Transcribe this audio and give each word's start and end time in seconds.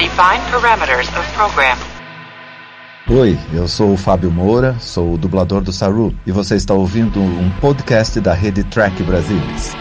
Define 0.00 0.40
parameters 0.50 1.08
of 1.08 1.30
program. 1.34 1.76
Oi, 3.10 3.38
eu 3.52 3.68
sou 3.68 3.92
o 3.92 3.96
Fábio 3.98 4.30
Moura, 4.30 4.74
sou 4.80 5.12
o 5.12 5.18
dublador 5.18 5.60
do 5.60 5.74
Saru 5.74 6.14
e 6.26 6.32
você 6.32 6.54
está 6.54 6.72
ouvindo 6.72 7.20
um 7.20 7.50
podcast 7.60 8.18
da 8.18 8.32
rede 8.32 8.64
Track 8.64 9.02
Brasilis. 9.02 9.76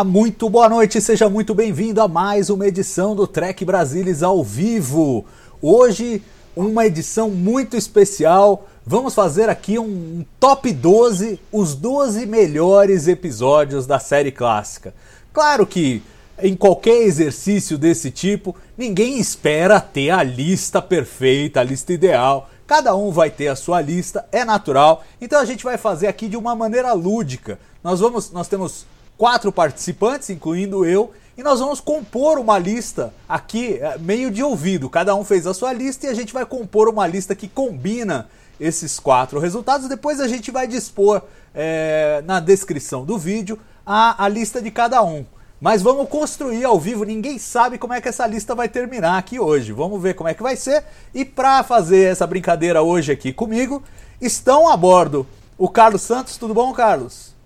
Olá, 0.00 0.04
muito 0.08 0.48
boa 0.48 0.66
noite, 0.66 0.98
seja 0.98 1.28
muito 1.28 1.54
bem-vindo 1.54 2.00
a 2.00 2.08
mais 2.08 2.48
uma 2.48 2.66
edição 2.66 3.14
do 3.14 3.26
Trek 3.26 3.66
Brasilis 3.66 4.22
ao 4.22 4.42
vivo. 4.42 5.26
Hoje, 5.60 6.22
uma 6.56 6.86
edição 6.86 7.28
muito 7.28 7.76
especial. 7.76 8.66
Vamos 8.86 9.14
fazer 9.14 9.50
aqui 9.50 9.78
um 9.78 10.24
top 10.40 10.72
12, 10.72 11.38
os 11.52 11.74
12 11.74 12.24
melhores 12.24 13.08
episódios 13.08 13.86
da 13.86 13.98
série 13.98 14.32
clássica. 14.32 14.94
Claro 15.34 15.66
que 15.66 16.02
em 16.42 16.56
qualquer 16.56 17.02
exercício 17.02 17.76
desse 17.76 18.10
tipo, 18.10 18.56
ninguém 18.78 19.18
espera 19.18 19.82
ter 19.82 20.08
a 20.08 20.22
lista 20.22 20.80
perfeita, 20.80 21.60
a 21.60 21.62
lista 21.62 21.92
ideal. 21.92 22.48
Cada 22.66 22.96
um 22.96 23.10
vai 23.10 23.28
ter 23.28 23.48
a 23.48 23.56
sua 23.56 23.82
lista, 23.82 24.24
é 24.32 24.46
natural. 24.46 25.04
Então 25.20 25.38
a 25.38 25.44
gente 25.44 25.62
vai 25.62 25.76
fazer 25.76 26.06
aqui 26.06 26.26
de 26.26 26.38
uma 26.38 26.56
maneira 26.56 26.90
lúdica. 26.94 27.58
Nós 27.84 28.00
vamos, 28.00 28.30
nós 28.30 28.48
temos 28.48 28.86
quatro 29.20 29.52
participantes, 29.52 30.30
incluindo 30.30 30.82
eu, 30.82 31.12
e 31.36 31.42
nós 31.42 31.60
vamos 31.60 31.78
compor 31.78 32.38
uma 32.38 32.58
lista 32.58 33.12
aqui, 33.28 33.74
é, 33.74 33.98
meio 33.98 34.30
de 34.30 34.42
ouvido. 34.42 34.88
Cada 34.88 35.14
um 35.14 35.22
fez 35.22 35.46
a 35.46 35.52
sua 35.52 35.74
lista 35.74 36.06
e 36.06 36.08
a 36.08 36.14
gente 36.14 36.32
vai 36.32 36.46
compor 36.46 36.88
uma 36.88 37.06
lista 37.06 37.34
que 37.34 37.46
combina 37.46 38.30
esses 38.58 38.98
quatro 38.98 39.38
resultados. 39.38 39.90
Depois 39.90 40.20
a 40.20 40.26
gente 40.26 40.50
vai 40.50 40.66
dispor 40.66 41.20
é, 41.54 42.22
na 42.24 42.40
descrição 42.40 43.04
do 43.04 43.18
vídeo 43.18 43.58
a, 43.84 44.24
a 44.24 44.26
lista 44.26 44.62
de 44.62 44.70
cada 44.70 45.02
um. 45.02 45.26
Mas 45.60 45.82
vamos 45.82 46.08
construir 46.08 46.64
ao 46.64 46.80
vivo, 46.80 47.04
ninguém 47.04 47.38
sabe 47.38 47.76
como 47.76 47.92
é 47.92 48.00
que 48.00 48.08
essa 48.08 48.26
lista 48.26 48.54
vai 48.54 48.70
terminar 48.70 49.18
aqui 49.18 49.38
hoje. 49.38 49.70
Vamos 49.70 50.00
ver 50.00 50.14
como 50.14 50.30
é 50.30 50.34
que 50.34 50.42
vai 50.42 50.56
ser. 50.56 50.82
E 51.12 51.26
para 51.26 51.62
fazer 51.62 52.10
essa 52.10 52.26
brincadeira 52.26 52.80
hoje 52.80 53.12
aqui 53.12 53.34
comigo, 53.34 53.82
estão 54.18 54.66
a 54.66 54.74
bordo 54.78 55.26
o 55.58 55.68
Carlos 55.68 56.00
Santos. 56.00 56.38
Tudo 56.38 56.54
bom, 56.54 56.72
Carlos? 56.72 57.38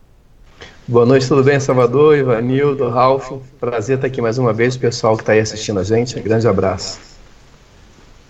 Boa 0.87 1.07
noite, 1.07 1.27
tudo 1.27 1.43
bem, 1.43 1.59
Salvador, 1.59 2.15
Ivanildo, 2.15 2.91
Ralf? 2.91 3.33
Prazer 3.59 3.97
estar 3.97 4.07
aqui 4.07 4.21
mais 4.21 4.37
uma 4.37 4.53
vez, 4.53 4.77
pessoal 4.77 5.17
que 5.17 5.23
está 5.23 5.33
aí 5.33 5.41
assistindo 5.41 5.81
a 5.81 5.83
gente. 5.83 6.21
grande 6.21 6.47
abraço. 6.47 7.01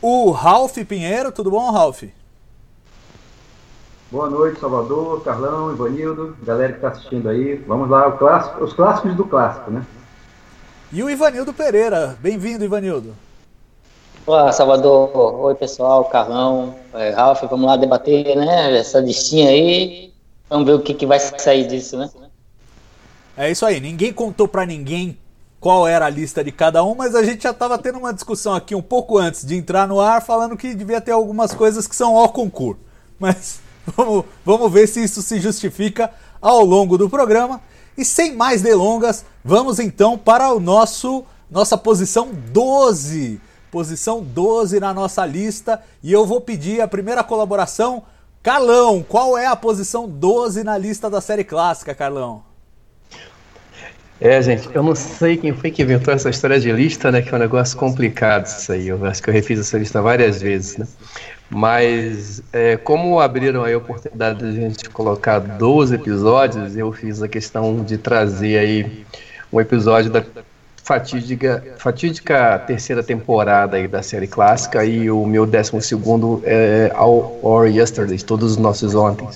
O 0.00 0.30
Ralf 0.30 0.78
Pinheiro, 0.86 1.32
tudo 1.32 1.50
bom, 1.50 1.72
Ralf? 1.72 2.04
Boa 4.08 4.30
noite, 4.30 4.60
Salvador, 4.60 5.24
Carlão, 5.24 5.72
Ivanildo, 5.72 6.36
galera 6.44 6.68
que 6.68 6.78
está 6.78 6.90
assistindo 6.90 7.28
aí. 7.28 7.56
Vamos 7.66 7.90
lá, 7.90 8.12
clássico, 8.12 8.62
os 8.62 8.72
clássicos 8.72 9.16
do 9.16 9.24
clássico, 9.24 9.72
né? 9.72 9.84
E 10.92 11.02
o 11.02 11.10
Ivanildo 11.10 11.52
Pereira. 11.52 12.16
Bem-vindo, 12.20 12.64
Ivanildo. 12.64 13.16
Olá, 14.24 14.52
Salvador. 14.52 15.10
Oi, 15.40 15.56
pessoal, 15.56 16.04
Carlão, 16.04 16.76
é, 16.94 17.10
Ralf, 17.10 17.42
vamos 17.50 17.66
lá 17.66 17.76
debater, 17.76 18.36
né? 18.36 18.78
Essa 18.78 19.00
listinha 19.00 19.50
aí. 19.50 20.12
Vamos 20.48 20.66
ver 20.66 20.74
o 20.74 20.80
que, 20.80 20.94
que 20.94 21.04
vai 21.04 21.18
sair 21.18 21.66
disso, 21.66 21.98
né? 21.98 22.08
É 23.36 23.50
isso 23.50 23.66
aí, 23.66 23.80
ninguém 23.80 24.12
contou 24.12 24.46
para 24.46 24.64
ninguém 24.64 25.18
qual 25.58 25.88
era 25.88 26.06
a 26.06 26.10
lista 26.10 26.44
de 26.44 26.52
cada 26.52 26.84
um, 26.84 26.94
mas 26.94 27.14
a 27.14 27.22
gente 27.22 27.42
já 27.42 27.50
estava 27.50 27.78
tendo 27.78 27.98
uma 27.98 28.12
discussão 28.12 28.54
aqui 28.54 28.74
um 28.74 28.82
pouco 28.82 29.18
antes 29.18 29.44
de 29.44 29.56
entrar 29.56 29.88
no 29.88 29.98
ar, 29.98 30.22
falando 30.22 30.56
que 30.56 30.74
devia 30.74 31.00
ter 31.00 31.12
algumas 31.12 31.54
coisas 31.54 31.86
que 31.86 31.96
são 31.96 32.16
ao 32.16 32.28
concurso. 32.28 32.80
Mas 33.18 33.60
vamos, 33.96 34.24
vamos 34.44 34.70
ver 34.70 34.86
se 34.86 35.02
isso 35.02 35.22
se 35.22 35.40
justifica 35.40 36.10
ao 36.40 36.64
longo 36.64 36.98
do 36.98 37.08
programa. 37.08 37.60
E 37.96 38.04
sem 38.04 38.36
mais 38.36 38.60
delongas, 38.60 39.24
vamos 39.44 39.78
então 39.78 40.18
para 40.18 40.52
o 40.52 40.60
nosso 40.60 41.24
nossa 41.50 41.78
posição 41.78 42.30
12. 42.52 43.40
Posição 43.70 44.22
12 44.22 44.78
na 44.80 44.92
nossa 44.92 45.24
lista. 45.24 45.82
E 46.02 46.12
eu 46.12 46.26
vou 46.26 46.40
pedir 46.40 46.80
a 46.80 46.88
primeira 46.88 47.24
colaboração. 47.24 48.02
Carlão, 48.42 49.02
qual 49.02 49.38
é 49.38 49.46
a 49.46 49.56
posição 49.56 50.08
12 50.08 50.62
na 50.62 50.76
lista 50.76 51.08
da 51.08 51.20
série 51.20 51.44
clássica, 51.44 51.94
Carlão? 51.94 52.42
É, 54.24 54.40
gente, 54.40 54.70
eu 54.72 54.82
não 54.82 54.94
sei 54.94 55.36
quem 55.36 55.52
foi 55.52 55.70
que 55.70 55.82
inventou 55.82 56.14
essa 56.14 56.30
história 56.30 56.58
de 56.58 56.72
lista, 56.72 57.12
né? 57.12 57.20
Que 57.20 57.28
é 57.28 57.36
um 57.36 57.38
negócio 57.38 57.76
complicado 57.76 58.46
isso 58.46 58.72
aí. 58.72 58.88
Eu 58.88 59.04
acho 59.04 59.22
que 59.22 59.28
eu 59.28 59.34
refiz 59.34 59.60
essa 59.60 59.76
lista 59.76 60.00
várias 60.00 60.40
vezes, 60.40 60.78
né? 60.78 60.88
Mas 61.50 62.42
é, 62.50 62.78
como 62.78 63.20
abriram 63.20 63.66
a 63.66 63.76
oportunidade 63.76 64.38
de 64.38 64.46
a 64.46 64.68
gente 64.70 64.88
colocar 64.88 65.40
12 65.40 65.96
episódios, 65.96 66.74
eu 66.74 66.90
fiz 66.90 67.22
a 67.22 67.28
questão 67.28 67.84
de 67.84 67.98
trazer 67.98 68.56
aí 68.56 69.04
um 69.52 69.60
episódio 69.60 70.10
da 70.10 70.24
fatídica, 70.82 71.62
fatídica 71.76 72.58
terceira 72.66 73.02
temporada 73.02 73.76
aí 73.76 73.86
da 73.86 74.02
série 74.02 74.26
clássica 74.26 74.86
e 74.86 75.10
o 75.10 75.26
meu 75.26 75.44
décimo 75.44 75.82
segundo 75.82 76.42
é 76.46 76.90
All 76.94 77.38
or 77.42 77.66
Yesterday, 77.66 78.16
todos 78.20 78.52
os 78.52 78.56
nossos 78.56 78.94
ontem. 78.94 79.28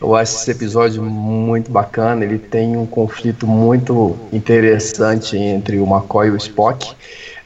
Eu 0.00 0.14
acho 0.14 0.36
esse 0.36 0.50
episódio 0.50 1.02
muito 1.02 1.70
bacana. 1.70 2.24
Ele 2.24 2.38
tem 2.38 2.76
um 2.76 2.86
conflito 2.86 3.46
muito 3.46 4.16
interessante 4.32 5.36
entre 5.36 5.78
o 5.78 5.86
McCoy 5.86 6.28
e 6.28 6.30
o 6.30 6.36
Spock. 6.36 6.92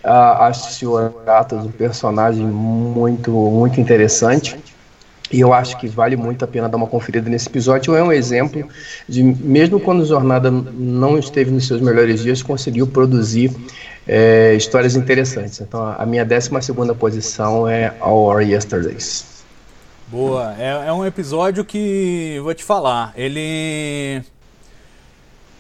Uh, 0.05 0.09
acho 0.41 0.87
o 0.87 0.99
Sr. 0.99 1.29
Atos 1.29 1.65
um 1.65 1.71
personagem 1.71 2.47
muito, 2.47 3.31
muito 3.31 3.81
interessante. 3.81 4.59
E 5.33 5.39
eu 5.39 5.53
acho 5.53 5.79
que 5.79 5.87
vale 5.87 6.17
muito 6.17 6.45
a 6.45 6.49
pena 6.49 6.69
dar 6.69 6.77
uma 6.77 6.89
conferida 6.89 7.31
nesse 7.31 7.49
episódio. 7.49 7.95
É 7.95 8.03
um 8.03 8.11
exemplo 8.11 8.69
de, 9.09 9.23
mesmo 9.23 9.79
quando 9.79 10.03
a 10.03 10.07
Jornada 10.07 10.51
não 10.51 11.17
esteve 11.19 11.53
nos 11.53 11.69
seus 11.69 11.81
melhores 11.81 12.23
dias, 12.23 12.43
conseguiu 12.43 12.85
produzir 12.87 13.53
é, 14.09 14.55
histórias 14.55 14.97
interessantes. 14.97 15.61
Então, 15.61 15.95
a 15.97 16.05
minha 16.05 16.25
12 16.25 16.51
posição 16.99 17.69
é 17.69 17.95
All 18.01 18.25
Our 18.25 18.41
Yesterdays. 18.41 19.40
Boa. 20.11 20.57
É, 20.59 20.89
é 20.89 20.93
um 20.93 21.07
episódio 21.07 21.65
que, 21.65 22.41
vou 22.43 22.53
te 22.53 22.65
falar, 22.65 23.13
ele. 23.17 24.23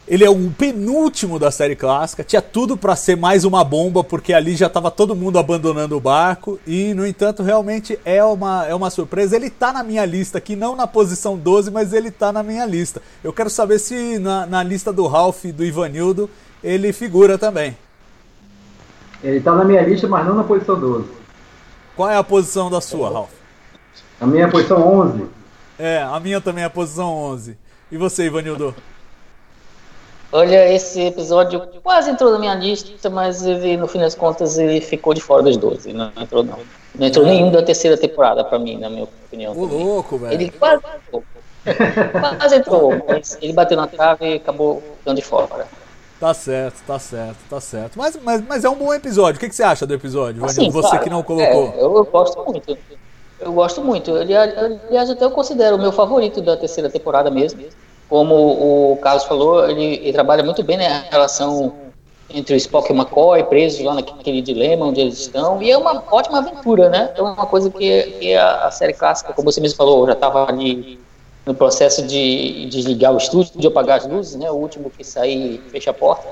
Ele 0.09 0.25
é 0.25 0.28
o 0.28 0.50
penúltimo 0.50 1.38
da 1.38 1.53
série 1.53 1.77
clássica. 1.77 2.25
Tinha 2.25 2.43
tudo 2.43 2.77
para 2.77 2.97
ser 2.97 3.16
mais 3.16 3.44
uma 3.44 3.62
bomba, 3.62 4.03
porque 4.03 4.33
ali 4.33 4.56
já 4.56 4.66
estava 4.66 4.91
todo 4.91 5.15
mundo 5.15 5.39
abandonando 5.39 5.97
o 5.97 6.00
barco. 6.00 6.59
E, 6.66 6.93
no 6.94 7.06
entanto, 7.06 7.44
realmente 7.44 7.97
é 8.05 8.25
uma, 8.25 8.66
é 8.66 8.75
uma 8.75 8.91
surpresa. 8.91 9.37
Ele 9.37 9.49
tá 9.49 9.72
na 9.72 9.84
minha 9.84 10.05
lista 10.05 10.39
aqui, 10.39 10.56
não 10.56 10.75
na 10.75 10.84
posição 10.84 11.39
12, 11.39 11.71
mas 11.71 11.93
ele 11.93 12.10
tá 12.10 12.33
na 12.33 12.43
minha 12.43 12.66
lista. 12.66 13.00
Eu 13.22 13.33
quero 13.33 13.49
saber 13.49 13.78
se 13.78 14.19
na, 14.19 14.47
na 14.47 14.65
lista 14.65 14.93
do 14.93 15.06
Ralph 15.06 15.44
e 15.44 15.53
do 15.53 15.65
Ivanildo 15.65 16.28
ele 16.65 16.93
figura 16.93 17.39
também. 17.39 17.78
Ele 19.22 19.41
tá 19.41 19.55
na 19.55 19.65
minha 19.65 19.83
lista, 19.83 20.09
mas 20.09 20.27
não 20.27 20.34
na 20.34 20.43
posição 20.43 20.81
12. 20.81 21.05
Qual 21.94 22.10
é 22.10 22.16
a 22.16 22.25
posição 22.25 22.69
da 22.69 22.81
sua, 22.81 23.12
Ralph? 23.12 23.40
A 24.20 24.26
minha 24.26 24.42
é 24.42 24.47
a 24.47 24.50
posição 24.50 25.00
11. 25.00 25.26
É, 25.78 26.03
a 26.03 26.20
minha 26.20 26.41
também 26.41 26.62
é 26.62 26.66
a 26.66 26.70
posição 26.70 27.10
11. 27.10 27.56
E 27.91 27.97
você, 27.97 28.26
Ivanildo? 28.26 28.75
Olha, 30.32 30.72
esse 30.72 31.00
episódio 31.00 31.60
quase 31.82 32.10
entrou 32.10 32.30
na 32.30 32.38
minha 32.38 32.54
lista, 32.54 33.09
mas 33.09 33.42
ele, 33.42 33.76
no 33.76 33.88
fim 33.88 33.98
das 33.98 34.14
contas, 34.14 34.59
ele 34.59 34.80
ficou 34.80 35.14
de 35.14 35.20
fora 35.20 35.42
dos 35.42 35.56
12. 35.56 35.92
Não 35.92 36.12
entrou, 36.16 36.44
não. 36.44 36.59
Não 36.94 37.06
entrou 37.06 37.25
nenhum 37.25 37.50
da 37.50 37.62
terceira 37.62 37.97
temporada, 37.97 38.45
pra 38.45 38.59
mim, 38.59 38.77
na 38.78 38.91
minha 38.91 39.04
opinião. 39.04 39.56
Ô, 39.56 39.65
louco, 39.65 40.18
velho. 40.18 40.34
Ele 40.34 40.50
quase 40.50 40.83
entrou. 40.84 41.24
quase 42.39 42.56
entrou, 42.56 42.92
mas 43.09 43.39
ele 43.41 43.53
bateu 43.54 43.77
na 43.77 43.86
trave 43.86 44.34
e 44.34 44.34
acabou 44.34 44.83
ficando 44.98 45.16
de 45.16 45.22
fora. 45.22 45.66
Tá 46.21 46.34
certo, 46.34 46.83
tá 46.86 46.98
certo, 46.98 47.39
tá 47.48 47.60
certo. 47.60 47.98
Mas, 47.98 48.18
mas, 48.22 48.47
mas 48.47 48.65
é 48.65 48.68
um 48.68 48.77
bom 48.77 48.92
episódio. 48.92 49.39
O 49.39 49.41
que, 49.41 49.48
que 49.48 49.54
você 49.54 49.62
acha 49.62 49.86
do 49.86 49.95
episódio, 49.95 50.45
assim, 50.45 50.71
Você 50.71 50.89
claro, 50.89 51.04
que 51.04 51.10
não 51.10 51.22
colocou. 51.22 51.72
É, 51.74 51.83
eu 51.83 52.04
gosto 52.04 52.45
muito. 52.45 52.77
Eu 53.41 53.53
gosto 53.53 53.81
muito. 53.81 54.15
Aliás, 54.15 55.10
até 55.10 55.25
eu 55.25 55.31
considero 55.31 55.77
o 55.77 55.78
meu 55.78 55.92
favorito 55.92 56.41
da 56.41 56.57
terceira 56.57 56.91
temporada 56.91 57.31
mesmo. 57.31 57.63
Como 58.09 58.34
o 58.92 58.97
Carlos 58.98 59.25
falou, 59.25 59.69
ele, 59.69 59.95
ele 60.03 60.13
trabalha 60.13 60.42
muito 60.42 60.63
bem 60.63 60.77
né, 60.77 60.89
a 60.89 61.10
relação 61.10 61.72
entre 62.33 62.54
o 62.54 62.57
Spock 62.57 62.91
e 62.91 62.92
o 62.92 62.97
McCoy, 62.97 63.42
presos 63.45 63.81
lá 63.84 63.95
naquele 63.95 64.42
dilema 64.42 64.87
onde 64.87 65.01
eles 65.01 65.19
estão. 65.19 65.60
E 65.63 65.71
é 65.71 65.77
uma 65.77 66.03
ótima 66.10 66.39
aventura, 66.39 66.89
né? 66.89 67.13
É 67.16 67.22
uma 67.22 67.47
coisa 67.47 67.71
que, 67.71 68.03
que 68.03 68.34
a, 68.34 68.66
a, 68.66 68.71
série 68.71 68.92
clássica, 68.92 69.33
como 69.33 69.51
você 69.51 69.60
mesmo 69.60 69.77
falou, 69.77 70.07
já 70.07 70.13
estava 70.13 70.48
ali 70.48 71.01
no 71.45 71.54
processo 71.54 72.07
de 72.07 72.66
desligar 72.66 73.13
o 73.13 73.16
estúdio, 73.16 73.53
de 73.57 73.66
apagar 73.66 73.98
as 73.98 74.07
luzes, 74.07 74.36
né? 74.36 74.51
O 74.51 74.54
último 74.54 74.91
que 74.91 75.03
sair 75.03 75.60
fecha 75.71 75.91
a 75.91 75.95
porta. 75.95 76.28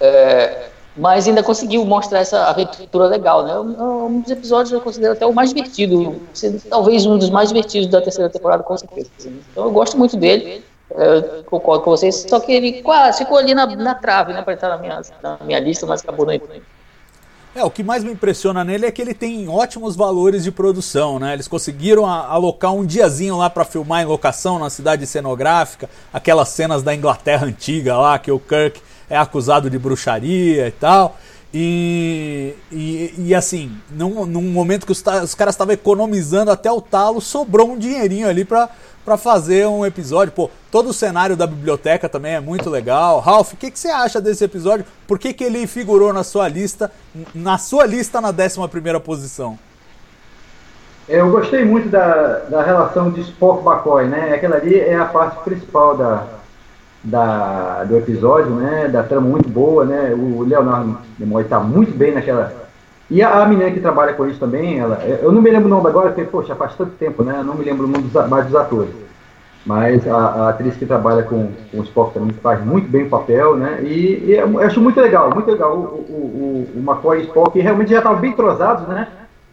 É, 0.00 0.68
mas 1.00 1.26
ainda 1.26 1.42
conseguiu 1.42 1.82
mostrar 1.84 2.18
essa 2.18 2.44
aventura 2.44 3.06
legal, 3.06 3.42
né? 3.42 3.58
Um 3.58 4.20
dos 4.20 4.30
episódios 4.30 4.70
eu 4.70 4.82
considero 4.82 5.14
até 5.14 5.24
o 5.24 5.32
mais 5.32 5.52
divertido, 5.52 6.20
talvez 6.68 7.06
um 7.06 7.16
dos 7.16 7.30
mais 7.30 7.48
divertidos 7.48 7.88
da 7.88 8.02
terceira 8.02 8.28
temporada, 8.28 8.62
com 8.62 8.76
certeza. 8.76 9.08
Então 9.50 9.64
eu 9.64 9.70
gosto 9.70 9.96
muito 9.96 10.14
dele, 10.14 10.62
eu 10.90 11.42
concordo 11.44 11.82
com 11.84 11.90
vocês, 11.90 12.26
só 12.28 12.38
que 12.38 12.52
ele 12.52 12.82
quase 12.82 13.18
ficou 13.18 13.38
ali 13.38 13.54
na, 13.54 13.64
na 13.64 13.94
trave, 13.94 14.34
né, 14.34 14.42
para 14.42 14.52
entrar 14.52 14.68
na 14.68 14.76
minha, 14.76 15.00
na 15.22 15.38
minha 15.42 15.58
lista, 15.58 15.86
mas 15.86 16.02
acabou 16.02 16.26
não 16.26 16.34
entrando. 16.34 16.62
É, 17.52 17.64
o 17.64 17.70
que 17.70 17.82
mais 17.82 18.04
me 18.04 18.12
impressiona 18.12 18.62
nele 18.62 18.86
é 18.86 18.92
que 18.92 19.02
ele 19.02 19.14
tem 19.14 19.48
ótimos 19.48 19.96
valores 19.96 20.44
de 20.44 20.52
produção, 20.52 21.18
né? 21.18 21.32
Eles 21.32 21.48
conseguiram 21.48 22.06
alocar 22.06 22.72
um 22.72 22.86
diazinho 22.86 23.36
lá 23.36 23.50
para 23.50 23.64
filmar 23.64 24.02
em 24.02 24.06
locação 24.06 24.56
na 24.56 24.70
cidade 24.70 25.04
cenográfica, 25.04 25.90
aquelas 26.12 26.50
cenas 26.50 26.80
da 26.80 26.94
Inglaterra 26.94 27.46
antiga 27.46 27.96
lá 27.96 28.20
que 28.20 28.30
o 28.30 28.38
Kirk 28.38 28.80
é 29.10 29.18
acusado 29.18 29.68
de 29.68 29.78
bruxaria 29.78 30.68
e 30.68 30.70
tal. 30.70 31.18
E, 31.52 32.54
e, 32.70 33.12
e 33.18 33.34
assim, 33.34 33.76
num, 33.90 34.24
num 34.24 34.52
momento 34.52 34.86
que 34.86 34.92
os, 34.92 35.02
os 35.22 35.34
caras 35.34 35.54
estavam 35.54 35.74
economizando 35.74 36.50
até 36.50 36.70
o 36.70 36.80
talo, 36.80 37.20
sobrou 37.20 37.72
um 37.72 37.76
dinheirinho 37.76 38.28
ali 38.28 38.44
para 38.44 38.70
para 39.04 39.16
fazer 39.16 39.66
um 39.66 39.84
episódio. 39.84 40.32
Pô, 40.32 40.50
todo 40.70 40.90
o 40.90 40.92
cenário 40.92 41.36
da 41.36 41.46
biblioteca 41.46 42.08
também 42.08 42.34
é 42.34 42.40
muito 42.40 42.68
legal. 42.68 43.18
Ralph, 43.18 43.54
o 43.54 43.56
que, 43.56 43.70
que 43.70 43.78
você 43.78 43.88
acha 43.88 44.20
desse 44.20 44.44
episódio? 44.44 44.84
Por 45.06 45.18
que, 45.18 45.32
que 45.32 45.44
ele 45.44 45.66
figurou 45.66 46.12
na 46.12 46.22
sua 46.22 46.48
lista, 46.48 46.90
na 47.34 47.58
sua 47.58 47.86
lista 47.86 48.20
na 48.20 48.28
11 48.30 48.68
primeira 48.68 49.00
posição? 49.00 49.58
Eu 51.08 51.30
gostei 51.30 51.64
muito 51.64 51.88
da, 51.88 52.40
da 52.48 52.62
relação 52.62 53.10
de 53.10 53.22
Spock-McCoy, 53.22 54.06
né? 54.06 54.32
Aquela 54.32 54.56
ali 54.56 54.78
é 54.78 54.96
a 54.96 55.06
parte 55.06 55.42
principal 55.42 55.96
da, 55.96 56.24
da, 57.02 57.84
do 57.84 57.96
episódio, 57.96 58.50
né? 58.50 58.88
Da 58.88 59.02
trama 59.02 59.28
muito 59.28 59.48
boa, 59.48 59.84
né? 59.84 60.12
O 60.14 60.42
Leonardo 60.42 60.98
Nimoy 61.18 61.42
está 61.42 61.58
muito 61.58 61.96
bem 61.96 62.12
naquela. 62.12 62.52
E 63.10 63.22
a, 63.22 63.42
a, 63.42 63.46
menina 63.46 63.70
que 63.70 63.80
trabalha 63.80 64.12
com 64.12 64.26
isso 64.26 64.38
também, 64.38 64.78
ela, 64.78 65.02
eu 65.04 65.32
não 65.32 65.42
me 65.42 65.50
lembro 65.50 65.66
o 65.66 65.70
nome 65.70 65.88
agora, 65.88 66.10
porque, 66.10 66.24
poxa, 66.24 66.54
faz 66.54 66.74
tanto 66.76 66.92
tempo, 66.92 67.24
né? 67.24 67.38
Eu 67.38 67.44
não 67.44 67.54
me 67.54 67.64
lembro 67.64 67.86
o 67.86 67.88
nome 67.88 68.04
dos, 68.04 68.28
mais 68.28 68.46
dos 68.46 68.54
atores. 68.54 68.94
Mas 69.66 70.06
a, 70.06 70.16
a, 70.16 70.48
atriz 70.50 70.76
que 70.76 70.86
trabalha 70.86 71.22
com, 71.22 71.50
com 71.70 71.80
o 71.80 71.82
Spock 71.82 72.14
também 72.14 72.32
faz 72.42 72.64
muito 72.64 72.88
bem 72.88 73.04
o 73.04 73.10
papel, 73.10 73.56
né? 73.56 73.80
E, 73.82 74.24
e 74.26 74.32
eu 74.32 74.58
acho 74.60 74.80
muito 74.80 75.00
legal, 75.00 75.30
muito 75.34 75.50
legal. 75.50 75.76
O, 75.76 75.78
o, 75.78 76.68
o, 76.74 76.78
o 76.78 76.78
McCoy 76.78 77.18
e 77.18 77.20
o 77.22 77.24
Spock 77.24 77.58
realmente 77.58 77.90
já 77.90 77.98
estavam 77.98 78.20
bem 78.20 78.32
trozados, 78.32 78.86
né? 78.88 79.08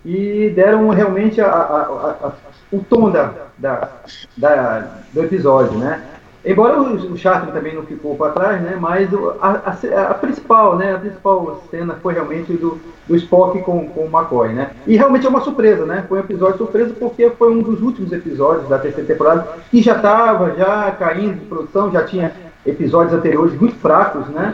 E 0.06 0.52
deram 0.56 0.88
realmente 0.90 1.42
a, 1.42 2.32
o 2.72 2.80
tom 2.80 3.10
da, 3.10 3.32
da, 3.58 3.90
da, 4.38 4.88
do 5.14 5.24
episódio, 5.24 5.78
né? 5.78 6.02
Embora 6.46 6.82
o, 6.82 7.14
o 7.14 7.18
Charter 7.18 7.54
também 7.54 7.76
não 7.76 7.84
ficou 7.84 8.16
para 8.16 8.32
trás, 8.32 8.62
né? 8.62 8.78
Mas 8.80 9.10
a, 9.42 9.48
a, 9.48 10.12
a, 10.12 10.14
principal, 10.14 10.78
né? 10.78 10.96
A 10.96 11.00
principal 11.00 11.64
cena 11.70 11.98
foi 12.02 12.14
realmente 12.14 12.54
do, 12.54 12.80
do 13.08 13.16
Spock 13.16 13.60
com, 13.62 13.88
com 13.90 14.02
o 14.02 14.10
McCoy, 14.10 14.54
né? 14.54 14.72
E 14.86 14.96
realmente 14.96 15.26
é 15.26 15.30
uma 15.30 15.42
surpresa, 15.42 15.86
né? 15.86 16.06
Foi 16.08 16.20
um 16.20 16.22
episódio 16.22 16.58
surpresa 16.58 16.94
porque 16.98 17.30
foi 17.32 17.52
um 17.52 17.62
dos 17.62 17.82
últimos 17.82 18.12
episódios 18.12 18.70
da 18.70 18.78
terceira 18.80 19.08
temporada 19.08 19.48
que 19.70 19.82
já 19.82 19.96
estava 19.96 20.54
já 20.56 20.92
caindo 20.92 21.40
de 21.40 21.46
produção, 21.46 21.92
já 21.92 22.04
tinha 22.04 22.32
episódios 22.66 23.14
anteriores 23.14 23.60
muito 23.60 23.76
fracos, 23.76 24.28
né? 24.28 24.54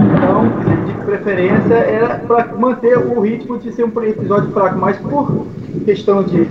Então, 0.00 0.84
de 0.86 1.04
preferência 1.04 1.74
era 1.74 2.18
para 2.18 2.46
manter 2.54 2.98
o 2.98 3.20
ritmo 3.20 3.58
de 3.58 3.72
ser 3.72 3.84
um 3.84 4.02
episódio 4.02 4.50
fraco, 4.52 4.78
mas 4.78 4.96
por 4.98 5.46
questão 5.84 6.22
de, 6.22 6.48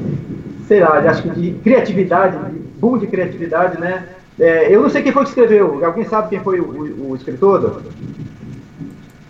sei 0.67 0.81
lá, 0.81 0.99
acho 0.99 1.23
que 1.23 1.29
de 1.29 1.51
criatividade, 1.63 2.37
de 2.37 2.59
boom 2.79 2.97
de 2.97 3.07
criatividade, 3.07 3.79
né? 3.79 4.03
É, 4.39 4.73
eu 4.73 4.81
não 4.81 4.89
sei 4.89 5.03
quem 5.03 5.11
foi 5.11 5.23
que 5.23 5.29
escreveu. 5.29 5.83
Alguém 5.85 6.05
sabe 6.05 6.29
quem 6.29 6.39
foi 6.39 6.59
o, 6.59 6.65
o, 6.65 7.11
o 7.11 7.15
escritor? 7.15 7.81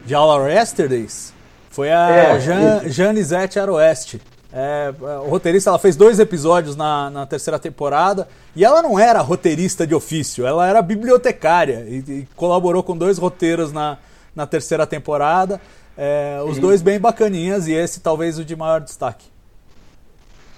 De 0.06 0.14
All 0.14 0.30
Our 0.30 0.50
Yesterdays? 0.50 1.34
Foi 1.70 1.92
a 1.92 2.10
é, 2.10 2.40
Jan, 2.40 2.90
Janizete 2.90 3.60
Aroeste. 3.60 4.22
É, 4.52 4.94
o 5.24 5.30
roteirista 5.30 5.70
ela 5.70 5.78
fez 5.78 5.96
dois 5.96 6.20
episódios 6.20 6.76
na, 6.76 7.10
na, 7.12 7.26
terceira 7.28 7.60
temporada 7.60 8.28
e 8.56 8.66
ela 8.66 8.82
não 8.82 8.98
era 8.98 9.22
roteirista 9.22 9.86
de 9.86 9.94
ofício, 9.94 10.44
ela 10.44 10.68
era 10.68 10.82
bibliotecária 10.82 11.86
e, 11.88 11.98
e 11.98 12.28
colaborou 12.36 12.82
com 12.82 12.98
dois 12.98 13.20
roteiros 13.20 13.72
na, 13.72 14.00
na 14.36 14.48
terceira 14.48 14.88
temporada. 14.88 15.62
É, 15.96 16.40
os 16.48 16.58
dois 16.58 16.82
bem 16.82 17.00
bacaninhas 17.00 17.68
e 17.68 17.74
esse 17.74 18.00
talvez 18.00 18.40
o 18.40 18.46
de 18.46 18.56
maior 18.56 18.82
destaque. 18.82 19.26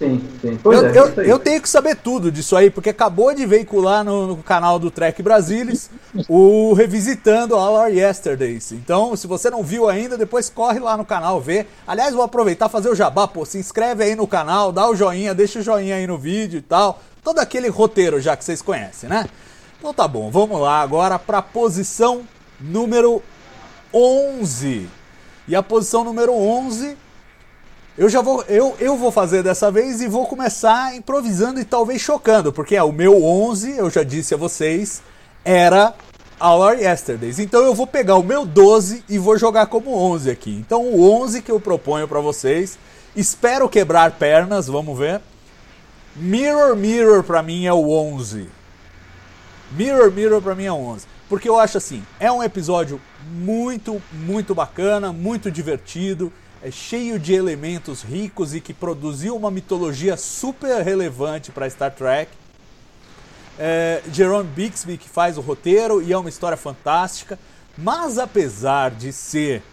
Sim, 0.01 0.19
sim. 0.41 0.59
Pois 0.63 0.81
eu, 0.81 0.87
é, 0.87 0.97
eu, 0.97 1.23
eu, 1.25 1.39
tenho 1.39 1.61
que 1.61 1.69
saber 1.69 1.95
tudo 1.95 2.31
disso 2.31 2.55
aí, 2.55 2.71
porque 2.71 2.89
acabou 2.89 3.35
de 3.35 3.45
veicular 3.45 4.03
no, 4.03 4.25
no 4.25 4.37
canal 4.37 4.79
do 4.79 4.89
Trek 4.89 5.21
Brasilis 5.21 5.91
o 6.27 6.73
Revisitando 6.73 7.55
All 7.55 7.75
Our 7.75 7.89
Yesterdays. 7.89 8.71
Então, 8.71 9.15
se 9.15 9.27
você 9.27 9.51
não 9.51 9.61
viu 9.61 9.87
ainda, 9.87 10.17
depois 10.17 10.49
corre 10.49 10.79
lá 10.79 10.97
no 10.97 11.05
canal 11.05 11.39
ver. 11.39 11.67
Aliás, 11.85 12.15
vou 12.15 12.23
aproveitar 12.23 12.67
fazer 12.67 12.89
o 12.89 12.95
jabá, 12.95 13.27
pô, 13.27 13.45
se 13.45 13.59
inscreve 13.59 14.03
aí 14.03 14.15
no 14.15 14.25
canal, 14.25 14.71
dá 14.71 14.89
o 14.89 14.95
joinha, 14.95 15.35
deixa 15.35 15.59
o 15.59 15.61
joinha 15.61 15.95
aí 15.97 16.07
no 16.07 16.17
vídeo 16.17 16.57
e 16.57 16.63
tal. 16.63 16.99
Todo 17.23 17.37
aquele 17.37 17.67
roteiro 17.67 18.19
já 18.19 18.35
que 18.35 18.43
vocês 18.43 18.59
conhecem, 18.59 19.07
né? 19.07 19.27
Então 19.77 19.93
tá 19.93 20.07
bom, 20.07 20.31
vamos 20.31 20.59
lá 20.59 20.81
agora 20.81 21.19
para 21.19 21.37
a 21.37 21.43
posição 21.43 22.23
número 22.59 23.21
11. 23.93 24.89
E 25.47 25.55
a 25.55 25.61
posição 25.61 26.03
número 26.03 26.33
11 26.33 26.97
eu 28.01 28.09
já 28.09 28.19
vou, 28.19 28.43
eu, 28.49 28.75
eu 28.79 28.97
vou 28.97 29.11
fazer 29.11 29.43
dessa 29.43 29.69
vez 29.69 30.01
e 30.01 30.07
vou 30.07 30.25
começar 30.25 30.95
improvisando 30.95 31.59
e 31.59 31.63
talvez 31.63 32.01
chocando, 32.01 32.51
porque 32.51 32.75
é 32.75 32.81
o 32.81 32.91
meu 32.91 33.23
11, 33.23 33.77
eu 33.77 33.91
já 33.91 34.01
disse 34.01 34.33
a 34.33 34.37
vocês, 34.37 35.03
era 35.45 35.93
Our 36.41 36.79
Yesterdays. 36.79 37.37
Então 37.37 37.61
eu 37.61 37.75
vou 37.75 37.85
pegar 37.85 38.15
o 38.15 38.23
meu 38.23 38.43
12 38.43 39.03
e 39.07 39.19
vou 39.19 39.37
jogar 39.37 39.67
como 39.67 39.95
11 39.95 40.31
aqui. 40.31 40.49
Então 40.49 40.83
o 40.83 41.11
11 41.11 41.43
que 41.43 41.51
eu 41.51 41.59
proponho 41.59 42.07
para 42.07 42.19
vocês, 42.19 42.79
espero 43.15 43.69
quebrar 43.69 44.09
pernas, 44.13 44.65
vamos 44.65 44.97
ver. 44.97 45.21
Mirror 46.15 46.75
Mirror 46.75 47.21
para 47.21 47.43
mim 47.43 47.67
é 47.67 47.73
o 47.73 47.87
11. 47.87 48.49
Mirror 49.73 50.11
Mirror 50.11 50.41
para 50.41 50.55
mim 50.55 50.65
é 50.65 50.73
11. 50.73 51.05
Porque 51.29 51.47
eu 51.47 51.59
acho 51.59 51.77
assim, 51.77 52.03
é 52.19 52.31
um 52.31 52.41
episódio 52.41 52.99
muito, 53.31 54.01
muito 54.11 54.55
bacana, 54.55 55.13
muito 55.13 55.51
divertido 55.51 56.33
é 56.63 56.69
cheio 56.69 57.17
de 57.17 57.33
elementos 57.33 58.03
ricos 58.03 58.53
e 58.53 58.61
que 58.61 58.73
produziu 58.73 59.35
uma 59.35 59.49
mitologia 59.49 60.15
super 60.15 60.81
relevante 60.83 61.51
para 61.51 61.69
Star 61.69 61.91
Trek. 61.91 62.31
É, 63.57 64.01
Jerome 64.11 64.49
Bixby 64.49 64.97
que 64.97 65.09
faz 65.09 65.37
o 65.37 65.41
roteiro 65.41 66.01
e 66.01 66.13
é 66.13 66.17
uma 66.17 66.29
história 66.29 66.57
fantástica, 66.57 67.37
mas 67.77 68.17
apesar 68.17 68.91
de 68.91 69.11
ser 69.11 69.63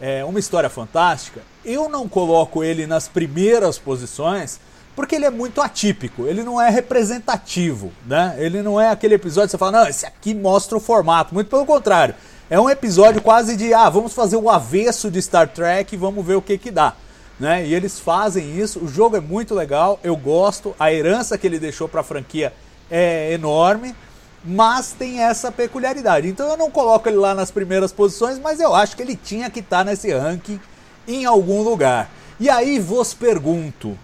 é, 0.00 0.24
uma 0.24 0.38
história 0.38 0.70
fantástica, 0.70 1.42
eu 1.64 1.88
não 1.88 2.08
coloco 2.08 2.64
ele 2.64 2.86
nas 2.86 3.08
primeiras 3.08 3.78
posições 3.78 4.60
porque 4.96 5.14
ele 5.14 5.26
é 5.26 5.30
muito 5.30 5.60
atípico, 5.60 6.26
ele 6.26 6.42
não 6.42 6.60
é 6.60 6.68
representativo, 6.70 7.92
né? 8.04 8.34
Ele 8.36 8.62
não 8.62 8.80
é 8.80 8.90
aquele 8.90 9.14
episódio 9.14 9.46
que 9.46 9.52
você 9.52 9.58
fala, 9.58 9.82
não, 9.82 9.88
esse 9.88 10.04
aqui 10.04 10.34
mostra 10.34 10.76
o 10.76 10.80
formato, 10.80 11.32
muito 11.32 11.48
pelo 11.48 11.64
contrário. 11.64 12.16
É 12.50 12.58
um 12.58 12.70
episódio 12.70 13.20
quase 13.20 13.56
de, 13.56 13.74
ah, 13.74 13.90
vamos 13.90 14.14
fazer 14.14 14.36
o 14.36 14.48
avesso 14.48 15.10
de 15.10 15.20
Star 15.20 15.48
Trek 15.48 15.94
e 15.94 15.98
vamos 15.98 16.24
ver 16.24 16.34
o 16.34 16.40
que 16.40 16.56
que 16.56 16.70
dá. 16.70 16.94
Né? 17.38 17.66
E 17.66 17.74
eles 17.74 18.00
fazem 18.00 18.58
isso, 18.58 18.78
o 18.78 18.88
jogo 18.88 19.16
é 19.16 19.20
muito 19.20 19.54
legal, 19.54 20.00
eu 20.02 20.16
gosto, 20.16 20.74
a 20.80 20.90
herança 20.90 21.36
que 21.36 21.46
ele 21.46 21.58
deixou 21.58 21.86
para 21.86 22.00
a 22.00 22.04
franquia 22.04 22.54
é 22.90 23.34
enorme, 23.34 23.94
mas 24.42 24.92
tem 24.92 25.20
essa 25.20 25.52
peculiaridade. 25.52 26.26
Então 26.26 26.48
eu 26.48 26.56
não 26.56 26.70
coloco 26.70 27.06
ele 27.06 27.18
lá 27.18 27.34
nas 27.34 27.50
primeiras 27.50 27.92
posições, 27.92 28.38
mas 28.38 28.60
eu 28.60 28.74
acho 28.74 28.96
que 28.96 29.02
ele 29.02 29.14
tinha 29.14 29.50
que 29.50 29.60
estar 29.60 29.78
tá 29.78 29.84
nesse 29.84 30.10
ranking 30.10 30.58
em 31.06 31.26
algum 31.26 31.62
lugar. 31.62 32.10
E 32.40 32.48
aí 32.48 32.78
vos 32.78 33.12
pergunto, 33.12 33.96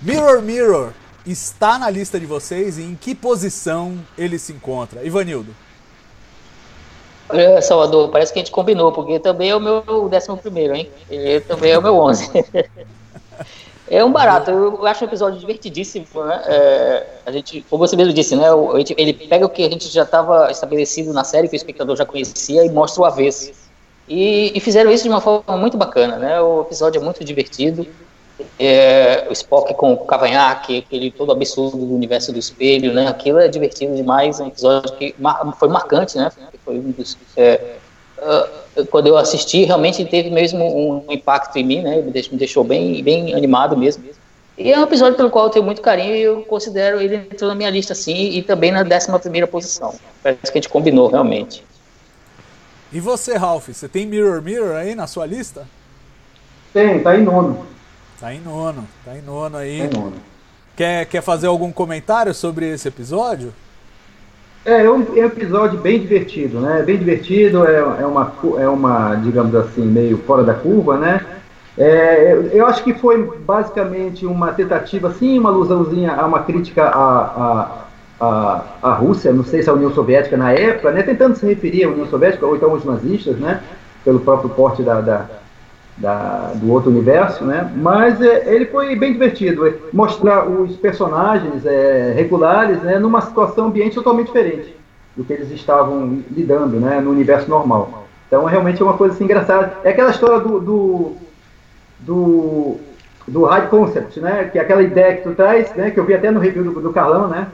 Mirror 0.00 0.40
Mirror 0.40 0.92
está 1.26 1.78
na 1.78 1.90
lista 1.90 2.18
de 2.18 2.24
vocês 2.24 2.78
e 2.78 2.82
em 2.82 2.94
que 2.94 3.14
posição 3.14 3.98
ele 4.16 4.38
se 4.38 4.52
encontra? 4.52 5.04
Ivanildo. 5.04 5.54
Olha, 7.34 7.60
Salvador, 7.60 8.10
parece 8.10 8.32
que 8.32 8.38
a 8.38 8.42
gente 8.42 8.52
combinou, 8.52 8.92
porque 8.92 9.18
também 9.18 9.50
é 9.50 9.56
o 9.56 9.60
meu 9.60 10.08
décimo 10.08 10.36
primeiro, 10.36 10.76
hein? 10.76 10.88
Ele 11.10 11.40
também 11.40 11.72
é 11.72 11.78
o 11.78 11.82
meu 11.82 11.98
onze. 11.98 12.30
é 13.90 14.04
um 14.04 14.12
barato, 14.12 14.52
eu 14.52 14.86
acho 14.86 15.04
um 15.04 15.08
episódio 15.08 15.40
divertidíssimo, 15.40 16.06
né? 16.24 16.42
É, 16.46 17.06
a 17.26 17.32
gente, 17.32 17.66
como 17.68 17.84
você 17.84 17.96
mesmo 17.96 18.12
disse, 18.12 18.36
né? 18.36 18.44
Ele 18.96 19.12
pega 19.12 19.44
o 19.44 19.48
que 19.48 19.64
a 19.64 19.68
gente 19.68 19.88
já 19.88 20.04
estava 20.04 20.48
estabelecido 20.52 21.12
na 21.12 21.24
série, 21.24 21.48
que 21.48 21.56
o 21.56 21.58
espectador 21.58 21.96
já 21.96 22.06
conhecia, 22.06 22.64
e 22.64 22.70
mostra 22.70 23.02
o 23.02 23.04
avesso. 23.04 23.50
E, 24.08 24.52
e 24.54 24.60
fizeram 24.60 24.92
isso 24.92 25.02
de 25.02 25.08
uma 25.08 25.20
forma 25.20 25.56
muito 25.56 25.76
bacana, 25.76 26.16
né? 26.16 26.40
O 26.40 26.60
episódio 26.60 27.00
é 27.00 27.04
muito 27.04 27.24
divertido. 27.24 27.84
É, 28.60 29.26
o 29.28 29.32
Spock 29.32 29.74
com 29.74 29.92
o 29.92 30.04
cavanhaque, 30.06 30.78
aquele 30.78 31.10
todo 31.10 31.32
absurdo 31.32 31.78
do 31.78 31.94
universo 31.96 32.32
do 32.32 32.38
espelho, 32.38 32.92
né? 32.92 33.08
Aquilo 33.08 33.40
é 33.40 33.48
divertido 33.48 33.96
demais, 33.96 34.38
é 34.38 34.44
um 34.44 34.48
episódio 34.48 34.94
que 34.96 35.16
foi 35.58 35.68
marcante, 35.68 36.16
né? 36.16 36.30
Foi 36.64 36.78
um 36.78 36.90
dos, 36.90 37.18
é, 37.36 37.76
uh, 38.18 38.86
quando 38.86 39.06
eu 39.06 39.16
assisti, 39.16 39.64
realmente 39.64 40.04
teve 40.04 40.30
mesmo 40.30 40.64
um 40.64 41.12
impacto 41.12 41.56
em 41.56 41.64
mim, 41.64 41.82
né? 41.82 42.00
Me 42.00 42.10
deixou, 42.10 42.32
me 42.32 42.38
deixou 42.38 42.64
bem, 42.64 43.02
bem 43.02 43.34
animado 43.34 43.76
mesmo. 43.76 44.04
E 44.56 44.72
é 44.72 44.78
um 44.78 44.84
episódio 44.84 45.16
pelo 45.16 45.30
qual 45.30 45.46
eu 45.46 45.50
tenho 45.50 45.64
muito 45.64 45.82
carinho 45.82 46.14
e 46.14 46.22
eu 46.22 46.42
considero 46.42 47.00
ele 47.00 47.16
entrou 47.16 47.48
na 47.48 47.56
minha 47.56 47.70
lista, 47.70 47.94
sim, 47.94 48.30
e 48.30 48.42
também 48.42 48.70
na 48.70 48.82
11 48.82 49.20
primeira 49.20 49.46
posição. 49.46 49.94
Parece 50.22 50.40
que 50.42 50.58
a 50.58 50.60
gente 50.60 50.68
combinou 50.68 51.08
realmente. 51.08 51.64
E 52.92 53.00
você, 53.00 53.36
Ralph, 53.36 53.68
você 53.68 53.88
tem 53.88 54.06
Mirror 54.06 54.40
Mirror 54.40 54.76
aí 54.76 54.94
na 54.94 55.08
sua 55.08 55.26
lista? 55.26 55.66
Tem, 56.72 57.00
tá 57.02 57.16
em 57.16 57.24
nono. 57.24 57.66
Tá 58.20 58.32
em 58.32 58.40
nono, 58.40 58.86
tá 59.04 59.16
em 59.16 59.22
nono 59.22 59.56
aí. 59.56 59.78
Tá 59.78 59.84
em 59.84 60.00
nono. 60.00 60.16
Quer, 60.76 61.06
quer 61.06 61.20
fazer 61.20 61.48
algum 61.48 61.72
comentário 61.72 62.32
sobre 62.32 62.68
esse 62.72 62.86
episódio? 62.86 63.52
É, 64.64 64.84
é 64.84 64.90
um, 64.90 65.02
é 65.14 65.20
um 65.20 65.26
episódio 65.26 65.78
bem 65.78 66.00
divertido, 66.00 66.58
né? 66.58 66.82
Bem 66.82 66.96
divertido, 66.96 67.66
é, 67.66 67.80
é, 67.80 68.06
uma, 68.06 68.32
é 68.58 68.68
uma, 68.68 69.14
digamos 69.16 69.54
assim, 69.54 69.82
meio 69.82 70.16
fora 70.18 70.42
da 70.42 70.54
curva, 70.54 70.96
né? 70.96 71.20
É, 71.76 72.50
eu 72.52 72.64
acho 72.66 72.82
que 72.82 72.94
foi 72.94 73.22
basicamente 73.40 74.24
uma 74.24 74.52
tentativa, 74.52 75.12
sim, 75.12 75.38
uma 75.38 75.50
alusãozinha 75.50 76.14
a 76.14 76.24
uma 76.24 76.44
crítica 76.44 76.84
à, 76.84 77.20
à, 77.20 77.84
à, 78.20 78.64
à 78.82 78.94
Rússia, 78.94 79.32
não 79.32 79.44
sei 79.44 79.62
se 79.62 79.68
a 79.68 79.74
União 79.74 79.92
Soviética 79.92 80.36
na 80.36 80.52
época, 80.52 80.92
né? 80.92 81.02
Tentando 81.02 81.36
se 81.36 81.44
referir 81.44 81.84
à 81.84 81.88
União 81.88 82.06
Soviética, 82.06 82.46
ou 82.46 82.56
então 82.56 82.70
aos 82.70 82.84
nazistas, 82.84 83.36
né? 83.36 83.60
Pelo 84.02 84.20
próprio 84.20 84.48
porte 84.48 84.82
da, 84.82 85.00
da 85.00 85.26
da, 85.96 86.52
do 86.54 86.72
outro 86.72 86.90
universo, 86.90 87.44
né? 87.44 87.70
Mas 87.76 88.20
é, 88.20 88.52
ele 88.52 88.66
foi 88.66 88.96
bem 88.96 89.12
divertido, 89.12 89.66
é, 89.66 89.74
mostrar 89.92 90.48
os 90.48 90.76
personagens 90.76 91.64
é, 91.64 92.12
regulares, 92.14 92.82
né? 92.82 92.98
Numa 92.98 93.20
situação 93.20 93.66
ambiente 93.66 93.94
totalmente 93.94 94.26
diferente 94.26 94.74
do 95.16 95.24
que 95.24 95.32
eles 95.32 95.50
estavam 95.50 96.22
lidando, 96.30 96.80
né? 96.80 97.00
No 97.00 97.10
universo 97.10 97.48
normal. 97.48 98.08
Então 98.26 98.44
realmente 98.44 98.82
é 98.82 98.84
uma 98.84 98.96
coisa 98.96 99.14
assim, 99.14 99.24
engraçada. 99.24 99.74
É 99.84 99.90
aquela 99.90 100.10
história 100.10 100.40
do 100.40 100.58
do, 100.58 101.12
do, 102.00 102.76
do 103.28 103.44
high 103.44 103.68
concept, 103.68 104.18
né? 104.18 104.48
Que 104.50 104.58
é 104.58 104.62
aquela 104.62 104.82
ideia 104.82 105.16
que 105.16 105.22
tu 105.22 105.34
traz, 105.34 105.72
né? 105.74 105.90
Que 105.92 106.00
eu 106.00 106.04
vi 106.04 106.14
até 106.14 106.30
no 106.30 106.40
review 106.40 106.64
do, 106.64 106.80
do 106.80 106.92
Carlão, 106.92 107.28
né? 107.28 107.46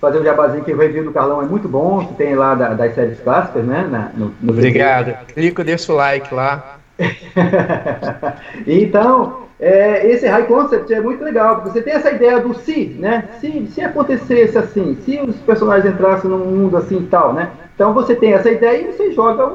Fazer 0.00 0.20
um 0.20 0.24
jabazinho 0.24 0.64
que 0.64 0.72
o 0.72 0.78
review 0.78 1.04
do 1.04 1.12
Carlão 1.12 1.42
é 1.42 1.46
muito 1.46 1.68
bom, 1.68 2.06
que 2.06 2.14
tem 2.14 2.34
lá 2.34 2.54
da, 2.54 2.74
das 2.74 2.94
séries 2.94 3.20
clássicas, 3.20 3.64
né? 3.64 3.88
Na, 3.90 4.10
no, 4.14 4.32
no 4.40 4.52
Obrigado. 4.52 5.16
Clico, 5.26 5.64
deixa 5.64 5.92
o 5.92 5.96
like 5.96 6.32
lá. 6.32 6.81
então, 8.66 9.42
é, 9.62 10.10
esse 10.10 10.26
high 10.26 10.46
concept 10.46 10.92
é 10.92 11.00
muito 11.00 11.22
legal, 11.22 11.56
porque 11.56 11.70
você 11.70 11.82
tem 11.82 11.94
essa 11.94 12.10
ideia 12.10 12.40
do 12.40 12.52
se, 12.52 12.96
né? 12.98 13.28
Se, 13.40 13.68
se 13.68 13.80
acontecesse 13.80 14.58
assim, 14.58 14.96
se 15.04 15.20
os 15.20 15.36
personagens 15.36 15.94
entrassem 15.94 16.28
num 16.28 16.38
mundo 16.38 16.76
assim 16.76 16.98
e 16.98 17.06
tal, 17.06 17.32
né? 17.32 17.50
Então 17.74 17.94
você 17.94 18.14
tem 18.14 18.32
essa 18.32 18.50
ideia 18.50 18.82
e 18.82 18.92
você 18.92 19.12
joga 19.12 19.52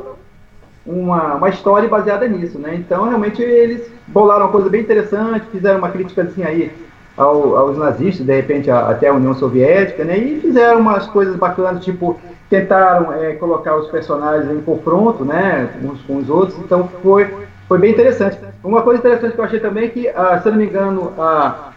um, 0.86 1.02
uma, 1.02 1.36
uma 1.36 1.50
história 1.50 1.90
baseada 1.90 2.26
nisso, 2.26 2.58
né? 2.58 2.76
Então 2.76 3.04
realmente 3.04 3.42
eles 3.42 3.92
bolaram 4.08 4.46
uma 4.46 4.52
coisa 4.52 4.70
bem 4.70 4.80
interessante, 4.80 5.46
fizeram 5.52 5.80
uma 5.80 5.90
crítica 5.90 6.22
assim 6.22 6.42
aí 6.42 6.72
ao, 7.18 7.58
aos 7.58 7.78
nazistas, 7.78 8.26
de 8.26 8.34
repente 8.34 8.72
a, 8.72 8.88
até 8.88 9.10
a 9.10 9.14
União 9.14 9.34
Soviética, 9.34 10.06
né? 10.06 10.18
E 10.18 10.40
fizeram 10.40 10.80
umas 10.80 11.06
coisas 11.08 11.36
bacanas, 11.36 11.84
tipo 11.84 12.18
tentaram 12.50 13.12
é, 13.14 13.34
colocar 13.34 13.76
os 13.76 13.90
personagens 13.90 14.50
em 14.52 14.62
confronto, 14.62 15.26
né, 15.26 15.70
uns 15.84 16.02
com 16.04 16.18
os 16.18 16.30
outros, 16.30 16.58
então 16.60 16.88
foi, 17.02 17.34
foi 17.68 17.78
bem 17.78 17.92
interessante. 17.92 18.40
Uma 18.64 18.82
coisa 18.82 19.00
interessante 19.00 19.34
que 19.34 19.40
eu 19.40 19.46
achei 19.46 19.60
também 19.60 19.86
é 19.86 19.90
que, 19.90 20.08
ah, 20.10 20.40
se 20.42 20.50
não 20.50 20.58
me 20.58 20.66
engano, 20.66 21.14
a, 21.18 21.72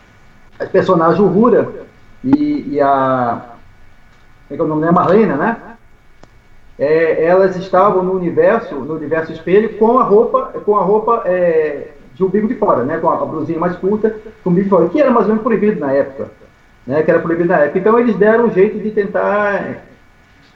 a 0.59 0.67
personagem 0.67 1.21
Uhura 1.21 1.69
e, 2.23 2.75
e 2.75 2.81
a, 2.81 3.41
como 4.49 4.51
é 4.51 4.55
que 4.55 4.61
é 4.61 4.65
o 4.65 4.69
nome, 4.69 4.83
né, 4.83 4.91
Marlena, 4.93 5.37
né, 5.37 5.57
é, 6.79 7.25
elas 7.25 7.57
estavam 7.57 8.03
no 8.03 8.13
universo, 8.13 8.75
no 8.77 8.95
universo 8.95 9.33
espelho, 9.33 9.77
com 9.77 9.99
a 9.99 10.05
roupa, 10.05 10.53
com 10.65 10.77
a 10.77 10.83
roupa 10.83 11.23
é, 11.27 11.89
de 12.15 12.25
umbigo 12.25 12.47
de 12.47 12.55
fora, 12.55 12.85
né, 12.85 12.97
com 12.99 13.11
a, 13.11 13.15
a 13.15 13.27
blusinha 13.27 13.59
mais 13.59 13.75
curta, 13.77 14.15
com 14.45 14.51
o 14.51 14.53
umbigo 14.53 14.65
de 14.65 14.71
fora, 14.71 14.89
que 14.89 15.01
era 15.01 15.11
mais 15.11 15.27
ou 15.27 15.31
menos 15.31 15.43
proibido 15.43 15.81
na 15.81 15.93
época, 15.93 16.29
né, 16.87 17.03
que 17.03 17.11
era 17.11 17.21
proibido 17.21 17.49
na 17.49 17.59
época. 17.59 17.79
Então 17.81 17.99
eles 17.99 18.17
deram 18.17 18.47
um 18.47 18.53
jeito 18.53 18.79
de 18.79 18.93
tentar 18.93 19.90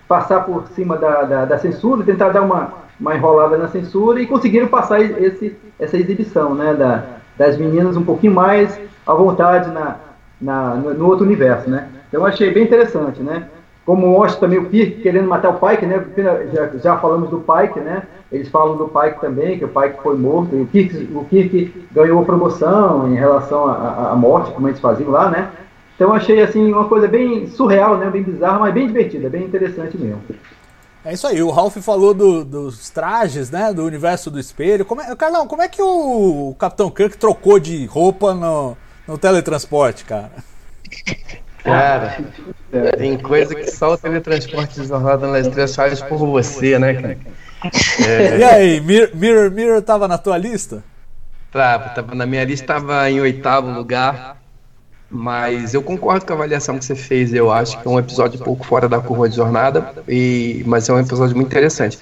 passar 0.08 0.40
por 0.40 0.68
cima 0.68 0.96
da, 0.96 1.22
da, 1.22 1.44
da, 1.44 1.58
censura, 1.58 2.04
tentar 2.04 2.30
dar 2.30 2.42
uma, 2.42 2.72
uma 3.00 3.14
enrolada 3.14 3.56
na 3.56 3.68
censura 3.68 4.20
e 4.20 4.26
conseguiram 4.26 4.68
passar 4.68 5.00
esse, 5.00 5.56
essa 5.78 5.96
exibição 5.96 6.54
né, 6.54 6.74
da, 6.74 7.04
das 7.36 7.56
meninas 7.56 7.96
um 7.96 8.04
pouquinho 8.04 8.34
mais 8.34 8.78
à 9.06 9.14
vontade 9.14 9.70
na, 9.70 9.96
na, 10.40 10.74
no, 10.74 11.06
outro 11.06 11.24
universo. 11.24 11.68
Né? 11.70 11.88
Então 12.08 12.24
achei 12.24 12.52
bem 12.52 12.64
interessante. 12.64 13.22
Né? 13.22 13.44
Como 13.86 14.06
mostra 14.06 14.40
também 14.40 14.58
o 14.58 14.68
Kirk 14.68 15.02
querendo 15.02 15.28
matar 15.28 15.50
o 15.50 15.54
Pike, 15.54 15.86
né? 15.86 16.04
já, 16.52 16.66
já 16.76 16.96
falamos 16.98 17.30
do 17.30 17.40
Pike, 17.40 17.80
né? 17.80 18.02
eles 18.34 18.48
falam 18.48 18.76
do 18.76 18.88
Pike 18.88 19.20
também, 19.20 19.58
que 19.58 19.64
o 19.64 19.68
Pike 19.68 20.02
foi 20.02 20.16
morto, 20.16 20.56
o 20.56 20.66
Kirk, 20.66 21.08
o 21.14 21.24
Kirk 21.24 21.86
ganhou 21.92 22.24
promoção 22.24 23.08
em 23.08 23.14
relação 23.14 23.68
à 23.68 24.14
morte, 24.16 24.50
como 24.52 24.68
eles 24.68 24.80
faziam 24.80 25.10
lá, 25.10 25.30
né? 25.30 25.50
Então 25.94 26.12
achei 26.12 26.42
assim 26.42 26.72
uma 26.72 26.88
coisa 26.88 27.06
bem 27.06 27.48
surreal, 27.48 27.96
né? 27.96 28.10
Bem 28.10 28.22
bizarra, 28.22 28.58
mas 28.58 28.74
bem 28.74 28.86
divertida, 28.86 29.28
bem 29.30 29.44
interessante 29.44 29.96
mesmo. 29.96 30.22
É 31.04 31.12
isso 31.12 31.26
aí, 31.26 31.42
o 31.42 31.50
Ralph 31.50 31.76
falou 31.76 32.14
do, 32.14 32.44
dos 32.44 32.88
trajes, 32.90 33.50
né? 33.50 33.72
Do 33.72 33.84
universo 33.84 34.30
do 34.30 34.40
espelho. 34.40 34.84
Como 34.84 35.02
é, 35.02 35.14
Carlão, 35.14 35.46
como 35.46 35.62
é 35.62 35.68
que 35.68 35.82
o 35.82 36.56
Capitão 36.58 36.90
Kirk 36.90 37.18
trocou 37.18 37.58
de 37.58 37.84
roupa 37.86 38.32
no, 38.32 38.76
no 39.06 39.18
teletransporte, 39.18 40.04
cara? 40.04 40.32
Cara, 41.62 42.18
tem 42.98 43.18
coisa 43.18 43.54
que 43.54 43.70
só 43.70 43.92
o 43.92 43.98
teletransporte 43.98 44.80
de 44.80 44.86
Jornada 44.86 45.26
nas 45.26 45.46
Estrelas 45.46 45.76
faz 45.76 46.02
por 46.02 46.18
você, 46.18 46.78
né, 46.78 46.94
cara? 46.94 47.18
É... 48.06 48.38
E 48.38 48.44
aí, 48.44 48.80
Mirror, 48.80 49.10
Mirror, 49.14 49.50
Mirror 49.50 49.82
tava 49.82 50.08
na 50.08 50.18
tua 50.18 50.36
lista? 50.36 50.82
Tava, 51.50 51.90
tava 51.90 52.14
na 52.14 52.26
minha 52.26 52.44
lista, 52.44 52.66
tava 52.66 53.10
em 53.10 53.20
oitavo 53.20 53.70
lugar. 53.70 54.43
Mas 55.10 55.74
eu 55.74 55.82
concordo 55.82 56.26
com 56.26 56.32
a 56.32 56.36
avaliação 56.36 56.78
que 56.78 56.84
você 56.84 56.94
fez. 56.94 57.32
Eu 57.32 57.52
acho 57.52 57.80
que 57.80 57.86
é 57.86 57.90
um 57.90 57.98
episódio 57.98 58.40
um 58.40 58.44
pouco 58.44 58.64
fora 58.64 58.88
da 58.88 59.00
curva 59.00 59.28
de 59.28 59.36
jornada, 59.36 59.92
e, 60.08 60.62
mas 60.66 60.88
é 60.88 60.92
um 60.92 60.98
episódio 60.98 61.36
muito 61.36 61.48
interessante. 61.48 61.98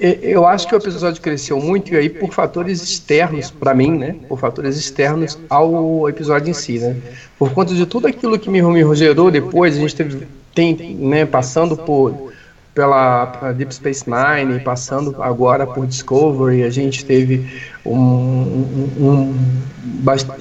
Eu 0.00 0.46
acho 0.46 0.68
que 0.68 0.74
o 0.74 0.78
episódio 0.78 1.20
cresceu 1.20 1.58
muito 1.58 1.92
e 1.92 1.96
aí 1.96 2.08
por 2.08 2.32
fatores 2.32 2.80
externos 2.82 3.50
para 3.50 3.74
mim, 3.74 3.90
né? 3.90 4.14
Por 4.28 4.38
fatores 4.38 4.76
externos 4.76 5.36
ao 5.50 6.08
episódio 6.08 6.50
em 6.50 6.54
si, 6.54 6.78
né? 6.78 6.96
Por 7.36 7.52
conta 7.52 7.74
de 7.74 7.84
tudo 7.84 8.06
aquilo 8.06 8.38
que 8.38 8.48
me, 8.48 8.60
gerou 8.94 9.28
depois, 9.28 9.76
a 9.76 9.80
gente 9.80 9.96
teve, 9.96 10.28
tem, 10.54 10.76
né? 10.94 11.26
Passando 11.26 11.76
por 11.76 12.32
pela 12.78 13.52
Deep 13.56 13.74
Space 13.74 14.04
Nine, 14.08 14.60
passando 14.60 15.20
agora 15.20 15.66
por 15.66 15.84
Discovery, 15.84 16.62
a 16.62 16.70
gente 16.70 17.04
teve 17.04 17.44
um, 17.84 17.92
um, 17.92 18.88
um, 19.00 19.34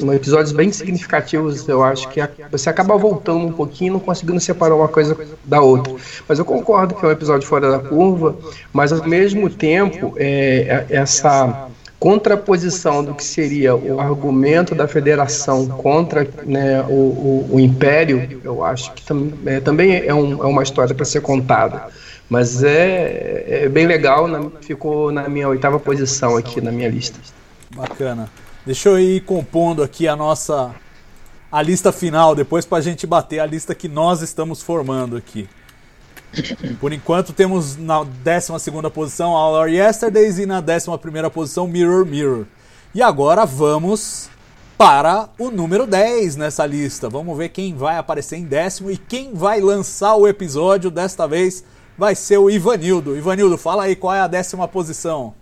um 0.03 0.13
episódios 0.13 0.51
bem 0.51 0.71
significativos. 0.71 1.67
Eu 1.67 1.83
acho 1.83 2.07
que 2.09 2.21
você 2.51 2.69
acaba 2.69 2.95
voltando 2.95 3.47
um 3.47 3.51
pouquinho, 3.51 3.93
não 3.93 3.99
conseguindo 3.99 4.39
separar 4.39 4.75
uma 4.75 4.87
coisa 4.87 5.17
da 5.45 5.61
outra. 5.61 5.91
Mas 6.27 6.37
eu 6.37 6.45
concordo 6.45 6.93
que 6.93 7.03
é 7.03 7.07
um 7.07 7.11
episódio 7.11 7.47
fora 7.47 7.71
da 7.71 7.79
curva, 7.79 8.35
mas 8.71 8.93
ao 8.93 9.03
mesmo 9.07 9.49
tempo, 9.49 10.13
é, 10.15 10.85
é 10.91 10.95
essa 10.95 11.67
contraposição 11.99 13.03
do 13.03 13.15
que 13.15 13.23
seria 13.23 13.75
o 13.75 13.99
argumento 13.99 14.75
da 14.75 14.87
federação 14.87 15.67
contra 15.67 16.27
né, 16.45 16.83
o, 16.83 16.91
o, 16.91 17.49
o, 17.53 17.59
império, 17.59 18.39
eu 18.43 18.63
acho 18.63 18.93
que 18.93 19.03
tam, 19.03 19.31
é, 19.47 19.59
também 19.59 19.95
é, 20.05 20.13
um, 20.13 20.43
é 20.43 20.45
uma 20.45 20.61
história 20.61 20.93
para 20.93 21.05
ser 21.05 21.21
contada. 21.21 21.87
Mas 22.29 22.63
é, 22.63 23.63
é 23.63 23.69
bem 23.69 23.87
legal, 23.87 24.27
na, 24.27 24.49
ficou 24.61 25.11
na 25.11 25.29
minha 25.29 25.47
oitava 25.47 25.79
posição 25.79 26.35
aqui 26.35 26.59
na 26.59 26.71
minha 26.71 26.89
lista. 26.89 27.19
Bacana. 27.75 28.29
Deixa 28.65 28.89
eu 28.89 28.99
ir 28.99 29.21
compondo 29.21 29.81
aqui 29.81 30.07
a 30.07 30.15
nossa 30.15 30.75
a 31.49 31.61
lista 31.61 31.91
final, 31.93 32.35
depois 32.35 32.65
para 32.65 32.79
a 32.79 32.81
gente 32.81 33.07
bater 33.07 33.39
a 33.39 33.45
lista 33.45 33.73
que 33.73 33.87
nós 33.87 34.21
estamos 34.21 34.61
formando 34.61 35.15
aqui. 35.15 35.47
Por 36.79 36.91
enquanto 36.91 37.31
temos 37.31 37.77
na 37.77 38.03
12 38.03 38.91
posição 38.93 39.31
All 39.31 39.53
Our 39.53 39.69
Yesterdays 39.69 40.37
e 40.37 40.45
na 40.45 40.59
11 40.59 41.29
posição 41.33 41.67
Mirror 41.67 42.05
Mirror. 42.05 42.45
E 42.93 43.01
agora 43.01 43.45
vamos 43.45 44.29
para 44.77 45.29
o 45.39 45.49
número 45.49 45.87
10 45.87 46.35
nessa 46.35 46.65
lista. 46.65 47.09
Vamos 47.09 47.37
ver 47.37 47.49
quem 47.49 47.73
vai 47.73 47.97
aparecer 47.97 48.35
em 48.35 48.43
décimo 48.43 48.91
e 48.91 48.97
quem 48.97 49.33
vai 49.33 49.61
lançar 49.61 50.15
o 50.15 50.27
episódio 50.27 50.91
desta 50.91 51.25
vez 51.25 51.63
vai 51.97 52.15
ser 52.15 52.37
o 52.37 52.49
Ivanildo. 52.49 53.17
Ivanildo, 53.17 53.57
fala 53.57 53.83
aí 53.83 53.95
qual 53.95 54.13
é 54.13 54.19
a 54.19 54.27
décima 54.27 54.67
posição. 54.67 55.33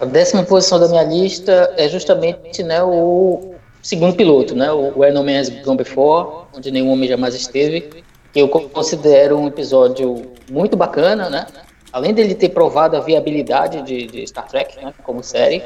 A 0.00 0.04
décima 0.04 0.42
posição 0.44 0.78
da 0.78 0.88
minha 0.88 1.02
lista 1.02 1.74
é 1.76 1.88
justamente 1.88 2.62
né, 2.62 2.82
o 2.82 3.54
segundo 3.82 4.14
piloto, 4.14 4.54
né, 4.54 4.70
o 4.72 4.98
Where 4.98 5.14
No 5.14 5.24
Gone 5.64 5.76
Before, 5.76 6.46
onde 6.54 6.70
nenhum 6.70 6.90
homem 6.90 7.08
jamais 7.08 7.34
esteve, 7.34 8.02
que 8.32 8.40
eu 8.40 8.48
considero 8.48 9.38
um 9.38 9.48
episódio 9.48 10.32
muito 10.50 10.76
bacana, 10.76 11.28
né? 11.28 11.46
Além 11.92 12.14
dele 12.14 12.34
ter 12.34 12.48
provado 12.48 12.96
a 12.96 13.00
viabilidade 13.00 13.82
de, 13.82 14.06
de 14.06 14.26
Star 14.26 14.48
Trek 14.48 14.82
né, 14.82 14.94
como 15.04 15.22
série, 15.22 15.62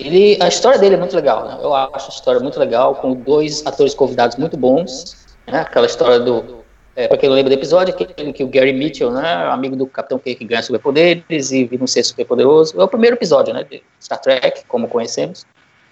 ele, 0.00 0.38
a 0.40 0.48
história 0.48 0.78
dele 0.78 0.94
é 0.94 0.98
muito 0.98 1.14
legal, 1.14 1.46
né? 1.46 1.58
Eu 1.62 1.74
acho 1.74 2.06
a 2.06 2.14
história 2.14 2.40
muito 2.40 2.58
legal, 2.58 2.94
com 2.94 3.14
dois 3.14 3.64
atores 3.66 3.94
convidados 3.94 4.36
muito 4.36 4.56
bons, 4.56 5.16
né? 5.46 5.60
Aquela 5.60 5.86
história 5.86 6.18
do 6.18 6.64
é, 6.96 7.06
para 7.06 7.18
quem 7.18 7.28
não 7.28 7.36
lembra 7.36 7.54
do 7.54 7.58
episódio, 7.60 7.94
aquele 7.94 8.32
que 8.32 8.42
o 8.42 8.48
Gary 8.48 8.72
Mitchell, 8.72 9.10
né, 9.10 9.46
amigo 9.50 9.76
do 9.76 9.86
Capitão 9.86 10.18
Kirk, 10.18 10.42
ganha 10.46 10.62
superpoderes 10.62 11.52
e 11.52 11.66
vira 11.66 11.84
um 11.84 11.86
ser 11.86 12.02
superpoderoso. 12.02 12.80
É 12.80 12.82
o 12.82 12.88
primeiro 12.88 13.16
episódio, 13.16 13.52
né, 13.52 13.62
de 13.64 13.82
Star 14.02 14.18
Trek, 14.18 14.64
como 14.66 14.88
conhecemos. 14.88 15.44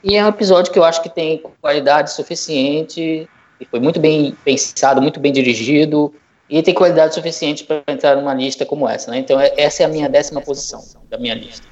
E 0.02 0.16
é 0.16 0.24
um 0.24 0.28
episódio 0.28 0.72
que 0.72 0.78
eu 0.78 0.84
acho 0.84 1.02
que 1.02 1.10
tem 1.10 1.42
qualidade 1.60 2.10
suficiente, 2.10 3.28
e 3.60 3.64
foi 3.66 3.80
muito 3.80 4.00
bem 4.00 4.34
pensado, 4.44 5.02
muito 5.02 5.20
bem 5.20 5.30
dirigido, 5.30 6.14
e 6.48 6.62
tem 6.62 6.72
qualidade 6.72 7.14
suficiente 7.14 7.64
para 7.64 7.82
entrar 7.86 8.16
numa 8.16 8.32
lista 8.32 8.64
como 8.64 8.88
essa, 8.88 9.10
né? 9.10 9.18
Então 9.18 9.38
é, 9.38 9.52
essa 9.58 9.82
é 9.82 9.86
a 9.86 9.88
minha 9.88 10.08
décima 10.08 10.40
posição 10.40 10.82
da 11.10 11.18
minha 11.18 11.34
lista. 11.34 11.66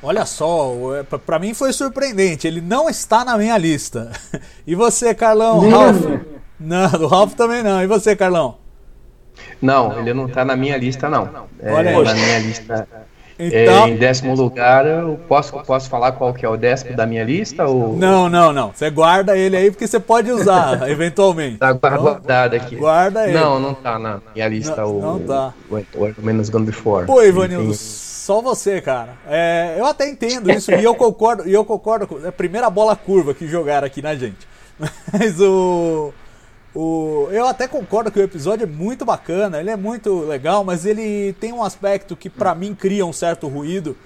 Olha 0.00 0.24
só, 0.24 0.72
para 1.26 1.40
mim 1.40 1.52
foi 1.52 1.72
surpreendente. 1.72 2.46
Ele 2.46 2.60
não 2.60 2.88
está 2.88 3.24
na 3.24 3.36
minha 3.36 3.58
lista. 3.58 4.12
E 4.64 4.74
você, 4.74 5.14
Carlão? 5.14 5.70
Ralph? 5.70 6.37
Não, 6.60 6.90
do 6.90 7.06
Ralph 7.06 7.34
também 7.34 7.62
não. 7.62 7.82
E 7.82 7.86
você, 7.86 8.16
Carlão? 8.16 8.56
Não, 9.60 9.98
ele 9.98 10.12
não 10.12 10.26
está 10.26 10.44
na 10.44 10.56
minha 10.56 10.76
lista, 10.76 11.08
não. 11.08 11.46
É, 11.60 11.72
Olha 11.72 11.90
aí. 11.90 12.04
Na 12.04 12.14
minha 12.14 12.38
lista. 12.40 12.88
Então... 13.38 13.86
É, 13.86 13.90
em 13.90 13.96
décimo 13.96 14.34
lugar, 14.34 14.84
eu 14.84 15.18
posso, 15.28 15.52
posso 15.60 15.88
falar 15.88 16.10
qual 16.12 16.34
que 16.34 16.44
é 16.44 16.48
o 16.48 16.56
décimo 16.56 16.96
da 16.96 17.06
minha 17.06 17.22
lista? 17.22 17.66
Ou... 17.66 17.96
Não, 17.96 18.28
não, 18.28 18.52
não. 18.52 18.72
Você 18.74 18.90
guarda 18.90 19.36
ele 19.36 19.56
aí 19.56 19.70
porque 19.70 19.86
você 19.86 20.00
pode 20.00 20.32
usar, 20.32 20.86
eventualmente. 20.90 21.58
Tá 21.58 21.72
guardado 21.72 22.54
aqui. 22.54 22.74
Guarda 22.74 23.28
ele. 23.28 23.38
Não, 23.38 23.60
não 23.60 23.74
tá 23.74 23.96
na 23.96 24.20
minha 24.34 24.48
lista 24.48 24.82
não, 24.82 24.90
o, 24.90 25.00
não 25.00 25.20
tá. 25.20 25.54
o, 25.70 25.76
o, 25.76 26.14
o 26.18 26.22
Menos 26.22 26.48
Gone 26.48 26.66
Before. 26.66 27.06
Pô, 27.06 27.22
Ivanildo, 27.22 27.72
só 27.74 28.42
você, 28.42 28.80
cara. 28.80 29.10
É, 29.28 29.76
eu 29.78 29.86
até 29.86 30.08
entendo 30.08 30.50
isso 30.50 30.72
e 30.72 30.82
eu 30.82 30.96
concordo, 30.96 31.48
e 31.48 31.52
eu 31.52 31.64
concordo 31.64 32.08
com 32.08 32.18
é 32.24 32.28
a 32.28 32.32
primeira 32.32 32.68
bola 32.68 32.96
curva 32.96 33.32
que 33.34 33.46
jogaram 33.46 33.86
aqui 33.86 34.02
na 34.02 34.16
gente. 34.16 34.48
Mas 35.12 35.40
o, 35.40 36.12
o 36.80 37.28
eu 37.32 37.46
até 37.46 37.66
concordo 37.66 38.10
que 38.10 38.20
o 38.20 38.22
episódio 38.22 38.62
é 38.62 38.66
muito 38.66 39.04
bacana, 39.04 39.58
ele 39.58 39.70
é 39.70 39.76
muito 39.76 40.20
legal, 40.20 40.62
mas 40.62 40.86
ele 40.86 41.32
tem 41.34 41.52
um 41.52 41.62
aspecto 41.62 42.14
que 42.14 42.30
para 42.30 42.54
mim 42.54 42.74
cria 42.74 43.04
um 43.04 43.12
certo 43.12 43.48
ruído, 43.48 43.96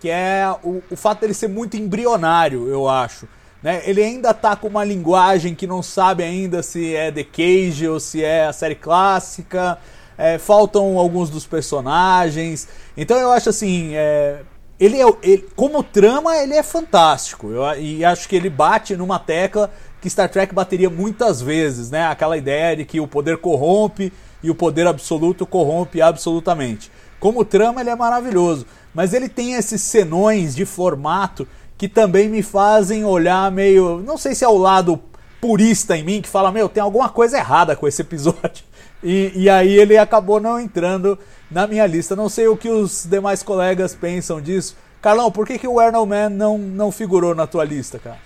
que 0.00 0.08
é 0.08 0.46
o, 0.62 0.82
o 0.90 0.96
fato 0.96 1.20
dele 1.20 1.34
ser 1.34 1.48
muito 1.48 1.76
embrionário, 1.76 2.68
eu 2.68 2.88
acho. 2.88 3.26
Né? 3.62 3.82
Ele 3.84 4.02
ainda 4.02 4.32
tá 4.32 4.54
com 4.54 4.68
uma 4.68 4.84
linguagem 4.84 5.54
que 5.54 5.66
não 5.66 5.82
sabe 5.82 6.22
ainda 6.22 6.62
se 6.62 6.94
é 6.94 7.10
The 7.10 7.24
Cage 7.24 7.88
ou 7.88 7.98
se 7.98 8.22
é 8.22 8.46
a 8.46 8.52
série 8.52 8.76
clássica 8.76 9.78
é, 10.20 10.36
faltam 10.38 10.98
alguns 10.98 11.30
dos 11.30 11.46
personagens. 11.46 12.68
Então 12.94 13.18
eu 13.18 13.32
acho 13.32 13.48
assim, 13.48 13.92
é, 13.94 14.42
ele, 14.78 15.00
é, 15.00 15.06
ele, 15.22 15.48
como 15.56 15.82
trama 15.82 16.36
ele 16.36 16.54
é 16.54 16.62
fantástico. 16.62 17.50
Eu, 17.50 17.64
e 17.80 18.04
acho 18.04 18.28
que 18.28 18.36
ele 18.36 18.50
bate 18.50 18.94
numa 18.96 19.18
tecla 19.18 19.70
que 20.00 20.08
Star 20.08 20.28
Trek 20.28 20.54
bateria 20.54 20.88
muitas 20.88 21.40
vezes, 21.40 21.90
né? 21.90 22.06
Aquela 22.06 22.36
ideia 22.36 22.76
de 22.76 22.84
que 22.84 23.00
o 23.00 23.06
poder 23.06 23.38
corrompe 23.38 24.12
e 24.42 24.50
o 24.50 24.54
poder 24.54 24.86
absoluto 24.86 25.46
corrompe 25.46 26.00
absolutamente. 26.00 26.90
Como 27.18 27.44
trama 27.44 27.80
ele 27.80 27.90
é 27.90 27.96
maravilhoso, 27.96 28.66
mas 28.94 29.12
ele 29.12 29.28
tem 29.28 29.54
esses 29.54 29.82
senões 29.82 30.54
de 30.54 30.64
formato 30.64 31.46
que 31.76 31.88
também 31.88 32.28
me 32.28 32.42
fazem 32.42 33.04
olhar 33.04 33.50
meio, 33.50 34.02
não 34.04 34.16
sei 34.16 34.34
se 34.34 34.44
é 34.44 34.48
o 34.48 34.56
lado 34.56 35.00
purista 35.40 35.96
em 35.96 36.04
mim 36.04 36.20
que 36.20 36.28
fala, 36.28 36.52
meu, 36.52 36.68
tem 36.68 36.82
alguma 36.82 37.08
coisa 37.08 37.38
errada 37.38 37.74
com 37.76 37.86
esse 37.86 38.02
episódio. 38.02 38.64
E, 39.02 39.32
e 39.34 39.48
aí 39.48 39.78
ele 39.78 39.96
acabou 39.96 40.38
não 40.38 40.60
entrando 40.60 41.18
na 41.50 41.66
minha 41.66 41.86
lista. 41.86 42.14
Não 42.14 42.28
sei 42.28 42.48
o 42.48 42.54
que 42.54 42.68
os 42.68 43.06
demais 43.08 43.42
colegas 43.42 43.94
pensam 43.94 44.42
disso. 44.42 44.76
Carlão, 45.00 45.32
por 45.32 45.46
que, 45.46 45.58
que 45.58 45.66
o 45.66 45.80
Arnold 45.80 46.06
Man 46.06 46.28
não, 46.28 46.58
não 46.58 46.92
figurou 46.92 47.34
na 47.34 47.46
tua 47.46 47.64
lista, 47.64 47.98
cara? 47.98 48.18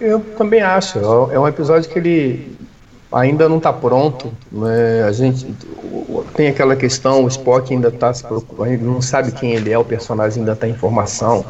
Eu 0.00 0.20
também 0.38 0.62
acho. 0.62 0.98
É 1.30 1.38
um 1.38 1.46
episódio 1.46 1.90
que 1.90 1.98
ele 1.98 2.56
ainda 3.12 3.48
não 3.48 3.58
está 3.58 3.72
pronto. 3.72 4.32
Né? 4.50 5.04
A 5.06 5.12
gente 5.12 5.54
tem 6.34 6.48
aquela 6.48 6.74
questão, 6.76 7.24
o 7.24 7.28
Spock 7.28 7.72
ainda 7.72 7.88
está 7.88 8.12
se 8.14 8.24
preocupando, 8.24 8.84
não 8.84 9.02
sabe 9.02 9.32
quem 9.32 9.52
ele 9.52 9.72
é, 9.72 9.78
o 9.78 9.84
personagem 9.84 10.40
ainda 10.40 10.52
está 10.52 10.66
em 10.66 10.74
formação 10.74 11.44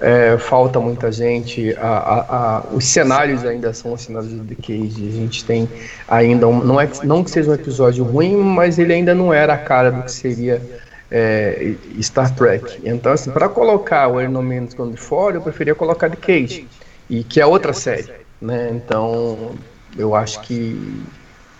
é, 0.00 0.38
falta 0.38 0.78
muita 0.78 1.10
gente, 1.10 1.74
a, 1.76 1.88
a, 1.88 2.58
a, 2.58 2.62
os 2.72 2.84
cenários 2.84 3.44
ainda 3.44 3.72
são 3.72 3.92
os 3.92 4.02
cenários 4.02 4.30
de 4.30 4.54
The 4.54 4.54
Cage, 4.54 5.08
a 5.08 5.12
gente 5.12 5.44
tem 5.44 5.68
ainda, 6.06 6.46
um, 6.46 6.62
não, 6.62 6.80
é, 6.80 6.88
não 7.02 7.24
que 7.24 7.30
seja 7.30 7.50
um 7.50 7.54
episódio 7.54 8.04
ruim, 8.04 8.36
mas 8.36 8.78
ele 8.78 8.92
ainda 8.92 9.14
não 9.14 9.32
era 9.32 9.54
a 9.54 9.58
cara 9.58 9.90
do 9.90 10.02
que 10.02 10.12
seria 10.12 10.62
é, 11.10 11.74
Star 12.00 12.32
Trek. 12.34 12.80
Então, 12.84 13.12
assim, 13.12 13.30
para 13.30 13.48
colocar 13.48 14.06
o 14.08 14.28
No 14.28 14.42
Man's 14.42 14.74
Gone 14.74 14.96
fora, 14.96 15.36
eu 15.36 15.42
preferia 15.42 15.74
colocar 15.74 16.08
The 16.08 16.16
Cage, 16.16 16.68
e 17.08 17.24
que 17.24 17.40
é 17.40 17.46
outra 17.46 17.72
série, 17.72 18.12
né? 18.40 18.70
Então, 18.72 19.54
eu 19.96 20.14
acho 20.14 20.40
que, 20.42 21.02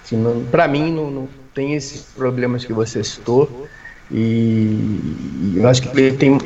que 0.05 0.17
para 0.51 0.69
mim 0.69 0.93
não, 0.93 1.11
não 1.11 1.29
tem 1.55 1.75
esses 1.75 2.03
problemas 2.03 2.65
que 2.65 2.73
você 2.73 3.03
citou, 3.03 3.67
e 4.11 5.55
eu 5.57 5.69
acho 5.69 5.83
que 5.83 6.01
ele 6.01 6.17
tem 6.17 6.39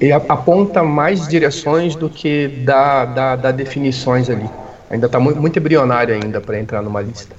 ele 0.00 0.12
aponta 0.12 0.82
mais 0.82 1.28
direções 1.28 1.94
do 1.94 2.08
que 2.08 2.48
dá, 2.64 3.04
dá, 3.04 3.36
dá 3.36 3.50
definições 3.50 4.30
ali. 4.30 4.48
Ainda 4.90 5.06
está 5.06 5.20
muito, 5.20 5.40
muito 5.40 5.58
embrionário 5.58 6.14
ainda 6.14 6.40
para 6.40 6.58
entrar 6.58 6.82
numa 6.82 7.00
lista. 7.00 7.36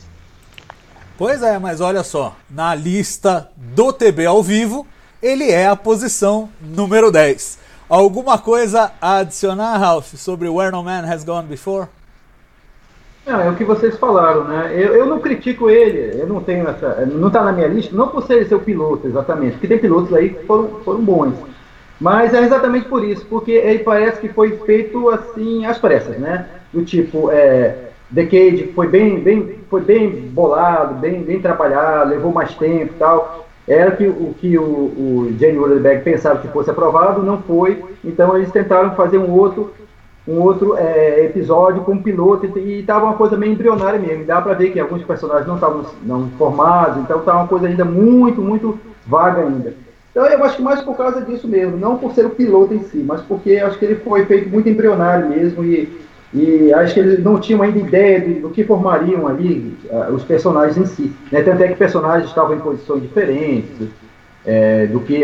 Pois 1.17 1.41
é, 1.41 1.57
mas 1.59 1.81
olha 1.81 2.03
só, 2.03 2.35
na 2.49 2.73
lista 2.75 3.49
do 3.57 3.91
TB 3.91 4.25
ao 4.25 4.43
vivo, 4.43 4.87
ele 5.21 5.51
é 5.51 5.67
a 5.67 5.75
posição 5.75 6.49
número 6.61 7.11
10. 7.11 7.58
Alguma 7.89 8.37
coisa 8.37 8.91
a 9.01 9.17
adicionar, 9.17 9.75
Ralph, 9.79 10.13
sobre 10.13 10.47
Where 10.47 10.71
No 10.71 10.83
Man 10.83 11.11
Has 11.11 11.23
Gone 11.23 11.47
Before? 11.47 11.87
Não, 13.25 13.41
é 13.41 13.49
o 13.49 13.55
que 13.55 13.63
vocês 13.63 13.97
falaram, 13.97 14.43
né? 14.43 14.71
Eu, 14.75 14.95
eu 14.95 15.05
não 15.07 15.19
critico 15.19 15.71
ele, 15.71 16.21
eu 16.21 16.27
não 16.27 16.39
tenho 16.39 16.67
essa. 16.67 17.03
Não 17.07 17.29
está 17.29 17.43
na 17.43 17.51
minha 17.51 17.67
lista, 17.67 17.95
não 17.95 18.07
por 18.09 18.21
ser 18.27 18.47
seu 18.47 18.59
piloto, 18.59 19.07
exatamente, 19.07 19.53
porque 19.53 19.67
tem 19.67 19.79
pilotos 19.79 20.13
aí 20.13 20.29
que 20.29 20.45
foram, 20.45 20.67
foram 20.85 21.01
bons. 21.01 21.33
Mas 21.99 22.31
é 22.31 22.43
exatamente 22.43 22.87
por 22.87 23.03
isso, 23.03 23.25
porque 23.25 23.53
ele 23.53 23.79
parece 23.79 24.21
que 24.21 24.29
foi 24.29 24.55
feito 24.67 25.09
assim 25.09 25.65
às 25.65 25.79
pressas, 25.79 26.15
né? 26.19 26.45
Do 26.71 26.85
tipo, 26.85 27.31
é, 27.31 27.89
The 28.13 28.25
Cage 28.25 28.71
foi 28.75 28.87
bem, 28.87 29.19
bem, 29.19 29.59
foi 29.67 29.81
bem 29.81 30.09
bolado, 30.09 30.93
bem, 30.93 31.23
bem 31.23 31.41
trabalhado, 31.41 32.11
levou 32.11 32.31
mais 32.31 32.53
tempo 32.53 32.93
e 32.93 32.99
tal. 32.99 33.48
Era 33.69 33.91
que, 33.91 34.07
o 34.07 34.33
que 34.39 34.57
o, 34.57 34.63
o 34.63 35.35
Roddenberry 35.39 36.01
pensava 36.01 36.39
que 36.39 36.47
fosse 36.47 36.71
aprovado, 36.71 37.21
não 37.21 37.37
foi. 37.37 37.83
Então 38.03 38.35
eles 38.35 38.51
tentaram 38.51 38.95
fazer 38.95 39.19
um 39.19 39.31
outro, 39.31 39.71
um 40.27 40.41
outro 40.41 40.75
é, 40.75 41.25
episódio 41.25 41.83
com 41.83 41.91
um 41.91 42.01
piloto 42.01 42.47
e 42.57 42.79
estava 42.79 43.05
uma 43.05 43.13
coisa 43.13 43.37
meio 43.37 43.53
embrionária 43.53 43.99
mesmo. 43.99 44.25
Dá 44.25 44.41
para 44.41 44.55
ver 44.55 44.71
que 44.71 44.79
alguns 44.79 45.03
personagens 45.03 45.47
não 45.47 45.55
estavam 45.55 45.85
não 46.03 46.29
formados, 46.31 46.97
então 46.97 47.19
estava 47.19 47.37
uma 47.37 47.47
coisa 47.47 47.67
ainda 47.67 47.85
muito, 47.85 48.41
muito 48.41 48.79
vaga 49.05 49.43
ainda. 49.43 49.75
Então 50.09 50.25
eu 50.25 50.43
acho 50.43 50.55
que 50.55 50.63
mais 50.63 50.81
por 50.81 50.97
causa 50.97 51.21
disso 51.21 51.47
mesmo, 51.47 51.77
não 51.77 51.95
por 51.95 52.11
ser 52.13 52.25
o 52.25 52.31
piloto 52.31 52.73
em 52.73 52.81
si, 52.85 53.03
mas 53.05 53.21
porque 53.21 53.57
acho 53.57 53.77
que 53.77 53.85
ele 53.85 53.95
foi 53.97 54.25
feito 54.25 54.49
muito 54.49 54.67
embrionário 54.67 55.29
mesmo 55.29 55.63
e, 55.63 55.87
e 56.33 56.71
acho 56.73 56.93
que 56.93 56.99
eles 56.99 57.23
não 57.23 57.39
tinham 57.39 57.61
ainda 57.61 57.79
ideia 57.79 58.21
de, 58.21 58.35
do 58.35 58.49
que 58.49 58.63
formariam 58.63 59.27
ali 59.27 59.75
uh, 59.85 60.13
os 60.13 60.23
personagens 60.23 60.77
em 60.77 60.85
si. 60.85 61.11
Né? 61.31 61.41
Tanto 61.41 61.63
é 61.63 61.67
que 61.67 61.75
personagens 61.75 62.29
estavam 62.29 62.55
em 62.55 62.59
posições 62.59 63.01
diferentes, 63.01 63.89
é, 64.45 64.87
do 64.87 64.99
que 65.01 65.19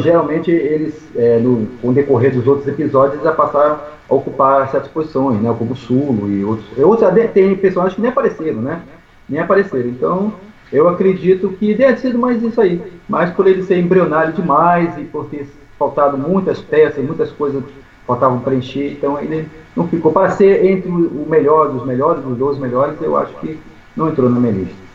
geralmente 0.00 0.50
eles, 0.50 0.94
é, 1.16 1.38
no, 1.38 1.66
com 1.80 1.88
o 1.88 1.92
decorrer 1.92 2.32
dos 2.32 2.46
outros 2.46 2.68
episódios, 2.68 3.22
já 3.22 3.32
passaram 3.32 3.78
a 4.08 4.14
ocupar 4.14 4.70
certas 4.70 4.90
posições, 4.90 5.40
né? 5.40 5.54
como 5.58 5.74
Sulo 5.74 6.30
e 6.30 6.44
outros. 6.44 6.66
Outros 6.78 7.10
tem 7.32 7.56
personagens 7.56 7.94
que 7.94 8.00
nem 8.00 8.10
apareceram, 8.10 8.60
né? 8.60 8.82
Nem 9.28 9.40
apareceram. 9.40 9.88
Então 9.88 10.32
eu 10.72 10.88
acredito 10.88 11.48
que 11.58 11.74
ter 11.74 11.96
sido 11.98 12.18
mais 12.18 12.42
isso 12.42 12.60
aí. 12.60 12.80
Mas 13.08 13.30
por 13.30 13.46
ele 13.46 13.62
ser 13.62 13.78
embrionário 13.78 14.32
demais 14.34 14.96
e 14.98 15.04
por 15.04 15.26
ter 15.26 15.46
faltado 15.78 16.18
muitas 16.18 16.60
peças, 16.60 17.04
muitas 17.04 17.30
coisas 17.30 17.62
faltavam 18.08 18.40
preencher, 18.40 18.92
então 18.92 19.20
ele 19.20 19.48
não 19.76 19.86
ficou. 19.86 20.10
Para 20.10 20.30
ser 20.30 20.64
entre 20.64 20.90
o 20.90 21.26
melhor 21.28 21.70
dos 21.70 21.86
melhores, 21.86 22.24
dos 22.24 22.38
12 22.38 22.58
melhores, 22.58 23.00
eu 23.02 23.16
acho 23.16 23.34
que 23.34 23.60
não 23.94 24.08
entrou 24.08 24.30
na 24.30 24.40
minha 24.40 24.52
lista. 24.52 24.88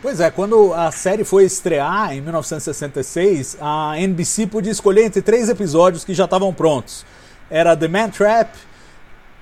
Pois 0.00 0.20
é, 0.20 0.30
quando 0.30 0.72
a 0.72 0.90
série 0.90 1.24
foi 1.24 1.44
estrear 1.44 2.12
em 2.12 2.20
1966, 2.20 3.56
a 3.60 3.94
NBC 3.98 4.46
podia 4.46 4.72
escolher 4.72 5.04
entre 5.04 5.20
três 5.20 5.48
episódios 5.48 6.04
que 6.04 6.14
já 6.14 6.24
estavam 6.24 6.54
prontos. 6.54 7.04
Era 7.50 7.76
The 7.76 7.88
Man 7.88 8.10
Trap, 8.10 8.48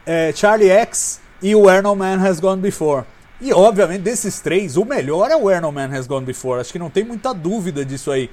é, 0.04 0.32
Charlie 0.34 0.70
X 0.70 1.20
e 1.42 1.54
Where 1.54 1.82
No 1.82 1.94
Man 1.94 2.16
Has 2.26 2.40
Gone 2.40 2.60
Before. 2.60 3.04
E 3.40 3.54
obviamente 3.54 4.02
desses 4.02 4.40
três, 4.40 4.76
o 4.76 4.84
melhor 4.84 5.30
é 5.30 5.36
Where 5.36 5.60
No 5.60 5.72
Man 5.72 5.96
Has 5.96 6.06
Gone 6.06 6.26
Before. 6.26 6.60
Acho 6.60 6.72
que 6.72 6.78
não 6.78 6.90
tem 6.90 7.04
muita 7.04 7.32
dúvida 7.32 7.84
disso 7.84 8.10
aí. 8.10 8.28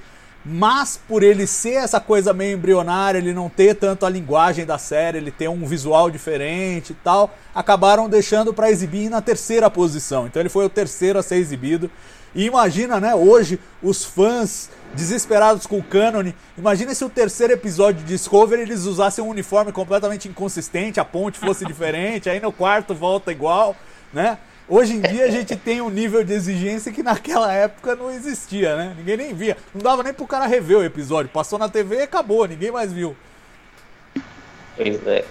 Mas 0.50 0.98
por 1.06 1.22
ele 1.22 1.46
ser 1.46 1.74
essa 1.74 2.00
coisa 2.00 2.32
meio 2.32 2.56
embrionária, 2.56 3.18
ele 3.18 3.34
não 3.34 3.50
ter 3.50 3.74
tanto 3.74 4.06
a 4.06 4.08
linguagem 4.08 4.64
da 4.64 4.78
série, 4.78 5.18
ele 5.18 5.30
ter 5.30 5.46
um 5.46 5.66
visual 5.66 6.10
diferente 6.10 6.92
e 6.92 6.94
tal, 6.94 7.36
acabaram 7.54 8.08
deixando 8.08 8.54
para 8.54 8.70
exibir 8.70 9.10
na 9.10 9.20
terceira 9.20 9.68
posição. 9.68 10.26
Então 10.26 10.40
ele 10.40 10.48
foi 10.48 10.64
o 10.64 10.70
terceiro 10.70 11.18
a 11.18 11.22
ser 11.22 11.36
exibido. 11.36 11.90
E 12.34 12.46
imagina, 12.46 12.98
né, 12.98 13.14
hoje 13.14 13.60
os 13.82 14.06
fãs 14.06 14.70
desesperados 14.94 15.66
com 15.66 15.78
o 15.78 15.82
Canon, 15.82 16.32
imagina 16.56 16.94
se 16.94 17.04
o 17.04 17.10
terceiro 17.10 17.52
episódio 17.52 18.00
de 18.00 18.06
Discovery 18.06 18.62
eles 18.62 18.86
usassem 18.86 19.22
um 19.22 19.28
uniforme 19.28 19.70
completamente 19.70 20.28
inconsistente, 20.28 20.98
a 20.98 21.04
ponte 21.04 21.38
fosse 21.38 21.64
diferente, 21.66 22.30
aí 22.30 22.40
no 22.40 22.52
quarto 22.52 22.94
volta 22.94 23.30
igual, 23.30 23.76
né? 24.14 24.38
Hoje 24.70 24.96
em 24.96 25.00
dia 25.00 25.24
a 25.24 25.30
gente 25.30 25.56
tem 25.56 25.80
um 25.80 25.88
nível 25.88 26.22
de 26.22 26.34
exigência 26.34 26.92
que 26.92 27.02
naquela 27.02 27.50
época 27.50 27.96
não 27.96 28.10
existia, 28.10 28.76
né? 28.76 28.94
Ninguém 28.98 29.16
nem 29.16 29.34
via. 29.34 29.56
Não 29.74 29.80
dava 29.80 30.02
nem 30.02 30.12
pro 30.12 30.26
cara 30.26 30.46
rever 30.46 30.76
o 30.76 30.84
episódio. 30.84 31.30
Passou 31.30 31.58
na 31.58 31.70
TV 31.70 31.96
e 31.96 32.02
acabou, 32.02 32.46
ninguém 32.46 32.70
mais 32.70 32.92
viu. 32.92 33.16
Pois 34.76 35.06
é. 35.06 35.24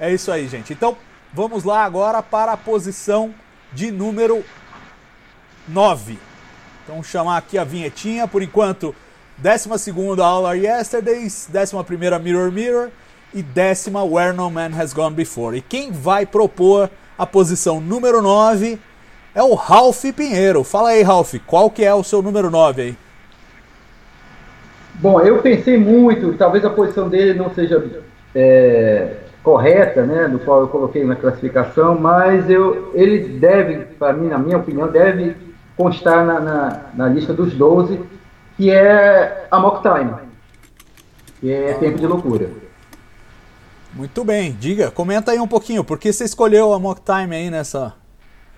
É 0.00 0.12
isso 0.12 0.32
aí, 0.32 0.48
gente. 0.48 0.72
Então, 0.72 0.96
vamos 1.32 1.62
lá 1.62 1.84
agora 1.84 2.20
para 2.20 2.50
a 2.50 2.56
posição 2.56 3.32
de 3.72 3.92
número 3.92 4.44
9. 5.68 6.12
Então 6.82 6.96
vamos 6.96 7.06
chamar 7.06 7.36
aqui 7.36 7.56
a 7.56 7.62
vinhetinha. 7.62 8.26
Por 8.26 8.42
enquanto, 8.42 8.92
12 9.38 10.20
All 10.20 10.46
Are 10.46 10.58
Yesterdays, 10.58 11.48
11 11.48 11.96
Mirror 11.96 12.50
Mirror 12.50 12.90
e 13.32 13.40
décima 13.40 14.02
Where 14.02 14.32
No 14.32 14.50
Man 14.50 14.70
Has 14.76 14.92
Gone 14.92 15.14
Before. 15.14 15.56
E 15.56 15.60
quem 15.60 15.92
vai 15.92 16.26
propor 16.26 16.90
a 17.18 17.26
posição 17.26 17.80
número 17.80 18.20
9 18.20 18.78
é 19.34 19.42
o 19.42 19.54
Ralph 19.54 20.04
Pinheiro. 20.16 20.62
Fala 20.62 20.90
aí, 20.90 21.02
Ralph, 21.02 21.34
qual 21.46 21.70
que 21.70 21.84
é 21.84 21.94
o 21.94 22.04
seu 22.04 22.22
número 22.22 22.50
9 22.50 22.82
aí? 22.82 22.96
Bom, 24.94 25.20
eu 25.20 25.38
pensei 25.38 25.76
muito, 25.76 26.34
talvez 26.34 26.64
a 26.64 26.70
posição 26.70 27.08
dele 27.08 27.34
não 27.34 27.52
seja 27.52 27.84
é, 28.34 29.14
correta, 29.42 30.06
né, 30.06 30.28
no 30.28 30.38
qual 30.38 30.62
eu 30.62 30.68
coloquei 30.68 31.04
na 31.04 31.16
classificação, 31.16 31.98
mas 31.98 32.48
eu, 32.48 32.92
ele 32.94 33.38
deve, 33.38 33.86
para 33.98 34.12
mim, 34.12 34.28
na 34.28 34.38
minha 34.38 34.56
opinião, 34.56 34.88
deve 34.88 35.36
constar 35.76 36.24
na, 36.24 36.40
na, 36.40 36.80
na, 36.94 37.08
lista 37.08 37.32
dos 37.32 37.52
12, 37.52 38.00
que 38.56 38.70
é 38.70 39.46
a 39.50 39.58
Mock 39.58 39.82
Time, 39.82 40.14
que 41.40 41.52
é 41.52 41.74
Tempo 41.74 41.98
de 41.98 42.06
Loucura. 42.06 42.48
Muito 43.94 44.24
bem, 44.24 44.56
diga, 44.58 44.90
comenta 44.90 45.30
aí 45.30 45.38
um 45.38 45.46
pouquinho, 45.46 45.84
por 45.84 45.98
que 45.98 46.12
você 46.12 46.24
escolheu 46.24 46.72
a 46.72 46.78
Mock 46.80 47.00
Time 47.00 47.34
aí 47.34 47.48
nessa... 47.48 47.94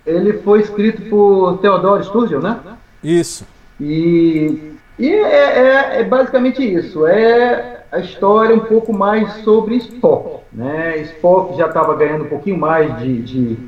Ele 0.06 0.34
foi 0.34 0.60
escrito 0.60 1.02
por 1.10 1.58
Theodore 1.58 2.04
Sturgeon, 2.04 2.40
né? 2.40 2.60
Isso. 3.02 3.44
E, 3.80 4.72
e 4.98 5.10
é, 5.10 5.98
é, 5.98 6.00
é 6.00 6.04
basicamente 6.04 6.62
isso, 6.62 7.06
é 7.06 7.84
a 7.92 7.98
história 7.98 8.54
um 8.54 8.60
pouco 8.60 8.92
mais 8.92 9.30
sobre 9.44 9.76
Spock. 9.76 10.42
Né? 10.52 10.98
Spock 10.98 11.56
já 11.56 11.66
estava 11.66 11.94
ganhando 11.94 12.24
um 12.24 12.28
pouquinho 12.28 12.58
mais 12.58 12.98
de, 12.98 13.22
de, 13.22 13.58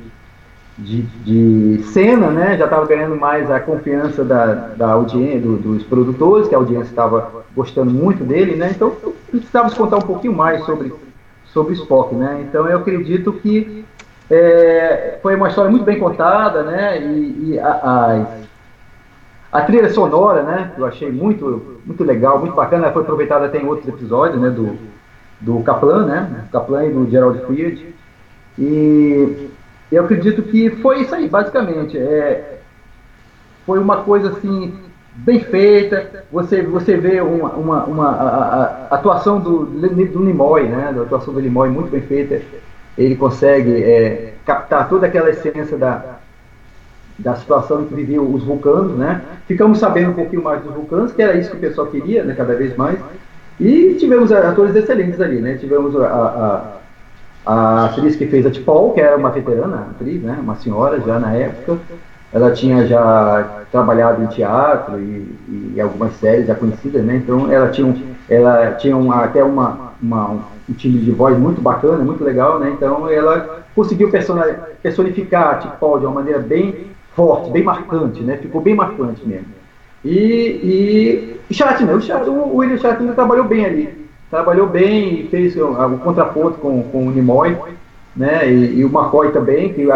de, 0.77 1.01
de 1.23 1.83
cena, 1.85 2.29
né? 2.29 2.57
já 2.57 2.65
estava 2.65 2.85
ganhando 2.85 3.15
mais 3.15 3.49
a 3.51 3.59
confiança 3.59 4.23
da, 4.23 4.53
da 4.75 4.91
audiência, 4.91 5.41
do, 5.41 5.57
dos 5.57 5.83
produtores, 5.83 6.47
que 6.47 6.55
a 6.55 6.57
audiência 6.57 6.89
estava 6.89 7.43
gostando 7.55 7.91
muito 7.91 8.23
dele, 8.23 8.55
né? 8.55 8.71
então 8.75 8.95
precisávamos 9.29 9.75
contar 9.75 9.97
um 9.97 10.01
pouquinho 10.01 10.33
mais 10.33 10.63
sobre, 10.65 10.93
sobre 11.53 11.73
Spock. 11.73 12.15
Né? 12.15 12.45
Então 12.47 12.67
eu 12.67 12.77
acredito 12.77 13.33
que 13.33 13.85
é, 14.29 15.17
foi 15.21 15.35
uma 15.35 15.47
história 15.47 15.71
muito 15.71 15.83
bem 15.83 15.99
contada, 15.99 16.63
né? 16.63 17.01
E, 17.01 17.53
e 17.53 17.59
a, 17.59 18.27
a 19.51 19.61
trilha 19.61 19.89
sonora, 19.89 20.43
né, 20.43 20.71
eu 20.77 20.85
achei 20.85 21.11
muito, 21.11 21.81
muito 21.83 22.03
legal, 22.03 22.37
muito 22.37 22.53
bacana, 22.53 22.91
foi 22.91 23.01
aproveitada 23.01 23.47
até 23.47 23.57
em 23.57 23.65
outros 23.65 23.87
episódios, 23.87 24.39
né, 24.39 24.51
do, 24.51 24.77
do 25.41 25.63
Kaplan, 25.63 26.05
né, 26.05 26.45
Kaplan 26.51 26.85
e 26.85 26.91
do 26.91 27.09
Gerald 27.09 27.43
Field. 27.47 27.95
E 28.59 29.49
eu 29.91 30.03
acredito 30.03 30.43
que 30.43 30.69
foi 30.81 31.01
isso 31.01 31.15
aí, 31.15 31.27
basicamente. 31.27 31.97
É, 31.97 32.59
foi 33.65 33.79
uma 33.79 34.03
coisa 34.03 34.29
assim 34.29 34.73
bem 35.25 35.39
feita. 35.39 36.25
Você 36.31 36.61
você 36.61 36.97
vê 36.97 37.21
uma, 37.21 37.49
uma, 37.53 37.83
uma 37.85 38.07
a, 38.09 38.63
a 38.91 38.95
atuação 38.95 39.39
do, 39.39 39.65
do 39.65 40.19
Nimoy, 40.19 40.63
né, 40.63 40.93
a 40.97 41.01
atuação 41.01 41.33
do 41.33 41.41
Nimoy 41.41 41.69
muito 41.69 41.89
bem 41.89 42.01
feita. 42.01 42.41
Ele 42.97 43.15
consegue 43.15 43.83
é, 43.83 44.33
captar 44.45 44.89
toda 44.89 45.07
aquela 45.07 45.29
essência 45.29 45.77
da 45.77 46.19
da 47.19 47.35
situação 47.35 47.81
em 47.81 47.85
que 47.85 47.93
viviam 47.93 48.33
os 48.33 48.43
vulcanos, 48.43 48.97
né? 48.97 49.21
Ficamos 49.45 49.77
sabendo 49.77 50.11
um 50.11 50.13
pouquinho 50.13 50.41
mais 50.41 50.63
dos 50.63 50.73
vulcanos, 50.73 51.11
que 51.11 51.21
era 51.21 51.37
isso 51.37 51.51
que 51.51 51.57
o 51.57 51.59
pessoal 51.59 51.87
queria, 51.87 52.23
né? 52.23 52.33
Cada 52.33 52.55
vez 52.55 52.75
mais. 52.77 52.97
E 53.59 53.95
tivemos 53.99 54.31
atores 54.31 54.73
excelentes 54.73 55.19
ali, 55.19 55.41
né? 55.41 55.57
Tivemos 55.57 55.93
a, 55.97 56.07
a, 56.07 57.51
a 57.51 57.85
atriz 57.87 58.15
que 58.15 58.25
fez 58.25 58.45
a 58.45 58.51
Tipol, 58.51 58.93
que 58.93 59.01
era 59.01 59.17
uma 59.17 59.31
veterana 59.31 59.87
atriz, 59.91 60.21
né? 60.21 60.37
Uma 60.41 60.55
senhora 60.55 61.01
já 61.01 61.19
na 61.19 61.33
época. 61.33 61.77
Ela 62.31 62.51
tinha 62.51 62.85
já 62.85 63.63
trabalhado 63.71 64.23
em 64.23 64.27
teatro 64.27 64.99
e, 64.99 65.73
e 65.75 65.81
algumas 65.81 66.13
séries 66.13 66.47
já 66.47 66.55
conhecidas, 66.55 67.03
né? 67.03 67.15
Então 67.15 67.51
ela 67.51 67.69
tinha, 67.69 67.95
ela 68.29 68.71
tinha 68.73 68.95
uma, 68.95 69.23
até 69.23 69.43
uma, 69.43 69.93
uma, 70.01 70.31
um 70.69 70.73
time 70.73 70.99
de 70.99 71.11
voz 71.11 71.37
muito 71.37 71.61
bacana, 71.61 72.03
muito 72.03 72.23
legal, 72.23 72.59
né? 72.59 72.71
Então 72.71 73.09
ela 73.09 73.63
conseguiu 73.75 74.11
personificar 74.81 75.59
Tipol 75.59 75.99
de 75.99 76.05
uma 76.05 76.15
maneira 76.15 76.39
bem 76.39 76.87
forte, 77.15 77.51
bem 77.51 77.63
marcante, 77.63 78.21
né? 78.21 78.37
Ficou 78.37 78.61
bem 78.61 78.75
marcante 78.75 79.27
mesmo. 79.27 79.47
E, 80.05 81.39
e 81.49 81.53
Shatner, 81.53 81.95
o, 81.95 82.31
o 82.31 82.57
William 82.57 82.77
Shatner 82.77 83.13
trabalhou 83.13 83.45
bem 83.45 83.65
ali. 83.65 84.09
Trabalhou 84.29 84.67
bem 84.67 85.21
e 85.21 85.27
fez 85.27 85.55
o, 85.57 85.71
o 85.71 85.97
contraponto 85.97 86.59
com, 86.59 86.83
com 86.83 87.07
o 87.07 87.11
Nimoy, 87.11 87.57
né? 88.15 88.51
E, 88.51 88.79
e, 88.79 88.85
o 88.85 88.87
McCoy 88.87 89.31
também, 89.31 89.73
que 89.73 89.87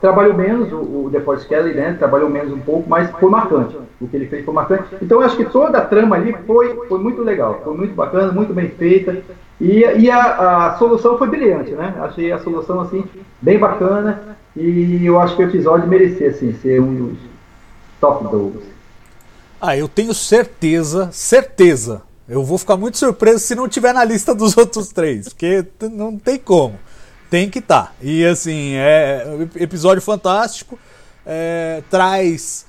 trabalhou 0.00 0.34
menos, 0.34 0.72
o, 0.72 1.04
o 1.06 1.10
DeForest 1.10 1.48
Kelly, 1.48 1.74
né? 1.74 1.96
Trabalhou 1.98 2.30
menos 2.30 2.52
um 2.52 2.60
pouco, 2.60 2.88
mas 2.88 3.10
foi 3.10 3.30
marcante. 3.30 3.76
O 4.00 4.06
que 4.06 4.16
ele 4.16 4.26
fez 4.26 4.44
foi 4.44 4.54
marcante. 4.54 4.84
Então 5.02 5.20
eu 5.20 5.26
acho 5.26 5.36
que 5.36 5.44
toda 5.44 5.78
a 5.78 5.84
trama 5.84 6.16
ali 6.16 6.34
foi, 6.46 6.74
foi 6.88 6.98
muito 6.98 7.22
legal, 7.22 7.60
foi 7.64 7.76
muito 7.76 7.94
bacana, 7.94 8.32
muito 8.32 8.54
bem 8.54 8.68
feita. 8.68 9.16
E, 9.60 9.80
e 9.80 10.10
a, 10.10 10.68
a 10.68 10.78
solução 10.78 11.18
foi 11.18 11.28
brilhante, 11.28 11.72
né? 11.72 11.94
Achei 12.00 12.30
a 12.30 12.38
solução 12.38 12.80
assim 12.80 13.04
bem 13.42 13.58
bacana. 13.58 14.36
E 14.56 15.04
eu 15.04 15.20
acho 15.20 15.36
que 15.36 15.42
o 15.42 15.48
episódio 15.48 15.86
merecia 15.88 16.30
assim, 16.30 16.52
ser 16.54 16.80
um 16.80 16.94
dos 16.94 17.18
top 18.00 18.28
12. 18.28 18.60
Ah, 19.60 19.76
eu 19.76 19.88
tenho 19.88 20.14
certeza, 20.14 21.10
certeza. 21.12 22.02
Eu 22.28 22.44
vou 22.44 22.58
ficar 22.58 22.76
muito 22.76 22.98
surpreso 22.98 23.40
se 23.40 23.54
não 23.54 23.68
tiver 23.68 23.92
na 23.92 24.04
lista 24.04 24.34
dos 24.34 24.54
outros 24.58 24.88
três, 24.88 25.28
porque 25.28 25.64
não 25.90 26.16
tem 26.16 26.38
como. 26.38 26.78
Tem 27.30 27.50
que 27.50 27.58
estar. 27.58 27.86
Tá. 27.86 27.92
E 28.00 28.24
assim, 28.24 28.74
é 28.74 29.26
episódio 29.56 30.02
fantástico. 30.02 30.78
É, 31.26 31.82
traz 31.90 32.66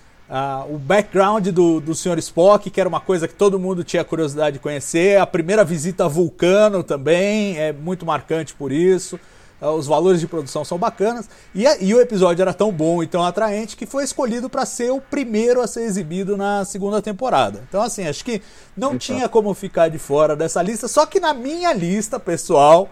o 0.69 0.77
background 0.77 1.47
do, 1.47 1.79
do 1.79 1.95
Sr. 1.95 2.19
Spock, 2.19 2.69
que 2.69 2.79
era 2.79 2.87
uma 2.87 2.99
coisa 2.99 3.27
que 3.27 3.33
todo 3.33 3.57
mundo 3.57 3.83
tinha 3.83 4.03
curiosidade 4.03 4.53
de 4.53 4.59
conhecer. 4.59 5.19
A 5.19 5.25
primeira 5.25 5.63
visita 5.63 6.05
a 6.05 6.07
Vulcano 6.07 6.83
também 6.83 7.57
é 7.57 7.73
muito 7.73 8.05
marcante 8.05 8.53
por 8.53 8.71
isso. 8.71 9.19
Ah, 9.61 9.71
os 9.71 9.87
valores 9.87 10.21
de 10.21 10.27
produção 10.27 10.63
são 10.63 10.77
bacanas. 10.77 11.29
E, 11.53 11.65
e, 11.81 11.93
o 11.93 11.99
episódio 11.99 12.41
era 12.41 12.53
tão 12.53 12.71
bom 12.71 13.03
e 13.03 13.07
tão 13.07 13.23
atraente 13.23 13.75
que 13.75 13.85
foi 13.85 14.03
escolhido 14.03 14.49
para 14.49 14.65
ser 14.65 14.91
o 14.91 15.01
primeiro 15.01 15.61
a 15.61 15.67
ser 15.67 15.81
exibido 15.81 16.37
na 16.37 16.63
segunda 16.63 17.01
temporada. 17.01 17.63
Então, 17.67 17.81
assim, 17.81 18.07
acho 18.07 18.23
que 18.23 18.41
não 18.77 18.97
tinha 18.97 19.27
como 19.27 19.53
ficar 19.53 19.89
de 19.89 19.97
fora 19.97 20.35
dessa 20.35 20.61
lista. 20.61 20.87
Só 20.87 21.05
que 21.05 21.19
na 21.19 21.33
minha 21.33 21.73
lista, 21.73 22.19
pessoal, 22.19 22.89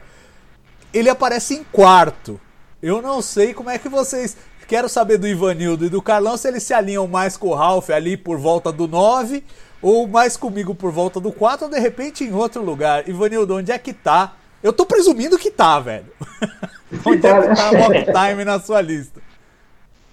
ele 0.98 1.10
aparece 1.10 1.56
em 1.56 1.64
quarto. 1.64 2.40
Eu 2.82 3.02
não 3.02 3.22
sei 3.22 3.54
como 3.54 3.70
é 3.70 3.78
que 3.78 3.90
vocês. 3.90 4.38
Quero 4.68 4.90
saber 4.90 5.18
do 5.18 5.28
Ivanildo 5.28 5.86
e 5.86 5.90
do 5.90 6.02
Carlão 6.02 6.36
se 6.36 6.48
eles 6.48 6.64
se 6.64 6.74
alinham 6.74 7.08
mais 7.08 7.38
com 7.38 7.48
o 7.48 7.54
Ralph 7.54 7.90
ali 7.90 8.18
por 8.18 8.38
volta 8.38 8.72
do 8.72 8.88
9 8.88 9.44
ou 9.82 10.08
mais 10.08 10.36
comigo 10.36 10.76
por 10.76 10.92
volta 10.92 11.20
do 11.20 11.32
4 11.32 11.66
ou 11.66 11.72
de 11.72 11.80
repente 11.80 12.24
em 12.24 12.34
outro 12.34 12.62
lugar. 12.62 13.08
Ivanildo, 13.08 13.56
onde 13.56 13.72
é 13.72 13.78
que 13.78 13.94
tá 13.94 14.36
eu 14.62 14.74
tô 14.74 14.86
presumindo 14.86 15.38
que 15.38 15.52
tá, 15.52 15.80
velho. 15.80 16.12
Onde 17.06 17.28
é 17.28 17.42
que 17.42 17.56
tá 17.56 17.72
o 17.72 17.78
Mock 17.78 18.06
Time 18.06 18.44
na 18.44 18.60
sua 18.60 18.82
lista? 18.82 19.22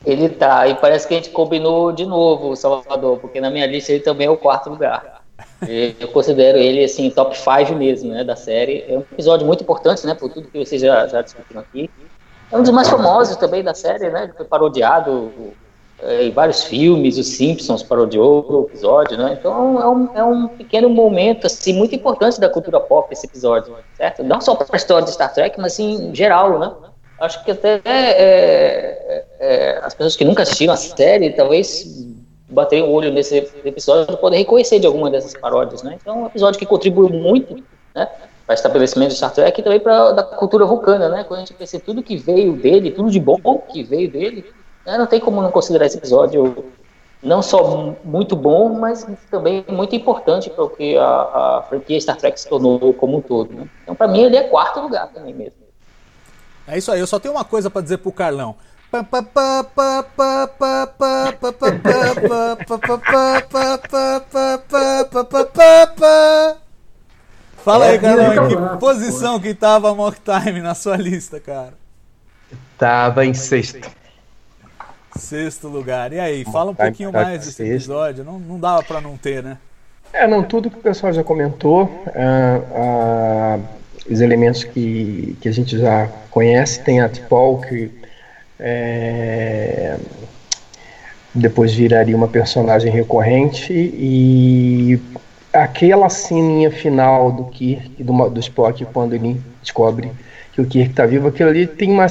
Ele 0.05 0.29
tá, 0.29 0.69
e 0.69 0.75
parece 0.75 1.09
que 1.09 1.15
a 1.15 1.17
gente 1.17 1.31
combinou 1.31 1.91
de 1.91 2.05
novo, 2.05 2.55
Salvador, 2.55 3.19
porque 3.19 3.41
na 3.41 3.51
minha 3.51 3.67
lista 3.67 3.93
ele 3.93 4.03
também 4.03 4.27
é 4.27 4.31
o 4.31 4.37
quarto 4.37 4.69
lugar. 4.69 5.24
Eu 6.01 6.09
considero 6.09 6.59
ele, 6.59 6.85
assim, 6.85 7.11
top 7.11 7.37
5 7.37 7.75
mesmo, 7.75 8.13
né, 8.13 8.23
da 8.23 8.37
série. 8.37 8.85
É 8.89 8.97
um 8.97 9.01
episódio 9.01 9.47
muito 9.47 9.63
importante, 9.63 10.07
né, 10.07 10.15
por 10.15 10.31
tudo 10.31 10.49
que 10.49 10.59
vocês 10.59 10.81
já, 10.81 11.07
já 11.07 11.23
discutiram 11.23 11.61
aqui. 11.61 11.91
É 12.53 12.57
um 12.57 12.63
dos 12.63 12.71
mais 12.71 12.89
famosos 12.89 13.37
também 13.37 13.63
da 13.63 13.75
série, 13.75 14.11
né, 14.11 14.31
foi 14.37 14.45
parodiado 14.45 15.33
é, 16.03 16.25
em 16.25 16.31
vários 16.31 16.65
filmes, 16.65 17.17
os 17.17 17.27
Simpsons 17.29 17.83
parodiou 17.83 18.45
o 18.47 18.67
episódio, 18.67 19.17
né? 19.17 19.37
Então 19.39 19.81
é 19.81 19.89
um, 19.89 20.17
é 20.17 20.25
um 20.25 20.49
pequeno 20.49 20.89
momento 20.91 21.47
assim 21.47 21.73
muito 21.73 21.95
importante 21.95 22.41
da 22.41 22.49
cultura 22.49 22.81
pop 22.81 23.11
esse 23.13 23.27
episódio, 23.27 23.75
certo? 23.97 24.23
Não 24.23 24.41
só 24.41 24.55
para 24.55 24.67
a 24.71 24.77
história 24.77 25.05
de 25.05 25.13
Star 25.13 25.33
Trek, 25.33 25.59
mas 25.59 25.75
assim, 25.75 26.11
em 26.11 26.15
geral, 26.15 26.59
né? 26.59 26.73
Acho 27.21 27.43
que 27.45 27.53
até 27.53 27.81
é, 27.85 29.25
é, 29.39 29.81
as 29.83 29.95
pessoas 29.95 30.17
que 30.17 30.25
nunca 30.25 30.43
assistiram 30.43 30.75
a 30.75 30.77
série 30.77 31.31
talvez 31.31 31.87
baterem 32.49 32.85
o 32.85 32.91
olho 32.91 33.13
nesse 33.13 33.37
episódio 33.65 34.17
podem 34.19 34.39
reconhecer 34.41 34.79
de 34.79 34.87
alguma 34.87 35.11
dessas 35.11 35.35
paródias, 35.35 35.83
né? 35.83 35.99
Então 36.01 36.15
é 36.15 36.19
um 36.23 36.27
episódio 36.27 36.59
que 36.59 36.67
contribui 36.67 37.11
muito, 37.11 37.55
né? 37.95 38.09
Para 38.47 38.53
o 38.53 38.55
estabelecimento 38.55 39.11
de 39.11 39.17
Star 39.17 39.33
Trek 39.33 39.59
e 39.59 39.65
também 39.65 39.81
para 39.81 40.13
da 40.13 40.23
cultura 40.23 40.67
vulcana, 40.67 41.09
né? 41.09 41.25
Quando 41.25 41.39
a 41.39 41.41
gente 41.41 41.55
pensa 41.55 41.81
tudo 41.81 42.03
que 42.03 42.17
veio 42.17 42.55
dele, 42.55 42.91
tudo 42.91 43.11
de 43.11 43.19
bom 43.19 43.59
que 43.73 43.83
veio 43.83 44.11
dele, 44.11 44.45
né, 44.85 44.99
não 44.99 45.07
tem 45.07 45.19
como 45.19 45.41
não 45.41 45.51
considerar 45.51 45.87
esse 45.87 45.97
episódio 45.97 46.65
não 47.23 47.41
só 47.41 47.97
muito 48.05 48.37
bom, 48.37 48.69
mas 48.69 49.07
também 49.31 49.65
muito 49.69 49.97
importante 49.97 50.51
para 50.51 50.63
o 50.63 50.69
que 50.69 50.97
a, 50.99 51.07
a, 51.07 51.65
franquia 51.67 51.99
Star 51.99 52.17
Trek 52.17 52.39
se 52.39 52.47
tornou 52.47 52.93
como 52.93 53.17
um 53.17 53.21
todo. 53.23 53.51
Né? 53.53 53.67
Então, 53.83 53.95
para 53.95 54.07
mim, 54.07 54.21
ele 54.21 54.37
é 54.37 54.43
quarto 54.43 54.81
lugar 54.81 55.09
também 55.09 55.33
mesmo. 55.33 55.65
É 56.69 56.77
isso 56.77 56.93
aí, 56.93 57.01
eu 57.01 57.07
só 57.07 57.19
tenho 57.19 57.33
uma 57.33 57.45
coisa 57.45 57.71
para 57.71 57.81
dizer 57.81 57.99
pro 57.99 58.13
Carlão. 58.13 58.57
Fala 67.65 67.87
aí, 67.87 67.99
Carlão, 67.99 68.35
em 68.35 68.49
que 68.49 68.79
posição 68.79 69.41
que 69.41 69.55
tava 69.55 69.91
a 69.91 69.95
Mock 69.95 70.21
Time 70.21 70.61
na 70.61 70.75
sua 70.75 70.97
lista, 70.97 71.41
cara? 71.41 71.73
Tava 72.79 73.25
em 73.25 73.35
sexto. 73.35 73.91
Sexto 75.17 75.69
lugar. 75.69 76.13
E 76.13 76.21
aí, 76.21 76.45
fala 76.45 76.73
um 76.73 76.75
pouquinho 76.75 77.13
mais 77.13 77.45
desse 77.45 77.63
episódio. 77.63 78.23
Não, 78.23 78.39
não 78.39 78.61
dava 78.61 78.83
para 78.83 79.01
não 79.01 79.17
ter, 79.17 79.43
né? 79.43 79.59
É, 80.13 80.27
não, 80.29 80.45
tudo 80.45 80.71
que 80.71 80.79
o 80.79 80.83
pessoal 80.83 81.13
já 81.13 81.25
comentou, 81.25 81.85
uh, 81.85 83.59
uh, 83.59 83.65
os 84.09 84.21
elementos 84.21 84.63
que, 84.63 85.37
que 85.41 85.49
a 85.49 85.53
gente 85.53 85.79
já 85.79 86.09
conhece, 86.31 86.81
tem 86.85 87.01
a 87.01 87.09
T'Pol, 87.09 87.61
que 87.63 87.91
é, 88.59 89.97
depois 91.35 91.75
viraria 91.75 92.17
uma 92.17 92.29
personagem 92.29 92.93
recorrente, 92.93 93.73
e 93.73 95.01
aquela 95.53 96.09
ceninha 96.09 96.71
final 96.71 97.33
do 97.33 97.45
Kirk, 97.45 98.03
do, 98.03 98.29
do 98.29 98.41
Spock, 98.41 98.85
quando 98.87 99.15
ele 99.15 99.41
descobre 99.61 100.11
que 100.53 100.61
o 100.61 100.67
Kirk 100.67 100.91
está 100.91 101.05
vivo, 101.05 101.29
aquilo 101.29 101.51
ali 101.51 101.67
tem 101.67 101.91
uma 101.91 102.07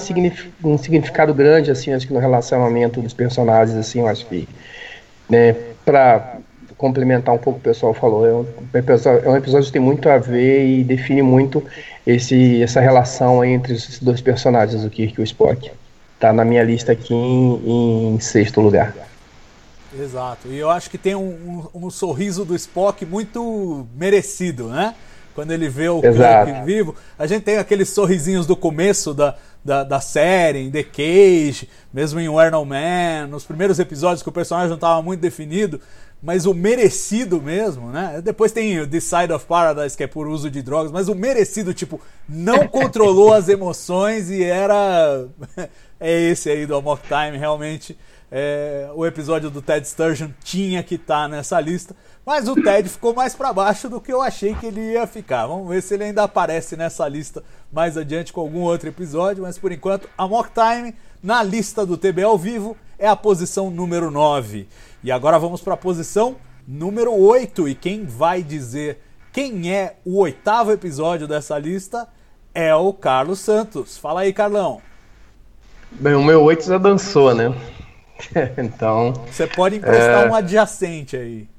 um 0.63 0.77
significado 0.77 1.33
grande, 1.33 1.71
assim, 1.71 1.93
acho 1.93 2.05
que 2.05 2.13
no 2.13 2.19
relacionamento 2.19 3.01
dos 3.01 3.13
personagens, 3.13 3.77
assim, 3.77 3.99
eu 3.99 4.07
acho 4.07 4.25
que, 4.25 4.47
né, 5.29 5.55
para 5.85 6.37
complementar 6.77 7.33
um 7.33 7.37
pouco 7.37 7.59
o 7.59 7.61
pessoal 7.61 7.93
falou, 7.93 8.27
é 8.27 8.33
um, 8.33 8.45
é 9.23 9.29
um 9.29 9.37
episódio 9.37 9.67
que 9.67 9.71
tem 9.71 9.81
muito 9.81 10.09
a 10.09 10.17
ver 10.17 10.67
e 10.67 10.83
define 10.83 11.21
muito 11.21 11.63
esse, 12.05 12.61
essa 12.61 12.81
relação 12.81 13.43
entre 13.45 13.71
os 13.73 13.99
dois 13.99 14.19
personagens, 14.19 14.83
o 14.83 14.89
Kirk 14.89 15.17
e 15.17 15.21
o 15.21 15.23
Spock. 15.23 15.71
Tá 16.23 16.31
na 16.31 16.45
minha 16.45 16.63
lista 16.63 16.93
aqui 16.93 17.13
em, 17.13 18.13
em 18.15 18.19
sexto 18.21 18.61
lugar. 18.61 18.95
Exato, 19.93 20.47
e 20.47 20.57
eu 20.57 20.69
acho 20.69 20.89
que 20.89 20.97
tem 20.97 21.13
um, 21.13 21.67
um, 21.73 21.87
um 21.87 21.89
sorriso 21.89 22.45
do 22.45 22.55
Spock 22.55 23.05
muito 23.05 23.85
merecido, 23.93 24.69
né? 24.69 24.95
quando 25.35 25.51
ele 25.51 25.67
vê 25.67 25.89
o 25.89 25.99
Kirk 25.99 26.63
vivo. 26.63 26.95
A 27.19 27.27
gente 27.27 27.43
tem 27.43 27.57
aqueles 27.57 27.89
sorrisinhos 27.89 28.45
do 28.45 28.55
começo 28.55 29.13
da, 29.13 29.35
da, 29.65 29.83
da, 29.83 29.99
série, 29.99 30.59
em 30.59 30.71
The 30.71 30.83
Cage, 30.83 31.67
mesmo 31.93 32.21
em 32.21 32.29
Where 32.29 32.51
No 32.51 32.63
Man, 32.63 33.27
nos 33.29 33.43
primeiros 33.43 33.77
episódios 33.77 34.23
que 34.23 34.29
o 34.29 34.31
personagem 34.31 34.69
não 34.69 34.75
estava 34.75 35.01
muito 35.01 35.19
definido, 35.19 35.81
mas 36.23 36.45
o 36.45 36.53
merecido 36.53 37.41
mesmo, 37.41 37.91
né? 37.91 38.21
Depois 38.23 38.53
tem 38.53 38.79
o 38.79 38.87
The 38.87 39.01
Side 39.01 39.33
of 39.33 39.45
Paradise, 39.45 39.97
que 39.97 40.03
é 40.03 40.07
por 40.07 40.25
uso 40.25 40.49
de 40.49 40.61
drogas, 40.61 40.89
mas 40.89 41.09
o 41.09 41.15
merecido, 41.15 41.73
tipo, 41.73 41.99
não 42.29 42.65
controlou 42.69 43.33
as 43.33 43.49
emoções 43.49 44.29
e 44.29 44.41
era. 44.41 45.27
é 45.99 46.21
esse 46.21 46.49
aí 46.49 46.65
do 46.65 46.75
Amok 46.77 47.03
Time, 47.05 47.37
realmente. 47.37 47.97
É, 48.31 48.89
o 48.95 49.05
episódio 49.05 49.51
do 49.51 49.61
Ted 49.61 49.85
Sturgeon 49.85 50.29
tinha 50.43 50.81
que 50.81 50.95
estar 50.95 51.23
tá 51.23 51.27
nessa 51.27 51.59
lista. 51.59 51.93
Mas 52.25 52.47
o 52.47 52.55
Ted 52.55 52.87
ficou 52.87 53.13
mais 53.13 53.35
para 53.35 53.51
baixo 53.51 53.89
do 53.89 53.99
que 53.99 54.11
eu 54.11 54.21
achei 54.21 54.55
que 54.55 54.67
ele 54.67 54.93
ia 54.93 55.05
ficar. 55.05 55.45
Vamos 55.45 55.67
ver 55.67 55.83
se 55.83 55.93
ele 55.93 56.05
ainda 56.05 56.23
aparece 56.23 56.77
nessa 56.77 57.05
lista 57.05 57.43
mais 57.69 57.97
adiante 57.97 58.31
com 58.31 58.39
algum 58.39 58.61
outro 58.61 58.87
episódio. 58.87 59.43
Mas 59.43 59.57
por 59.57 59.73
enquanto, 59.73 60.09
a 60.17 60.25
Mock 60.25 60.49
Time 60.51 60.95
na 61.21 61.43
lista 61.43 61.85
do 61.85 61.97
TB 61.97 62.23
ao 62.23 62.37
vivo 62.37 62.77
é 62.97 63.07
a 63.07 63.15
posição 63.15 63.69
número 63.69 64.09
9. 64.09 64.67
E 65.03 65.11
agora 65.11 65.37
vamos 65.37 65.61
para 65.61 65.73
a 65.73 65.77
posição 65.77 66.37
número 66.65 67.13
8. 67.13 67.67
E 67.67 67.75
quem 67.75 68.05
vai 68.05 68.41
dizer 68.41 68.99
quem 69.33 69.73
é 69.73 69.95
o 70.05 70.19
oitavo 70.19 70.71
episódio 70.71 71.27
dessa 71.27 71.59
lista 71.59 72.07
é 72.55 72.73
o 72.73 72.93
Carlos 72.93 73.39
Santos. 73.39 73.97
Fala 73.97 74.21
aí, 74.21 74.31
Carlão. 74.31 74.81
Bem, 75.91 76.15
o 76.15 76.23
meu 76.23 76.41
8 76.43 76.65
já 76.65 76.77
dançou, 76.77 77.35
né? 77.35 77.53
então. 78.57 79.13
Você 79.29 79.45
pode 79.45 79.75
emprestar 79.75 80.25
é... 80.25 80.29
um 80.29 80.35
adjacente 80.35 81.17
aí. 81.17 81.49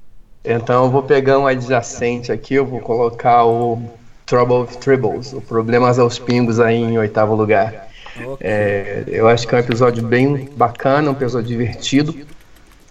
Então 0.43 0.85
eu 0.85 0.91
vou 0.91 1.03
pegar 1.03 1.37
um 1.37 1.45
adjacente 1.45 2.31
aqui, 2.31 2.53
eu 2.55 2.65
vou 2.65 2.79
colocar 2.79 3.45
o 3.45 3.81
Trouble 4.25 4.57
of 4.57 4.77
Tribbles, 4.77 5.33
o 5.33 5.41
Problemas 5.41 5.99
aos 5.99 6.17
Pingos 6.17 6.59
aí 6.59 6.77
em 6.77 6.97
oitavo 6.97 7.35
lugar. 7.35 7.87
Okay. 8.15 8.47
É, 8.47 9.03
eu 9.07 9.27
acho 9.27 9.47
que 9.47 9.53
é 9.53 9.57
um 9.57 9.61
episódio 9.61 10.03
bem 10.03 10.49
bacana, 10.55 11.09
um 11.09 11.13
episódio 11.13 11.47
divertido. 11.47 12.15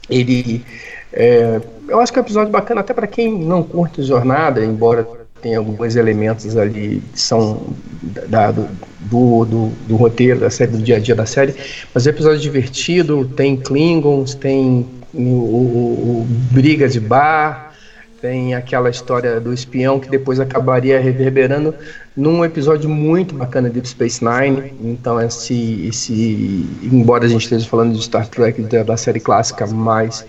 Ele, 0.09 0.65
é, 1.13 1.61
eu 1.89 2.01
acho 2.01 2.13
que 2.13 2.19
é 2.19 2.23
um 2.23 2.25
episódio 2.25 2.53
bacana 2.53 2.81
até 2.81 2.93
para 2.93 3.07
quem 3.07 3.33
não 3.33 3.63
curte 3.63 4.03
jornada, 4.03 4.65
embora 4.65 5.07
tenha 5.41 5.59
alguns 5.59 5.95
elementos 5.95 6.57
ali 6.57 7.03
que 7.13 7.21
são 7.21 7.63
da, 8.29 8.51
do, 8.51 8.67
do, 9.45 9.69
do, 9.87 9.97
roteiro 9.97 10.41
da 10.41 10.49
série, 10.49 10.73
do 10.73 10.79
dia 10.79 10.97
a 10.97 10.99
dia 10.99 11.15
da 11.15 11.27
série, 11.27 11.55
mas 11.93 12.07
é 12.07 12.11
um 12.11 12.15
episódio 12.15 12.41
divertido, 12.41 13.27
tem 13.37 13.55
Klingons, 13.57 14.35
tem 14.35 14.87
o, 15.13 15.21
o, 15.21 16.21
o 16.23 16.27
Briga 16.51 16.89
de 16.89 16.99
Bar, 16.99 17.74
tem 18.25 18.55
aquela 18.55 18.89
história 18.89 19.39
do 19.39 19.53
espião 19.53 20.01
que 20.01 20.09
depois 20.09 20.41
acabaria 20.41 20.99
reverberando 20.99 21.75
num 22.17 22.43
episódio 22.43 22.89
muito 22.89 23.35
bacana 23.35 23.69
de 23.69 23.75
Deep 23.75 23.87
Space 23.87 24.25
Nine. 24.25 24.73
Então, 24.81 25.21
esse, 25.21 25.87
esse 25.87 26.67
embora 26.83 27.27
a 27.27 27.29
gente 27.29 27.43
esteja 27.43 27.69
falando 27.69 27.93
de 27.93 28.03
Star 28.03 28.27
Trek 28.27 28.63
da, 28.63 28.97
série 28.97 29.21
clássica, 29.21 29.67
mas 29.67 30.25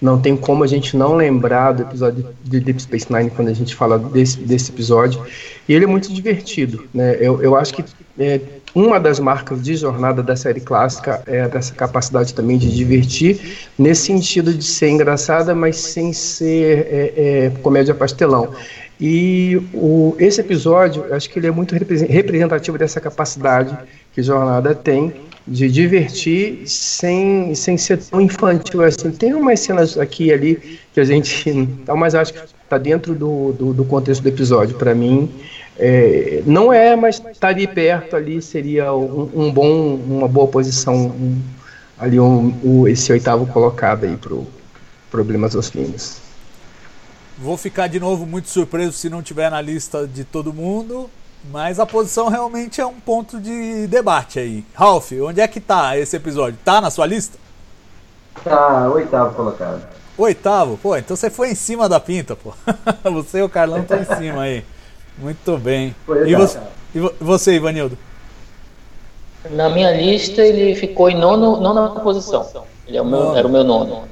não 0.00 0.18
tem 0.18 0.36
como 0.36 0.64
a 0.64 0.66
gente 0.66 0.96
não 0.96 1.14
lembrar 1.14 1.72
do 1.72 1.82
episódio 1.82 2.26
de 2.42 2.60
Deep 2.60 2.80
Space 2.80 3.12
Nine 3.12 3.30
quando 3.30 3.48
a 3.48 3.52
gente 3.52 3.74
fala 3.74 3.98
desse, 3.98 4.38
desse 4.38 4.70
episódio. 4.70 5.22
E 5.68 5.74
ele 5.74 5.84
é 5.84 5.88
muito 5.88 6.12
divertido. 6.12 6.84
Né? 6.94 7.16
Eu, 7.20 7.42
eu 7.42 7.54
acho 7.54 7.74
que 7.74 7.84
é, 8.18 8.40
uma 8.74 8.98
das 8.98 9.20
marcas 9.20 9.62
de 9.62 9.74
jornada 9.76 10.22
da 10.22 10.34
série 10.36 10.60
clássica 10.60 11.22
é 11.26 11.46
dessa 11.48 11.74
capacidade 11.74 12.32
também 12.32 12.56
de 12.56 12.74
divertir, 12.74 13.68
nesse 13.78 14.02
sentido 14.06 14.54
de 14.54 14.64
ser 14.64 14.88
engraçada, 14.88 15.54
mas 15.54 15.76
sem 15.76 16.12
ser 16.12 16.86
é, 16.90 17.12
é, 17.16 17.52
comédia 17.62 17.94
pastelão. 17.94 18.54
E 19.00 19.60
o, 19.72 20.14
esse 20.18 20.40
episódio, 20.40 21.12
acho 21.12 21.28
que 21.28 21.38
ele 21.38 21.46
é 21.46 21.50
muito 21.50 21.74
representativo 21.74 22.76
dessa 22.76 23.00
capacidade 23.00 23.76
que 24.12 24.22
Jornada 24.22 24.74
tem 24.74 25.12
de 25.50 25.68
divertir 25.68 26.62
sem, 26.64 27.52
sem 27.56 27.76
ser 27.76 27.98
tão 27.98 28.20
infantil 28.20 28.84
assim. 28.84 29.10
Tem 29.10 29.34
umas 29.34 29.58
cenas 29.58 29.98
aqui 29.98 30.26
e 30.26 30.32
ali 30.32 30.78
que 30.94 31.00
a 31.00 31.04
gente. 31.04 31.68
Mas 31.98 32.14
acho 32.14 32.32
que 32.32 32.40
está 32.62 32.78
dentro 32.78 33.16
do, 33.16 33.52
do, 33.52 33.74
do 33.74 33.84
contexto 33.84 34.22
do 34.22 34.28
episódio. 34.28 34.76
Para 34.76 34.94
mim, 34.94 35.28
é, 35.76 36.40
não 36.46 36.72
é, 36.72 36.94
mas 36.94 37.16
estar 37.16 37.34
tá 37.34 37.48
ali 37.48 37.66
perto 37.66 38.14
ali 38.14 38.40
seria 38.40 38.94
um, 38.94 39.28
um 39.34 39.52
bom, 39.52 39.96
uma 39.96 40.28
boa 40.28 40.46
posição 40.46 40.94
um, 40.94 41.42
ali 41.98 42.20
um, 42.20 42.54
um, 42.62 42.86
esse 42.86 43.10
oitavo 43.10 43.44
colocado 43.46 44.04
aí 44.04 44.16
pro 44.16 44.46
problemas 45.10 45.54
dos 45.54 45.68
filmes. 45.68 46.20
Vou 47.36 47.56
ficar 47.56 47.88
de 47.88 47.98
novo 47.98 48.24
muito 48.24 48.48
surpreso 48.48 48.92
se 48.92 49.10
não 49.10 49.20
tiver 49.20 49.50
na 49.50 49.60
lista 49.60 50.06
de 50.06 50.22
todo 50.22 50.52
mundo, 50.52 51.10
mas 51.44 51.80
a 51.80 51.86
posição 51.86 52.28
realmente 52.28 52.80
é 52.80 52.86
um 52.86 53.00
ponto 53.00 53.40
de 53.40 53.86
debate 53.86 54.38
aí. 54.38 54.64
Ralph, 54.74 55.12
onde 55.22 55.40
é 55.40 55.48
que 55.48 55.60
tá 55.60 55.96
esse 55.96 56.16
episódio? 56.16 56.58
Tá 56.64 56.80
na 56.80 56.90
sua 56.90 57.06
lista? 57.06 57.38
Tá, 58.44 58.88
oitavo 58.88 59.34
colocado. 59.34 59.86
Oitavo? 60.18 60.76
Pô, 60.76 60.96
então 60.96 61.16
você 61.16 61.30
foi 61.30 61.50
em 61.50 61.54
cima 61.54 61.88
da 61.88 61.98
pinta, 61.98 62.36
pô. 62.36 62.52
você 63.10 63.38
e 63.38 63.42
o 63.42 63.48
Carlão 63.48 63.80
estão 63.80 63.98
em 63.98 64.04
cima 64.04 64.42
aí. 64.42 64.64
Muito 65.16 65.56
bem. 65.56 65.94
E 66.26 66.34
você, 66.34 66.58
e 66.94 66.98
você, 66.98 67.54
Ivanildo? 67.54 67.96
Na 69.50 69.70
minha 69.70 69.90
lista 69.90 70.42
ele 70.42 70.74
ficou 70.74 71.08
em 71.08 71.18
nono, 71.18 71.58
nona 71.60 71.88
posição. 72.00 72.46
Ele 72.86 72.98
é 72.98 73.02
o 73.02 73.04
meu, 73.04 73.34
era 73.34 73.46
o 73.46 73.50
meu 73.50 73.64
nono. 73.64 74.04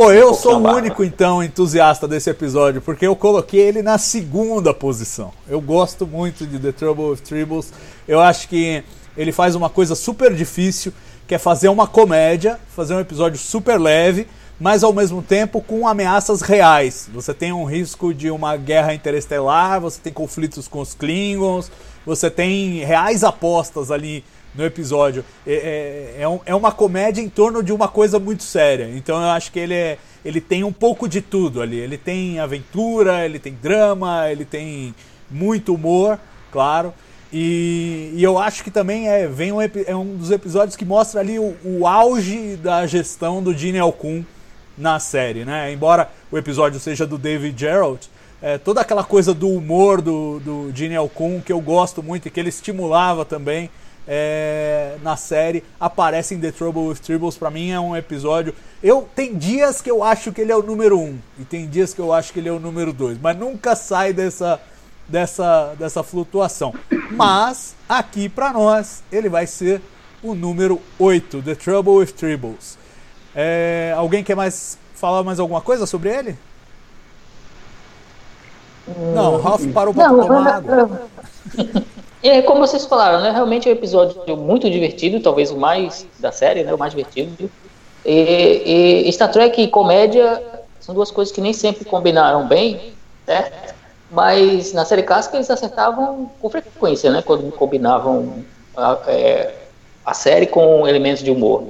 Pô, 0.00 0.10
eu 0.14 0.32
sou 0.32 0.58
o 0.58 0.76
único 0.76 1.04
então 1.04 1.44
entusiasta 1.44 2.08
desse 2.08 2.30
episódio, 2.30 2.80
porque 2.80 3.06
eu 3.06 3.14
coloquei 3.14 3.60
ele 3.60 3.82
na 3.82 3.98
segunda 3.98 4.72
posição. 4.72 5.30
Eu 5.46 5.60
gosto 5.60 6.06
muito 6.06 6.46
de 6.46 6.58
The 6.58 6.72
Trouble 6.72 7.10
with 7.10 7.18
Tribbles. 7.18 7.70
Eu 8.08 8.18
acho 8.18 8.48
que 8.48 8.82
ele 9.14 9.30
faz 9.30 9.54
uma 9.54 9.68
coisa 9.68 9.94
super 9.94 10.34
difícil, 10.34 10.90
que 11.28 11.34
é 11.34 11.38
fazer 11.38 11.68
uma 11.68 11.86
comédia, 11.86 12.58
fazer 12.74 12.94
um 12.94 13.00
episódio 13.00 13.38
super 13.38 13.78
leve 13.78 14.26
mas 14.60 14.84
ao 14.84 14.92
mesmo 14.92 15.22
tempo 15.22 15.62
com 15.62 15.88
ameaças 15.88 16.42
reais. 16.42 17.08
Você 17.14 17.32
tem 17.32 17.50
um 17.50 17.64
risco 17.64 18.12
de 18.12 18.30
uma 18.30 18.58
guerra 18.58 18.92
interestelar, 18.92 19.80
você 19.80 19.98
tem 19.98 20.12
conflitos 20.12 20.68
com 20.68 20.80
os 20.80 20.92
Klingons, 20.92 21.72
você 22.04 22.30
tem 22.30 22.84
reais 22.84 23.24
apostas 23.24 23.90
ali 23.90 24.22
no 24.54 24.64
episódio. 24.64 25.24
É, 25.46 26.14
é, 26.16 26.22
é, 26.22 26.28
um, 26.28 26.40
é 26.44 26.54
uma 26.54 26.72
comédia 26.72 27.22
em 27.22 27.28
torno 27.28 27.62
de 27.62 27.72
uma 27.72 27.88
coisa 27.88 28.18
muito 28.18 28.42
séria. 28.42 28.90
Então 28.94 29.20
eu 29.20 29.30
acho 29.30 29.52
que 29.52 29.58
ele, 29.58 29.74
é, 29.74 29.98
ele 30.24 30.40
tem 30.40 30.64
um 30.64 30.72
pouco 30.72 31.08
de 31.08 31.20
tudo 31.20 31.62
ali. 31.62 31.78
Ele 31.78 31.96
tem 31.96 32.38
aventura, 32.38 33.24
ele 33.24 33.38
tem 33.38 33.56
drama, 33.60 34.30
ele 34.30 34.44
tem 34.44 34.94
muito 35.30 35.74
humor, 35.74 36.18
claro. 36.50 36.92
E, 37.32 38.12
e 38.14 38.22
eu 38.22 38.38
acho 38.38 38.64
que 38.64 38.70
também 38.70 39.08
é, 39.08 39.26
vem 39.26 39.52
um, 39.52 39.60
é 39.60 39.94
um 39.94 40.16
dos 40.16 40.30
episódios 40.30 40.74
que 40.74 40.84
mostra 40.84 41.20
ali 41.20 41.38
o, 41.38 41.56
o 41.64 41.86
auge 41.86 42.56
da 42.56 42.86
gestão 42.86 43.42
do 43.42 43.56
Gene 43.56 43.78
Alcun 43.78 44.24
na 44.76 44.98
série, 44.98 45.44
né? 45.44 45.72
Embora 45.72 46.10
o 46.32 46.36
episódio 46.36 46.80
seja 46.80 47.06
do 47.06 47.16
David 47.16 47.58
Gerald, 47.58 48.10
é, 48.42 48.58
toda 48.58 48.80
aquela 48.80 49.04
coisa 49.04 49.32
do 49.32 49.48
humor 49.48 50.00
do, 50.00 50.40
do 50.40 50.72
Gene 50.74 50.96
Alcun 50.96 51.40
que 51.40 51.52
eu 51.52 51.60
gosto 51.60 52.02
muito 52.02 52.26
e 52.26 52.30
que 52.30 52.40
ele 52.40 52.48
estimulava 52.48 53.24
também 53.24 53.70
é, 54.06 54.96
na 55.02 55.16
série 55.16 55.64
aparece 55.78 56.34
em 56.34 56.40
The 56.40 56.52
Trouble 56.52 56.82
with 56.88 56.96
Tribbles. 56.96 57.36
Para 57.36 57.50
mim 57.50 57.70
é 57.70 57.80
um 57.80 57.96
episódio. 57.96 58.54
Eu 58.82 59.08
tem 59.14 59.36
dias 59.36 59.80
que 59.80 59.90
eu 59.90 60.02
acho 60.02 60.32
que 60.32 60.40
ele 60.40 60.52
é 60.52 60.56
o 60.56 60.62
número 60.62 60.98
um 60.98 61.18
e 61.38 61.44
tem 61.44 61.66
dias 61.68 61.94
que 61.94 62.00
eu 62.00 62.12
acho 62.12 62.32
que 62.32 62.38
ele 62.38 62.48
é 62.48 62.52
o 62.52 62.60
número 62.60 62.92
dois, 62.92 63.18
mas 63.20 63.36
nunca 63.36 63.76
sai 63.76 64.12
dessa 64.12 64.60
dessa 65.08 65.74
dessa 65.78 66.02
flutuação. 66.02 66.74
Mas 67.10 67.74
aqui 67.88 68.28
para 68.28 68.52
nós 68.52 69.02
ele 69.10 69.28
vai 69.28 69.46
ser 69.46 69.80
o 70.22 70.34
número 70.34 70.80
8, 70.98 71.42
The 71.42 71.54
Trouble 71.54 71.94
with 71.94 72.12
Tribbles. 72.12 72.78
É, 73.34 73.94
alguém 73.96 74.22
quer 74.22 74.34
mais 74.34 74.78
falar 74.94 75.22
mais 75.22 75.40
alguma 75.40 75.60
coisa 75.60 75.86
sobre 75.86 76.10
ele? 76.10 76.38
Não, 79.14 79.34
o 79.34 79.40
Ralph 79.40 79.66
parou 79.72 79.94
para 79.94 80.08
tomar 80.08 80.46
água. 80.48 81.08
É, 82.22 82.42
como 82.42 82.60
vocês 82.60 82.84
falaram, 82.84 83.20
né? 83.20 83.30
Realmente 83.30 83.68
é 83.68 83.72
um 83.72 83.74
episódio 83.74 84.36
muito 84.36 84.68
divertido, 84.70 85.20
talvez 85.20 85.50
o 85.50 85.56
mais 85.56 86.06
da 86.18 86.30
série, 86.30 86.62
né? 86.62 86.74
O 86.74 86.78
mais 86.78 86.92
divertido. 86.92 87.50
E, 88.04 89.04
e 89.06 89.12
Star 89.12 89.30
Trek 89.30 89.60
e 89.60 89.68
comédia 89.68 90.42
são 90.80 90.94
duas 90.94 91.10
coisas 91.10 91.32
que 91.32 91.40
nem 91.40 91.52
sempre 91.52 91.84
combinaram 91.84 92.46
bem, 92.46 92.92
certo? 93.24 93.74
Mas 94.10 94.72
na 94.72 94.84
série 94.84 95.02
clássica 95.02 95.36
eles 95.36 95.50
acertavam 95.50 96.30
com 96.40 96.50
frequência, 96.50 97.10
né? 97.10 97.22
Quando 97.22 97.50
combinavam 97.52 98.44
a, 98.76 98.98
é, 99.06 99.54
a 100.04 100.12
série 100.12 100.46
com 100.46 100.86
elementos 100.86 101.22
de 101.22 101.30
humor. 101.30 101.64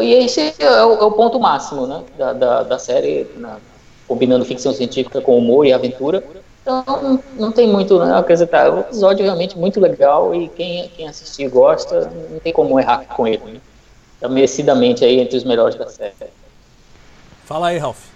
E 0.00 0.12
esse 0.12 0.54
é 0.58 0.84
o, 0.84 0.94
é 0.94 1.04
o 1.04 1.12
ponto 1.12 1.40
máximo, 1.40 1.86
né? 1.86 2.02
Da, 2.18 2.32
da, 2.32 2.62
da 2.64 2.78
série, 2.78 3.26
na, 3.36 3.58
combinando 4.06 4.44
ficção 4.44 4.72
científica 4.72 5.20
com 5.20 5.38
humor 5.38 5.64
e 5.64 5.72
aventura. 5.72 6.22
Então 6.70 7.02
não, 7.02 7.20
não 7.36 7.52
tem 7.52 7.68
muito 7.68 7.98
né, 7.98 8.12
a 8.12 8.18
acrescentar. 8.18 8.66
É 8.66 8.70
um 8.70 8.80
episódio 8.80 9.24
realmente 9.24 9.58
muito 9.58 9.80
legal 9.80 10.32
e 10.34 10.48
quem, 10.48 10.88
quem 10.96 11.08
assistir 11.08 11.48
gosta, 11.48 12.10
não 12.30 12.38
tem 12.38 12.52
como 12.52 12.78
errar 12.78 13.04
com 13.16 13.26
ele. 13.26 13.42
Né? 13.44 13.60
Tá 14.20 14.28
merecidamente 14.28 15.04
aí 15.04 15.18
entre 15.18 15.36
os 15.36 15.44
melhores 15.44 15.74
da 15.74 15.88
série. 15.88 16.14
Fala 17.44 17.68
aí, 17.68 17.78
Ralph. 17.78 18.06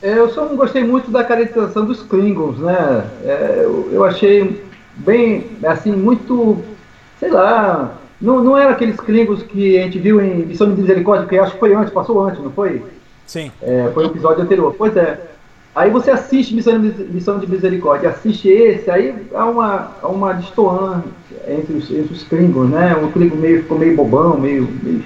É, 0.00 0.18
eu 0.18 0.32
só 0.32 0.46
não 0.46 0.56
gostei 0.56 0.82
muito 0.82 1.10
da 1.10 1.22
caracterização 1.22 1.84
dos 1.84 2.02
Klingons, 2.02 2.58
né? 2.58 3.04
É, 3.24 3.60
eu, 3.62 3.88
eu, 3.92 4.04
achei 4.04 4.64
bem, 4.96 5.46
assim, 5.62 5.92
muito, 5.92 6.58
sei 7.20 7.30
lá, 7.30 7.94
não, 8.20 8.42
não 8.42 8.58
era 8.58 8.70
aqueles 8.72 8.96
Klingons 8.96 9.44
que 9.44 9.78
a 9.78 9.82
gente 9.82 10.00
viu 10.00 10.20
em 10.20 10.46
Missão 10.46 10.68
de 10.68 10.80
Misericórdia, 10.80 11.28
que 11.28 11.38
acho 11.38 11.52
que 11.52 11.60
foi 11.60 11.72
antes, 11.74 11.92
passou 11.92 12.20
antes, 12.20 12.42
não 12.42 12.50
foi? 12.50 12.84
Sim. 13.26 13.52
É, 13.62 13.90
foi 13.94 14.04
o 14.04 14.08
episódio 14.08 14.42
anterior. 14.42 14.74
Pois 14.76 14.96
é. 14.96 15.20
Aí 15.74 15.90
você 15.90 16.10
assiste 16.10 16.54
Missão 16.54 16.78
de, 16.78 17.04
Missão 17.04 17.38
de 17.38 17.46
Misericórdia, 17.46 18.10
assiste 18.10 18.46
esse, 18.46 18.90
aí 18.90 19.14
há 19.34 19.46
uma, 19.46 19.92
há 20.02 20.08
uma 20.08 20.34
distoância 20.34 21.10
entre 21.48 21.74
os, 21.74 21.90
entre 21.90 22.12
os 22.12 22.22
Klingons, 22.24 22.68
né? 22.68 22.94
Um 22.94 23.10
Klingon 23.10 23.36
meio, 23.36 23.62
ficou 23.62 23.78
meio 23.78 23.96
bobão, 23.96 24.38
meio. 24.38 24.68
meio 24.82 25.02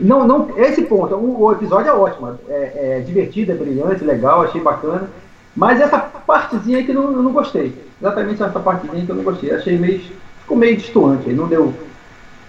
não, 0.00 0.26
não, 0.26 0.48
esse 0.56 0.82
ponto, 0.82 1.14
o, 1.14 1.42
o 1.42 1.52
episódio 1.52 1.90
é 1.90 1.92
ótimo, 1.92 2.38
é, 2.48 2.72
é, 2.98 3.00
divertido, 3.00 3.52
é 3.52 3.54
brilhante, 3.54 4.02
legal, 4.02 4.42
achei 4.42 4.60
bacana. 4.60 5.10
Mas 5.54 5.80
essa 5.80 5.98
partezinha 5.98 6.78
aí 6.78 6.84
que 6.84 6.92
não, 6.92 7.12
eu 7.12 7.22
não 7.22 7.32
gostei. 7.32 7.74
Exatamente 8.00 8.42
essa 8.42 8.58
partezinha 8.58 9.04
que 9.04 9.10
eu 9.10 9.16
não 9.16 9.22
gostei. 9.22 9.52
Achei 9.52 9.78
meio. 9.78 10.00
Ficou 10.40 10.56
meio 10.56 10.76
distoante 10.76 11.28
aí, 11.28 11.34
não 11.34 11.46
deu. 11.46 11.72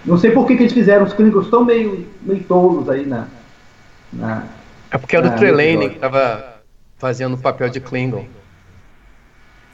Não 0.06 0.18
sei 0.18 0.32
por 0.32 0.48
que, 0.48 0.56
que 0.56 0.64
eles 0.64 0.74
fizeram 0.74 1.06
os 1.06 1.14
Klingons 1.14 1.50
tão 1.50 1.64
meio, 1.64 2.08
meio 2.22 2.44
tolos 2.46 2.90
aí 2.90 3.06
na. 3.06 3.28
na 4.12 4.44
é 4.90 4.98
porque 4.98 5.16
era 5.16 5.28
o 5.28 5.36
Trelane 5.36 5.90
que 5.90 6.00
tava 6.00 6.55
fazendo 6.98 7.36
o 7.36 7.38
papel 7.38 7.70
de 7.70 7.80
Klingon. 7.80 8.26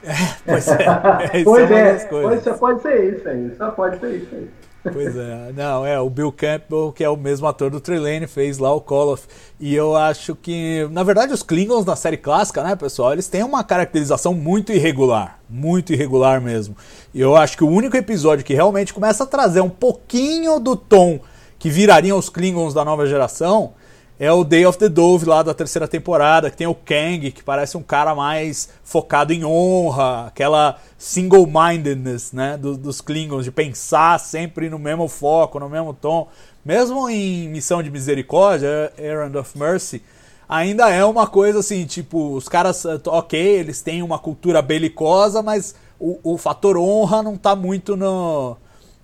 É, 0.04 0.14
pois 0.46 0.68
é. 0.68 0.84
é 1.34 1.44
pois 1.44 1.72
é, 1.72 2.06
pode, 2.06 2.44
só 2.44 2.54
pode 2.54 2.82
ser 2.82 3.16
isso 3.16 3.28
aí, 3.28 3.56
só 3.58 3.72
pode 3.72 4.00
ser 4.00 4.16
isso 4.16 4.36
aí. 4.36 4.50
Pois 4.84 5.16
é, 5.16 5.52
não, 5.56 5.86
é 5.86 6.00
o 6.00 6.10
Bill 6.10 6.32
Campbell, 6.32 6.92
que 6.92 7.04
é 7.04 7.10
o 7.10 7.16
mesmo 7.16 7.46
ator 7.46 7.70
do 7.70 7.80
Trelane, 7.80 8.26
fez 8.26 8.58
lá 8.58 8.74
o 8.74 8.82
Koloff. 8.82 9.28
E 9.60 9.76
eu 9.76 9.96
acho 9.96 10.36
que, 10.36 10.88
na 10.92 11.04
verdade, 11.04 11.32
os 11.32 11.44
Klingons 11.44 11.86
na 11.86 11.96
série 11.96 12.18
clássica, 12.18 12.64
né, 12.64 12.76
pessoal, 12.76 13.14
eles 13.14 13.28
têm 13.28 13.44
uma 13.44 13.64
caracterização 13.64 14.34
muito 14.34 14.72
irregular, 14.72 15.40
muito 15.48 15.94
irregular 15.94 16.42
mesmo. 16.42 16.76
E 17.14 17.22
eu 17.22 17.36
acho 17.36 17.56
que 17.56 17.64
o 17.64 17.70
único 17.70 17.96
episódio 17.96 18.44
que 18.44 18.56
realmente 18.56 18.92
começa 18.92 19.24
a 19.24 19.28
trazer 19.28 19.62
um 19.62 19.70
pouquinho 19.70 20.60
do 20.60 20.76
tom 20.76 21.20
que 21.60 21.70
virariam 21.70 22.18
os 22.18 22.28
Klingons 22.28 22.74
da 22.74 22.84
nova 22.84 23.06
geração 23.06 23.74
é 24.22 24.32
o 24.32 24.44
Day 24.44 24.68
of 24.68 24.78
the 24.78 24.88
Dove 24.88 25.26
lá 25.26 25.42
da 25.42 25.52
terceira 25.52 25.88
temporada, 25.88 26.52
que 26.52 26.56
tem 26.56 26.68
o 26.68 26.76
Kang, 26.76 27.32
que 27.32 27.44
parece 27.44 27.76
um 27.76 27.82
cara 27.82 28.14
mais 28.14 28.70
focado 28.84 29.34
em 29.34 29.44
honra, 29.44 30.28
aquela 30.28 30.78
single-mindedness 30.96 32.32
né, 32.32 32.56
do, 32.56 32.78
dos 32.78 33.02
Klingons, 33.02 33.46
de 33.46 33.52
pensar 33.52 34.20
sempre 34.20 34.70
no 34.70 34.78
mesmo 34.78 35.08
foco, 35.08 35.60
no 35.60 35.68
mesmo 35.68 35.92
tom. 35.92 36.28
Mesmo 36.64 37.10
em 37.10 37.50
Missão 37.50 37.82
de 37.82 37.90
Misericórdia, 37.90 38.94
Errand 38.96 39.34
of 39.40 39.58
Mercy, 39.58 40.04
ainda 40.48 40.88
é 40.92 41.04
uma 41.04 41.26
coisa 41.26 41.58
assim, 41.58 41.84
tipo, 41.88 42.36
os 42.36 42.48
caras, 42.48 42.86
ok, 43.08 43.40
eles 43.40 43.82
têm 43.82 44.04
uma 44.04 44.20
cultura 44.20 44.62
belicosa, 44.62 45.42
mas 45.42 45.74
o, 46.00 46.20
o 46.24 46.38
fator 46.38 46.78
honra 46.78 47.24
não 47.24 47.34
está 47.34 47.56
muito 47.56 47.98
no 47.98 48.56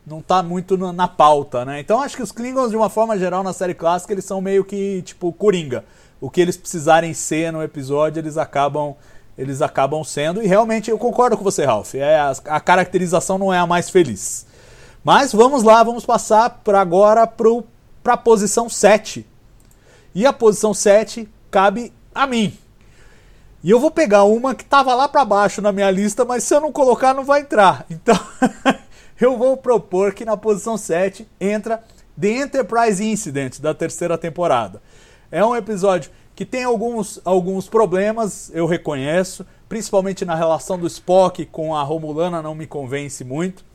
não 0.08 0.22
tá 0.22 0.42
muito 0.42 0.78
na, 0.78 0.94
na 0.94 1.08
pauta, 1.08 1.66
né? 1.66 1.82
Então 1.82 2.02
acho 2.02 2.16
que 2.16 2.24
os 2.24 2.32
Klingons, 2.32 2.72
de 2.72 2.78
uma 2.78 2.90
forma 2.90 3.18
geral, 3.20 3.44
na 3.44 3.52
série 3.52 3.74
clássica, 3.74 4.14
eles 4.14 4.24
são 4.24 4.40
meio 4.40 4.64
que, 4.64 5.02
tipo, 5.02 5.34
coringa. 5.34 5.84
O 6.22 6.30
que 6.30 6.40
eles 6.40 6.56
precisarem 6.56 7.14
ser 7.14 7.52
no 7.52 7.62
episódio, 7.62 8.20
eles 8.20 8.38
acabam 8.38 8.96
eles 9.38 9.62
acabam 9.62 10.04
sendo. 10.04 10.42
E 10.42 10.48
realmente 10.48 10.90
eu 10.90 10.98
concordo 10.98 11.38
com 11.38 11.44
você, 11.44 11.64
Ralph. 11.64 11.94
É, 11.94 12.18
a, 12.18 12.34
a 12.46 12.60
caracterização 12.60 13.38
não 13.38 13.54
é 13.54 13.60
a 13.60 13.68
mais 13.68 13.90
feliz. 13.90 14.48
Mas 15.04 15.32
vamos 15.32 15.62
lá, 15.62 15.84
vamos 15.84 16.06
passar 16.06 16.50
para 16.64 16.82
agora 16.82 17.28
para 17.28 18.14
a 18.14 18.18
posição 18.18 18.68
7. 18.68 19.28
E 20.16 20.26
a 20.26 20.34
posição 20.34 20.74
7 20.74 21.30
cabe 21.52 21.94
a 22.16 22.26
mim. 22.26 22.58
E 23.64 23.70
eu 23.70 23.80
vou 23.80 23.92
pegar 23.92 24.24
uma 24.24 24.56
que 24.56 24.64
estava 24.64 24.96
lá 24.96 25.08
para 25.08 25.24
baixo 25.24 25.62
na 25.62 25.72
minha 25.72 25.92
lista, 25.92 26.26
mas 26.26 26.44
se 26.44 26.56
eu 26.56 26.62
não 26.62 26.72
colocar 26.72 27.14
não 27.14 27.24
vai 27.24 27.42
entrar. 27.42 27.86
Então 27.90 28.18
eu 29.20 29.38
vou 29.38 29.58
propor 29.58 30.14
que 30.14 30.26
na 30.26 30.38
posição 30.38 30.78
7 30.78 31.28
entra 31.40 31.84
The 32.20 32.30
Enterprise 32.30 33.04
Incident 33.04 33.60
da 33.60 33.74
terceira 33.74 34.18
temporada. 34.18 34.82
É 35.32 35.44
um 35.44 35.56
episódio 35.56 36.12
que 36.36 36.46
tem 36.46 36.64
alguns, 36.64 37.20
alguns 37.26 37.68
problemas, 37.68 38.52
eu 38.54 38.68
reconheço, 38.68 39.46
principalmente 39.68 40.24
na 40.24 40.36
relação 40.36 40.78
do 40.78 40.86
Spock 40.86 41.46
com 41.48 41.76
a 41.76 41.82
Romulana, 41.82 42.42
não 42.42 42.54
me 42.54 42.68
convence 42.68 43.24
muito. 43.24 43.66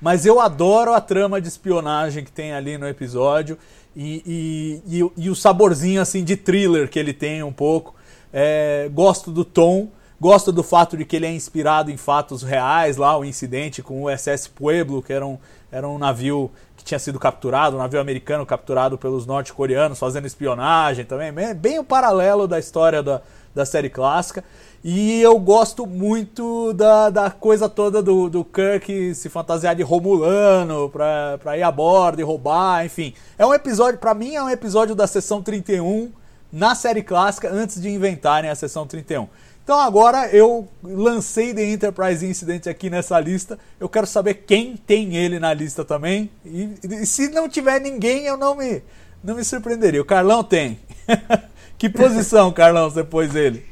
Mas 0.00 0.26
eu 0.26 0.40
adoro 0.40 0.92
a 0.92 1.00
trama 1.00 1.40
de 1.40 1.48
espionagem 1.48 2.24
que 2.24 2.32
tem 2.32 2.52
ali 2.52 2.76
no 2.76 2.86
episódio 2.86 3.56
e, 3.94 4.82
e, 4.86 4.98
e, 4.98 5.10
e 5.16 5.30
o 5.30 5.34
saborzinho 5.34 6.02
assim 6.02 6.24
de 6.24 6.36
thriller 6.36 6.90
que 6.90 6.98
ele 6.98 7.12
tem 7.12 7.42
um 7.42 7.52
pouco. 7.52 7.94
É, 8.32 8.90
gosto 8.92 9.30
do 9.30 9.44
tom. 9.44 9.88
Gosta 10.22 10.52
do 10.52 10.62
fato 10.62 10.96
de 10.96 11.04
que 11.04 11.16
ele 11.16 11.26
é 11.26 11.32
inspirado 11.32 11.90
em 11.90 11.96
fatos 11.96 12.44
reais, 12.44 12.96
lá 12.96 13.18
o 13.18 13.24
incidente 13.24 13.82
com 13.82 14.04
o 14.04 14.08
SS 14.08 14.48
Pueblo, 14.50 15.02
que 15.02 15.12
era 15.12 15.26
um, 15.26 15.36
era 15.68 15.88
um 15.88 15.98
navio 15.98 16.48
que 16.76 16.84
tinha 16.84 17.00
sido 17.00 17.18
capturado, 17.18 17.74
um 17.74 17.80
navio 17.80 17.98
americano 17.98 18.46
capturado 18.46 18.96
pelos 18.96 19.26
norte-coreanos, 19.26 19.98
fazendo 19.98 20.24
espionagem 20.24 21.04
também, 21.04 21.32
bem, 21.56 21.80
o 21.80 21.82
paralelo 21.82 22.46
da 22.46 22.56
história 22.60 23.02
da, 23.02 23.20
da 23.52 23.66
série 23.66 23.90
clássica. 23.90 24.44
E 24.84 25.20
eu 25.20 25.36
gosto 25.40 25.88
muito 25.88 26.72
da, 26.72 27.10
da 27.10 27.28
coisa 27.28 27.68
toda 27.68 28.00
do, 28.00 28.30
do 28.30 28.44
Kirk 28.44 29.16
se 29.16 29.28
fantasiar 29.28 29.74
de 29.74 29.82
Romulano 29.82 30.88
pra, 30.88 31.36
pra 31.42 31.58
ir 31.58 31.64
a 31.64 31.72
bordo 31.72 32.20
e 32.20 32.22
roubar, 32.22 32.86
enfim. 32.86 33.12
É 33.36 33.44
um 33.44 33.52
episódio, 33.52 33.98
para 33.98 34.14
mim, 34.14 34.36
é 34.36 34.42
um 34.44 34.50
episódio 34.50 34.94
da 34.94 35.08
sessão 35.08 35.42
31 35.42 36.12
na 36.52 36.74
série 36.74 37.02
clássica 37.02 37.50
antes 37.50 37.80
de 37.80 37.88
inventarem 37.88 38.50
a 38.50 38.54
sessão 38.54 38.86
31. 38.86 39.26
Então 39.64 39.78
agora 39.78 40.28
eu 40.34 40.68
lancei 40.82 41.54
The 41.54 41.64
Enterprise 41.64 42.26
Incident 42.26 42.66
aqui 42.66 42.90
nessa 42.90 43.18
lista. 43.20 43.58
Eu 43.78 43.88
quero 43.88 44.06
saber 44.06 44.34
quem 44.46 44.76
tem 44.76 45.16
ele 45.16 45.38
na 45.38 45.54
lista 45.54 45.84
também. 45.84 46.28
E, 46.44 46.70
e 46.82 47.06
se 47.06 47.28
não 47.28 47.48
tiver 47.48 47.80
ninguém, 47.80 48.24
eu 48.24 48.36
não 48.36 48.56
me, 48.56 48.82
não 49.22 49.36
me 49.36 49.44
surpreenderia. 49.44 50.02
O 50.02 50.04
Carlão 50.04 50.42
tem. 50.42 50.80
que 51.78 51.88
posição, 51.88 52.50
Carlão, 52.52 52.90
pôs 53.04 53.36
ele? 53.36 53.64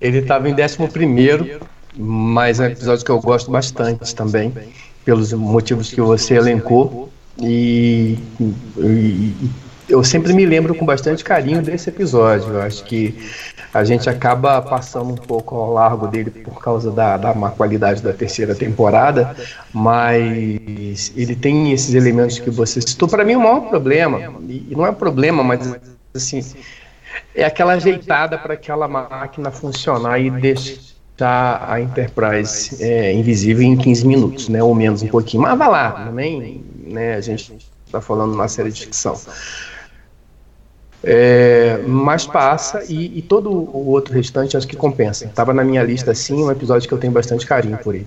Ele 0.00 0.18
estava 0.18 0.48
em 0.48 0.54
11, 0.54 1.58
mas 1.96 2.60
é 2.60 2.64
um 2.64 2.66
episódio 2.66 3.04
que 3.04 3.10
eu 3.10 3.20
gosto 3.20 3.50
bastante 3.50 4.14
também, 4.14 4.52
pelos 5.04 5.32
motivos 5.32 5.90
que 5.90 6.00
você 6.00 6.34
elencou. 6.34 7.10
E, 7.38 8.16
e 8.78 9.34
eu 9.90 10.04
sempre 10.04 10.32
me 10.32 10.46
lembro 10.46 10.74
com 10.74 10.86
bastante 10.86 11.24
carinho 11.24 11.60
desse 11.60 11.90
episódio. 11.90 12.54
Eu 12.54 12.62
acho 12.62 12.84
que 12.84 13.14
a 13.74 13.84
gente 13.84 14.08
acaba 14.08 14.62
passando 14.62 15.12
um 15.12 15.16
pouco 15.16 15.56
ao 15.56 15.72
largo 15.72 16.06
dele 16.06 16.30
por 16.30 16.60
causa 16.60 16.90
da, 16.90 17.16
da 17.16 17.34
má 17.34 17.50
qualidade 17.50 18.02
da 18.02 18.12
terceira 18.12 18.54
temporada, 18.54 19.34
mas 19.72 21.12
ele 21.16 21.36
tem 21.36 21.72
esses 21.72 21.94
elementos 21.94 22.38
que 22.38 22.50
você 22.50 22.80
citou. 22.80 23.08
Para 23.08 23.24
mim, 23.24 23.34
o 23.34 23.40
maior 23.40 23.68
problema, 23.68 24.18
e 24.48 24.68
não 24.70 24.86
é 24.86 24.92
problema, 24.92 25.42
mas 25.42 25.76
assim, 26.14 26.40
é 27.34 27.44
aquela 27.44 27.74
ajeitada 27.74 28.38
para 28.38 28.54
aquela 28.54 28.88
máquina 28.88 29.50
funcionar 29.50 30.18
e 30.18 30.30
deixar 30.30 31.66
a 31.68 31.80
Enterprise 31.80 32.82
é, 32.82 33.12
invisível 33.12 33.62
em 33.62 33.76
15 33.76 34.06
minutos, 34.06 34.48
né, 34.48 34.62
ou 34.62 34.74
menos 34.74 35.02
um 35.02 35.08
pouquinho. 35.08 35.42
Mas 35.42 35.58
vai 35.58 35.68
lá, 35.68 35.92
também, 35.92 36.64
né, 36.84 37.14
a 37.14 37.20
gente 37.20 37.56
está 37.86 38.00
falando 38.00 38.32
uma 38.32 38.48
série 38.48 38.70
de 38.70 38.80
ficção. 38.82 39.20
É, 41.02 41.80
mas 41.86 42.26
passa 42.26 42.84
e, 42.86 43.18
e, 43.18 43.22
todo 43.22 43.50
o 43.50 43.88
outro 43.88 44.12
restante 44.12 44.56
acho 44.56 44.68
que 44.68 44.76
compensa. 44.76 45.30
Tava 45.34 45.54
na 45.54 45.64
minha 45.64 45.82
lista 45.82 46.14
sim, 46.14 46.44
um 46.44 46.50
episódio 46.50 46.86
que 46.86 46.92
eu 46.92 46.98
tenho 46.98 47.12
bastante 47.12 47.46
carinho 47.46 47.78
por 47.78 47.94
ele. 47.94 48.06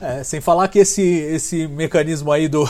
É, 0.00 0.24
sem 0.24 0.40
falar 0.40 0.66
que 0.68 0.80
esse, 0.80 1.00
esse 1.00 1.68
mecanismo 1.68 2.32
aí 2.32 2.48
do 2.48 2.68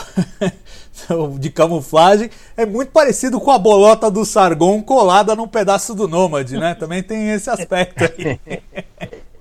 de 1.39 1.49
camuflagem 1.49 2.29
é 2.55 2.65
muito 2.65 2.91
parecido 2.91 3.41
com 3.41 3.51
a 3.51 3.57
bolota 3.57 4.09
do 4.09 4.23
Sargon 4.23 4.81
colada 4.83 5.35
num 5.35 5.47
pedaço 5.47 5.95
do 5.95 6.07
Nômade, 6.07 6.57
né? 6.57 6.75
Também 6.75 7.01
tem 7.01 7.31
esse 7.31 7.49
aspecto 7.49 8.03
aí. 8.03 8.39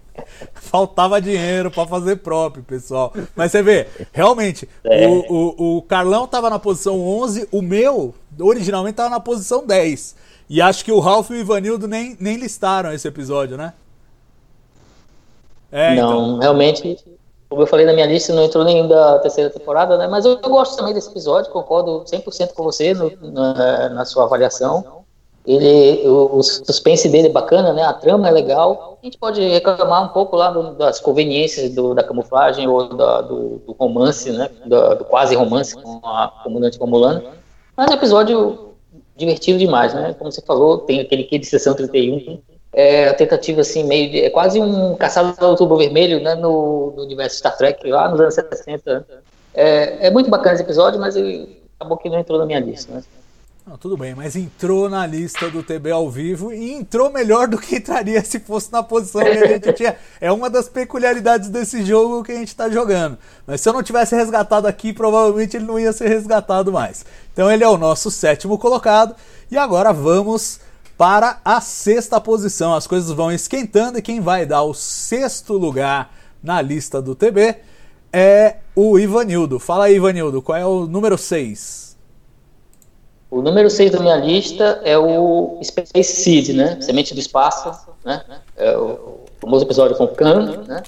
Faltava 0.55 1.21
dinheiro 1.21 1.71
para 1.71 1.87
fazer 1.87 2.17
próprio, 2.17 2.63
pessoal. 2.63 3.13
Mas 3.35 3.53
você 3.53 3.63
vê, 3.63 3.87
realmente, 4.13 4.69
é. 4.85 5.07
o, 5.07 5.25
o, 5.29 5.77
o, 5.79 5.83
Carlão 5.83 6.27
tava 6.27 6.51
na 6.51 6.59
posição 6.59 7.01
11, 7.01 7.49
o 7.51 7.63
meu 7.63 8.15
originalmente 8.41 8.97
tava 8.97 9.11
na 9.11 9.21
posição 9.21 9.67
10. 9.67 10.17
E 10.49 10.61
acho 10.61 10.85
que 10.85 10.93
o 10.93 11.01
Ralph 11.01 11.31
e 11.31 11.35
o 11.35 11.37
Ivanildo 11.37 11.89
nem, 11.89 12.17
nem 12.21 12.37
listaram 12.37 12.93
esse 12.93 13.07
episódio, 13.09 13.57
né? 13.57 13.73
É, 15.71 15.95
não, 15.95 16.37
então. 16.37 16.39
realmente 16.39 16.99
como 17.53 17.65
eu 17.65 17.67
falei 17.67 17.85
na 17.85 17.93
minha 17.93 18.07
lista, 18.07 18.33
não 18.33 18.43
entrou 18.43 18.65
nem 18.65 18.89
da 18.89 19.19
terceira 19.19 19.51
temporada, 19.51 19.99
né? 19.99 20.09
Mas 20.09 20.25
eu, 20.25 20.41
eu 20.43 20.49
gosto 20.49 20.75
também 20.75 20.95
desse 20.95 21.11
episódio, 21.11 21.53
concordo 21.53 22.03
100% 22.05 22.55
com 22.55 22.63
você 22.63 22.95
no, 22.95 23.13
na, 23.31 23.91
na, 23.91 24.05
sua 24.07 24.25
avaliação. 24.25 25.02
Ele, 25.45 26.07
o, 26.07 26.37
o, 26.37 26.43
suspense 26.43 27.09
dele 27.09 27.27
é 27.27 27.33
bacana, 27.33 27.73
né? 27.73 27.83
A 27.83 27.93
trama 27.93 28.29
é 28.29 28.31
legal. 28.31 28.99
A 29.03 29.05
gente 29.05 29.19
pode 29.19 29.41
reclamar 29.41 30.05
um 30.05 30.09
pouco 30.09 30.37
lá 30.37 30.51
do, 30.51 30.75
das 30.75 31.01
conveniências 31.01 31.75
do, 31.75 31.95
da 31.95 32.05
camuflagem 32.05 32.69
ou 32.69 32.95
da, 32.95 33.21
do, 33.23 33.61
do, 33.67 33.73
romance, 33.73 34.31
né? 34.31 34.49
Do, 34.65 34.95
do, 34.95 35.05
quase 35.05 35.35
romance 35.35 35.75
com 35.75 36.01
a 36.05 36.33
comandante 36.45 36.79
Romulana. 36.79 37.25
Mas 37.77 37.89
é 37.89 37.91
um 37.91 37.97
episódio 37.97 38.73
divertido 39.17 39.59
demais, 39.59 39.93
né? 39.93 40.15
Como 40.17 40.31
você 40.31 40.41
falou, 40.43 40.79
tem 40.79 41.01
aquele 41.01 41.25
que 41.25 41.39
de 41.39 41.47
sessão 41.47 41.75
31 41.75 42.41
é 42.73 43.09
a 43.09 43.15
tentativa 43.15 43.61
assim 43.61 43.85
meio 43.85 44.11
de, 44.11 44.21
é 44.21 44.31
quase 44.31 44.59
um 44.59 44.95
caçado 44.97 45.37
do 45.39 45.47
outubro 45.47 45.77
vermelho 45.77 46.23
né, 46.23 46.35
no, 46.35 46.93
no, 46.97 47.03
universo 47.03 47.37
Star 47.37 47.55
Trek 47.57 47.87
lá 47.87 48.09
nos 48.09 48.19
anos 48.19 48.35
60 48.35 49.07
é, 49.53 50.07
é 50.07 50.11
muito 50.11 50.31
bacana 50.31 50.55
esse 50.55 50.63
episódio 50.63 50.99
mas 50.99 51.15
ele, 51.15 51.63
acabou 51.79 51.99
que 51.99 52.09
não 52.09 52.19
entrou 52.19 52.39
na 52.39 52.47
minha 52.47 52.61
lista 52.61 52.95
né? 52.95 53.03
Não, 53.65 53.79
tudo 53.79 53.97
bem, 53.97 54.13
mas 54.13 54.35
entrou 54.35 54.91
na 54.91 55.07
lista 55.07 55.49
do 55.49 55.63
TB 55.63 55.93
ao 55.93 56.11
vivo 56.11 56.53
e 56.53 56.73
entrou 56.73 57.13
melhor 57.13 57.47
do 57.47 57.57
que 57.57 57.77
entraria 57.77 58.23
se 58.25 58.41
fosse 58.41 58.73
na 58.73 58.83
posição 58.83 59.21
que 59.23 59.29
a 59.29 59.47
gente 59.47 59.73
tinha. 59.73 59.97
É 60.21 60.33
uma 60.33 60.51
das 60.51 60.69
peculiaridades 60.69 61.49
desse 61.49 61.85
jogo 61.85 62.25
que 62.25 62.33
a 62.33 62.35
gente 62.35 62.49
está 62.49 62.69
jogando. 62.69 63.17
Mas 63.47 63.61
se 63.61 63.69
eu 63.69 63.73
não 63.73 63.83
tivesse 63.83 64.17
resgatado 64.17 64.67
aqui, 64.67 64.93
provavelmente 64.93 65.57
ele 65.57 65.65
não 65.65 65.79
ia 65.79 65.93
ser 65.93 66.09
resgatado 66.09 66.73
mais. 66.73 67.05
Então 67.33 67.51
ele 67.51 67.63
é 67.63 67.69
o 67.69 67.79
nosso 67.79 68.11
sétimo 68.11 68.59
colocado. 68.59 69.15
E 69.49 69.57
agora 69.57 69.93
vamos 69.93 70.59
para 70.99 71.39
a 71.45 71.61
sexta 71.61 72.21
posição. 72.21 72.75
As 72.75 72.89
coisas 72.89 73.13
vão 73.13 73.31
esquentando 73.31 73.97
e 73.97 74.03
quem 74.03 74.21
vai 74.21 74.45
dar 74.45 74.65
o 74.65 74.75
sexto 74.75 75.53
lugar 75.55 76.13
na 76.43 76.61
lista 76.61 77.01
do 77.01 77.15
TB 77.15 77.59
é 78.13 78.57
o 78.75 78.99
Ivanildo. 78.99 79.61
Fala 79.61 79.85
aí, 79.85 79.95
Ivanildo, 79.95 80.43
qual 80.43 80.59
é 80.59 80.67
o 80.67 80.85
número 80.85 81.17
6? 81.17 81.92
O 83.33 83.41
número 83.41 83.71
6 83.71 83.93
da 83.93 83.99
minha 83.99 84.17
lista 84.17 84.83
é 84.85 84.99
o 84.99 85.59
Space 85.63 86.05
Seed, 86.05 86.51
né? 86.51 86.77
Semente 86.83 87.15
do 87.15 87.19
Espaço, 87.19 87.73
né? 88.05 88.21
É 88.59 88.77
o 88.77 89.21
famoso 89.41 89.65
episódio 89.65 89.97
com 89.97 90.07
Khan, 90.07 90.63
né? 90.69 90.83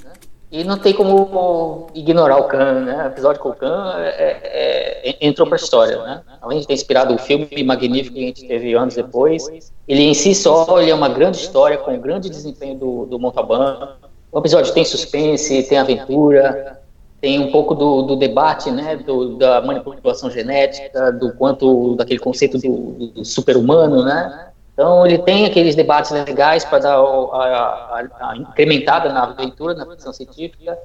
E 0.51 0.63
não 0.63 0.77
tem 0.77 0.93
como 0.93 1.87
ignorar 1.95 2.37
o 2.37 2.43
Khan, 2.43 2.81
né? 2.81 3.03
O 3.03 3.07
episódio 3.07 3.41
com 3.41 3.49
o 3.49 3.55
Khan 3.55 3.95
é, 3.97 4.09
é, 4.09 5.09
é 5.09 5.17
entrou 5.21 5.47
para 5.47 5.55
a 5.55 5.59
história, 5.59 5.97
né? 6.03 6.21
Além 6.39 6.59
de 6.59 6.67
ter 6.67 6.75
inspirado 6.75 7.15
o 7.15 7.17
filme 7.17 7.63
magnífico 7.63 8.13
que 8.13 8.23
a 8.23 8.27
gente 8.27 8.47
teve 8.47 8.75
anos 8.75 8.93
depois, 8.93 9.73
ele 9.87 10.03
em 10.03 10.13
si 10.13 10.35
só 10.35 10.79
ele 10.79 10.91
é 10.91 10.95
uma 10.95 11.09
grande 11.09 11.37
história 11.37 11.79
com 11.79 11.91
um 11.91 11.99
grande 11.99 12.29
desempenho 12.29 12.75
do, 12.75 13.05
do 13.07 13.17
Montalbán. 13.17 13.95
O 14.31 14.37
episódio 14.37 14.71
tem 14.71 14.85
suspense, 14.85 15.63
tem 15.63 15.79
aventura, 15.79 16.79
tem 17.25 17.39
um 17.39 17.51
pouco 17.51 17.73
do, 17.73 18.03
do 18.03 18.15
debate, 18.15 18.69
né? 18.69 18.97
Do, 18.97 19.35
da 19.35 19.59
manipulação 19.59 20.29
genética, 20.29 21.11
do 21.11 21.33
quanto 21.33 21.95
daquele 21.95 22.19
conceito 22.19 22.59
do, 22.59 23.09
do 23.09 23.25
super-humano, 23.25 24.05
né? 24.05 24.51
Então 24.71 25.03
ele 25.07 25.17
tem 25.17 25.43
aqueles 25.43 25.73
debates 25.73 26.11
legais 26.11 26.63
para 26.63 26.77
dar 26.77 26.97
a, 26.97 26.99
a, 26.99 28.29
a, 28.29 28.37
incrementada 28.37 29.11
na 29.11 29.23
aventura, 29.23 29.73
na 29.73 29.87
ficção 29.87 30.13
científica. 30.13 30.77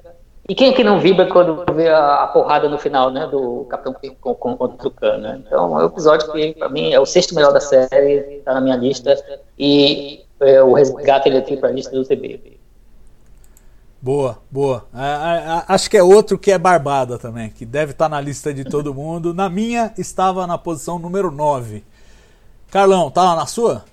E 0.49 0.55
quem 0.55 0.71
é 0.71 0.73
que 0.73 0.83
não 0.83 0.99
vibra 0.99 1.27
quando 1.27 1.63
vê 1.75 1.89
a, 1.89 2.23
a 2.23 2.27
porrada 2.27 2.67
no 2.67 2.79
final, 2.79 3.11
né, 3.11 3.27
do 3.27 3.67
Capitão 3.69 3.93
contra 4.33 4.87
o 4.87 4.91
Khan, 4.91 5.17
né? 5.17 5.41
Então 5.45 5.79
é 5.79 5.83
um 5.83 5.85
episódio 5.85 6.31
que 6.31 6.55
para 6.55 6.69
mim 6.69 6.91
é 6.91 6.99
o 6.99 7.05
sexto 7.05 7.35
melhor 7.35 7.53
da 7.53 7.59
série, 7.59 8.37
está 8.39 8.55
na 8.55 8.61
minha 8.61 8.77
lista 8.77 9.15
e 9.59 10.25
é, 10.39 10.63
o 10.63 10.73
resgate 10.73 11.29
ele 11.29 11.37
aqui 11.37 11.55
para 11.55 11.69
a 11.69 11.71
lista 11.71 11.95
do 11.95 12.03
TB. 12.03 12.59
Boa, 14.01 14.39
boa. 14.49 14.87
acho 15.67 15.87
que 15.87 15.95
é 15.95 16.01
outro 16.01 16.35
que 16.35 16.51
é 16.51 16.57
Barbada 16.57 17.19
também, 17.19 17.51
que 17.51 17.63
deve 17.65 17.91
estar 17.91 18.05
tá 18.05 18.09
na 18.09 18.19
lista 18.19 18.51
de 18.51 18.63
todo 18.63 18.95
mundo. 18.95 19.31
Na 19.31 19.47
minha 19.47 19.93
estava 19.95 20.47
na 20.47 20.57
posição 20.57 20.97
número 20.97 21.29
9. 21.29 21.83
Carlão, 22.71 23.11
tá 23.11 23.23
lá 23.23 23.35
na 23.35 23.45
sua? 23.45 23.85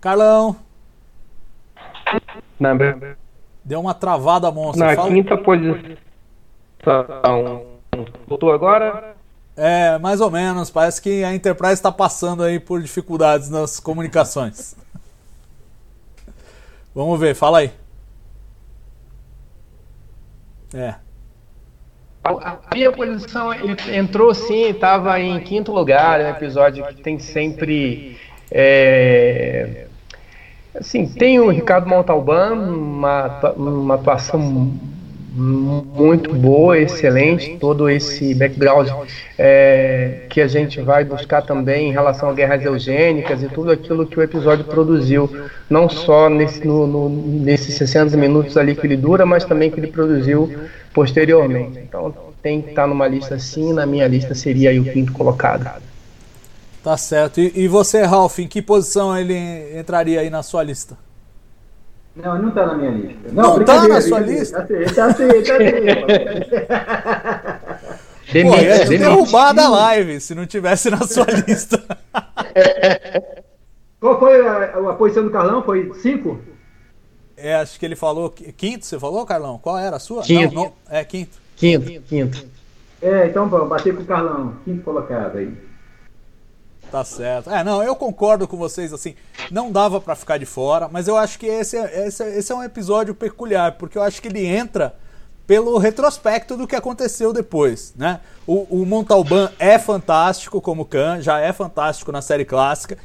Carlão. 0.00 0.56
Na, 2.58 2.70
Deu 3.62 3.80
uma 3.80 3.92
travada 3.92 4.50
monstra. 4.50 4.86
Na 4.86 4.94
Fala... 4.94 5.08
quinta 5.10 5.36
posição. 5.36 5.98
Voltou 8.26 8.52
agora? 8.52 9.16
É, 9.54 9.98
mais 9.98 10.22
ou 10.22 10.30
menos. 10.30 10.70
Parece 10.70 11.02
que 11.02 11.24
a 11.24 11.34
Enterprise 11.34 11.74
está 11.74 11.92
passando 11.92 12.42
aí 12.42 12.58
por 12.58 12.80
dificuldades 12.80 13.50
nas 13.50 13.78
comunicações. 13.80 14.76
Vamos 16.96 17.20
ver, 17.20 17.34
fala 17.34 17.58
aí. 17.58 17.70
É. 20.72 20.94
A, 22.24 22.58
minha 22.72 22.90
posição 22.90 23.50
entrou 23.92 24.32
sim, 24.32 24.70
estava 24.70 25.20
em 25.20 25.38
quinto 25.40 25.72
lugar, 25.72 26.22
é 26.22 26.28
um 26.28 26.30
episódio 26.30 26.86
que 26.86 26.94
tem 27.02 27.18
sempre. 27.18 28.18
É, 28.50 29.88
assim, 30.74 31.06
tem 31.06 31.38
o 31.38 31.50
Ricardo 31.50 31.86
Montalbán, 31.86 32.54
uma, 32.54 33.40
uma 33.58 33.94
atuação 33.96 34.72
muito 35.36 36.32
boa, 36.34 36.78
excelente, 36.78 37.58
todo 37.58 37.90
esse 37.90 38.34
background 38.34 38.88
é, 39.38 40.22
que 40.30 40.40
a 40.40 40.48
gente 40.48 40.80
vai 40.80 41.04
buscar 41.04 41.42
também 41.42 41.90
em 41.90 41.92
relação 41.92 42.30
a 42.30 42.32
guerras 42.32 42.64
eugênicas 42.64 43.42
e 43.42 43.48
tudo 43.48 43.70
aquilo 43.70 44.06
que 44.06 44.18
o 44.18 44.22
episódio 44.22 44.64
produziu, 44.64 45.30
não 45.68 45.88
só 45.88 46.30
nesse, 46.30 46.66
no, 46.66 46.86
no, 46.86 47.08
nesses 47.08 47.74
60 47.74 48.16
minutos 48.16 48.56
ali 48.56 48.74
que 48.74 48.86
ele 48.86 48.96
dura, 48.96 49.26
mas 49.26 49.44
também 49.44 49.70
que 49.70 49.78
ele 49.78 49.88
produziu 49.88 50.50
posteriormente. 50.94 51.78
Então 51.78 52.14
tem 52.42 52.62
que 52.62 52.70
estar 52.70 52.86
numa 52.86 53.06
lista 53.06 53.34
assim, 53.34 53.72
na 53.72 53.84
minha 53.84 54.08
lista 54.08 54.34
seria 54.34 54.80
o 54.80 54.84
quinto 54.84 55.12
colocado. 55.12 55.70
Tá 56.82 56.96
certo. 56.96 57.40
E, 57.40 57.52
e 57.54 57.68
você, 57.68 58.04
Ralph, 58.04 58.38
em 58.38 58.46
que 58.46 58.62
posição 58.62 59.18
ele 59.18 59.36
entraria 59.78 60.20
aí 60.20 60.30
na 60.30 60.42
sua 60.42 60.62
lista? 60.62 60.96
Não, 62.16 62.34
ele 62.34 62.44
não 62.46 62.50
tá 62.50 62.66
na 62.66 62.74
minha 62.74 62.90
lista. 62.90 63.32
Não, 63.32 63.58
não 63.58 63.64
tá 63.64 63.86
na 63.86 64.00
sua 64.00 64.20
lista? 64.20 64.62
Tá 64.62 64.66
sim, 64.66 64.94
tá 64.94 65.12
sim, 65.12 65.28
tá 65.28 65.56
sim. 67.84 68.42
Pô, 68.42 68.56
ia 68.56 68.84
derrubar 68.86 69.52
da 69.52 69.68
live 69.68 70.20
se 70.20 70.34
não 70.34 70.46
tivesse 70.46 70.90
na 70.90 71.02
sua 71.06 71.26
lista. 71.46 71.82
Qual 74.00 74.18
foi 74.18 74.46
a, 74.46 74.90
a, 74.90 74.94
posição 74.94 75.24
do 75.24 75.30
Carlão? 75.30 75.62
Foi 75.62 75.92
cinco? 76.00 76.40
É, 77.36 77.54
acho 77.56 77.78
que 77.78 77.84
ele 77.84 77.94
falou. 77.94 78.30
Quinto, 78.30 78.84
você 78.84 78.98
falou, 78.98 79.24
Carlão? 79.26 79.58
Qual 79.58 79.78
era 79.78 79.96
a 79.96 80.00
sua? 80.00 80.22
Quinto. 80.22 80.54
Não, 80.54 80.64
não, 80.64 80.72
é, 80.88 81.04
quinto. 81.04 81.38
Quinto, 81.54 82.02
quinto. 82.02 82.46
É, 83.00 83.26
então 83.26 83.48
vamos, 83.48 83.68
bater 83.68 83.94
com 83.94 84.02
o 84.02 84.06
Carlão. 84.06 84.54
Quinto 84.64 84.82
colocado 84.82 85.36
aí. 85.36 85.54
Tá 86.96 87.04
certo. 87.04 87.50
É, 87.50 87.62
não, 87.62 87.82
eu 87.82 87.94
concordo 87.94 88.48
com 88.48 88.56
vocês, 88.56 88.90
assim, 88.90 89.14
não 89.50 89.70
dava 89.70 90.00
para 90.00 90.14
ficar 90.14 90.38
de 90.38 90.46
fora, 90.46 90.88
mas 90.90 91.06
eu 91.06 91.14
acho 91.14 91.38
que 91.38 91.44
esse, 91.44 91.76
é, 91.76 92.06
esse, 92.06 92.24
esse 92.24 92.50
é 92.50 92.54
um 92.54 92.62
episódio 92.62 93.14
peculiar, 93.14 93.72
porque 93.72 93.98
eu 93.98 94.02
acho 94.02 94.22
que 94.22 94.28
ele 94.28 94.46
entra 94.46 94.94
pelo 95.46 95.76
retrospecto 95.76 96.56
do 96.56 96.66
que 96.66 96.74
aconteceu 96.74 97.34
depois, 97.34 97.92
né? 97.96 98.20
O, 98.46 98.80
o 98.80 98.86
Montalban 98.86 99.52
é 99.58 99.78
fantástico 99.78 100.58
como 100.58 100.86
Khan, 100.86 101.20
já 101.20 101.38
é 101.38 101.52
fantástico 101.52 102.10
na 102.10 102.22
série 102.22 102.46
clássica, 102.46 102.96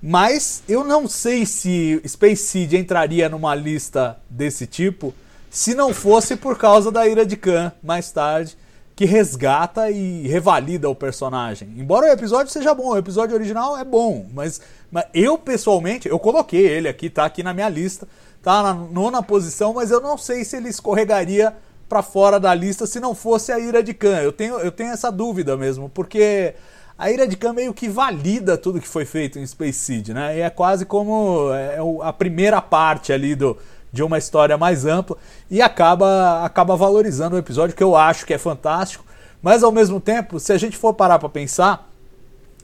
mas 0.00 0.62
eu 0.68 0.84
não 0.84 1.08
sei 1.08 1.44
se 1.44 2.00
Space 2.06 2.44
Seed 2.44 2.74
entraria 2.74 3.28
numa 3.28 3.56
lista 3.56 4.18
desse 4.30 4.68
tipo 4.68 5.12
se 5.50 5.74
não 5.74 5.92
fosse 5.92 6.36
por 6.36 6.56
causa 6.56 6.92
da 6.92 7.08
ira 7.08 7.26
de 7.26 7.36
Khan 7.36 7.72
mais 7.82 8.08
tarde 8.12 8.56
que 9.02 9.06
resgata 9.06 9.90
e 9.90 10.28
revalida 10.28 10.88
o 10.88 10.94
personagem. 10.94 11.74
Embora 11.76 12.06
o 12.06 12.10
episódio 12.10 12.52
seja 12.52 12.72
bom, 12.72 12.90
o 12.90 12.96
episódio 12.96 13.34
original 13.34 13.76
é 13.76 13.84
bom, 13.84 14.26
mas, 14.32 14.60
mas 14.92 15.06
eu 15.12 15.36
pessoalmente, 15.36 16.08
eu 16.08 16.20
coloquei 16.20 16.64
ele 16.64 16.88
aqui, 16.88 17.10
tá 17.10 17.24
aqui 17.24 17.42
na 17.42 17.52
minha 17.52 17.68
lista, 17.68 18.06
tá 18.40 18.62
na 18.62 18.72
nona 18.72 19.20
posição, 19.20 19.74
mas 19.74 19.90
eu 19.90 20.00
não 20.00 20.16
sei 20.16 20.44
se 20.44 20.56
ele 20.56 20.68
escorregaria 20.68 21.52
para 21.88 22.00
fora 22.00 22.38
da 22.38 22.54
lista 22.54 22.86
se 22.86 23.00
não 23.00 23.12
fosse 23.12 23.50
a 23.50 23.58
Ira 23.58 23.82
de 23.82 23.92
Khan. 23.92 24.20
Eu 24.20 24.30
tenho, 24.30 24.60
eu 24.60 24.70
tenho 24.70 24.92
essa 24.92 25.10
dúvida 25.10 25.56
mesmo, 25.56 25.88
porque 25.88 26.54
a 26.96 27.10
Ira 27.10 27.26
de 27.26 27.36
Khan 27.36 27.54
meio 27.54 27.74
que 27.74 27.88
valida 27.88 28.56
tudo 28.56 28.80
que 28.80 28.86
foi 28.86 29.04
feito 29.04 29.36
em 29.36 29.44
Space 29.44 29.80
Seed, 29.80 30.10
né? 30.10 30.38
E 30.38 30.40
é 30.42 30.48
quase 30.48 30.86
como 30.86 31.52
é, 31.52 31.76
a 32.02 32.12
primeira 32.12 32.62
parte 32.62 33.12
ali 33.12 33.34
do 33.34 33.58
de 33.92 34.02
uma 34.02 34.16
história 34.16 34.56
mais 34.56 34.86
ampla 34.86 35.16
e 35.50 35.60
acaba, 35.60 36.44
acaba 36.44 36.74
valorizando 36.74 37.36
o 37.36 37.38
episódio 37.38 37.76
que 37.76 37.82
eu 37.82 37.94
acho 37.94 38.24
que 38.24 38.32
é 38.32 38.38
fantástico. 38.38 39.04
Mas 39.42 39.62
ao 39.62 39.70
mesmo 39.70 40.00
tempo, 40.00 40.40
se 40.40 40.52
a 40.52 40.58
gente 40.58 40.76
for 40.76 40.94
parar 40.94 41.18
para 41.18 41.28
pensar, 41.28 41.90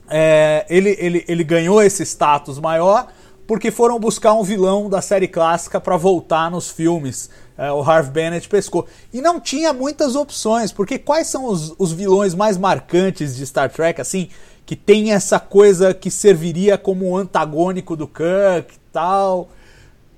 é, 0.09 0.65
ele, 0.69 0.95
ele, 0.99 1.25
ele 1.27 1.43
ganhou 1.43 1.81
esse 1.83 2.03
status 2.03 2.57
maior 2.57 3.07
porque 3.45 3.71
foram 3.71 3.99
buscar 3.99 4.33
um 4.33 4.43
vilão 4.43 4.87
da 4.87 5.01
série 5.01 5.27
clássica 5.27 5.81
para 5.81 5.97
voltar 5.97 6.51
nos 6.51 6.69
filmes. 6.69 7.31
É, 7.57 7.71
o 7.71 7.81
Harv 7.81 8.11
Bennett 8.11 8.47
pescou. 8.47 8.87
E 9.11 9.21
não 9.21 9.39
tinha 9.39 9.73
muitas 9.73 10.15
opções, 10.15 10.71
porque 10.71 10.99
quais 10.99 11.27
são 11.27 11.45
os, 11.45 11.73
os 11.79 11.91
vilões 11.91 12.35
mais 12.35 12.57
marcantes 12.57 13.35
de 13.35 13.45
Star 13.47 13.71
Trek, 13.71 13.99
assim, 13.99 14.29
que 14.67 14.75
tem 14.75 15.13
essa 15.13 15.39
coisa 15.39 15.95
que 15.95 16.11
serviria 16.11 16.77
como 16.77 17.17
antagônico 17.17 17.95
do 17.95 18.07
Kirk 18.07 18.75
e 18.75 18.79
tal? 18.93 19.49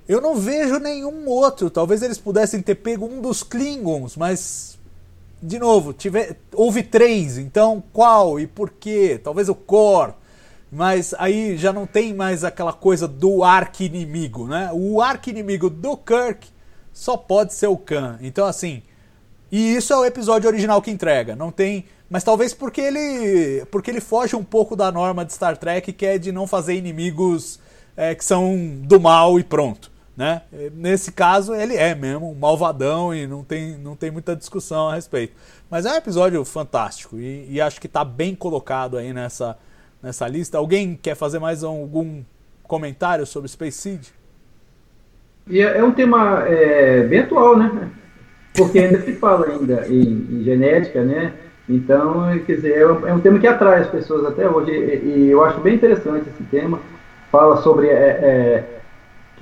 Eu 0.08 0.20
não 0.20 0.34
vejo 0.34 0.78
nenhum 0.78 1.28
outro. 1.28 1.70
Talvez 1.70 2.02
eles 2.02 2.18
pudessem 2.18 2.60
ter 2.60 2.76
pego 2.76 3.06
um 3.06 3.20
dos 3.20 3.42
Klingons, 3.42 4.16
mas 4.16 4.78
de 5.42 5.58
novo, 5.58 5.92
tiver, 5.92 6.36
houve 6.54 6.84
três, 6.84 7.36
então 7.36 7.82
qual 7.92 8.38
e 8.38 8.46
por 8.46 8.70
quê? 8.70 9.20
Talvez 9.22 9.48
o 9.48 9.54
Kor, 9.54 10.14
mas 10.70 11.12
aí 11.18 11.56
já 11.56 11.72
não 11.72 11.84
tem 11.84 12.14
mais 12.14 12.44
aquela 12.44 12.72
coisa 12.72 13.08
do 13.08 13.42
arqui-inimigo, 13.42 14.46
né? 14.46 14.70
O 14.72 15.02
arqui-inimigo 15.02 15.68
do 15.68 15.96
Kirk 15.96 16.48
só 16.92 17.16
pode 17.16 17.54
ser 17.54 17.66
o 17.66 17.76
Khan. 17.76 18.18
Então, 18.22 18.46
assim, 18.46 18.82
e 19.50 19.74
isso 19.74 19.92
é 19.92 19.96
o 19.96 20.04
episódio 20.04 20.48
original 20.48 20.80
que 20.80 20.90
entrega, 20.90 21.36
não 21.36 21.50
tem. 21.50 21.84
Mas 22.08 22.24
talvez 22.24 22.54
porque 22.54 22.80
ele, 22.80 23.66
porque 23.70 23.90
ele 23.90 24.00
foge 24.00 24.36
um 24.36 24.44
pouco 24.44 24.76
da 24.76 24.92
norma 24.92 25.24
de 25.24 25.32
Star 25.32 25.56
Trek, 25.56 25.92
que 25.92 26.06
é 26.06 26.18
de 26.18 26.30
não 26.30 26.46
fazer 26.46 26.74
inimigos 26.74 27.58
é, 27.96 28.14
que 28.14 28.24
são 28.24 28.56
do 28.82 29.00
mal 29.00 29.38
e 29.38 29.44
pronto. 29.44 29.91
Né? 30.22 30.40
Nesse 30.72 31.10
caso, 31.10 31.52
ele 31.52 31.74
é 31.74 31.96
mesmo 31.96 32.30
um 32.30 32.34
malvadão 32.36 33.12
e 33.12 33.26
não 33.26 33.42
tem, 33.42 33.76
não 33.76 33.96
tem 33.96 34.08
muita 34.08 34.36
discussão 34.36 34.88
a 34.88 34.94
respeito. 34.94 35.32
Mas 35.68 35.84
é 35.84 35.90
um 35.90 35.96
episódio 35.96 36.44
fantástico 36.44 37.18
e, 37.18 37.48
e 37.50 37.60
acho 37.60 37.80
que 37.80 37.88
está 37.88 38.04
bem 38.04 38.32
colocado 38.32 38.96
aí 38.96 39.12
nessa, 39.12 39.58
nessa 40.00 40.28
lista. 40.28 40.58
Alguém 40.58 40.94
quer 40.94 41.16
fazer 41.16 41.40
mais 41.40 41.64
algum 41.64 42.22
comentário 42.62 43.26
sobre 43.26 43.48
Space 43.48 43.78
Seed? 43.78 44.06
E 45.48 45.60
é, 45.60 45.78
é 45.78 45.82
um 45.82 45.90
tema 45.90 46.44
é, 46.46 47.02
bem 47.02 47.18
atual, 47.18 47.58
né? 47.58 47.90
Porque 48.56 48.78
ainda 48.78 49.00
se 49.00 49.14
fala 49.14 49.48
ainda 49.48 49.88
em, 49.88 50.28
em, 50.30 50.44
genética, 50.44 51.02
né? 51.02 51.32
Então, 51.68 52.30
quer 52.46 52.54
dizer, 52.54 52.78
é 52.78 52.86
um, 52.86 53.08
é 53.08 53.12
um, 53.12 53.18
tema 53.18 53.40
que 53.40 53.46
atrai 53.48 53.80
as 53.80 53.88
pessoas 53.88 54.24
até 54.24 54.48
hoje 54.48 54.70
e, 54.70 55.04
e, 55.04 55.30
eu 55.32 55.44
acho 55.44 55.58
bem 55.58 55.74
interessante 55.74 56.28
esse 56.28 56.44
tema. 56.44 56.78
Fala 57.32 57.60
sobre 57.60 57.88
é, 57.88 57.92
é 57.92 58.81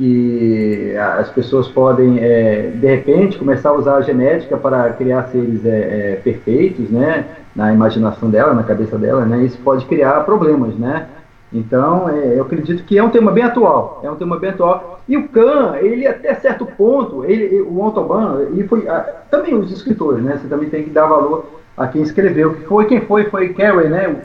que 0.01 0.97
as 0.97 1.29
pessoas 1.29 1.69
podem, 1.69 2.21
é, 2.21 2.71
de 2.75 2.87
repente, 2.87 3.37
começar 3.37 3.69
a 3.69 3.75
usar 3.75 3.97
a 3.97 4.01
genética 4.01 4.57
para 4.57 4.91
criar 4.95 5.25
seres 5.25 5.63
é, 5.67 5.69
é, 5.69 6.21
perfeitos, 6.25 6.89
né, 6.89 7.27
na 7.55 7.71
imaginação 7.71 8.31
dela, 8.31 8.55
na 8.55 8.63
cabeça 8.63 8.97
dela, 8.97 9.27
né, 9.27 9.45
isso 9.45 9.59
pode 9.59 9.85
criar 9.85 10.25
problemas, 10.25 10.75
né. 10.75 11.07
Então, 11.53 12.09
é, 12.09 12.39
eu 12.39 12.45
acredito 12.45 12.83
que 12.85 12.97
é 12.97 13.05
um 13.05 13.11
tema 13.11 13.31
bem 13.31 13.45
atual, 13.45 14.01
é 14.03 14.11
um 14.11 14.17
tema 14.17 14.39
bem 14.39 14.51
atual. 14.51 15.03
E 15.07 15.19
o 15.19 15.29
Khan, 15.29 15.77
ele 15.77 16.07
até 16.07 16.35
certo 16.35 16.65
ponto, 16.65 17.27
ele, 17.27 17.61
o 17.61 17.83
Autobahn, 17.83 18.47
e 18.55 18.67
foi 18.67 18.89
a, 18.89 19.01
também 19.31 19.55
os 19.55 19.71
escritores, 19.71 20.25
né, 20.25 20.39
você 20.41 20.49
também 20.49 20.71
tem 20.71 20.83
que 20.83 20.91
dar 20.91 21.05
valor 21.05 21.45
a 21.77 21.87
quem 21.87 22.01
escreveu. 22.01 22.55
Foi 22.67 22.87
quem 22.87 23.03
foi, 23.03 23.25
foi 23.25 23.51
Carey, 23.51 23.91
né, 23.91 24.17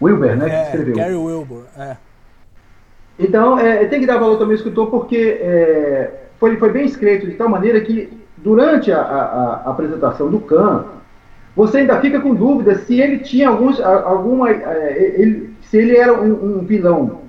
Wilber, 0.00 0.36
né, 0.36 0.48
que 0.48 0.54
é, 0.54 0.62
escreveu. 0.62 0.94
Carey 0.94 1.16
Wilber, 1.16 1.62
é. 1.76 1.96
Então, 3.22 3.58
é, 3.58 3.84
tem 3.84 4.00
que 4.00 4.06
dar 4.06 4.18
valor 4.18 4.36
também 4.36 4.54
ao 4.54 4.56
escritor, 4.56 4.90
porque 4.90 5.38
é, 5.40 6.10
foi, 6.40 6.56
foi 6.56 6.70
bem 6.70 6.84
escrito 6.84 7.26
de 7.26 7.34
tal 7.34 7.48
maneira 7.48 7.80
que, 7.80 8.12
durante 8.36 8.90
a, 8.90 9.00
a, 9.00 9.62
a, 9.64 9.70
apresentação 9.70 10.28
do 10.28 10.40
Khan, 10.40 10.86
você 11.54 11.78
ainda 11.78 12.00
fica 12.00 12.20
com 12.20 12.34
dúvida 12.34 12.74
se 12.74 13.00
ele 13.00 13.18
tinha 13.18 13.48
alguns, 13.48 13.80
alguma. 13.80 14.50
É, 14.50 15.14
ele, 15.16 15.54
se 15.60 15.76
ele 15.76 15.96
era 15.96 16.12
um, 16.12 16.58
um, 16.58 16.64
vilão 16.64 17.20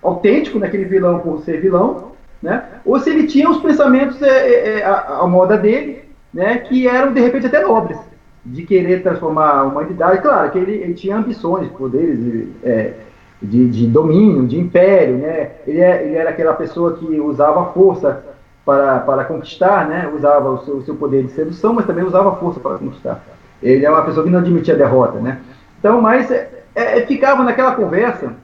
autêntico, 0.00 0.58
naquele 0.58 0.84
vilão 0.84 1.18
por 1.18 1.40
ser 1.40 1.60
vilão, 1.60 2.12
né? 2.40 2.64
ou 2.84 2.98
se 3.00 3.10
ele 3.10 3.26
tinha 3.26 3.50
os 3.50 3.60
pensamentos, 3.60 4.22
é, 4.22 4.28
é, 4.28 4.78
é 4.78 4.84
a, 4.84 5.26
moda 5.26 5.58
dele, 5.58 6.04
né? 6.32 6.58
que 6.58 6.86
eram 6.86 7.12
de 7.12 7.20
repente 7.20 7.46
até 7.46 7.60
nobres, 7.60 7.98
de 8.46 8.62
querer 8.62 9.02
transformar 9.02 9.50
a 9.50 9.64
humanidade. 9.64 10.22
Claro 10.22 10.50
que 10.50 10.58
ele, 10.58 10.74
ele 10.74 10.94
tinha 10.94 11.16
ambições, 11.16 11.68
poderes. 11.72 12.48
É, 12.62 12.94
de, 13.42 13.68
de 13.68 13.86
domínio, 13.86 14.46
de 14.46 14.58
império, 14.58 15.16
né? 15.16 15.50
Ele, 15.66 15.80
é, 15.80 16.04
ele, 16.04 16.14
era 16.16 16.30
aquela 16.30 16.52
pessoa 16.52 16.96
que 16.96 17.20
usava 17.20 17.72
força 17.72 18.22
para, 18.64 19.00
para 19.00 19.24
conquistar, 19.24 19.88
né? 19.88 20.10
Usava 20.14 20.50
o 20.50 20.58
seu, 20.64 20.76
o 20.76 20.82
seu 20.82 20.94
poder 20.94 21.24
de 21.24 21.32
sedução, 21.32 21.72
mas 21.72 21.86
também 21.86 22.04
usava 22.04 22.36
força 22.36 22.60
para 22.60 22.78
conquistar. 22.78 23.24
Ele 23.62 23.84
é 23.84 23.90
uma 23.90 24.04
pessoa 24.04 24.24
que 24.24 24.30
não 24.30 24.40
admitia 24.40 24.76
derrota, 24.76 25.18
né? 25.18 25.40
Então, 25.78 26.00
mas 26.00 26.30
é, 26.30 26.50
é, 26.74 27.06
ficava 27.06 27.42
naquela 27.42 27.74
conversa 27.74 28.34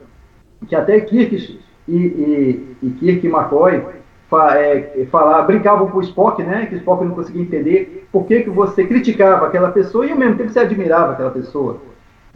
que 0.67 0.75
até 0.75 0.99
Kirk 1.01 1.61
e, 1.87 1.97
e, 1.97 2.77
e 2.83 2.91
Kirk 2.91 3.27
e 3.27 3.31
McCoy 3.31 3.83
fa, 4.31 4.59
é, 4.59 5.07
falar, 5.11 5.43
brincavam 5.43 5.89
com 5.89 5.99
o 5.99 6.03
Spock, 6.03 6.43
né? 6.43 6.67
Que 6.67 6.75
o 6.75 6.79
Spock 6.79 7.05
não 7.05 7.15
conseguia 7.15 7.43
entender 7.43 8.09
por 8.11 8.25
que, 8.25 8.41
que 8.41 8.51
você 8.51 8.87
criticava 8.87 9.47
aquela 9.47 9.71
pessoa 9.71 10.07
e 10.07 10.13
ao 10.13 10.19
mesmo 10.19 10.37
tempo 10.37 10.51
você 10.51 10.61
admirava 10.61 11.13
aquela 11.13 11.31
pessoa. 11.31 11.81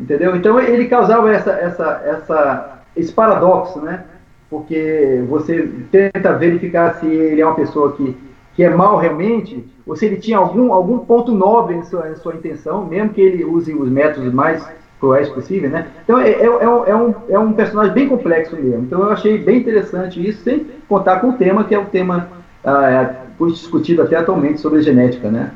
Entendeu? 0.00 0.34
Então 0.34 0.58
ele 0.58 0.86
causava 0.86 1.30
essa, 1.30 1.52
essa, 1.52 2.02
essa, 2.04 2.78
esse 2.96 3.12
paradoxo, 3.12 3.80
né? 3.80 4.04
Porque 4.48 5.22
você 5.28 5.68
tenta 5.92 6.32
verificar 6.32 6.94
se 6.94 7.06
ele 7.06 7.40
é 7.40 7.46
uma 7.46 7.54
pessoa 7.54 7.92
que, 7.92 8.16
que 8.54 8.64
é 8.64 8.70
mal 8.70 8.96
realmente, 8.96 9.64
ou 9.86 9.94
se 9.94 10.06
ele 10.06 10.16
tinha 10.16 10.38
algum, 10.38 10.72
algum 10.72 11.00
ponto 11.00 11.32
nobre 11.32 11.76
em 11.76 11.82
sua, 11.84 12.10
em 12.10 12.16
sua 12.16 12.34
intenção, 12.34 12.86
mesmo 12.86 13.10
que 13.10 13.20
ele 13.20 13.44
use 13.44 13.74
os 13.74 13.88
métodos 13.88 14.32
mais 14.32 14.66
cruéis 14.98 15.28
possíveis, 15.28 15.72
né? 15.72 15.86
Então 16.02 16.18
é, 16.18 16.30
é, 16.30 16.44
é, 16.44 16.68
um, 16.68 16.84
é, 16.86 16.96
um, 16.96 17.14
é 17.28 17.38
um 17.38 17.52
personagem 17.52 17.92
bem 17.92 18.08
complexo 18.08 18.56
mesmo. 18.56 18.82
Então 18.82 19.02
eu 19.02 19.10
achei 19.10 19.38
bem 19.38 19.58
interessante 19.58 20.26
isso, 20.26 20.42
sem 20.42 20.66
contar 20.88 21.20
com 21.20 21.30
o 21.30 21.32
tema, 21.34 21.64
que 21.64 21.74
é 21.74 21.78
o 21.78 21.86
tema 21.86 22.28
ah, 22.64 22.90
é, 22.90 23.46
discutido 23.46 24.02
até 24.02 24.16
atualmente 24.16 24.60
sobre 24.60 24.82
genética, 24.82 25.30
né? 25.30 25.50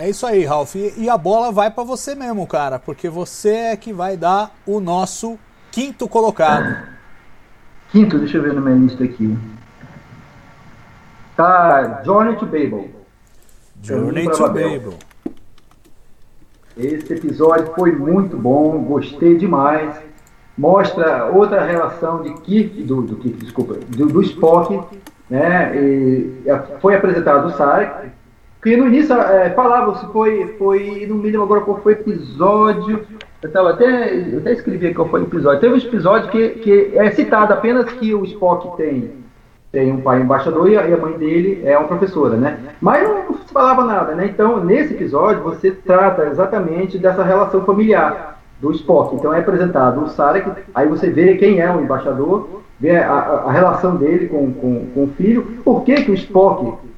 É 0.00 0.08
isso 0.08 0.26
aí, 0.26 0.46
Ralph. 0.46 0.76
E 0.76 1.10
a 1.10 1.18
bola 1.18 1.52
vai 1.52 1.70
para 1.70 1.84
você 1.84 2.14
mesmo, 2.14 2.46
cara, 2.46 2.78
porque 2.78 3.06
você 3.10 3.50
é 3.50 3.76
que 3.76 3.92
vai 3.92 4.16
dar 4.16 4.50
o 4.66 4.80
nosso 4.80 5.38
quinto 5.70 6.08
colocado. 6.08 6.88
Quinto, 7.92 8.18
deixa 8.18 8.38
eu 8.38 8.42
ver 8.42 8.54
na 8.54 8.62
minha 8.62 8.76
lista 8.76 9.04
aqui. 9.04 9.36
Tá, 11.36 12.00
Journey 12.02 12.34
to 12.36 12.46
Babel. 12.46 12.88
Journey 13.82 14.30
to 14.30 14.38
Babel. 14.38 14.94
Esse 16.78 17.12
episódio 17.12 17.70
foi 17.74 17.92
muito 17.92 18.38
bom, 18.38 18.82
gostei 18.82 19.36
demais. 19.36 19.94
Mostra 20.56 21.26
outra 21.26 21.66
relação 21.66 22.22
de 22.22 22.32
Kirk, 22.40 22.82
do, 22.84 23.02
do 23.02 23.16
Kirk, 23.16 23.36
desculpa, 23.36 23.74
do, 23.74 24.06
do 24.06 24.22
Spock, 24.22 24.80
né? 25.28 25.76
E 25.76 26.42
foi 26.80 26.96
apresentado 26.96 27.48
o 27.48 27.52
Sarek, 27.52 28.10
que 28.62 28.76
no 28.76 28.86
início 28.86 29.14
é, 29.14 29.50
falava 29.50 29.98
se 29.98 30.06
foi, 30.12 30.54
foi, 30.58 31.06
me 31.08 31.30
lembro 31.30 31.42
agora 31.42 31.60
qual 31.62 31.80
foi 31.80 31.94
o 31.94 31.96
episódio. 31.96 33.06
Eu, 33.42 33.50
tava 33.50 33.70
até, 33.70 34.14
eu 34.14 34.38
até 34.38 34.52
escrevi 34.52 34.92
qual 34.92 35.08
foi 35.08 35.22
o 35.22 35.24
episódio. 35.24 35.60
Teve 35.60 35.74
um 35.74 35.78
episódio 35.78 36.30
que, 36.30 36.48
que 36.50 36.92
é 36.94 37.10
citado 37.12 37.54
apenas 37.54 37.90
que 37.92 38.14
o 38.14 38.22
Spock 38.24 38.76
tem, 38.76 39.12
tem 39.72 39.90
um 39.92 40.02
pai 40.02 40.20
embaixador 40.20 40.68
e 40.68 40.76
a, 40.76 40.86
e 40.86 40.92
a 40.92 40.96
mãe 40.98 41.14
dele 41.14 41.62
é 41.64 41.78
uma 41.78 41.88
professora, 41.88 42.36
né? 42.36 42.58
Mas 42.82 43.08
não, 43.08 43.34
se 43.34 43.52
falava 43.52 43.82
nada, 43.84 44.14
né? 44.14 44.26
Então, 44.26 44.62
nesse 44.62 44.92
episódio, 44.92 45.42
você 45.42 45.70
trata 45.70 46.26
exatamente 46.26 46.98
dessa 46.98 47.24
relação 47.24 47.64
familiar 47.64 48.42
do 48.60 48.70
Spock. 48.72 49.14
Então, 49.14 49.32
é 49.32 49.38
apresentado 49.38 50.04
o 50.04 50.08
Sarek, 50.10 50.50
aí 50.74 50.86
você 50.86 51.08
vê 51.08 51.36
quem 51.38 51.60
é 51.60 51.74
o 51.74 51.80
embaixador, 51.80 52.60
vê 52.78 52.98
a, 52.98 53.10
a, 53.10 53.34
a 53.48 53.52
relação 53.52 53.96
dele 53.96 54.28
com, 54.28 54.52
com, 54.52 54.86
com 54.92 55.04
o 55.04 55.08
filho, 55.16 55.60
por 55.64 55.82
que, 55.82 55.94
que 56.02 56.10
o 56.10 56.14
Spock 56.14 56.89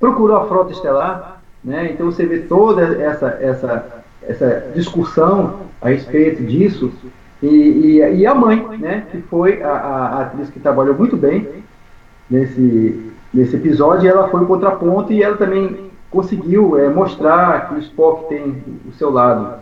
procurou 0.00 0.38
a 0.38 0.46
frota 0.46 0.72
estelar, 0.72 1.42
né? 1.62 1.92
Então 1.92 2.06
você 2.06 2.24
vê 2.26 2.38
toda 2.38 2.82
essa, 2.82 3.38
essa, 3.40 4.02
essa 4.26 4.70
discussão 4.74 5.60
a 5.80 5.90
respeito 5.90 6.42
disso. 6.42 6.90
E, 7.42 7.46
e, 7.46 8.16
e 8.16 8.26
a 8.26 8.34
mãe, 8.34 8.66
né? 8.78 9.06
Que 9.12 9.20
foi 9.22 9.62
a, 9.62 9.70
a, 9.70 10.22
atriz 10.22 10.48
que 10.50 10.58
trabalhou 10.58 10.94
muito 10.94 11.16
bem 11.16 11.46
nesse, 12.28 13.12
nesse 13.32 13.56
episódio, 13.56 14.08
ela 14.10 14.28
foi 14.28 14.42
o 14.42 14.46
contraponto 14.46 15.12
e 15.12 15.22
ela 15.22 15.36
também 15.36 15.90
conseguiu 16.10 16.78
é, 16.78 16.88
mostrar 16.88 17.68
que 17.68 17.74
o 17.74 17.78
Spock 17.78 18.28
tem 18.28 18.62
o 18.88 18.92
seu 18.92 19.10
lado 19.10 19.60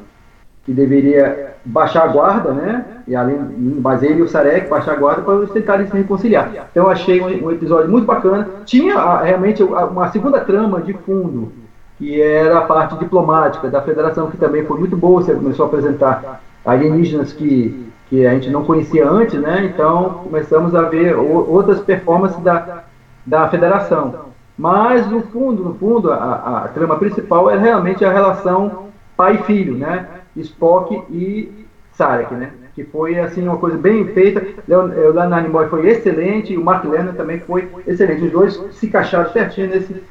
que 0.68 0.74
deveria 0.74 1.54
baixar 1.64 2.04
a 2.04 2.08
guarda, 2.08 2.52
né? 2.52 2.84
E 3.06 3.16
além, 3.16 3.38
e 3.56 4.20
o 4.22 4.28
Sarek 4.28 4.68
baixar 4.68 4.92
a 4.92 4.96
guarda 4.96 5.22
para 5.22 5.36
eles 5.36 5.50
tentarem 5.50 5.86
se 5.86 5.96
reconciliar. 5.96 6.50
Então 6.70 6.90
achei 6.90 7.22
um, 7.22 7.46
um 7.46 7.50
episódio 7.50 7.90
muito 7.90 8.04
bacana. 8.04 8.46
Tinha 8.66 8.96
a, 8.96 9.22
realmente 9.22 9.62
uma 9.62 10.10
segunda 10.10 10.40
trama 10.40 10.82
de 10.82 10.92
fundo, 10.92 11.50
que 11.96 12.20
era 12.20 12.58
a 12.58 12.60
parte 12.60 12.98
diplomática 12.98 13.70
da 13.70 13.80
federação, 13.80 14.30
que 14.30 14.36
também 14.36 14.62
foi 14.66 14.78
muito 14.78 14.94
boa. 14.94 15.22
Você 15.22 15.32
começou 15.32 15.64
a 15.64 15.68
apresentar 15.68 16.42
alienígenas 16.66 17.32
que, 17.32 17.90
que 18.10 18.26
a 18.26 18.34
gente 18.34 18.50
não 18.50 18.62
conhecia 18.62 19.08
antes, 19.08 19.40
né? 19.40 19.72
Então 19.74 20.20
começamos 20.24 20.74
a 20.74 20.82
ver 20.82 21.16
o, 21.16 21.50
outras 21.50 21.80
performances 21.80 22.42
da, 22.42 22.84
da 23.24 23.48
federação. 23.48 24.28
Mas, 24.58 25.10
no 25.10 25.22
fundo, 25.22 25.64
no 25.64 25.74
fundo, 25.76 26.12
a, 26.12 26.64
a 26.64 26.68
trama 26.68 26.96
principal 26.98 27.48
é 27.48 27.56
realmente 27.56 28.04
a 28.04 28.12
relação 28.12 28.88
pai 29.16 29.38
filho, 29.38 29.78
né? 29.78 30.06
Spock 30.41 31.03
e 31.11 31.66
Sarek, 31.93 32.34
né? 32.34 32.53
Que 32.74 32.84
foi, 32.84 33.18
assim, 33.18 33.43
uma 33.43 33.59
coisa 33.59 33.76
bem 33.76 34.07
feita. 34.12 34.47
O 34.68 35.12
Leonard 35.12 35.47
Nimoy 35.47 35.68
foi 35.68 35.89
excelente 35.89 36.53
e 36.53 36.57
o 36.57 36.64
Mark 36.64 36.84
Lennon 36.84 37.12
também 37.14 37.41
foi 37.41 37.68
excelente. 37.86 38.24
Os 38.24 38.32
dois 38.32 38.61
se 38.72 38.86
encaixaram 38.86 39.32
certinho 39.32 39.68
nesse, 39.68 40.03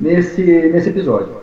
nesse, 0.00 0.42
nesse 0.42 0.88
episódio. 0.88 1.42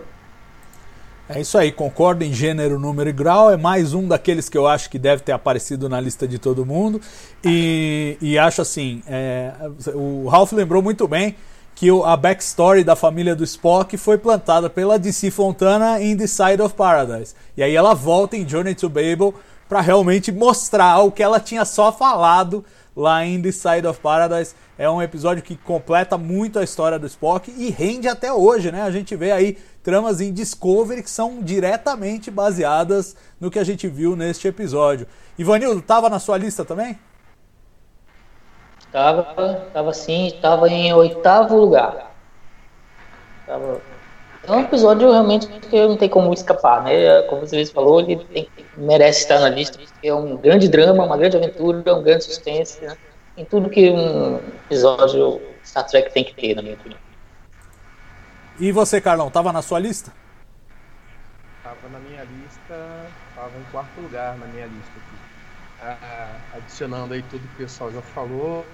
É 1.30 1.40
isso 1.40 1.60
aí, 1.60 1.72
concordo 1.72 2.24
em 2.24 2.34
gênero, 2.34 2.80
número 2.80 3.08
e 3.08 3.14
grau. 3.14 3.52
É 3.52 3.56
mais 3.56 3.94
um 3.94 4.08
daqueles 4.08 4.50
que 4.50 4.58
eu 4.58 4.66
acho 4.66 4.90
que 4.90 4.98
deve 4.98 5.22
ter 5.22 5.32
aparecido 5.32 5.88
na 5.88 6.02
lista 6.02 6.28
de 6.28 6.40
todo 6.40 6.66
mundo. 6.66 7.00
E, 7.46 8.18
e 8.20 8.38
acho 8.38 8.64
assim: 8.64 9.04
é, 9.08 9.54
o 9.94 10.28
Ralph 10.28 10.52
lembrou 10.54 10.82
muito 10.82 11.08
bem 11.08 11.36
que 11.80 11.88
a 12.04 12.18
backstory 12.18 12.84
da 12.84 12.94
família 12.94 13.34
do 13.34 13.46
Spock 13.46 13.96
foi 13.96 14.18
plantada 14.18 14.70
pela 14.70 15.00
DC 15.00 15.32
Fontana 15.32 16.02
em 16.02 16.14
The 16.18 16.28
Side 16.28 16.62
of 16.62 16.76
Paradise. 16.76 17.34
E 17.56 17.64
aí 17.64 17.74
ela 17.74 17.94
volta 17.94 18.36
em 18.36 18.46
Journey 18.46 18.76
to 18.76 18.90
Babel 18.90 19.34
para 19.70 19.80
realmente 19.80 20.30
mostrar 20.30 21.00
o 21.00 21.10
que 21.10 21.24
ela 21.24 21.40
tinha 21.40 21.64
só 21.64 21.90
falado 21.90 22.66
lá 22.94 23.26
em 23.26 23.42
The 23.42 23.54
Side 23.54 23.88
of 23.88 24.02
Paradise. 24.02 24.56
É 24.78 24.90
um 24.90 25.02
episódio 25.02 25.42
que 25.42 25.56
completa 25.56 26.18
muito 26.18 26.60
a 26.60 26.66
história 26.66 27.00
do 27.00 27.08
Spock 27.08 27.50
e 27.50 27.70
rende 27.70 28.10
até 28.10 28.34
hoje, 28.34 28.74
né? 28.74 28.82
A 28.82 28.92
gente 28.92 29.16
vê 29.16 29.32
aí 29.32 29.58
tramas 29.82 30.20
em 30.20 30.34
Discovery 30.34 31.02
que 31.02 31.10
são 31.10 31.42
diretamente 31.42 32.30
baseadas 32.30 33.16
no 33.40 33.50
que 33.50 33.58
a 33.58 33.64
gente 33.64 33.88
viu 33.88 34.18
neste 34.18 34.50
episódio. 34.50 35.08
Ivanildo, 35.38 35.82
tava 35.82 36.10
na 36.10 36.20
sua 36.20 36.38
lista 36.38 36.66
também? 36.66 37.00
Tava, 38.92 39.68
tava 39.72 39.94
sim, 39.94 40.38
tava 40.42 40.68
em 40.68 40.94
oitavo 40.94 41.58
lugar. 41.58 42.12
Tava... 43.46 43.82
É 44.48 44.52
um 44.52 44.62
episódio 44.62 45.12
realmente 45.12 45.48
que 45.48 45.88
não 45.88 45.98
tem 45.98 46.10
como 46.10 46.34
escapar, 46.34 46.84
né? 46.84 47.22
Como 47.24 47.46
você 47.46 47.66
falou, 47.68 48.00
ele 48.00 48.18
tem, 48.26 48.50
merece 48.76 49.22
estar 49.22 49.40
na 49.40 49.50
lista, 49.50 49.78
porque 49.78 50.08
é 50.08 50.14
um 50.14 50.38
grande 50.38 50.68
drama, 50.68 51.04
uma 51.04 51.18
grande 51.18 51.38
aventura, 51.38 51.96
um 51.96 52.02
grande 52.02 52.24
suspense, 52.24 52.84
né? 52.84 52.98
Em 53.38 53.46
tudo 53.46 53.70
que 53.70 53.92
um 53.92 54.38
episódio 54.66 55.40
Star 55.64 55.86
Trek 55.86 56.12
tem 56.12 56.24
que 56.24 56.34
ter, 56.34 56.56
na 56.56 56.62
minha 56.62 56.74
opinião. 56.74 57.00
E 58.60 58.72
você, 58.72 59.00
Carlão, 59.00 59.30
tava 59.30 59.54
na 59.54 59.62
sua 59.62 59.80
lista? 59.80 60.12
Tava 61.64 61.88
na 61.92 62.00
minha 62.00 62.24
lista, 62.24 63.06
tava 63.36 63.52
em 63.58 63.72
quarto 63.72 64.02
lugar 64.02 64.38
na 64.38 64.48
minha 64.48 64.66
lista 64.66 64.92
aqui. 64.98 65.30
Ah, 65.82 66.49
adicionando 66.60 67.14
aí 67.14 67.24
tudo 67.24 67.42
que 67.42 67.64
o 67.64 67.66
pessoal 67.66 67.92
já 67.92 68.02
falou, 68.02 68.66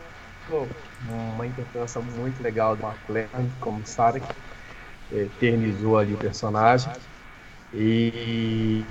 uma 1.10 1.46
interpretação 1.46 2.04
muito 2.04 2.42
legal 2.44 2.76
do 2.76 2.84
Mark 2.84 2.98
Lennon 3.10 3.50
como 3.60 3.86
Sarek, 3.86 4.26
eternizou 5.12 5.98
ali 5.98 6.14
o 6.14 6.18
personagem. 6.18 6.92
E, 7.74 8.84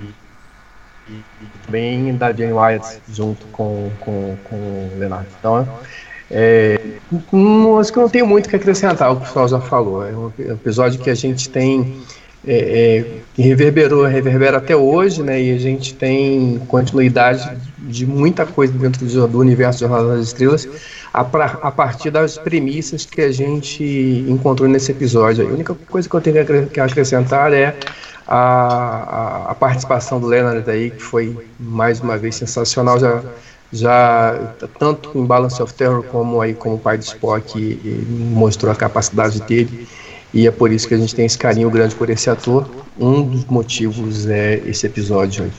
e, 1.07 1.23
também 1.65 2.15
da 2.15 2.31
Jane 2.31 2.53
Wyatt 2.53 3.01
junto 3.09 3.45
com, 3.47 3.91
com, 3.99 4.37
com 4.43 4.55
o 4.55 4.91
Leonardo. 4.97 5.27
Então, 5.39 5.79
é, 6.29 6.99
não, 7.31 7.79
acho 7.79 7.91
que 7.91 7.99
não 7.99 8.09
tenho 8.09 8.27
muito 8.27 8.49
que 8.49 8.55
acrescentar 8.55 9.11
o 9.11 9.17
que 9.17 9.23
o 9.23 9.25
pessoal 9.25 9.47
já 9.47 9.61
falou. 9.61 10.05
É 10.05 10.11
um 10.11 10.31
episódio 10.37 10.99
que 10.99 11.09
a 11.09 11.15
gente 11.15 11.49
tem 11.49 12.03
é, 12.47 12.97
é, 12.97 13.05
que 13.33 13.41
reverberou, 13.41 14.05
reverbera 14.05 14.57
até 14.57 14.75
hoje, 14.75 15.23
né? 15.23 15.41
E 15.41 15.53
a 15.53 15.57
gente 15.57 15.93
tem 15.93 16.61
continuidade 16.67 17.57
de 17.77 18.05
muita 18.05 18.45
coisa 18.45 18.73
dentro 18.73 19.05
do, 19.27 19.39
universo 19.39 19.79
de 19.79 19.85
Jornada 19.85 20.15
das 20.15 20.27
Estrelas 20.27 20.67
a, 21.13 21.23
pra, 21.23 21.57
a, 21.61 21.71
partir 21.71 22.11
das 22.11 22.37
premissas 22.37 23.05
que 23.05 23.21
a 23.21 23.31
gente 23.31 23.83
encontrou 24.27 24.69
nesse 24.69 24.91
episódio. 24.91 25.47
A 25.47 25.51
única 25.51 25.75
coisa 25.89 26.07
que 26.07 26.15
eu 26.15 26.21
tenho 26.21 26.67
que 26.69 26.79
acrescentar 26.79 27.51
é 27.51 27.75
a, 28.27 28.37
a, 28.37 29.51
a 29.51 29.55
participação 29.55 30.19
do 30.19 30.27
Leonard 30.27 30.69
aí, 30.69 30.91
que 30.91 31.01
foi 31.01 31.35
mais 31.59 31.99
uma 31.99 32.17
vez 32.17 32.35
sensacional. 32.35 32.99
Já, 32.99 33.21
já 33.71 34.53
tanto 34.79 35.11
em 35.15 35.25
Balance 35.25 35.61
of 35.61 35.73
Terror 35.73 36.03
como 36.03 36.41
aí 36.41 36.53
como 36.53 36.77
pai 36.77 36.97
de 36.97 37.05
Spock 37.05 37.79
mostrou 38.07 38.71
a 38.71 38.75
capacidade 38.75 39.41
dele 39.41 39.87
e 40.35 40.45
é 40.45 40.51
por 40.51 40.69
isso 40.69 40.85
que 40.85 40.93
a 40.93 40.97
gente 40.97 41.15
tem 41.15 41.25
esse 41.25 41.37
carinho 41.37 41.69
grande 41.69 41.95
por 41.95 42.09
esse 42.09 42.29
ator. 42.29 42.67
Um 42.99 43.23
dos 43.23 43.45
motivos 43.45 44.27
é 44.27 44.55
esse 44.65 44.85
episódio. 44.85 45.49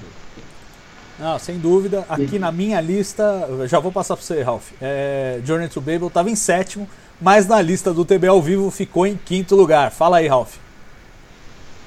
Não, 1.19 1.39
sem 1.39 1.59
dúvida. 1.59 2.05
Aqui 2.11 2.39
na 2.39 2.53
minha 2.53 2.79
lista, 2.79 3.49
já 3.65 3.81
vou 3.81 3.91
passar 3.91 4.17
para 4.17 4.23
você, 4.23 4.43
Ralph. 4.43 4.73
É, 4.83 5.41
Journey 5.43 5.69
to 5.69 5.81
Babel 5.81 6.09
estava 6.09 6.29
em 6.29 6.37
sétimo, 6.37 6.87
mas 7.19 7.47
na 7.47 7.63
lista 7.63 7.95
do 7.95 8.05
TB 8.05 8.27
ao 8.27 8.43
vivo 8.43 8.71
ficou 8.71 9.07
em 9.07 9.17
quinto 9.17 9.57
lugar. 9.57 9.91
Fala 9.91 10.19
aí, 10.19 10.29
Ralph. 10.29 10.57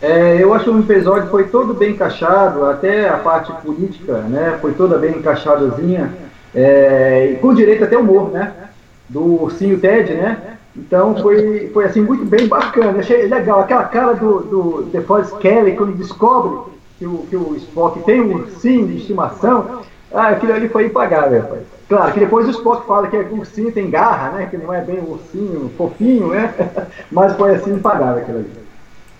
É, 0.02 0.42
eu 0.42 0.52
acho 0.56 0.64
que 0.64 0.72
o 0.72 0.80
episódio 0.80 1.30
foi 1.30 1.44
todo 1.44 1.76
bem 1.76 1.92
encaixado, 1.92 2.66
até 2.66 3.08
a 3.08 3.18
parte 3.18 3.54
política, 3.62 4.22
né? 4.22 4.58
Foi 4.60 4.74
toda 4.74 4.98
bem 4.98 5.12
encaixadazinha, 5.12 6.12
é, 6.56 7.38
com 7.40 7.54
direito 7.54 7.84
até 7.84 7.96
humor, 7.96 8.32
né? 8.32 8.52
Do 9.08 9.44
ursinho 9.44 9.80
Ted, 9.80 10.12
né? 10.16 10.58
Então 10.76 11.16
foi, 11.22 11.70
foi 11.74 11.86
assim 11.86 12.02
muito 12.02 12.26
bem 12.26 12.48
bacana. 12.48 13.00
Achei 13.00 13.28
legal 13.28 13.62
aquela 13.62 13.84
cara 13.86 14.14
do, 14.14 14.40
do 14.42 14.84
depois 14.92 15.32
Kelly 15.34 15.76
quando 15.76 15.98
descobre 15.98 16.72
que 16.98 17.06
o, 17.06 17.20
que 17.30 17.36
o 17.36 17.56
Spock 17.56 18.02
tem 18.04 18.22
um 18.22 18.36
ursinho 18.36 18.88
de 18.88 18.98
estimação. 18.98 19.82
Ah, 20.14 20.30
aquilo 20.30 20.54
ali 20.54 20.70
foi 20.70 20.86
impagável, 20.86 21.42
rapaz. 21.42 21.62
Claro 21.88 22.14
que 22.14 22.20
depois 22.20 22.48
o 22.48 22.52
Spock 22.52 22.86
fala 22.86 23.08
que 23.08 23.16
o 23.18 23.40
ursinho 23.40 23.72
tem 23.72 23.90
garra, 23.90 24.32
né? 24.32 24.48
Que 24.50 24.58
não 24.58 24.74
é 24.74 24.82
bem 24.82 25.00
um 25.00 25.12
ursinho 25.12 25.72
fofinho, 25.78 26.30
né? 26.30 26.54
Mas 27.12 27.36
foi 27.36 27.56
assim 27.56 27.74
impagável 27.74 28.22
aquilo 28.22 28.40
ali. 28.40 28.69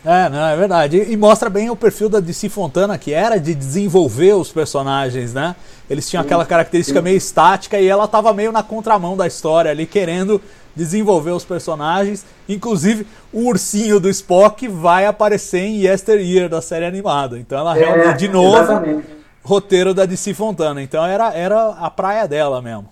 É, 0.04 0.30
não, 0.30 0.48
é 0.48 0.56
verdade. 0.56 0.98
E 1.10 1.18
mostra 1.18 1.50
bem 1.50 1.70
o 1.70 1.76
perfil 1.76 2.08
da 2.08 2.20
DC 2.20 2.48
Fontana, 2.48 2.98
que 2.98 3.14
era 3.14 3.38
de 3.38 3.54
desenvolver 3.54 4.34
os 4.34 4.52
personagens, 4.52 5.34
né? 5.34 5.56
Eles 5.90 6.10
tinham 6.10 6.24
sim, 6.24 6.28
aquela 6.28 6.46
característica 6.46 7.00
sim. 7.00 7.04
meio 7.04 7.18
estática 7.18 7.80
e 7.80 7.88
ela 7.88 8.08
tava 8.08 8.34
meio 8.34 8.52
na 8.52 8.64
contramão 8.64 9.18
da 9.18 9.28
história 9.28 9.70
ali, 9.70 9.86
querendo 9.86 10.42
desenvolver 10.74 11.32
os 11.32 11.44
personagens. 11.44 12.26
Inclusive, 12.48 13.06
o 13.34 13.48
ursinho 13.48 14.00
do 14.00 14.10
Spock 14.10 14.68
vai 14.70 15.06
aparecer 15.06 15.60
em 15.60 15.82
Yesteryear, 15.82 16.48
da 16.48 16.62
série 16.62 16.86
animada. 16.86 17.38
Então 17.38 17.60
ela 17.60 17.78
é, 17.78 17.80
realmente, 17.80 18.20
de 18.20 18.30
novo, 18.30 18.58
exatamente. 18.58 19.08
roteiro 19.44 19.94
da 19.94 20.06
DC 20.06 20.34
Fontana. 20.34 20.82
Então 20.82 21.06
era, 21.06 21.34
era 21.34 21.72
a 21.72 21.90
praia 21.90 22.26
dela 22.26 22.62
mesmo. 22.62 22.88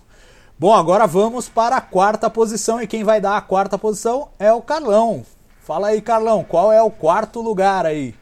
Bom, 0.58 0.74
agora 0.74 1.06
vamos 1.06 1.48
para 1.48 1.76
a 1.76 1.80
quarta 1.80 2.28
posição. 2.28 2.82
E 2.82 2.86
quem 2.86 3.02
vai 3.02 3.18
dar 3.18 3.36
a 3.36 3.40
quarta 3.40 3.78
posição 3.78 4.28
é 4.38 4.52
o 4.52 4.60
Carlão. 4.60 5.24
Fala 5.68 5.88
aí, 5.88 6.00
Carlão, 6.00 6.42
qual 6.42 6.72
é 6.72 6.80
o 6.80 6.90
quarto 6.90 7.42
lugar 7.42 7.84
aí? 7.84 8.14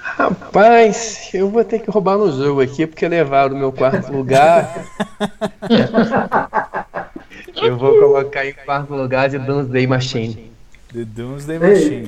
Rapaz, 0.00 1.28
eu 1.34 1.50
vou 1.50 1.62
ter 1.62 1.80
que 1.80 1.90
roubar 1.90 2.16
no 2.16 2.32
jogo 2.32 2.62
aqui, 2.62 2.86
porque 2.86 3.06
levaram 3.06 3.54
o 3.54 3.58
meu 3.58 3.70
quarto 3.70 4.10
lugar. 4.10 4.86
Eu 7.60 7.76
vou 7.76 7.98
colocar 7.98 8.46
em 8.46 8.54
quarto 8.54 8.94
lugar 8.94 9.28
The 9.28 9.38
Doomsday 9.38 9.86
Machine. 9.86 10.52
The 10.92 11.04
Doomsday 11.04 11.58
Machine. 11.58 12.06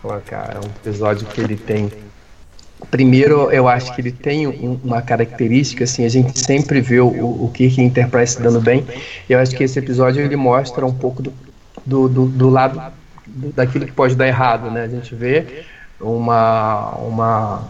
Colocar, 0.00 0.56
é 0.56 0.58
um 0.58 0.70
episódio 0.70 1.26
que 1.28 1.40
ele 1.40 1.56
tem. 1.56 1.92
Primeiro, 2.90 3.52
eu 3.52 3.68
acho 3.68 3.94
que 3.94 4.00
ele 4.00 4.10
tem 4.10 4.46
uma 4.82 5.00
característica, 5.02 5.84
assim, 5.84 6.04
a 6.04 6.08
gente 6.08 6.36
sempre 6.38 6.80
vê 6.80 6.98
o, 6.98 7.06
o 7.06 7.50
Kirk 7.54 7.80
Enterprise 7.80 8.42
dando 8.42 8.60
bem. 8.60 8.84
Eu 9.28 9.38
acho 9.38 9.54
que 9.54 9.62
esse 9.62 9.78
episódio 9.78 10.24
ele 10.24 10.34
mostra 10.34 10.84
um 10.84 10.92
pouco 10.92 11.22
do, 11.22 11.32
do, 11.84 12.08
do, 12.08 12.26
do 12.26 12.48
lado 12.48 12.80
daquilo 13.26 13.86
que 13.86 13.92
pode 13.92 14.14
dar 14.14 14.26
errado, 14.26 14.70
né? 14.70 14.84
A 14.84 14.88
gente 14.88 15.14
vê 15.14 15.64
uma, 16.00 16.90
uma 16.96 17.64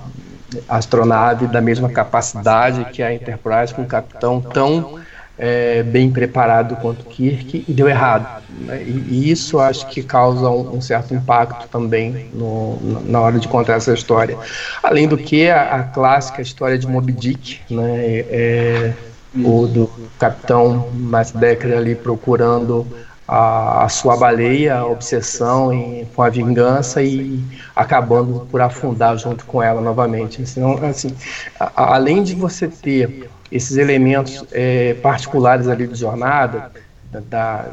astronave 0.69 1.47
da 1.47 1.61
mesma 1.61 1.89
capacidade 1.89 2.85
que 2.87 3.03
a 3.03 3.13
Enterprise, 3.13 3.73
com 3.75 3.83
um 3.83 3.87
capitão 3.87 4.41
tão 4.41 5.01
é, 5.39 5.83
bem 5.83 6.11
preparado 6.11 6.77
quanto 6.77 7.05
Kirk 7.07 7.65
e 7.67 7.73
deu 7.73 7.89
errado. 7.89 8.43
Né? 8.51 8.83
E, 8.83 9.07
e, 9.11 9.31
isso 9.31 9.59
acho 9.59 9.87
que 9.89 10.03
causa 10.03 10.49
um, 10.49 10.77
um 10.77 10.81
certo 10.81 11.15
impacto 11.15 11.69
também 11.69 12.31
no, 12.33 12.79
na 13.07 13.21
hora 13.21 13.39
de 13.39 13.49
contar 13.49 13.75
essa 13.75 13.93
história. 13.93 14.37
Além 14.83 15.09
do 15.09 15.17
que 15.17 15.49
a, 15.49 15.77
a 15.77 15.83
clássica 15.85 16.43
história 16.43 16.79
de 16.79 16.87
Moby 16.87 17.13
Dick, 17.13 17.61
né? 17.71 18.25
É, 18.29 18.93
o 19.35 19.67
do 19.67 19.91
capitão 20.19 20.91
Matt 20.93 21.33
Decker 21.33 21.77
ali 21.77 21.95
procurando 21.95 22.87
a, 23.33 23.85
a, 23.85 23.89
sua 23.89 24.15
baleia, 24.15 24.77
a 24.77 24.87
obsessão 24.87 25.73
em, 25.73 26.05
com 26.15 26.23
a 26.23 26.29
vingança 26.29 27.03
e 27.03 27.43
acabando 27.75 28.47
por 28.51 28.61
afundar 28.61 29.17
junto 29.17 29.47
com 29.47 29.63
ela 29.63 29.81
novamente. 29.81 30.43
Então, 30.43 30.79
assim, 30.85 31.17
a, 31.59 31.95
além 31.95 32.23
de 32.23 32.35
você 32.35 32.69
ter 32.69 33.31
esses 33.51 33.79
elementos 33.79 34.45
é, 34.53 34.95
particulares 34.95 35.67
ali 35.67 35.87
de 35.87 35.95
jornada, 35.95 36.71
da, 37.11 37.21
da, 37.21 37.69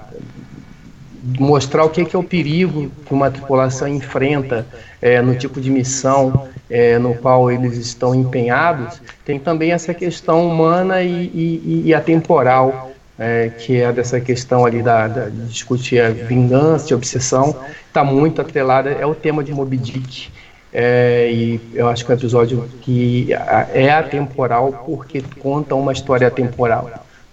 mostrar 1.37 1.83
o 1.83 1.89
que, 1.89 2.05
que, 2.05 2.15
é 2.15 2.19
o 2.19 2.23
perigo 2.23 2.89
que 3.05 3.13
uma 3.13 3.29
tripulação 3.29 3.89
enfrenta 3.89 4.65
é, 5.01 5.21
no 5.21 5.35
tipo 5.35 5.59
de 5.59 5.69
missão 5.69 6.47
é, 6.69 6.97
no 6.97 7.15
qual 7.15 7.51
eles 7.51 7.75
estão 7.75 8.15
empenhados, 8.15 9.01
tem 9.25 9.37
também 9.37 9.73
essa 9.73 9.93
questão 9.93 10.47
humana 10.47 11.01
e, 11.01 11.25
e, 11.33 11.81
e 11.87 11.93
atemporal 11.93 12.88
é, 13.19 13.49
que 13.49 13.81
é 13.81 13.91
dessa 13.91 14.19
questão 14.21 14.65
ali 14.65 14.81
da, 14.81 15.07
da 15.07 15.25
de 15.27 15.47
discutir 15.47 16.01
a 16.01 16.09
vingança 16.09 16.91
e 16.91 16.95
obsessão, 16.95 17.53
está 17.85 18.03
muito 18.03 18.41
atrelada, 18.41 18.89
é 18.89 19.05
o 19.05 19.13
tema 19.13 19.43
de 19.43 19.51
Moby 19.53 19.77
Dick. 19.77 20.31
É, 20.71 21.29
e 21.31 21.59
eu 21.73 21.89
acho 21.89 22.05
que 22.05 22.11
é 22.11 22.15
um 22.15 22.17
episódio 22.17 22.69
que 22.81 23.33
é 23.73 23.91
atemporal 23.91 24.71
porque 24.85 25.21
conta 25.39 25.75
uma 25.75 25.91
história 25.91 26.27
atemporal. 26.27 26.89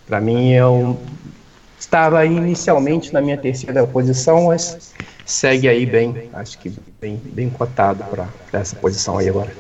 Para 0.07 0.21
mim, 0.21 0.53
eu 0.53 0.99
estava 1.79 2.25
inicialmente 2.25 3.13
na 3.13 3.21
minha 3.21 3.37
terceira 3.37 3.87
posição, 3.87 4.47
mas 4.47 4.93
segue 5.25 5.69
aí 5.69 5.85
bem, 5.85 6.31
acho 6.33 6.59
que 6.59 6.73
bem, 7.01 7.21
bem 7.25 7.51
cotado 7.51 8.03
para 8.05 8.29
essa 8.61 8.75
posição 8.75 9.19
aí 9.19 9.29
agora. 9.29 9.53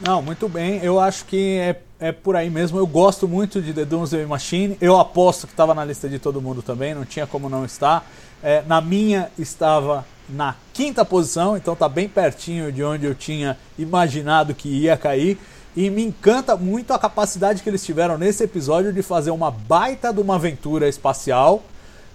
Não, 0.00 0.20
muito 0.20 0.48
bem. 0.48 0.80
Eu 0.82 0.98
acho 0.98 1.24
que 1.24 1.58
é, 1.58 1.76
é 1.98 2.12
por 2.12 2.36
aí 2.36 2.50
mesmo. 2.50 2.78
Eu 2.78 2.86
gosto 2.86 3.26
muito 3.26 3.60
de 3.62 3.72
The 3.72 3.84
Doomsday 3.84 4.26
Machine. 4.26 4.76
Eu 4.80 4.98
aposto 4.98 5.46
que 5.46 5.52
estava 5.52 5.74
na 5.74 5.84
lista 5.84 6.08
de 6.08 6.18
todo 6.18 6.40
mundo 6.40 6.62
também, 6.62 6.94
não 6.94 7.04
tinha 7.04 7.26
como 7.26 7.48
não 7.48 7.64
estar. 7.64 8.08
É, 8.42 8.62
na 8.66 8.80
minha 8.80 9.30
estava 9.38 10.04
na 10.28 10.54
quinta 10.72 11.04
posição, 11.04 11.56
então 11.56 11.76
tá 11.76 11.88
bem 11.88 12.08
pertinho 12.08 12.72
de 12.72 12.82
onde 12.82 13.06
eu 13.06 13.14
tinha 13.14 13.56
imaginado 13.78 14.54
que 14.54 14.68
ia 14.68 14.96
cair. 14.96 15.38
E 15.76 15.90
me 15.90 16.04
encanta 16.04 16.56
muito 16.56 16.92
a 16.92 16.98
capacidade 16.98 17.62
que 17.62 17.68
eles 17.68 17.84
tiveram 17.84 18.16
nesse 18.16 18.44
episódio 18.44 18.92
de 18.92 19.02
fazer 19.02 19.30
uma 19.30 19.50
baita 19.50 20.12
de 20.12 20.20
uma 20.20 20.36
aventura 20.36 20.88
espacial 20.88 21.62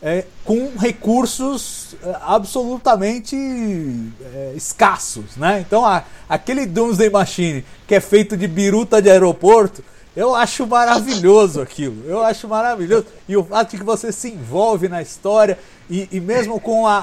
é, 0.01 0.25
com 0.45 0.71
recursos 0.77 1.95
é, 2.03 2.15
absolutamente 2.21 3.35
é, 3.35 4.53
escassos, 4.55 5.35
né? 5.35 5.59
Então 5.59 5.85
a, 5.85 6.03
aquele 6.27 6.65
Doomsday 6.65 7.09
Machine 7.09 7.65
que 7.87 7.95
é 7.95 7.99
feito 7.99 8.37
de 8.37 8.47
biruta 8.47 9.01
de 9.01 9.09
aeroporto, 9.09 9.83
eu 10.15 10.33
acho 10.33 10.65
maravilhoso 10.65 11.61
aquilo. 11.61 12.03
Eu 12.05 12.23
acho 12.23 12.47
maravilhoso. 12.47 13.05
E 13.27 13.37
o 13.37 13.43
fato 13.43 13.71
de 13.71 13.77
que 13.77 13.83
você 13.83 14.11
se 14.11 14.29
envolve 14.29 14.87
na 14.87 15.01
história 15.01 15.57
e, 15.89 16.07
e 16.11 16.19
mesmo 16.19 16.59
com 16.59 16.87
a, 16.87 16.97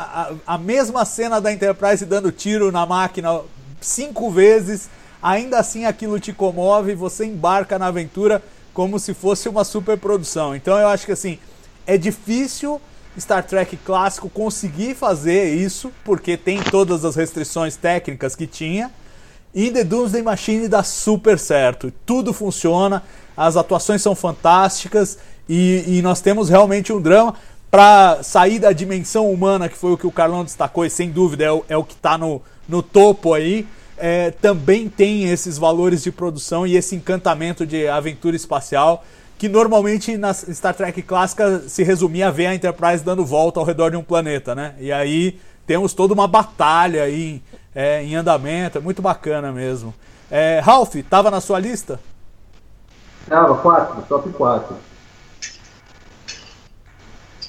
a, 0.46 0.54
a 0.54 0.58
mesma 0.58 1.04
cena 1.04 1.40
da 1.40 1.52
Enterprise 1.52 2.04
dando 2.04 2.32
tiro 2.32 2.72
na 2.72 2.84
máquina 2.84 3.40
cinco 3.80 4.30
vezes, 4.30 4.88
ainda 5.22 5.58
assim 5.58 5.84
aquilo 5.84 6.18
te 6.18 6.32
comove 6.32 6.94
você 6.94 7.24
embarca 7.24 7.78
na 7.78 7.86
aventura 7.86 8.42
como 8.72 8.98
se 8.98 9.14
fosse 9.14 9.48
uma 9.48 9.64
superprodução. 9.64 10.54
Então 10.54 10.78
eu 10.78 10.88
acho 10.88 11.06
que 11.06 11.12
assim 11.12 11.38
é 11.86 11.96
difícil 11.96 12.80
Star 13.18 13.42
Trek 13.44 13.76
clássico 13.78 14.28
conseguir 14.28 14.94
fazer 14.94 15.54
isso, 15.54 15.90
porque 16.04 16.36
tem 16.36 16.62
todas 16.62 17.04
as 17.04 17.16
restrições 17.16 17.76
técnicas 17.76 18.36
que 18.36 18.46
tinha. 18.46 18.90
E 19.54 19.70
The 19.70 19.84
Doomsday 19.84 20.22
Machine 20.22 20.68
dá 20.68 20.82
super 20.82 21.38
certo. 21.38 21.90
Tudo 22.04 22.32
funciona, 22.32 23.02
as 23.36 23.56
atuações 23.56 24.02
são 24.02 24.14
fantásticas 24.14 25.18
e, 25.48 25.84
e 25.86 26.02
nós 26.02 26.20
temos 26.20 26.50
realmente 26.50 26.92
um 26.92 27.00
drama 27.00 27.34
para 27.70 28.22
sair 28.22 28.58
da 28.58 28.72
dimensão 28.72 29.30
humana, 29.30 29.68
que 29.68 29.76
foi 29.76 29.92
o 29.92 29.98
que 29.98 30.06
o 30.06 30.12
Carlão 30.12 30.44
destacou, 30.44 30.84
e 30.84 30.90
sem 30.90 31.10
dúvida 31.10 31.44
é 31.44 31.52
o, 31.52 31.64
é 31.68 31.76
o 31.76 31.84
que 31.84 31.94
está 31.94 32.18
no, 32.18 32.42
no 32.68 32.82
topo 32.82 33.32
aí. 33.32 33.66
É, 33.98 34.30
também 34.30 34.90
tem 34.90 35.24
esses 35.24 35.56
valores 35.56 36.02
de 36.02 36.12
produção 36.12 36.66
e 36.66 36.76
esse 36.76 36.94
encantamento 36.94 37.66
de 37.66 37.88
aventura 37.88 38.36
espacial 38.36 39.02
que 39.38 39.48
normalmente 39.48 40.16
na 40.16 40.32
Star 40.32 40.74
Trek 40.74 41.02
clássica 41.02 41.60
se 41.68 41.82
resumia 41.82 42.28
a 42.28 42.30
ver 42.30 42.46
a 42.46 42.54
Enterprise 42.54 43.04
dando 43.04 43.24
volta 43.24 43.60
ao 43.60 43.66
redor 43.66 43.90
de 43.90 43.96
um 43.96 44.02
planeta, 44.02 44.54
né? 44.54 44.74
E 44.78 44.90
aí 44.90 45.38
temos 45.66 45.92
toda 45.92 46.14
uma 46.14 46.26
batalha 46.26 47.02
aí 47.02 47.42
é, 47.74 48.02
em 48.02 48.14
andamento, 48.14 48.78
é 48.78 48.80
muito 48.80 49.02
bacana 49.02 49.52
mesmo. 49.52 49.92
É, 50.30 50.60
Ralph, 50.60 50.94
tava 51.08 51.30
na 51.30 51.40
sua 51.40 51.58
lista? 51.58 52.00
Tava, 53.28 53.56
quatro, 53.56 54.02
top 54.08 54.30
4. 54.30 54.76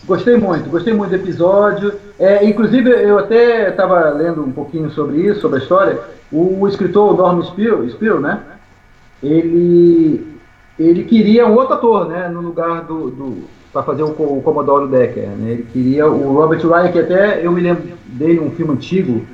Gostei 0.06 0.38
muito, 0.38 0.70
gostei 0.70 0.94
muito 0.94 1.10
do 1.12 1.16
episódio. 1.16 2.00
É, 2.20 2.46
inclusive, 2.46 2.90
eu 2.90 3.20
até 3.20 3.70
estava 3.70 4.10
lendo 4.10 4.44
um 4.44 4.52
pouquinho 4.52 4.90
sobre 4.92 5.18
isso, 5.18 5.42
sobre 5.42 5.60
a 5.60 5.62
história. 5.62 6.00
O 6.32 6.68
escritor 6.68 7.16
Norman 7.16 7.44
Spiro, 7.44 7.90
Spiro 7.90 8.20
né? 8.20 8.42
Ele 9.22 10.37
ele 10.80 11.04
queria 11.04 11.48
um 11.48 11.56
outro 11.56 11.74
ator, 11.74 12.08
né, 12.08 12.28
no 12.28 12.42
lugar 12.42 12.84
do, 12.84 13.10
do 13.10 13.44
para 13.72 13.84
fazer 13.84 14.04
o, 14.04 14.08
o 14.08 14.42
Commodore 14.44 14.88
Decker, 14.88 15.28
né? 15.30 15.52
Ele 15.52 15.68
queria 15.72 16.08
o 16.08 16.34
Robert 16.34 16.60
Ryan, 16.60 16.92
que 16.92 17.00
até 17.00 17.46
eu 17.46 17.52
me 17.52 17.62
lembro 17.62 17.84
dele 18.06 18.40
num 18.40 18.52
filme 18.52 18.74
antigo, 18.74 19.26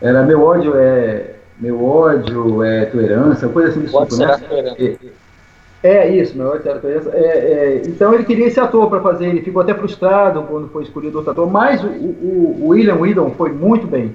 era 0.00 0.22
Meu 0.22 0.42
ódio 0.42 0.74
é 0.76 1.30
meu 1.58 1.82
ódio 1.82 2.62
é 2.62 2.84
tua 2.84 3.02
herança, 3.02 3.48
coisa 3.48 3.70
assim 3.70 3.80
do 3.80 3.86
tipo, 3.86 4.16
né? 4.16 4.96
É, 5.82 5.88
é, 5.88 6.16
isso, 6.16 6.36
meu 6.36 6.48
ódio 6.48 6.68
era 6.68 6.78
tua 6.78 6.90
herança. 6.90 7.10
É, 7.14 7.20
é, 7.20 7.82
então 7.86 8.12
ele 8.12 8.24
queria 8.24 8.46
esse 8.46 8.60
ator 8.60 8.90
para 8.90 9.00
fazer, 9.00 9.28
ele 9.28 9.40
ficou 9.40 9.62
até 9.62 9.72
frustrado 9.72 10.42
quando 10.42 10.68
foi 10.68 10.82
escolhido 10.82 11.16
outro 11.16 11.32
ator, 11.32 11.50
mas 11.50 11.82
o, 11.82 11.86
o, 11.86 12.58
o 12.60 12.68
William 12.68 12.96
Whedon 12.96 13.30
foi 13.30 13.52
muito 13.52 13.86
bem. 13.86 14.14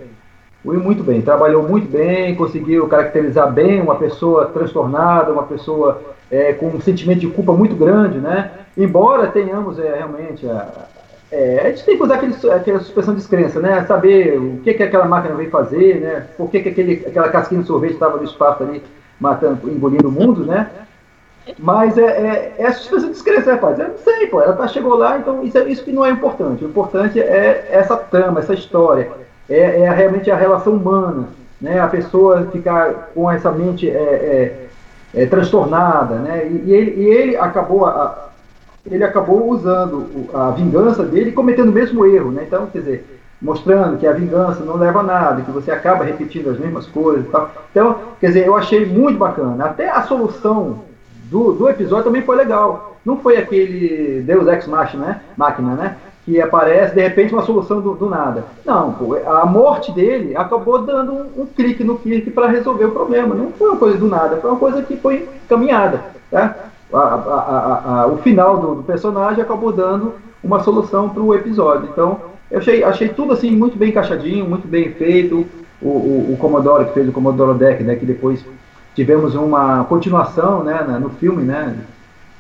Foi 0.64 0.78
muito 0.78 1.04
bem, 1.04 1.22
trabalhou 1.22 1.64
muito 1.64 1.88
bem, 1.88 2.36
conseguiu 2.36 2.88
caracterizar 2.88 3.52
bem 3.52 3.82
uma 3.82 3.96
pessoa 3.96 4.46
transtornada, 4.46 5.32
uma 5.32 5.44
pessoa 5.44 6.02
é, 6.30 6.54
com 6.54 6.68
um 6.68 6.80
sentimento 6.80 7.20
de 7.20 7.28
culpa 7.28 7.52
muito 7.52 7.76
grande, 7.76 8.20
né? 8.20 8.52
Embora 8.78 9.28
tenhamos 9.28 9.80
é, 9.80 9.96
realmente 9.98 10.48
a, 10.48 10.88
é, 11.32 11.62
a 11.62 11.70
gente 11.70 11.86
tem 11.86 11.98
que 11.98 12.04
usar 12.04 12.16
aquele, 12.16 12.36
aquela 12.52 12.80
suspensão 12.80 13.14
de 13.14 13.22
descrença, 13.22 13.60
né? 13.60 13.84
Saber 13.86 14.38
o 14.38 14.58
que, 14.64 14.74
que 14.74 14.84
aquela 14.84 15.06
máquina 15.06 15.34
veio 15.36 15.50
fazer, 15.50 16.02
né? 16.02 16.28
Por 16.38 16.50
que, 16.50 16.62
que 16.62 16.70
aquele, 16.70 17.06
aquela 17.08 17.30
casquinha 17.30 17.62
de 17.62 17.68
sorvete 17.68 17.94
estava 17.94 18.18
no 18.18 18.24
espaço 18.24 18.64
ali, 18.64 18.84
matando, 19.20 19.70
engolindo 19.70 20.10
o 20.10 20.12
mundo, 20.12 20.46
né? 20.46 20.70
Mas 21.58 21.98
é, 21.98 22.04
é, 22.04 22.56
é 22.60 22.68
a 22.68 22.74
suspensão 22.74 23.08
de 23.08 23.14
descrença, 23.14 23.54
rapaz. 23.54 23.80
Eu 23.80 23.90
não 23.90 23.98
sei, 23.98 24.28
pô. 24.28 24.42
Ela 24.42 24.54
tá, 24.54 24.68
chegou 24.68 24.96
lá, 24.96 25.18
então 25.18 25.44
isso, 25.44 25.58
é, 25.58 25.64
isso 25.70 25.84
que 25.84 25.92
não 25.92 26.06
é 26.06 26.10
importante. 26.10 26.64
O 26.64 26.68
importante 26.68 27.20
é 27.20 27.68
essa 27.72 27.96
trama, 27.96 28.40
essa 28.40 28.54
história. 28.54 29.10
É, 29.52 29.82
é 29.82 29.92
realmente 29.92 30.32
a 30.32 30.36
relação 30.36 30.74
humana, 30.74 31.28
né? 31.60 31.80
A 31.80 31.88
pessoa 31.88 32.48
ficar 32.52 33.12
com 33.14 33.30
essa 33.30 33.52
mente 33.52 33.90
é, 33.90 33.94
é 33.94 34.68
é, 35.14 35.26
transtornada, 35.26 36.16
né? 36.16 36.48
E, 36.48 36.70
e, 36.70 36.74
ele, 36.74 37.02
e 37.02 37.06
ele, 37.10 37.38
acabou 37.38 37.86
a, 37.86 38.30
ele 38.90 39.04
acabou 39.04 39.50
usando 39.50 40.28
a 40.34 40.52
vingança 40.52 41.04
dele 41.04 41.32
cometendo 41.32 41.70
o 41.70 41.74
mesmo 41.74 42.06
erro, 42.06 42.32
né? 42.32 42.44
Então, 42.48 42.68
quer 42.68 42.80
dizer, 42.80 43.20
mostrando 43.42 43.98
que 43.98 44.08
a 44.08 44.14
vingança 44.14 44.64
não 44.64 44.76
leva 44.76 45.00
a 45.00 45.04
nada, 45.04 45.42
que 45.42 45.52
você 45.52 45.72
acaba 45.72 46.04
repetindo 46.04 46.50
as 46.50 46.60
mesmas 46.60 46.88
coisas, 46.88 47.28
tal. 47.30 47.52
Então, 47.72 47.98
quer 48.20 48.28
dizer, 48.28 48.46
eu 48.46 48.56
achei 48.56 48.86
muito 48.86 49.18
bacana. 49.18 49.66
Até 49.66 49.90
a 49.90 50.04
solução 50.04 50.84
do, 51.26 51.54
do 51.54 51.70
episódio 51.70 52.06
também 52.06 52.24
foi 52.24 52.36
legal. 52.36 52.98
Não 53.04 53.18
foi 53.18 53.38
aquele 53.38 54.22
Deus 54.22 54.48
Ex 54.48 54.68
Machina, 54.68 55.06
né? 55.06 55.22
Máquina, 55.36 55.74
né? 55.74 55.96
Que 56.26 56.40
aparece 56.40 56.94
de 56.94 57.02
repente 57.02 57.34
uma 57.34 57.44
solução 57.44 57.82
do, 57.82 57.96
do 57.96 58.10
nada. 58.10 58.46
Não, 58.66 58.94
pô, 58.94 59.16
a 59.26 59.46
morte 59.46 59.92
dele 59.92 60.36
acabou 60.36 60.80
dando 60.80 61.12
um, 61.12 61.42
um 61.42 61.46
clique 61.46 61.84
no 61.84 61.98
Kirk 61.98 62.30
para 62.32 62.48
resolver 62.48 62.86
o 62.86 62.92
problema. 62.92 63.34
Não 63.34 63.52
foi 63.52 63.70
uma 63.70 63.78
coisa 63.78 63.98
do 63.98 64.08
nada, 64.08 64.38
foi 64.38 64.50
uma 64.50 64.60
coisa 64.60 64.82
que 64.84 64.96
foi 64.98 65.28
caminhada. 65.50 66.02
Tá? 66.30 66.56
A, 66.94 66.98
a, 66.98 68.02
a, 68.02 68.08
o 68.08 68.18
final 68.18 68.58
do, 68.58 68.76
do, 68.76 68.84
personagem 68.84 69.42
acabou 69.42 69.72
dando 69.72 70.14
uma 70.44 70.62
solução 70.62 71.10
para 71.10 71.24
o 71.24 71.34
episódio. 71.34 71.90
Então, 71.92 72.20
eu 72.52 72.60
achei, 72.60 72.84
achei 72.84 73.10
tudo 73.10 73.34
assim 73.34 73.52
muito 73.52 73.78
bem 73.78 73.90
encaixadinho, 73.90 74.46
muito 74.46 74.68
bem 74.68 74.92
feito. 74.92 75.46
O, 75.82 75.88
o, 75.88 76.34
o 76.34 76.38
Commodore 76.38 76.86
que 76.86 76.94
fez 76.94 77.10
o 77.10 77.12
Commodore 77.12 77.58
Deck, 77.58 77.84
né, 77.84 77.96
que 77.96 78.06
depois 78.06 78.46
tivemos 78.94 79.34
uma 79.34 79.84
continuação 79.86 80.64
né, 80.64 80.84
no 81.02 81.10
filme, 81.12 81.42
né, 81.44 81.76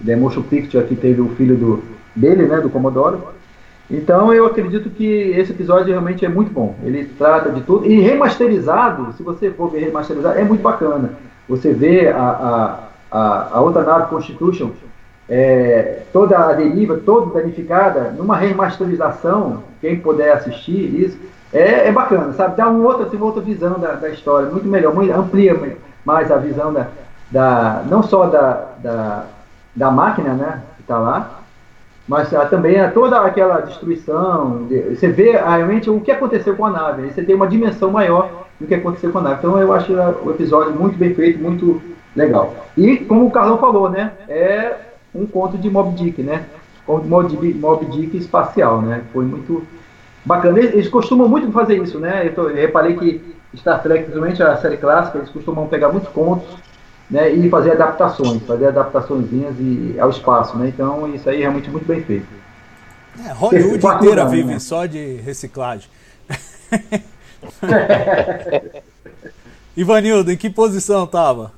The 0.05 0.15
Motion 0.15 0.43
Picture, 0.43 0.85
que 0.85 0.95
teve 0.95 1.21
o 1.21 1.29
filho 1.29 1.55
do, 1.55 1.83
dele, 2.15 2.45
né, 2.45 2.59
do 2.59 2.69
Commodore. 2.69 3.17
Então 3.91 4.33
eu 4.33 4.45
acredito 4.45 4.89
que 4.89 5.05
esse 5.05 5.51
episódio 5.51 5.87
realmente 5.87 6.25
é 6.25 6.29
muito 6.29 6.51
bom. 6.51 6.75
Ele 6.81 7.03
trata 7.17 7.51
de 7.51 7.61
tudo. 7.61 7.85
E 7.85 7.99
remasterizado, 7.99 9.11
se 9.13 9.21
você 9.21 9.51
for 9.51 9.69
ver 9.69 9.79
remasterizado, 9.79 10.39
é 10.39 10.43
muito 10.43 10.61
bacana. 10.61 11.11
Você 11.49 11.73
vê 11.73 12.07
a, 12.07 12.17
a, 12.21 12.79
a, 13.11 13.49
a 13.57 13.61
outra 13.61 13.83
nave 13.83 14.07
Constitution, 14.07 14.69
é, 15.27 16.03
toda 16.13 16.37
a 16.37 16.53
deriva, 16.53 16.97
toda 17.05 17.39
danificada, 17.39 18.13
numa 18.17 18.37
remasterização, 18.37 19.63
quem 19.81 19.99
puder 19.99 20.31
assistir 20.31 21.01
isso, 21.01 21.17
é, 21.53 21.89
é 21.89 21.91
bacana, 21.91 22.31
sabe? 22.33 22.55
Dá 22.55 22.69
uma 22.69 22.87
outra, 22.87 23.05
uma 23.17 23.25
outra 23.25 23.41
visão 23.41 23.77
da, 23.77 23.93
da 23.93 24.09
história, 24.09 24.49
muito 24.49 24.67
melhor, 24.67 24.93
muito, 24.93 25.13
amplia 25.13 25.77
mais 26.05 26.31
a 26.31 26.37
visão 26.37 26.71
da, 26.71 26.87
da 27.29 27.83
não 27.89 28.01
só 28.01 28.27
da, 28.27 28.67
da, 28.81 29.25
da 29.75 29.91
máquina, 29.91 30.33
né, 30.33 30.61
que 30.77 30.83
está 30.83 30.97
lá, 30.97 31.40
mas 32.11 32.33
ah, 32.33 32.45
também 32.45 32.75
é 32.75 32.89
toda 32.89 33.21
aquela 33.21 33.61
destruição. 33.61 34.67
Você 34.89 35.07
vê 35.07 35.37
ah, 35.37 35.55
realmente 35.55 35.89
o 35.89 36.01
que 36.01 36.11
aconteceu 36.11 36.57
com 36.57 36.65
a 36.65 36.69
nave. 36.69 37.09
Você 37.09 37.23
tem 37.23 37.33
uma 37.33 37.47
dimensão 37.47 37.89
maior 37.89 38.47
do 38.59 38.67
que 38.67 38.75
aconteceu 38.75 39.13
com 39.13 39.19
a 39.19 39.21
nave. 39.21 39.35
Então 39.37 39.57
eu 39.57 39.71
acho 39.71 39.93
o 39.93 40.29
episódio 40.31 40.73
muito 40.73 40.97
bem 40.97 41.15
feito, 41.15 41.41
muito 41.41 41.81
legal. 42.13 42.53
E 42.75 42.97
como 42.97 43.25
o 43.25 43.31
Carlão 43.31 43.57
falou, 43.59 43.89
né? 43.89 44.11
É 44.27 44.75
um 45.15 45.25
conto 45.25 45.57
de 45.57 45.69
Mob 45.69 45.95
Dick, 45.95 46.21
né? 46.21 46.43
Mob, 46.85 47.53
Mob 47.53 47.85
Dick 47.85 48.17
espacial, 48.17 48.81
né? 48.81 49.03
Foi 49.13 49.23
muito 49.23 49.65
bacana. 50.25 50.59
Eles 50.59 50.89
costumam 50.89 51.29
muito 51.29 51.49
fazer 51.53 51.77
isso, 51.77 51.97
né? 51.97 52.27
Eu, 52.27 52.35
tô, 52.35 52.49
eu 52.49 52.55
reparei 52.57 52.97
que 52.97 53.21
Star 53.55 53.81
Trek, 53.81 54.03
principalmente 54.03 54.43
a 54.43 54.57
série 54.57 54.75
clássica, 54.75 55.17
eles 55.17 55.29
costumam 55.29 55.65
pegar 55.67 55.87
muitos 55.87 56.09
contos 56.09 56.57
né, 57.11 57.29
e 57.29 57.49
fazer 57.49 57.73
adaptações, 57.73 58.41
fazer 58.43 58.67
adaptações 58.67 59.25
ao 59.99 60.09
espaço. 60.09 60.57
Né? 60.57 60.69
Então, 60.69 61.13
isso 61.13 61.29
aí 61.29 61.37
é 61.37 61.39
realmente 61.41 61.69
muito 61.69 61.85
bem 61.85 62.01
feito. 62.01 62.25
É, 63.27 63.33
Hollywood 63.33 63.85
inteira 63.85 64.25
vive 64.25 64.53
né? 64.53 64.59
só 64.59 64.85
de 64.85 65.17
reciclagem. 65.17 65.89
Ivanildo, 69.75 70.31
em 70.31 70.37
que 70.37 70.49
posição 70.49 71.03
estava? 71.03 71.51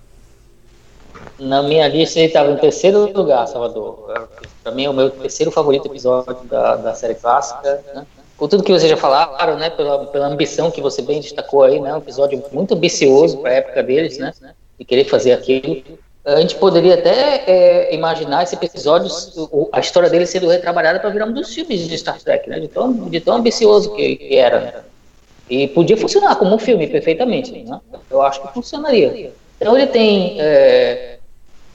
Na 1.37 1.61
minha 1.61 1.87
lista 1.87 2.19
ele 2.19 2.27
estava 2.27 2.51
em 2.51 2.57
terceiro 2.57 3.15
lugar, 3.15 3.47
Salvador. 3.47 4.27
Para 4.63 4.71
mim 4.71 4.85
é 4.85 4.89
o 4.89 4.93
meu 4.93 5.11
terceiro 5.11 5.51
favorito 5.51 5.87
episódio 5.87 6.35
da, 6.45 6.77
da 6.77 6.95
série 6.95 7.15
clássica. 7.15 7.83
Né? 7.93 8.05
Por 8.37 8.47
tudo 8.47 8.63
que 8.63 8.71
vocês 8.71 8.89
já 8.89 8.97
falaram, 8.97 9.57
né? 9.57 9.69
Pela, 9.69 10.05
pela 10.07 10.27
ambição 10.27 10.71
que 10.71 10.81
você 10.81 11.01
bem 11.01 11.21
destacou 11.21 11.63
aí, 11.63 11.79
né? 11.79 11.93
Um 11.93 11.99
episódio 11.99 12.43
muito 12.51 12.73
ambicioso 12.73 13.37
para 13.37 13.51
a 13.51 13.53
época 13.53 13.83
deles, 13.83 14.17
né? 14.17 14.33
De 14.83 14.85
querer 14.85 15.05
fazer 15.05 15.31
aquilo. 15.31 15.81
A 16.25 16.41
gente 16.41 16.55
poderia 16.55 16.95
até 16.95 17.43
é, 17.47 17.95
imaginar 17.95 18.43
esse 18.43 18.55
episódio, 18.55 19.09
a 19.71 19.79
história 19.79 20.09
dele 20.09 20.25
sendo 20.25 20.49
retrabalhada 20.49 20.99
para 20.99 21.09
virar 21.09 21.25
um 21.25 21.33
dos 21.33 21.53
filmes 21.53 21.87
de 21.87 21.97
Star 21.97 22.21
Trek, 22.21 22.49
né? 22.49 22.59
De 22.59 22.67
tão, 22.67 22.93
de 23.09 23.19
tão 23.21 23.35
ambicioso 23.35 23.93
que, 23.95 24.17
que 24.17 24.35
era. 24.35 24.85
E 25.49 25.69
podia 25.69 25.95
funcionar 25.95 26.35
como 26.35 26.53
um 26.53 26.59
filme 26.59 26.87
perfeitamente, 26.87 27.51
né? 27.51 27.79
Eu 28.09 28.21
acho 28.21 28.41
que 28.41 28.53
funcionaria. 28.53 29.31
Então 29.57 29.77
ele 29.77 29.87
tem 29.87 30.35
é, 30.41 31.17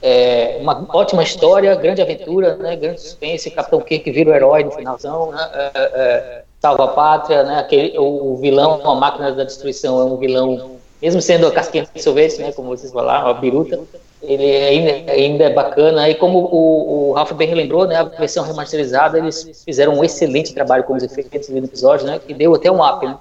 é, 0.03 0.59
uma 0.61 0.87
ótima 0.93 1.23
história, 1.23 1.75
grande 1.75 2.03
aventura, 2.03 2.57
né? 2.57 2.77
Grande 2.77 3.01
suspense, 3.01 3.51
Capitão 3.51 3.81
Kirk 3.81 4.11
vira 4.11 4.31
o 4.31 4.35
herói 4.35 4.65
no 4.65 4.71
finalzão, 4.71 5.33
né? 5.33 5.51
É, 5.55 5.71
é, 5.75 6.43
salva 6.61 6.85
a 6.85 6.89
pátria, 6.89 7.43
né? 7.43 7.59
Aquele, 7.59 7.99
o 7.99 8.37
vilão, 8.37 8.81
a 8.83 8.95
máquina 8.95 9.33
da 9.33 9.45
destruição 9.45 10.01
é 10.01 10.05
um 10.05 10.17
vilão, 10.17 10.78
mesmo 11.01 11.23
sendo 11.23 11.47
a 11.47 11.53
casquinha 11.53 11.87
de 11.93 12.03
sorvete, 12.03 12.39
né? 12.39 12.53
Como 12.53 12.69
vocês 12.69 12.93
falaram, 12.93 13.29
a 13.29 13.35
biruta 13.35 13.81
ele 14.23 14.45
ainda, 14.45 15.13
ainda 15.13 15.45
é 15.45 15.51
bacana. 15.51 16.09
E 16.09 16.15
como 16.15 16.39
o, 16.39 17.15
o 17.15 17.35
bem 17.35 17.55
lembrou, 17.55 17.87
né, 17.87 17.97
a 17.97 18.05
versão 18.05 18.45
remasterizada, 18.45 19.19
eles 19.19 19.63
fizeram 19.65 19.95
um 19.95 20.05
excelente 20.05 20.53
trabalho 20.53 20.85
com 20.85 20.95
os 20.95 21.03
efeitos 21.03 21.49
no 21.49 21.59
episódio, 21.59 22.07
né, 22.07 22.21
que 22.25 22.35
deu 22.35 22.55
até 22.55 22.71
um 22.71 22.85
up. 22.85 23.07
Né? 23.07 23.17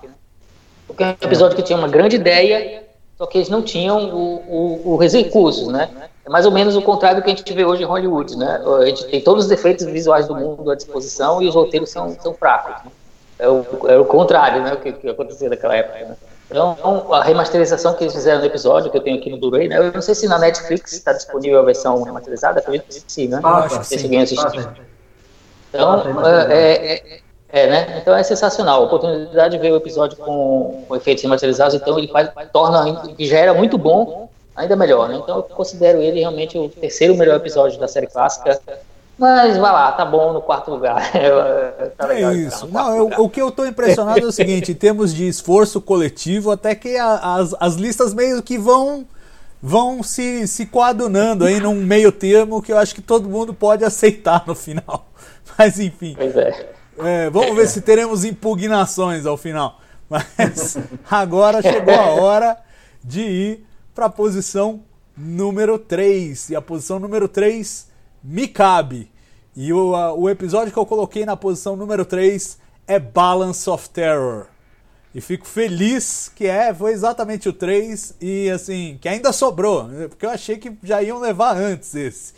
Porque 0.87 1.03
é 1.03 1.07
um 1.07 1.25
episódio 1.25 1.55
que 1.55 1.63
tinha 1.63 1.77
uma 1.77 1.87
grande 1.87 2.15
ideia, 2.15 2.83
só 3.17 3.25
que 3.25 3.37
eles 3.37 3.49
não 3.49 3.61
tinham 3.61 4.09
o, 4.09 4.95
os 4.95 5.13
recursos, 5.13 5.67
né? 5.67 5.89
É 6.25 6.29
mais 6.29 6.45
ou 6.45 6.51
menos 6.51 6.75
o 6.75 6.81
contrário 6.81 7.21
do 7.21 7.23
que 7.23 7.31
a 7.31 7.35
gente 7.35 7.53
vê 7.53 7.63
hoje 7.63 7.83
em 7.83 7.85
Hollywood, 7.85 8.35
né? 8.37 8.61
A 8.81 8.85
gente 8.85 9.05
tem 9.05 9.21
todos 9.21 9.45
os 9.45 9.51
efeitos 9.51 9.85
visuais 9.85 10.27
do 10.27 10.35
mundo 10.35 10.69
à 10.69 10.75
disposição 10.75 11.41
e 11.41 11.47
os 11.47 11.55
roteiros 11.55 11.89
são, 11.89 12.15
são 12.19 12.33
fracos. 12.33 12.83
Né? 12.85 12.91
É, 13.39 13.47
o, 13.47 13.65
é 13.87 13.97
o 13.97 14.05
contrário, 14.05 14.61
né? 14.61 14.73
O 14.73 14.77
que, 14.77 14.91
que 14.91 15.09
acontecia 15.09 15.49
naquela 15.49 15.75
época, 15.75 15.99
né? 15.99 16.15
Então, 16.49 17.13
a 17.13 17.23
remasterização 17.23 17.93
que 17.93 18.05
eles 18.05 18.13
fizeram 18.13 18.39
no 18.39 18.45
episódio, 18.45 18.89
que 18.89 18.97
eu 18.97 19.01
tenho 19.01 19.17
aqui 19.17 19.29
no 19.29 19.37
Blu-ray, 19.37 19.67
né? 19.67 19.77
Eu 19.77 19.91
não 19.91 20.01
sei 20.01 20.15
se 20.15 20.27
na 20.27 20.39
Netflix 20.39 20.93
está 20.93 21.11
disponível 21.11 21.59
a 21.59 21.63
versão 21.63 22.01
remasterizada, 22.03 22.59
acredito 22.59 23.03
que 23.05 23.11
sim, 23.11 23.27
né? 23.27 23.41
Ah, 23.43 23.65
acho 23.65 23.79
que 23.79 23.85
sim. 23.85 24.03
alguém 24.03 24.21
assistiu. 24.21 24.61
Então, 25.69 26.25
é, 26.49 26.93
é, 26.93 27.21
é, 27.49 27.67
né? 27.67 27.99
Então 28.01 28.15
é 28.15 28.23
sensacional. 28.23 28.81
A 28.81 28.85
oportunidade 28.85 29.57
de 29.57 29.61
ver 29.61 29.73
o 29.73 29.75
episódio 29.75 30.17
com, 30.17 30.85
com 30.87 30.95
efeitos 30.95 31.21
remasterizados, 31.21 31.75
então 31.75 31.97
ele 31.97 32.07
faz, 32.07 32.29
torna, 32.53 33.07
que 33.15 33.25
já 33.25 33.39
era 33.39 33.53
muito 33.53 33.77
bom, 33.77 34.29
ainda 34.55 34.75
melhor, 34.75 35.09
né? 35.09 35.15
Então 35.15 35.37
eu 35.37 35.43
considero 35.43 36.01
ele 36.01 36.21
realmente 36.21 36.57
o 36.57 36.69
terceiro 36.69 37.15
melhor 37.15 37.35
episódio 37.35 37.77
da 37.77 37.89
série 37.89 38.07
clássica 38.07 38.59
mas 39.17 39.57
vai 39.57 39.71
lá, 39.71 39.91
tá 39.91 40.05
bom 40.05 40.31
no 40.31 40.41
quarto 40.41 40.69
lugar. 40.69 41.11
tá 41.97 42.13
é 42.13 42.33
isso. 42.33 42.67
Não, 42.67 42.95
eu, 42.95 43.05
o 43.17 43.29
que 43.29 43.41
eu 43.41 43.49
tô 43.49 43.65
impressionado 43.65 44.19
é 44.19 44.25
o 44.25 44.31
seguinte: 44.31 44.71
em 44.71 44.75
termos 44.75 45.13
de 45.13 45.27
esforço 45.27 45.81
coletivo, 45.81 46.51
até 46.51 46.75
que 46.75 46.95
a, 46.97 47.35
as, 47.35 47.55
as 47.59 47.75
listas 47.75 48.13
meio 48.13 48.43
que 48.43 48.57
vão 48.57 49.05
vão 49.61 50.03
se, 50.03 50.47
se 50.47 50.67
coadunando 50.67 51.45
aí 51.45 51.59
num 51.59 51.75
meio 51.75 52.11
termo 52.11 52.61
que 52.61 52.71
eu 52.71 52.77
acho 52.77 52.93
que 52.93 53.01
todo 53.01 53.27
mundo 53.27 53.53
pode 53.55 53.83
aceitar 53.83 54.43
no 54.45 54.53
final. 54.53 55.09
Mas 55.57 55.79
enfim. 55.79 56.13
Pois 56.15 56.35
é. 56.35 56.69
é 56.99 57.29
vamos 57.31 57.55
ver 57.55 57.67
se 57.67 57.81
teremos 57.81 58.23
impugnações 58.23 59.25
ao 59.25 59.35
final. 59.35 59.79
Mas 60.07 60.77
agora 61.09 61.61
chegou 61.61 61.95
a 61.95 62.11
hora 62.11 62.57
de 63.03 63.21
ir 63.21 63.65
para 63.95 64.05
a 64.05 64.09
posição 64.09 64.81
número 65.17 65.79
3. 65.79 66.51
E 66.51 66.55
a 66.55 66.61
posição 66.61 66.99
número 66.99 67.27
3 67.27 67.86
me 68.23 68.47
cabe. 68.47 69.11
E 69.55 69.73
o, 69.73 69.95
a, 69.95 70.13
o 70.13 70.29
episódio 70.29 70.71
que 70.71 70.77
eu 70.79 70.85
coloquei 70.85 71.25
na 71.25 71.35
posição 71.35 71.75
número 71.75 72.05
3 72.05 72.59
é 72.87 72.99
Balance 72.99 73.69
of 73.69 73.89
Terror. 73.89 74.47
E 75.13 75.21
fico 75.21 75.47
feliz 75.47 76.31
que 76.35 76.45
é, 76.45 76.73
foi 76.73 76.91
exatamente 76.91 77.49
o 77.49 77.53
3 77.53 78.15
e 78.21 78.49
assim, 78.51 78.99
que 79.01 79.09
ainda 79.09 79.31
sobrou, 79.31 79.87
né? 79.87 80.07
porque 80.07 80.25
eu 80.25 80.29
achei 80.29 80.57
que 80.57 80.77
já 80.83 81.01
iam 81.01 81.19
levar 81.19 81.57
antes 81.57 81.95
esse. 81.95 82.33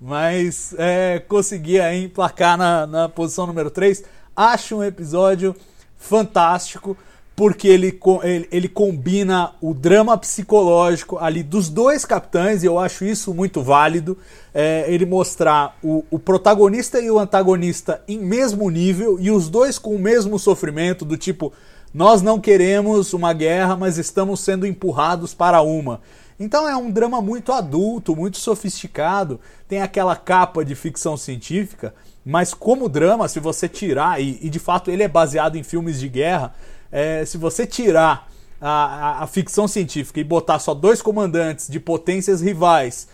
Mas 0.00 0.74
é, 0.76 1.22
consegui 1.28 1.80
aí 1.80 2.04
emplacar 2.04 2.58
na, 2.58 2.86
na 2.86 3.08
posição 3.08 3.46
número 3.46 3.70
3. 3.70 4.02
Acho 4.34 4.78
um 4.78 4.84
episódio 4.84 5.54
fantástico 5.96 6.96
porque 7.36 7.66
ele, 7.66 7.98
ele, 8.22 8.48
ele, 8.50 8.68
combina 8.68 9.52
o 9.60 9.74
drama 9.74 10.16
psicológico 10.16 11.18
ali 11.18 11.42
dos 11.42 11.68
dois 11.68 12.04
capitães, 12.04 12.62
e 12.62 12.66
eu 12.66 12.78
acho 12.78 13.04
isso 13.04 13.34
muito 13.34 13.60
válido. 13.60 14.16
É, 14.52 14.84
ele 14.86 15.04
mostrar 15.04 15.76
o, 15.82 16.04
o, 16.10 16.18
protagonista 16.18 17.00
e 17.00 17.10
o 17.10 17.18
antagonista 17.18 18.00
em 18.06 18.18
mesmo 18.18 18.70
nível, 18.70 19.18
e 19.18 19.32
os 19.32 19.48
dois 19.48 19.80
com 19.80 19.96
o 19.96 19.98
mesmo 19.98 20.38
sofrimento, 20.38 21.04
do 21.04 21.16
tipo, 21.16 21.52
nós 21.92 22.22
não 22.22 22.38
queremos 22.38 23.12
uma 23.12 23.32
guerra, 23.32 23.74
mas 23.76 23.98
estamos 23.98 24.38
sendo 24.38 24.64
empurrados 24.64 25.34
para 25.34 25.60
uma. 25.60 26.00
Então 26.38 26.68
é 26.68 26.76
um 26.76 26.90
drama 26.90 27.20
muito 27.20 27.52
adulto, 27.52 28.14
muito 28.14 28.38
sofisticado, 28.38 29.40
tem 29.68 29.82
aquela 29.82 30.14
capa 30.14 30.64
de 30.64 30.76
ficção 30.76 31.16
científica, 31.16 31.92
mas 32.24 32.54
como 32.54 32.88
drama, 32.88 33.26
se 33.26 33.40
você 33.40 33.68
tirar, 33.68 34.20
e, 34.20 34.38
e 34.40 34.48
de 34.48 34.58
fato 34.60 34.88
ele 34.88 35.02
é 35.02 35.08
baseado 35.08 35.56
em 35.56 35.64
filmes 35.64 35.98
de 35.98 36.08
guerra 36.08 36.54
é, 36.94 37.24
se 37.24 37.36
você 37.36 37.66
tirar 37.66 38.30
a, 38.60 38.68
a, 38.68 39.24
a, 39.24 39.26
ficção 39.26 39.66
científica 39.66 40.20
e 40.20 40.24
botar 40.24 40.60
só 40.60 40.72
dois 40.72 41.02
comandantes 41.02 41.68
de 41.68 41.80
potências 41.80 42.40
rivais 42.40 43.08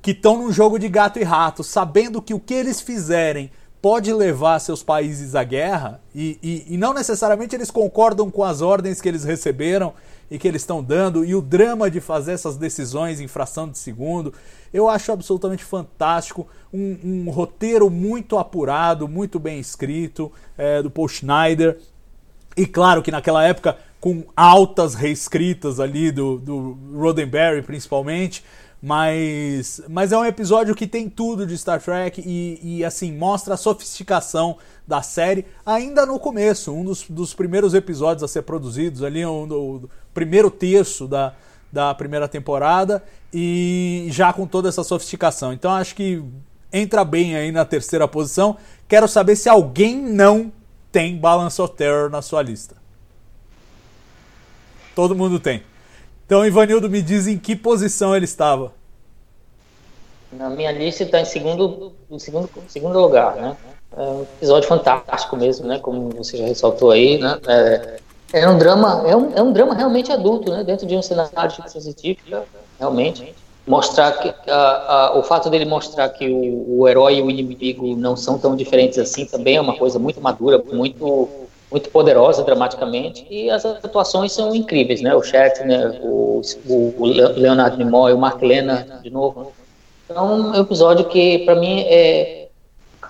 que 0.00 0.12
estão 0.12 0.38
num 0.38 0.50
jogo 0.50 0.78
de 0.78 0.88
gato 0.88 1.18
e 1.18 1.22
rato, 1.22 1.62
sabendo 1.62 2.22
que 2.22 2.32
o 2.32 2.40
que 2.40 2.54
eles 2.54 2.80
fizerem 2.80 3.50
pode 3.82 4.10
levar 4.10 4.58
seus 4.58 4.82
países 4.82 5.34
à 5.34 5.44
guerra, 5.44 6.00
e, 6.14 6.38
e, 6.42 6.74
e 6.74 6.76
não 6.78 6.94
necessariamente 6.94 7.54
eles 7.54 7.70
concordam 7.70 8.30
com 8.30 8.42
as 8.42 8.62
ordens 8.62 9.02
que 9.02 9.08
eles 9.08 9.22
receberam 9.22 9.92
e 10.30 10.38
que 10.38 10.48
eles 10.48 10.62
estão 10.62 10.82
dando, 10.82 11.22
e 11.22 11.34
o 11.34 11.42
drama 11.42 11.90
de 11.90 12.00
fazer 12.00 12.32
essas 12.32 12.56
decisões 12.56 13.20
em 13.20 13.28
fração 13.28 13.68
de 13.68 13.78
segundo, 13.78 14.32
eu 14.72 14.88
acho 14.88 15.12
absolutamente 15.12 15.62
fantástico. 15.62 16.48
Um, 16.72 16.98
um 17.04 17.30
roteiro 17.30 17.90
muito 17.90 18.38
apurado, 18.38 19.06
muito 19.06 19.38
bem 19.38 19.60
escrito, 19.60 20.32
é, 20.56 20.82
do 20.82 20.90
Paul 20.90 21.06
Schneider. 21.06 21.78
E 22.56 22.66
claro 22.66 23.02
que 23.02 23.10
naquela 23.10 23.44
época, 23.44 23.76
com 24.00 24.24
altas 24.36 24.94
reescritas 24.94 25.78
ali 25.78 26.10
do, 26.10 26.38
do 26.38 26.78
Roddenberry, 26.94 27.62
principalmente. 27.62 28.42
Mas, 28.82 29.80
mas 29.88 30.12
é 30.12 30.18
um 30.18 30.24
episódio 30.24 30.74
que 30.74 30.86
tem 30.86 31.08
tudo 31.08 31.46
de 31.46 31.56
Star 31.56 31.82
Trek 31.82 32.22
e, 32.24 32.60
e 32.62 32.84
assim 32.84 33.10
mostra 33.10 33.54
a 33.54 33.56
sofisticação 33.56 34.58
da 34.86 35.02
série 35.02 35.46
ainda 35.64 36.04
no 36.04 36.20
começo, 36.20 36.72
um 36.72 36.84
dos, 36.84 37.04
dos 37.08 37.34
primeiros 37.34 37.74
episódios 37.74 38.22
a 38.22 38.28
ser 38.28 38.42
produzidos 38.42 39.02
ali, 39.02 39.24
um, 39.24 39.88
primeiro 40.14 40.50
terço 40.50 41.08
da, 41.08 41.34
da 41.72 41.94
primeira 41.94 42.28
temporada 42.28 43.02
e 43.32 44.06
já 44.10 44.32
com 44.32 44.46
toda 44.46 44.68
essa 44.68 44.84
sofisticação. 44.84 45.52
Então 45.52 45.72
acho 45.72 45.94
que 45.94 46.22
entra 46.72 47.04
bem 47.04 47.34
aí 47.34 47.50
na 47.50 47.64
terceira 47.64 48.06
posição. 48.06 48.56
Quero 48.86 49.08
saber 49.08 49.36
se 49.36 49.48
alguém 49.48 49.96
não 49.96 50.52
tem 50.96 51.14
Balance 51.14 51.60
of 51.60 51.74
Terror 51.74 52.08
na 52.08 52.22
sua 52.22 52.40
lista. 52.40 52.74
Todo 54.94 55.14
mundo 55.14 55.38
tem. 55.38 55.62
Então, 56.24 56.42
Ivanildo, 56.42 56.88
me 56.88 57.02
diz 57.02 57.26
em 57.26 57.36
que 57.36 57.54
posição 57.54 58.16
ele 58.16 58.24
estava. 58.24 58.72
Na 60.32 60.48
minha 60.48 60.72
lista 60.72 61.02
está 61.02 61.20
em 61.20 61.26
segundo, 61.26 61.92
em 62.10 62.18
segundo, 62.18 62.48
segundo 62.66 62.98
lugar, 62.98 63.36
né? 63.36 63.54
É 63.94 64.00
um 64.00 64.22
episódio 64.22 64.66
fantástico 64.66 65.36
mesmo, 65.36 65.66
né? 65.66 65.78
Como 65.80 66.08
você 66.16 66.38
já 66.38 66.46
ressaltou 66.46 66.90
aí, 66.90 67.18
né? 67.18 67.38
É, 67.46 68.00
é 68.32 68.48
um 68.48 68.56
drama, 68.56 69.04
é 69.06 69.14
um, 69.14 69.34
é 69.34 69.42
um 69.42 69.52
drama 69.52 69.74
realmente 69.74 70.10
adulto, 70.10 70.50
né? 70.50 70.64
Dentro 70.64 70.86
de 70.86 70.96
um 70.96 71.02
cenário 71.02 71.50
de 71.50 71.56
ficção 71.56 71.78
científica, 71.78 72.44
realmente 72.78 73.34
mostrar 73.66 74.12
que 74.12 74.32
o 75.18 75.22
fato 75.22 75.50
dele 75.50 75.64
mostrar 75.64 76.08
que 76.10 76.28
o, 76.28 76.80
o, 76.80 76.88
herói 76.88 77.16
e 77.16 77.22
o 77.22 77.30
inimigo 77.30 77.96
não 77.96 78.16
são 78.16 78.38
tão 78.38 78.54
diferentes 78.54 78.98
assim 78.98 79.26
também 79.26 79.56
é 79.56 79.60
uma 79.60 79.76
coisa 79.76 79.98
muito 79.98 80.20
madura, 80.20 80.62
muito 80.72 81.28
muito 81.68 81.90
poderosa 81.90 82.44
dramaticamente 82.44 83.26
e 83.28 83.50
as 83.50 83.66
atuações 83.66 84.30
são 84.30 84.54
incríveis, 84.54 85.00
né? 85.00 85.12
O 85.16 85.20
Shatner, 85.20 86.00
o, 86.00 86.40
o 86.64 87.04
Leonardo 87.04 87.76
Nimoy, 87.76 88.12
o 88.12 88.18
Mark 88.18 88.40
Lena 88.40 89.00
de 89.02 89.10
novo. 89.10 89.52
Então 90.04 90.16
é 90.16 90.58
um 90.58 90.62
episódio 90.62 91.06
que 91.06 91.40
para 91.40 91.56
mim 91.56 91.80
é 91.88 92.48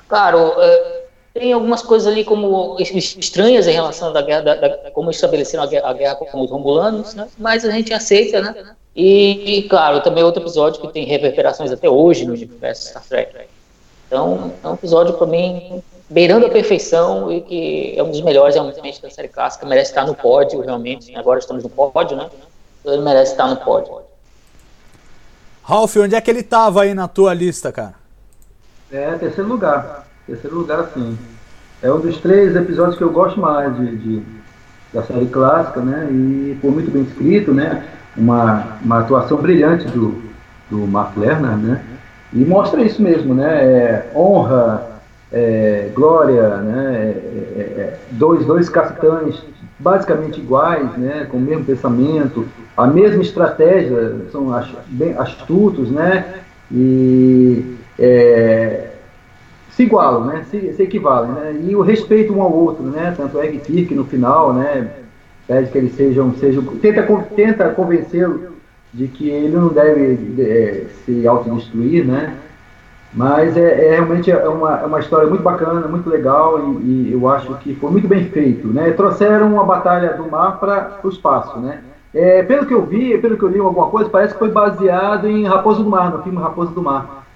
claro 0.09 0.55
é, 0.59 1.03
tem 1.35 1.53
algumas 1.53 1.83
coisas 1.83 2.11
ali 2.11 2.25
como 2.25 2.79
estranhas 2.81 3.69
em 3.69 3.73
relação 3.73 4.11
da 4.11 4.23
guerra, 4.23 4.41
da, 4.41 4.55
da, 4.55 4.91
como 4.93 5.11
estabeleceram 5.11 5.65
a 5.65 5.67
guerra, 5.67 5.91
a 5.91 5.93
guerra 5.93 6.15
com 6.15 6.41
os 6.41 6.51
romulanos, 6.51 7.13
né? 7.13 7.29
Mas 7.37 7.63
a 7.63 7.71
gente 7.71 7.93
aceita, 7.93 8.41
né? 8.41 8.75
E, 8.97 9.67
claro, 9.69 10.01
também 10.01 10.25
outro 10.25 10.43
episódio 10.43 10.81
que 10.81 10.89
tem 10.89 11.05
reverberações 11.05 11.71
até 11.71 11.87
hoje 11.89 12.25
no 12.25 12.33
universo 12.33 12.89
Star 12.89 13.05
Trek. 13.05 13.47
Então, 14.07 14.53
é 14.65 14.69
um 14.69 14.73
episódio, 14.73 15.13
para 15.15 15.27
mim, 15.27 15.83
beirando 16.09 16.47
a 16.47 16.49
perfeição 16.49 17.31
e 17.31 17.43
que 17.43 17.95
é 17.95 18.03
um 18.03 18.11
dos 18.11 18.23
melhores, 18.23 18.55
realmente, 18.55 19.03
da 19.03 19.11
série 19.11 19.29
clássica. 19.29 19.67
Merece 19.67 19.91
estar 19.91 20.07
no 20.07 20.15
pódio, 20.15 20.63
realmente. 20.63 21.15
Agora 21.15 21.39
estamos 21.39 21.63
no 21.63 21.69
pódio, 21.69 22.17
né? 22.17 22.31
Então, 22.81 22.95
ele 22.95 23.03
merece 23.03 23.33
estar 23.33 23.47
no 23.49 23.57
pódio. 23.59 23.99
Ralph, 25.63 25.97
onde 25.97 26.15
é 26.15 26.21
que 26.21 26.31
ele 26.31 26.43
tava 26.43 26.83
aí 26.83 26.95
na 26.95 27.07
tua 27.07 27.35
lista, 27.35 27.71
cara? 27.71 27.97
É, 28.91 29.13
terceiro 29.17 29.49
lugar. 29.49 30.07
Terceiro 30.27 30.57
lugar, 30.57 30.91
sim. 30.95 31.19
É 31.83 31.93
um 31.93 32.01
dos 32.01 32.17
três 32.19 32.57
episódios 32.57 32.97
que 32.97 33.05
eu 33.05 33.11
gosto 33.11 33.39
mais 33.39 33.77
de, 33.77 33.97
de 33.97 34.23
da 34.95 35.03
série 35.03 35.27
clássica, 35.27 35.81
né? 35.81 36.09
E 36.11 36.57
foi 36.63 36.71
muito 36.71 36.91
bem 36.91 37.03
escrito, 37.03 37.53
né? 37.53 37.87
Uma, 38.17 38.79
uma 38.83 39.01
atuação 39.01 39.39
brilhante 39.39 39.87
do, 39.89 40.23
do 40.71 40.79
Mark 40.87 41.17
Lerner, 41.17 41.57
né? 41.57 41.83
E 42.33 42.39
mostra 42.45 42.83
isso 42.83 43.01
mesmo, 43.03 43.35
né? 43.35 43.65
É, 43.65 44.11
honra, 44.15 45.01
é, 45.33 45.91
glória, 45.95 46.57
né? 46.59 46.95
É, 46.95 47.59
é, 47.59 47.63
é 47.81 47.99
dois, 48.13 48.45
dois 48.47 48.69
capitães 48.69 49.43
basicamente 49.79 50.41
iguais, 50.41 50.91
né? 50.97 51.27
Com 51.31 51.37
o 51.37 51.41
mesmo 51.41 51.65
pensamento, 51.65 52.47
a 52.77 52.87
mesma 52.87 53.23
estratégia, 53.23 54.17
são 54.33 54.49
bem 54.89 55.15
astutos, 55.17 55.91
né? 55.91 56.43
E 56.71 57.77
é, 57.99 58.91
se 59.71 59.83
igualam, 59.85 60.25
né? 60.25 60.45
Se, 60.51 60.73
se, 60.73 60.83
equivalem, 60.83 61.33
né? 61.33 61.61
E 61.69 61.77
o 61.77 61.83
respeito 61.83 62.33
um 62.33 62.43
ao 62.43 62.53
outro, 62.53 62.85
né? 62.85 63.15
Tanto 63.17 63.39
é 63.41 63.49
que 63.49 63.59
Kirk 63.59 63.95
no 63.95 64.05
final, 64.05 64.53
né? 64.53 64.91
Pede 65.47 65.71
que 65.71 65.79
eles 65.79 65.95
sejam, 65.95 66.35
sejam 66.35 66.63
tenta, 66.81 67.03
tenta 67.37 67.69
convencê-lo 67.71 68.57
de 68.93 69.07
que 69.07 69.29
ele 69.29 69.57
não 69.57 69.69
deve 69.69 70.43
é, 70.43 70.87
se 71.05 71.27
autodestruir, 71.27 72.05
né? 72.05 72.37
Mas 73.13 73.57
é, 73.57 73.87
é 73.87 73.91
realmente 73.93 74.31
é 74.31 74.49
uma, 74.49 74.81
é 74.81 74.85
uma 74.85 75.01
história 75.01 75.29
muito 75.29 75.43
bacana, 75.43 75.87
muito 75.87 76.09
legal 76.09 76.59
e, 76.59 77.09
e, 77.09 77.13
eu 77.13 77.29
acho 77.29 77.55
que 77.59 77.75
foi 77.77 77.91
muito 77.91 78.09
bem 78.09 78.29
feito, 78.29 78.69
né? 78.69 78.91
Trouxeram 78.91 79.59
a 79.61 79.65
batalha 79.65 80.15
do 80.15 80.29
mar 80.31 80.59
para 80.59 80.99
o 81.03 81.09
espaço, 81.09 81.59
né? 81.61 81.81
É, 82.13 82.43
pelo 82.43 82.67
que 82.67 82.75
eu 82.75 82.85
vi, 82.85 83.17
pelo 83.19 83.37
que 83.37 83.43
eu 83.43 83.49
li 83.49 83.59
alguma 83.59 83.89
coisa, 83.89 84.09
parece 84.09 84.33
que 84.33 84.39
foi 84.39 84.51
baseado 84.51 85.29
em 85.29 85.47
Raposo 85.47 85.85
do 85.85 85.91
Mar, 85.91 86.11
no 86.11 86.23
filme 86.23 86.39
Raposo 86.39 86.73
do 86.73 86.83
Mar. 86.83 87.27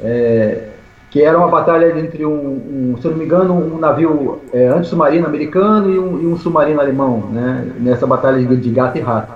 É, 0.00 0.68
que 1.14 1.22
era 1.22 1.38
uma 1.38 1.46
batalha 1.46 1.96
entre 1.96 2.26
um, 2.26 2.32
um 2.32 2.98
se 3.00 3.06
não 3.06 3.16
me 3.16 3.24
engano, 3.24 3.54
um 3.54 3.78
navio 3.78 4.40
é, 4.52 4.68
americano 5.24 5.88
e 5.88 5.96
um, 5.96 6.20
e 6.20 6.26
um, 6.26 6.36
submarino 6.36 6.80
alemão, 6.80 7.28
né? 7.30 7.70
Nessa 7.78 8.04
batalha 8.04 8.44
de, 8.44 8.56
de 8.56 8.70
gato 8.70 8.98
e 8.98 9.00
rato. 9.00 9.32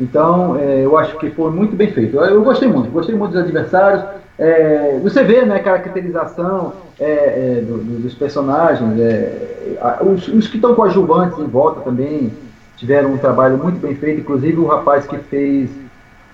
Então, 0.00 0.56
é, 0.56 0.84
eu 0.84 0.96
acho 0.96 1.18
que 1.18 1.28
foi 1.30 1.50
muito 1.50 1.74
bem 1.74 1.90
feito. 1.90 2.16
Eu, 2.16 2.24
eu 2.24 2.44
gostei 2.44 2.68
muito, 2.68 2.88
gostei 2.90 3.16
muito 3.16 3.32
dos 3.32 3.42
adversários. 3.42 4.04
É, 4.38 5.00
você 5.02 5.24
vê 5.24 5.44
né, 5.44 5.56
a 5.56 5.60
caracterização 5.60 6.74
é, 7.00 7.10
é, 7.10 7.62
do, 7.62 7.78
do, 7.78 7.98
dos 8.00 8.14
personagens, 8.14 9.00
é, 9.00 9.58
os, 10.00 10.28
os, 10.28 10.46
que 10.46 10.54
estão 10.54 10.76
coadjuvantes 10.76 11.36
em 11.40 11.48
volta 11.48 11.80
também 11.80 12.32
tiveram 12.76 13.14
um 13.14 13.18
trabalho 13.18 13.58
muito 13.58 13.80
bem 13.80 13.96
feito, 13.96 14.20
inclusive 14.20 14.56
o 14.60 14.66
rapaz 14.66 15.04
que 15.04 15.18
fez 15.18 15.68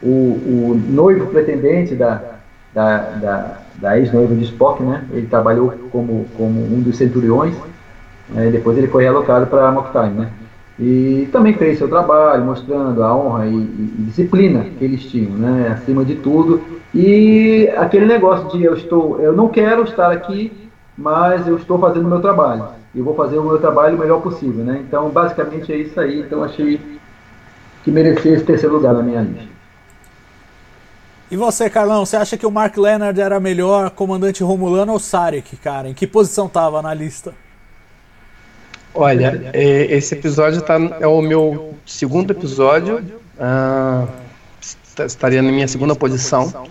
o, 0.02 0.08
o 0.10 0.82
noivo 0.90 1.28
pretendente 1.28 1.94
da, 1.94 2.20
da, 2.74 2.98
da, 2.98 3.63
da 3.84 3.98
ex-noiva 3.98 4.34
de 4.34 4.44
Spock, 4.44 4.82
né? 4.82 5.04
Ele 5.12 5.26
trabalhou 5.26 5.74
como, 5.92 6.24
como 6.38 6.58
um 6.58 6.80
dos 6.80 6.96
centuriões, 6.96 7.54
né? 8.30 8.48
depois 8.50 8.78
ele 8.78 8.88
foi 8.88 9.02
realocado 9.02 9.46
para 9.46 9.70
Mocktime, 9.70 10.20
né? 10.20 10.30
E 10.80 11.28
também 11.30 11.52
fez 11.52 11.76
seu 11.76 11.86
trabalho, 11.86 12.46
mostrando 12.46 13.02
a 13.02 13.14
honra 13.14 13.46
e, 13.46 13.54
e, 13.54 13.94
disciplina 14.06 14.64
que 14.78 14.84
eles 14.84 15.02
tinham, 15.04 15.32
né? 15.32 15.68
Acima 15.74 16.02
de 16.02 16.14
tudo. 16.14 16.62
E 16.94 17.68
aquele 17.76 18.06
negócio 18.06 18.48
de 18.48 18.64
eu 18.64 18.74
estou, 18.74 19.20
eu 19.20 19.34
não 19.34 19.48
quero 19.48 19.82
estar 19.82 20.10
aqui, 20.10 20.50
mas 20.96 21.46
eu 21.46 21.58
estou 21.58 21.78
fazendo 21.78 22.06
o 22.06 22.08
meu 22.08 22.20
trabalho. 22.20 22.64
E 22.94 23.02
vou 23.02 23.14
fazer 23.14 23.36
o 23.36 23.44
meu 23.44 23.58
trabalho 23.58 23.96
o 23.96 24.00
melhor 24.00 24.22
possível, 24.22 24.64
né? 24.64 24.82
Então, 24.88 25.10
basicamente 25.10 25.70
é 25.70 25.76
isso 25.76 26.00
aí. 26.00 26.20
Então, 26.20 26.42
achei 26.42 26.80
que 27.84 27.90
merecia 27.90 28.32
esse 28.32 28.44
terceiro 28.44 28.76
lugar 28.76 28.94
na 28.94 29.02
minha 29.02 29.20
lista. 29.20 29.53
E 31.30 31.36
você, 31.36 31.70
Carlão, 31.70 32.04
você 32.04 32.16
acha 32.16 32.36
que 32.36 32.46
o 32.46 32.50
Mark 32.50 32.76
Leonard 32.76 33.20
era 33.20 33.40
melhor 33.40 33.90
comandante 33.90 34.42
Romulano 34.42 34.92
ou 34.92 34.98
Sarek, 34.98 35.56
cara? 35.56 35.88
Em 35.88 35.94
que 35.94 36.06
posição 36.06 36.48
tava 36.48 36.82
na 36.82 36.92
lista? 36.92 37.32
Olha, 38.94 39.50
é, 39.52 39.86
esse 39.96 40.14
episódio 40.14 40.62
tá, 40.62 40.76
é 41.00 41.06
o 41.06 41.20
meu 41.20 41.74
segundo 41.84 42.30
episódio. 42.30 43.02
Ah, 43.40 44.06
estaria 45.04 45.42
na 45.42 45.50
minha 45.50 45.66
segunda 45.66 45.96
posição. 45.96 46.68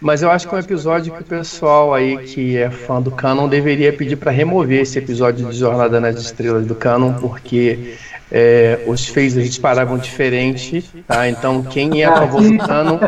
Mas 0.00 0.22
eu 0.22 0.30
acho 0.30 0.46
que 0.48 0.54
é 0.54 0.58
um 0.58 0.60
episódio 0.60 1.12
que 1.12 1.22
o 1.22 1.24
pessoal 1.24 1.92
aí 1.92 2.18
que 2.18 2.56
é 2.56 2.70
fã 2.70 3.02
do 3.02 3.10
Canon 3.10 3.48
deveria 3.48 3.92
pedir 3.92 4.14
para 4.14 4.30
remover 4.30 4.82
esse 4.82 4.96
episódio 4.96 5.48
de 5.50 5.58
Jornada 5.58 6.00
nas 6.00 6.14
Estrelas 6.20 6.64
do 6.64 6.76
Canon, 6.76 7.14
porque 7.14 7.96
é, 8.30 8.80
os 8.86 9.06
phases 9.06 9.58
paravam 9.58 9.98
diferente, 9.98 10.84
tá? 11.06 11.28
Então 11.28 11.62
quem 11.62 12.02
é 12.02 12.06
Canon 12.06 12.98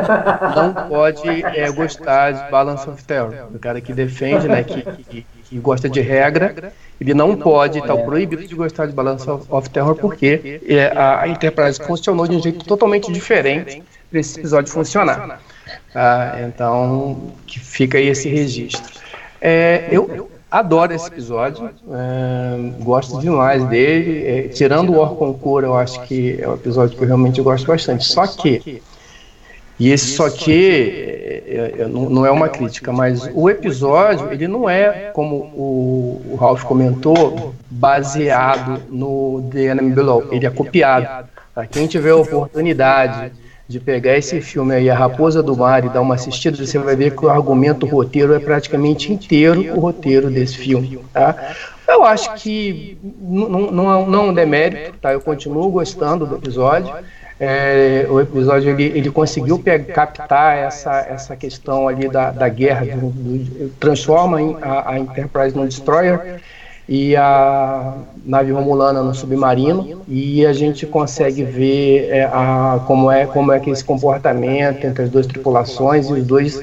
não 0.56 0.88
pode 0.88 1.28
é, 1.28 1.70
gostar 1.70 2.32
de 2.32 2.50
Balance 2.50 2.88
of 2.88 3.04
Terror. 3.04 3.34
O 3.54 3.58
cara 3.58 3.80
que 3.80 3.92
defende, 3.92 4.48
né, 4.48 4.64
que, 4.64 4.82
que, 4.82 5.26
que 5.44 5.58
gosta 5.58 5.88
de 5.88 6.00
regra, 6.00 6.72
ele 7.00 7.12
não 7.12 7.36
pode, 7.36 7.78
está 7.78 7.96
proibido 7.96 8.46
de 8.46 8.54
gostar 8.54 8.86
de 8.86 8.92
Balance 8.92 9.28
of, 9.28 9.70
Terror 9.70 9.94
porque 9.96 10.60
é, 10.66 10.86
a, 10.96 11.28
Enterprise 11.28 11.82
funcionou 11.82 12.26
de 12.26 12.36
um 12.36 12.42
jeito 12.42 12.64
totalmente 12.64 13.12
diferente 13.12 13.82
para 14.10 14.20
esse 14.20 14.38
episódio 14.38 14.72
funcionar. 14.72 15.40
Ah, 15.94 16.38
então, 16.46 17.32
que 17.46 17.58
fica 17.58 17.98
aí 17.98 18.08
esse 18.08 18.28
registro. 18.28 18.98
É, 19.40 19.88
eu 19.90 20.30
adoro 20.50 20.92
esse 20.92 21.06
episódio, 21.06 21.70
é, 21.92 22.82
gosto 22.82 23.20
demais 23.20 23.64
dele. 23.66 24.26
É, 24.26 24.48
tirando 24.48 24.92
o 24.92 24.98
Orconcor, 24.98 25.62
eu 25.62 25.76
acho 25.76 26.02
que 26.02 26.38
é 26.40 26.48
um 26.48 26.54
episódio 26.54 26.96
que 26.96 27.02
eu 27.02 27.06
realmente 27.06 27.40
gosto 27.40 27.66
bastante. 27.66 28.04
Só 28.04 28.26
que, 28.26 28.82
e 29.78 29.90
esse 29.90 30.16
só 30.16 30.28
que 30.28 31.40
é, 31.46 31.82
é, 31.82 31.88
não 31.88 32.26
é 32.26 32.30
uma 32.30 32.48
crítica, 32.48 32.92
mas 32.92 33.30
o 33.32 33.48
episódio 33.48 34.32
ele 34.32 34.48
não 34.48 34.68
é 34.68 35.10
como 35.12 35.36
o, 35.36 36.22
o 36.32 36.36
Ralph 36.36 36.64
comentou, 36.64 37.54
baseado 37.70 38.82
no 38.90 39.48
The 39.52 39.66
Enemy 39.66 39.92
Below. 39.92 40.28
Ele 40.32 40.46
é 40.46 40.50
copiado. 40.50 41.28
Para 41.54 41.66
quem 41.66 41.86
tiver 41.86 42.10
a 42.10 42.16
oportunidade 42.16 43.32
de 43.70 43.78
pegar 43.78 44.18
esse 44.18 44.40
filme 44.40 44.74
aí, 44.74 44.90
A 44.90 44.96
Raposa 44.96 45.40
do 45.40 45.56
Mar, 45.56 45.84
e 45.84 45.88
dar 45.88 46.00
uma 46.00 46.16
assistida, 46.16 46.56
você 46.56 46.76
vai 46.76 46.96
ver 46.96 47.14
que 47.14 47.24
o 47.24 47.30
argumento, 47.30 47.86
o 47.86 47.88
roteiro 47.88 48.34
é 48.34 48.40
praticamente 48.40 49.12
inteiro 49.12 49.76
o 49.76 49.78
roteiro 49.78 50.28
desse 50.28 50.58
filme, 50.58 50.98
tá? 51.12 51.54
Eu 51.86 52.04
acho 52.04 52.34
que 52.34 52.98
não, 53.20 53.92
é 53.92 54.18
um 54.18 54.34
demérito, 54.34 54.98
tá? 55.00 55.12
Eu 55.12 55.20
continuo 55.20 55.70
gostando 55.70 56.26
do 56.26 56.34
episódio. 56.34 56.92
É, 57.38 58.06
o 58.10 58.20
episódio 58.20 58.70
ele, 58.70 58.98
ele 58.98 59.10
conseguiu 59.10 59.58
pegar, 59.58 59.94
captar 59.94 60.58
essa, 60.58 61.06
essa 61.08 61.36
questão 61.36 61.88
ali 61.88 62.08
da, 62.08 62.30
da 62.32 62.48
guerra, 62.48 62.84
do, 62.84 63.08
do, 63.08 63.70
transforma 63.80 64.38
a, 64.60 64.90
a 64.92 64.98
Enterprise 64.98 65.56
no 65.56 65.66
Destroyer 65.66 66.40
e 66.90 67.14
a 67.14 67.94
nave 68.26 68.50
romulana 68.50 69.00
no 69.00 69.14
submarino 69.14 70.02
e 70.08 70.44
a 70.44 70.52
gente 70.52 70.84
consegue 70.84 71.44
ver 71.44 72.08
é, 72.10 72.24
a, 72.24 72.80
como 72.84 73.08
é 73.08 73.26
como 73.26 73.52
é 73.52 73.60
que 73.60 73.70
esse 73.70 73.84
comportamento 73.84 74.84
entre 74.84 75.04
as 75.04 75.08
duas 75.08 75.24
tripulações 75.24 76.08
e 76.08 76.14
os 76.14 76.26
dois 76.26 76.60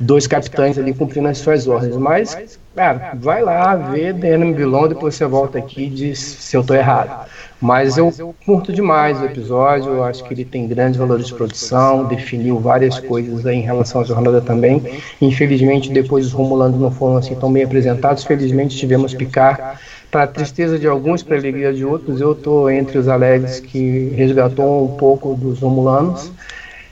dois 0.00 0.26
capitães 0.26 0.78
ali 0.78 0.94
cumprindo 0.94 1.28
as 1.28 1.38
suas 1.38 1.68
ordens. 1.68 1.96
Mas, 1.96 2.58
cara, 2.74 3.12
vai 3.14 3.42
lá 3.42 3.76
ver 3.76 4.14
The 4.14 4.34
Enemy 4.34 4.54
Below, 4.54 4.88
depois 4.88 5.14
você 5.14 5.26
volta 5.26 5.58
aqui 5.58 5.84
e 5.84 5.90
diz 5.90 6.18
se 6.18 6.56
eu 6.56 6.62
estou 6.62 6.74
errado. 6.74 7.28
Mas 7.60 7.98
eu 7.98 8.10
curto 8.46 8.72
demais 8.72 9.20
o 9.20 9.26
episódio, 9.26 9.92
eu 9.92 10.02
acho 10.02 10.24
que 10.24 10.32
ele 10.32 10.46
tem 10.46 10.66
grandes 10.66 10.98
valores 10.98 11.26
de 11.26 11.34
produção, 11.34 12.06
definiu 12.06 12.58
várias 12.58 12.98
coisas 12.98 13.44
em 13.44 13.60
relação 13.60 14.00
à 14.00 14.04
jornada 14.04 14.40
também. 14.40 14.82
Infelizmente, 15.20 15.92
depois 15.92 16.24
os 16.24 16.32
Romulanos 16.32 16.80
não 16.80 16.90
foram 16.90 17.18
assim 17.18 17.34
tão 17.34 17.52
bem 17.52 17.62
apresentados. 17.62 18.24
Felizmente, 18.24 18.76
tivemos 18.76 19.12
Picar. 19.12 19.78
Para 20.10 20.26
tristeza 20.26 20.76
de 20.78 20.88
alguns, 20.88 21.22
para 21.22 21.36
alegria 21.36 21.72
de 21.72 21.84
outros, 21.84 22.20
eu 22.20 22.32
estou 22.32 22.68
entre 22.68 22.98
os 22.98 23.06
alegres 23.06 23.60
que 23.60 24.08
resgatou 24.16 24.86
um 24.86 24.96
pouco 24.96 25.34
dos 25.34 25.60
Romulanos. 25.60 26.32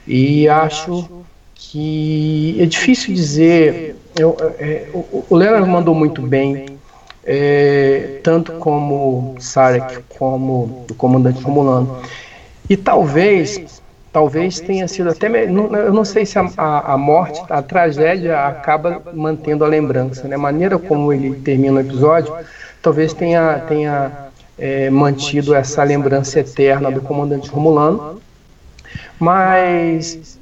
E 0.07 0.49
acho 0.49 1.18
que 1.59 2.57
é 2.61 2.65
difícil 2.65 3.15
dizer. 3.15 3.97
Eu, 4.19 4.37
é, 4.59 4.89
o, 4.95 5.25
o 5.29 5.37
Leonard 5.37 5.69
mandou 5.69 5.95
muito 5.95 6.23
bem 6.23 6.79
é, 7.25 8.21
tanto 8.23 8.53
como 8.53 9.35
Sarek 9.39 9.99
como 10.17 10.87
o 10.91 10.95
comandante 10.95 11.43
Romulano. 11.43 11.99
E 12.71 12.77
talvez, 12.77 13.83
talvez 14.13 14.61
tenha 14.61 14.89
sido 14.89 15.11
até, 15.11 15.29
eu 15.45 15.93
não 15.93 16.05
sei 16.05 16.25
se 16.25 16.39
a, 16.39 16.49
a, 16.93 16.97
morte, 16.97 17.43
a 17.51 17.61
tragédia 17.61 18.47
acaba 18.47 19.03
mantendo 19.13 19.65
a 19.65 19.69
lembrança, 19.69 20.27
né? 20.27 20.37
A 20.37 20.39
maneira 20.39 20.79
como 20.79 21.13
ele 21.13 21.35
termina 21.41 21.77
o 21.77 21.81
episódio, 21.81 22.35
talvez 22.81 23.13
tenha, 23.13 23.59
tenha 23.69 24.29
é, 24.59 24.89
mantido 24.89 25.55
essa 25.55 25.83
lembrança 25.83 26.41
eterna 26.41 26.91
do 26.91 27.03
comandante 27.03 27.51
Romulano. 27.51 28.21
Mas 29.21 30.38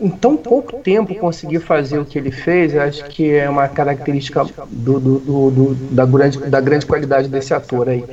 em 0.00 0.08
tão 0.08 0.36
pouco 0.36 0.78
tempo 0.78 1.14
conseguir 1.16 1.60
fazer 1.60 1.98
o 1.98 2.04
que 2.04 2.18
ele 2.18 2.30
fez, 2.30 2.76
acho 2.76 3.04
que 3.04 3.32
é 3.32 3.48
uma 3.48 3.68
característica 3.68 4.44
do, 4.68 5.00
do, 5.00 5.50
do, 5.50 5.74
da, 5.90 6.04
grande, 6.04 6.38
da 6.38 6.60
grande 6.60 6.86
qualidade 6.86 7.28
desse 7.28 7.54
ator 7.54 7.88
aí. 7.88 8.04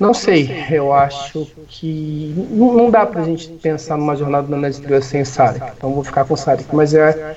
Não 0.00 0.12
sei, 0.12 0.50
eu 0.70 0.92
acho 0.92 1.46
que 1.68 2.34
não, 2.50 2.74
não 2.74 2.90
dá 2.90 3.06
pra 3.06 3.22
gente 3.22 3.48
pensar 3.62 3.96
numa 3.96 4.16
jornada 4.16 4.56
nas 4.56 4.76
estrelas 4.76 5.04
sem 5.04 5.24
Sarek, 5.24 5.64
então 5.76 5.92
vou 5.92 6.02
ficar 6.02 6.24
com 6.24 6.34
Sarek, 6.34 6.66
mas 6.74 6.92
é, 6.92 7.36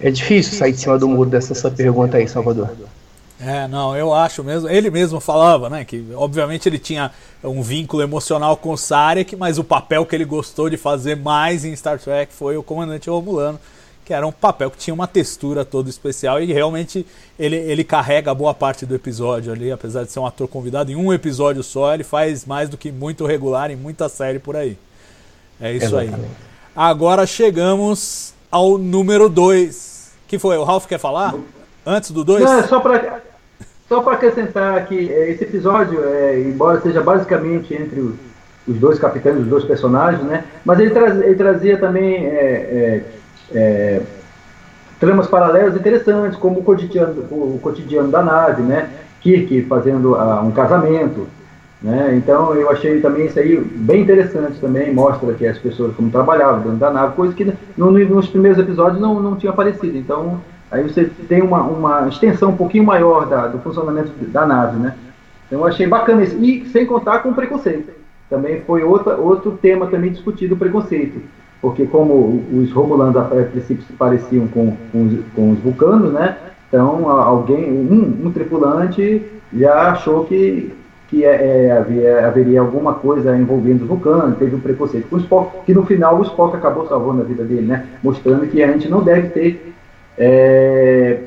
é 0.00 0.10
difícil 0.10 0.56
sair 0.56 0.72
de 0.72 0.80
cima 0.80 0.98
do 0.98 1.08
muro 1.08 1.28
dessa 1.28 1.54
sua 1.54 1.70
pergunta 1.70 2.16
aí, 2.16 2.26
Salvador. 2.26 2.70
É, 3.44 3.68
não, 3.68 3.94
eu 3.96 4.14
acho 4.14 4.42
mesmo. 4.42 4.68
Ele 4.68 4.90
mesmo 4.90 5.20
falava, 5.20 5.68
né, 5.68 5.84
que 5.84 6.04
obviamente 6.14 6.66
ele 6.68 6.78
tinha 6.78 7.10
um 7.42 7.60
vínculo 7.62 8.02
emocional 8.02 8.56
com 8.56 8.70
o 8.70 8.76
Sarek, 8.76 9.36
mas 9.36 9.58
o 9.58 9.64
papel 9.64 10.06
que 10.06 10.14
ele 10.16 10.24
gostou 10.24 10.70
de 10.70 10.78
fazer 10.78 11.16
mais 11.16 11.64
em 11.64 11.76
Star 11.76 11.98
Trek 11.98 12.32
foi 12.32 12.56
o 12.56 12.62
Comandante 12.62 13.10
Romulano, 13.10 13.60
que 14.02 14.14
era 14.14 14.26
um 14.26 14.32
papel 14.32 14.70
que 14.70 14.78
tinha 14.78 14.94
uma 14.94 15.06
textura 15.06 15.64
toda 15.64 15.90
especial 15.90 16.40
e 16.40 16.52
realmente 16.52 17.06
ele, 17.38 17.56
ele 17.56 17.84
carrega 17.84 18.34
boa 18.34 18.54
parte 18.54 18.86
do 18.86 18.94
episódio 18.94 19.52
ali, 19.52 19.70
apesar 19.70 20.04
de 20.04 20.12
ser 20.12 20.20
um 20.20 20.26
ator 20.26 20.48
convidado 20.48 20.90
em 20.90 20.96
um 20.96 21.12
episódio 21.12 21.62
só, 21.62 21.92
ele 21.92 22.04
faz 22.04 22.46
mais 22.46 22.68
do 22.70 22.78
que 22.78 22.90
muito 22.90 23.26
regular 23.26 23.70
em 23.70 23.76
muita 23.76 24.08
série 24.08 24.38
por 24.38 24.56
aí. 24.56 24.78
É 25.60 25.72
isso 25.72 25.86
Exatamente. 25.86 26.14
aí. 26.14 26.30
Agora 26.74 27.26
chegamos 27.26 28.32
ao 28.50 28.78
número 28.78 29.28
2. 29.28 30.12
Que 30.26 30.38
foi? 30.38 30.56
O 30.56 30.64
Ralph 30.64 30.86
quer 30.86 30.98
falar? 30.98 31.34
Antes 31.86 32.10
do 32.10 32.24
2? 32.24 32.42
Não, 32.42 32.58
é 32.58 32.62
só 32.66 32.80
para 32.80 33.22
só 33.94 34.02
para 34.02 34.14
acrescentar 34.14 34.84
que 34.86 35.08
é, 35.08 35.30
esse 35.30 35.44
episódio, 35.44 36.02
é, 36.02 36.40
embora 36.40 36.80
seja 36.80 37.00
basicamente 37.00 37.72
entre 37.72 38.00
os, 38.00 38.14
os, 38.66 38.76
dois 38.76 38.98
capitães, 38.98 39.38
os 39.38 39.46
dois 39.46 39.62
personagens, 39.62 40.24
né, 40.24 40.42
mas 40.64 40.80
ele, 40.80 40.90
traz, 40.90 41.20
ele 41.20 41.36
trazia 41.36 41.78
também 41.78 42.26
é, 42.26 42.32
é, 42.32 43.04
é, 43.54 44.00
tramas 44.98 45.28
paralelas 45.28 45.76
interessantes, 45.76 46.36
como 46.36 46.58
o 46.58 46.64
cotidiano, 46.64 47.24
o 47.30 47.60
cotidiano 47.62 48.10
da 48.10 48.20
nave, 48.20 48.62
né, 48.62 48.90
Kirk 49.20 49.62
fazendo 49.68 50.14
uh, 50.14 50.44
um 50.44 50.50
casamento, 50.50 51.28
né, 51.80 52.14
então 52.16 52.52
eu 52.54 52.68
achei 52.70 53.00
também 53.00 53.26
isso 53.26 53.38
aí 53.38 53.56
bem 53.56 54.02
interessante 54.02 54.58
também, 54.58 54.92
mostra 54.92 55.34
que 55.34 55.46
as 55.46 55.58
pessoas 55.58 55.94
como 55.94 56.10
trabalhavam 56.10 56.62
dentro 56.62 56.78
da 56.78 56.90
nave, 56.90 57.14
coisa 57.14 57.32
que 57.32 57.44
no, 57.76 57.92
nos 57.92 58.28
primeiros 58.28 58.58
episódios 58.58 59.00
não, 59.00 59.22
não 59.22 59.36
tinha 59.36 59.52
aparecido, 59.52 59.96
então 59.96 60.40
Aí 60.74 60.82
você 60.82 61.04
tem 61.28 61.40
uma, 61.40 61.62
uma 61.62 62.08
extensão 62.08 62.50
um 62.50 62.56
pouquinho 62.56 62.82
maior 62.82 63.28
da, 63.28 63.46
do 63.46 63.58
funcionamento 63.58 64.10
da 64.26 64.44
nave, 64.44 64.76
né? 64.76 64.94
Então 65.46 65.60
eu 65.60 65.66
achei 65.66 65.86
bacana 65.86 66.24
isso. 66.24 66.36
E 66.42 66.66
sem 66.70 66.84
contar 66.84 67.20
com 67.20 67.28
o 67.28 67.34
preconceito. 67.34 67.92
Também 68.28 68.60
foi 68.62 68.82
outra, 68.82 69.16
outro 69.16 69.52
tema 69.52 69.86
também 69.86 70.10
discutido, 70.10 70.56
o 70.56 70.58
preconceito. 70.58 71.20
Porque 71.62 71.86
como 71.86 72.42
os 72.52 72.72
Romulanos 72.72 73.16
a 73.16 73.22
princípio 73.22 73.84
se 73.84 73.92
pareciam 73.92 74.48
com, 74.48 74.76
com, 74.90 75.06
os, 75.06 75.12
com 75.36 75.52
os 75.52 75.60
vulcanos, 75.60 76.12
né? 76.12 76.36
Então 76.66 77.08
alguém, 77.08 77.70
um, 77.70 78.26
um 78.26 78.32
tripulante 78.32 79.22
já 79.52 79.92
achou 79.92 80.24
que, 80.24 80.74
que 81.08 81.24
é, 81.24 81.66
é, 81.66 81.70
havia, 81.70 82.26
haveria 82.26 82.60
alguma 82.60 82.94
coisa 82.94 83.36
envolvendo 83.36 83.82
os 83.82 83.88
vulcanos, 83.88 84.36
teve 84.38 84.56
um 84.56 84.60
preconceito 84.60 85.08
com 85.08 85.16
o 85.16 85.20
Spock, 85.20 85.64
que 85.64 85.72
no 85.72 85.86
final 85.86 86.18
o 86.18 86.22
Spock 86.22 86.56
acabou 86.56 86.88
salvando 86.88 87.22
a 87.22 87.24
vida 87.24 87.44
dele, 87.44 87.68
né? 87.68 87.86
Mostrando 88.02 88.48
que 88.48 88.60
a 88.60 88.72
gente 88.72 88.88
não 88.88 89.04
deve 89.04 89.28
ter 89.28 89.73
é, 90.18 91.18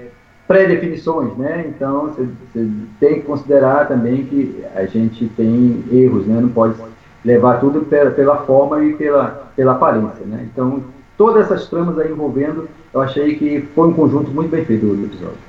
pré-definições, 0.47 1.35
né? 1.38 1.65
Então 1.67 2.07
você 2.07 2.69
tem 2.99 3.15
que 3.15 3.21
considerar 3.21 3.88
também 3.88 4.25
que 4.25 4.63
a 4.75 4.85
gente 4.85 5.27
tem 5.35 5.83
erros, 5.91 6.25
né? 6.25 6.39
Não 6.39 6.49
pode 6.49 6.75
levar 7.23 7.59
tudo 7.59 7.81
pela, 7.81 8.11
pela 8.11 8.38
forma 8.38 8.83
e 8.83 8.93
pela, 8.93 9.51
pela 9.55 9.73
aparência, 9.73 10.25
né? 10.25 10.47
Então 10.51 10.83
todas 11.17 11.45
essas 11.45 11.67
tramas 11.67 11.97
aí 11.99 12.11
envolvendo, 12.11 12.69
eu 12.93 13.01
achei 13.01 13.35
que 13.35 13.61
foi 13.73 13.88
um 13.88 13.93
conjunto 13.93 14.31
muito 14.31 14.49
bem 14.49 14.63
feito 14.63 14.85
do 14.85 15.05
episódio. 15.05 15.46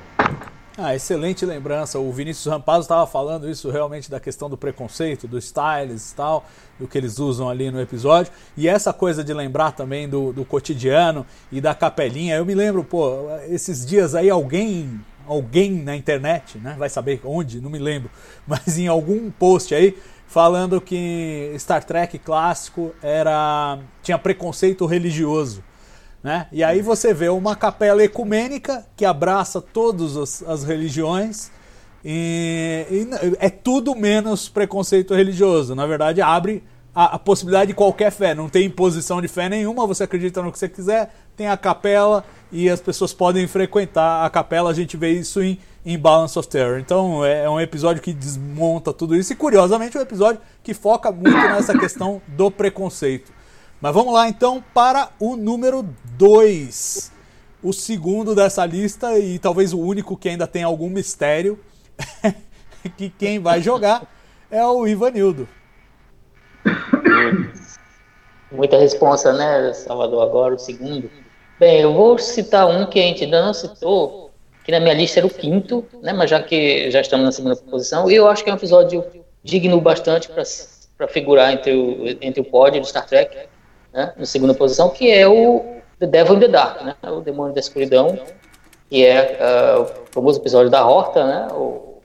Ah, 0.80 0.94
excelente 0.94 1.44
lembrança. 1.44 1.98
O 1.98 2.12
Vinícius 2.12 2.46
Rampazzo 2.46 2.82
estava 2.82 3.04
falando 3.04 3.50
isso 3.50 3.68
realmente 3.68 4.08
da 4.08 4.20
questão 4.20 4.48
do 4.48 4.56
preconceito, 4.56 5.26
do 5.26 5.36
styles 5.36 6.12
e 6.12 6.14
tal, 6.14 6.46
do 6.78 6.86
que 6.86 6.96
eles 6.96 7.18
usam 7.18 7.48
ali 7.48 7.68
no 7.68 7.80
episódio. 7.80 8.32
E 8.56 8.68
essa 8.68 8.92
coisa 8.92 9.24
de 9.24 9.34
lembrar 9.34 9.72
também 9.72 10.08
do, 10.08 10.32
do 10.32 10.44
cotidiano 10.44 11.26
e 11.50 11.60
da 11.60 11.74
capelinha. 11.74 12.36
Eu 12.36 12.46
me 12.46 12.54
lembro, 12.54 12.84
pô, 12.84 13.26
esses 13.48 13.84
dias 13.84 14.14
aí 14.14 14.30
alguém, 14.30 15.00
alguém 15.26 15.72
na 15.82 15.96
internet, 15.96 16.58
né? 16.58 16.76
Vai 16.78 16.88
saber 16.88 17.20
onde, 17.24 17.60
não 17.60 17.70
me 17.70 17.80
lembro, 17.80 18.08
mas 18.46 18.78
em 18.78 18.86
algum 18.86 19.32
post 19.32 19.74
aí 19.74 19.98
falando 20.28 20.80
que 20.80 21.52
Star 21.58 21.82
Trek 21.82 22.20
clássico 22.20 22.94
era 23.02 23.80
tinha 24.00 24.16
preconceito 24.16 24.86
religioso. 24.86 25.64
Né? 26.22 26.46
E 26.50 26.64
aí 26.64 26.82
você 26.82 27.14
vê 27.14 27.28
uma 27.28 27.54
capela 27.54 28.02
ecumênica 28.02 28.84
que 28.96 29.04
abraça 29.04 29.60
todas 29.60 30.16
as, 30.16 30.42
as 30.42 30.64
religiões 30.64 31.50
e, 32.04 32.86
e, 32.90 33.08
é 33.38 33.48
tudo 33.48 33.94
menos 33.94 34.48
preconceito 34.48 35.14
religioso. 35.14 35.74
Na 35.74 35.86
verdade, 35.86 36.20
abre 36.20 36.62
a, 36.94 37.14
a, 37.14 37.18
possibilidade 37.18 37.68
de 37.68 37.74
qualquer 37.74 38.10
fé. 38.10 38.34
Não 38.34 38.48
tem 38.48 38.66
imposição 38.66 39.20
de 39.20 39.28
fé 39.28 39.48
nenhuma, 39.48 39.86
você 39.86 40.04
acredita 40.04 40.42
no 40.42 40.50
que 40.50 40.58
você 40.58 40.68
quiser, 40.68 41.14
tem 41.36 41.48
a 41.48 41.56
capela 41.56 42.24
e 42.50 42.68
as 42.68 42.80
pessoas 42.80 43.12
podem 43.12 43.46
frequentar 43.46 44.24
a 44.24 44.30
capela. 44.30 44.70
A 44.70 44.74
gente 44.74 44.96
vê 44.96 45.12
isso 45.12 45.40
em, 45.40 45.58
em 45.86 45.96
Balance 45.96 46.36
of 46.38 46.48
Terror. 46.48 46.78
Então 46.78 47.24
é, 47.24 47.44
é 47.44 47.50
um 47.50 47.60
episódio 47.60 48.02
que 48.02 48.12
desmonta 48.12 48.92
tudo 48.92 49.14
isso 49.14 49.32
e, 49.32 49.36
curiosamente, 49.36 49.96
é 49.96 50.00
um 50.00 50.02
episódio 50.02 50.40
que 50.64 50.74
foca 50.74 51.12
muito 51.12 51.30
nessa 51.30 51.78
questão 51.78 52.20
do 52.26 52.50
preconceito. 52.50 53.37
Mas 53.80 53.94
vamos 53.94 54.12
lá 54.12 54.28
então 54.28 54.62
para 54.74 55.10
o 55.20 55.36
número 55.36 55.88
2. 56.16 57.12
O 57.62 57.72
segundo 57.72 58.34
dessa 58.34 58.66
lista 58.66 59.18
e 59.18 59.38
talvez 59.38 59.72
o 59.72 59.78
único 59.78 60.16
que 60.16 60.28
ainda 60.28 60.46
tem 60.46 60.62
algum 60.62 60.90
mistério. 60.90 61.58
que 62.96 63.10
quem 63.10 63.38
vai 63.38 63.60
jogar 63.60 64.02
é 64.50 64.64
o 64.64 64.86
Ivanildo. 64.86 65.48
Muita 68.50 68.78
resposta, 68.78 69.32
né, 69.32 69.72
Salvador? 69.74 70.22
Agora 70.22 70.54
o 70.54 70.58
segundo. 70.58 71.10
Bem, 71.58 71.80
eu 71.80 71.92
vou 71.92 72.18
citar 72.18 72.68
um 72.68 72.86
que 72.86 72.98
a 72.98 73.02
gente 73.02 73.24
ainda 73.24 73.44
não 73.44 73.52
citou, 73.52 74.30
que 74.64 74.72
na 74.72 74.80
minha 74.80 74.94
lista 74.94 75.20
era 75.20 75.26
o 75.26 75.30
quinto, 75.30 75.84
né? 76.02 76.12
Mas 76.12 76.30
já 76.30 76.42
que 76.42 76.90
já 76.90 77.00
estamos 77.00 77.26
na 77.26 77.32
segunda 77.32 77.56
posição, 77.56 78.10
e 78.10 78.14
eu 78.14 78.26
acho 78.26 78.42
que 78.42 78.50
é 78.50 78.52
um 78.52 78.56
episódio 78.56 79.04
digno 79.42 79.80
bastante 79.80 80.28
para 80.28 81.08
figurar 81.08 81.52
entre 81.52 81.74
o, 81.74 82.06
entre 82.20 82.40
o 82.40 82.44
pódio 82.44 82.80
do 82.80 82.86
Star 82.86 83.06
Trek, 83.06 83.48
né, 83.98 84.12
na 84.16 84.24
segunda 84.24 84.54
posição, 84.54 84.88
que 84.90 85.10
é 85.10 85.26
o 85.26 85.64
The 85.98 86.06
Devil 86.06 86.36
in 86.36 86.40
the 86.40 86.48
Dark, 86.48 86.82
né, 86.82 86.94
o 87.04 87.20
Demônio 87.20 87.52
da 87.52 87.58
Escuridão, 87.58 88.16
que 88.88 89.04
é 89.04 89.38
uh, 89.40 89.82
o 89.82 89.86
famoso 90.12 90.40
episódio 90.40 90.70
da 90.70 90.86
Horta, 90.86 91.26
né, 91.26 91.48
o, 91.50 91.98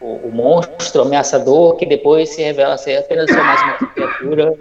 o, 0.00 0.06
o, 0.28 0.30
monstro 0.32 1.02
ameaçador 1.02 1.76
que 1.76 1.84
depois 1.84 2.28
se 2.30 2.42
revela 2.42 2.78
ser 2.78 2.98
apenas 2.98 3.28
mais 3.30 3.60
uma 3.62 3.88
criatura 3.88 4.56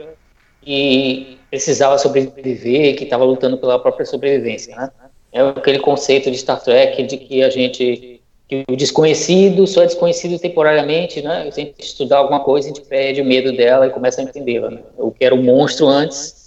que 0.63 1.39
precisava 1.51 1.97
sobreviver, 1.99 2.95
que 2.95 3.03
estava 3.03 3.23
lutando 3.23 3.57
pela 3.57 3.79
própria 3.79 4.05
sobrevivência. 4.05 4.75
Né. 4.75 4.89
É 5.31 5.41
aquele 5.41 5.79
conceito 5.79 6.29
de 6.31 6.37
Star 6.37 6.61
Trek 6.61 7.03
de 7.03 7.17
que 7.17 7.43
a 7.43 7.49
gente 7.49 8.19
que 8.47 8.65
o 8.67 8.75
desconhecido 8.75 9.67
só 9.67 9.83
é 9.83 9.85
desconhecido 9.85 10.39
temporariamente, 10.39 11.21
né? 11.21 11.51
Se 11.51 11.61
a 11.61 11.63
gente 11.65 11.83
estudar 11.83 12.17
alguma 12.17 12.39
coisa, 12.39 12.67
a 12.67 12.73
gente 12.73 12.81
perde 12.81 13.21
o 13.21 13.25
medo 13.25 13.55
dela 13.55 13.85
e 13.85 13.91
começa 13.91 14.21
a 14.21 14.23
entendê-la. 14.23 14.71
Né? 14.71 14.79
O 14.97 15.11
que 15.11 15.23
era 15.23 15.35
um 15.35 15.43
monstro 15.43 15.87
antes 15.87 16.38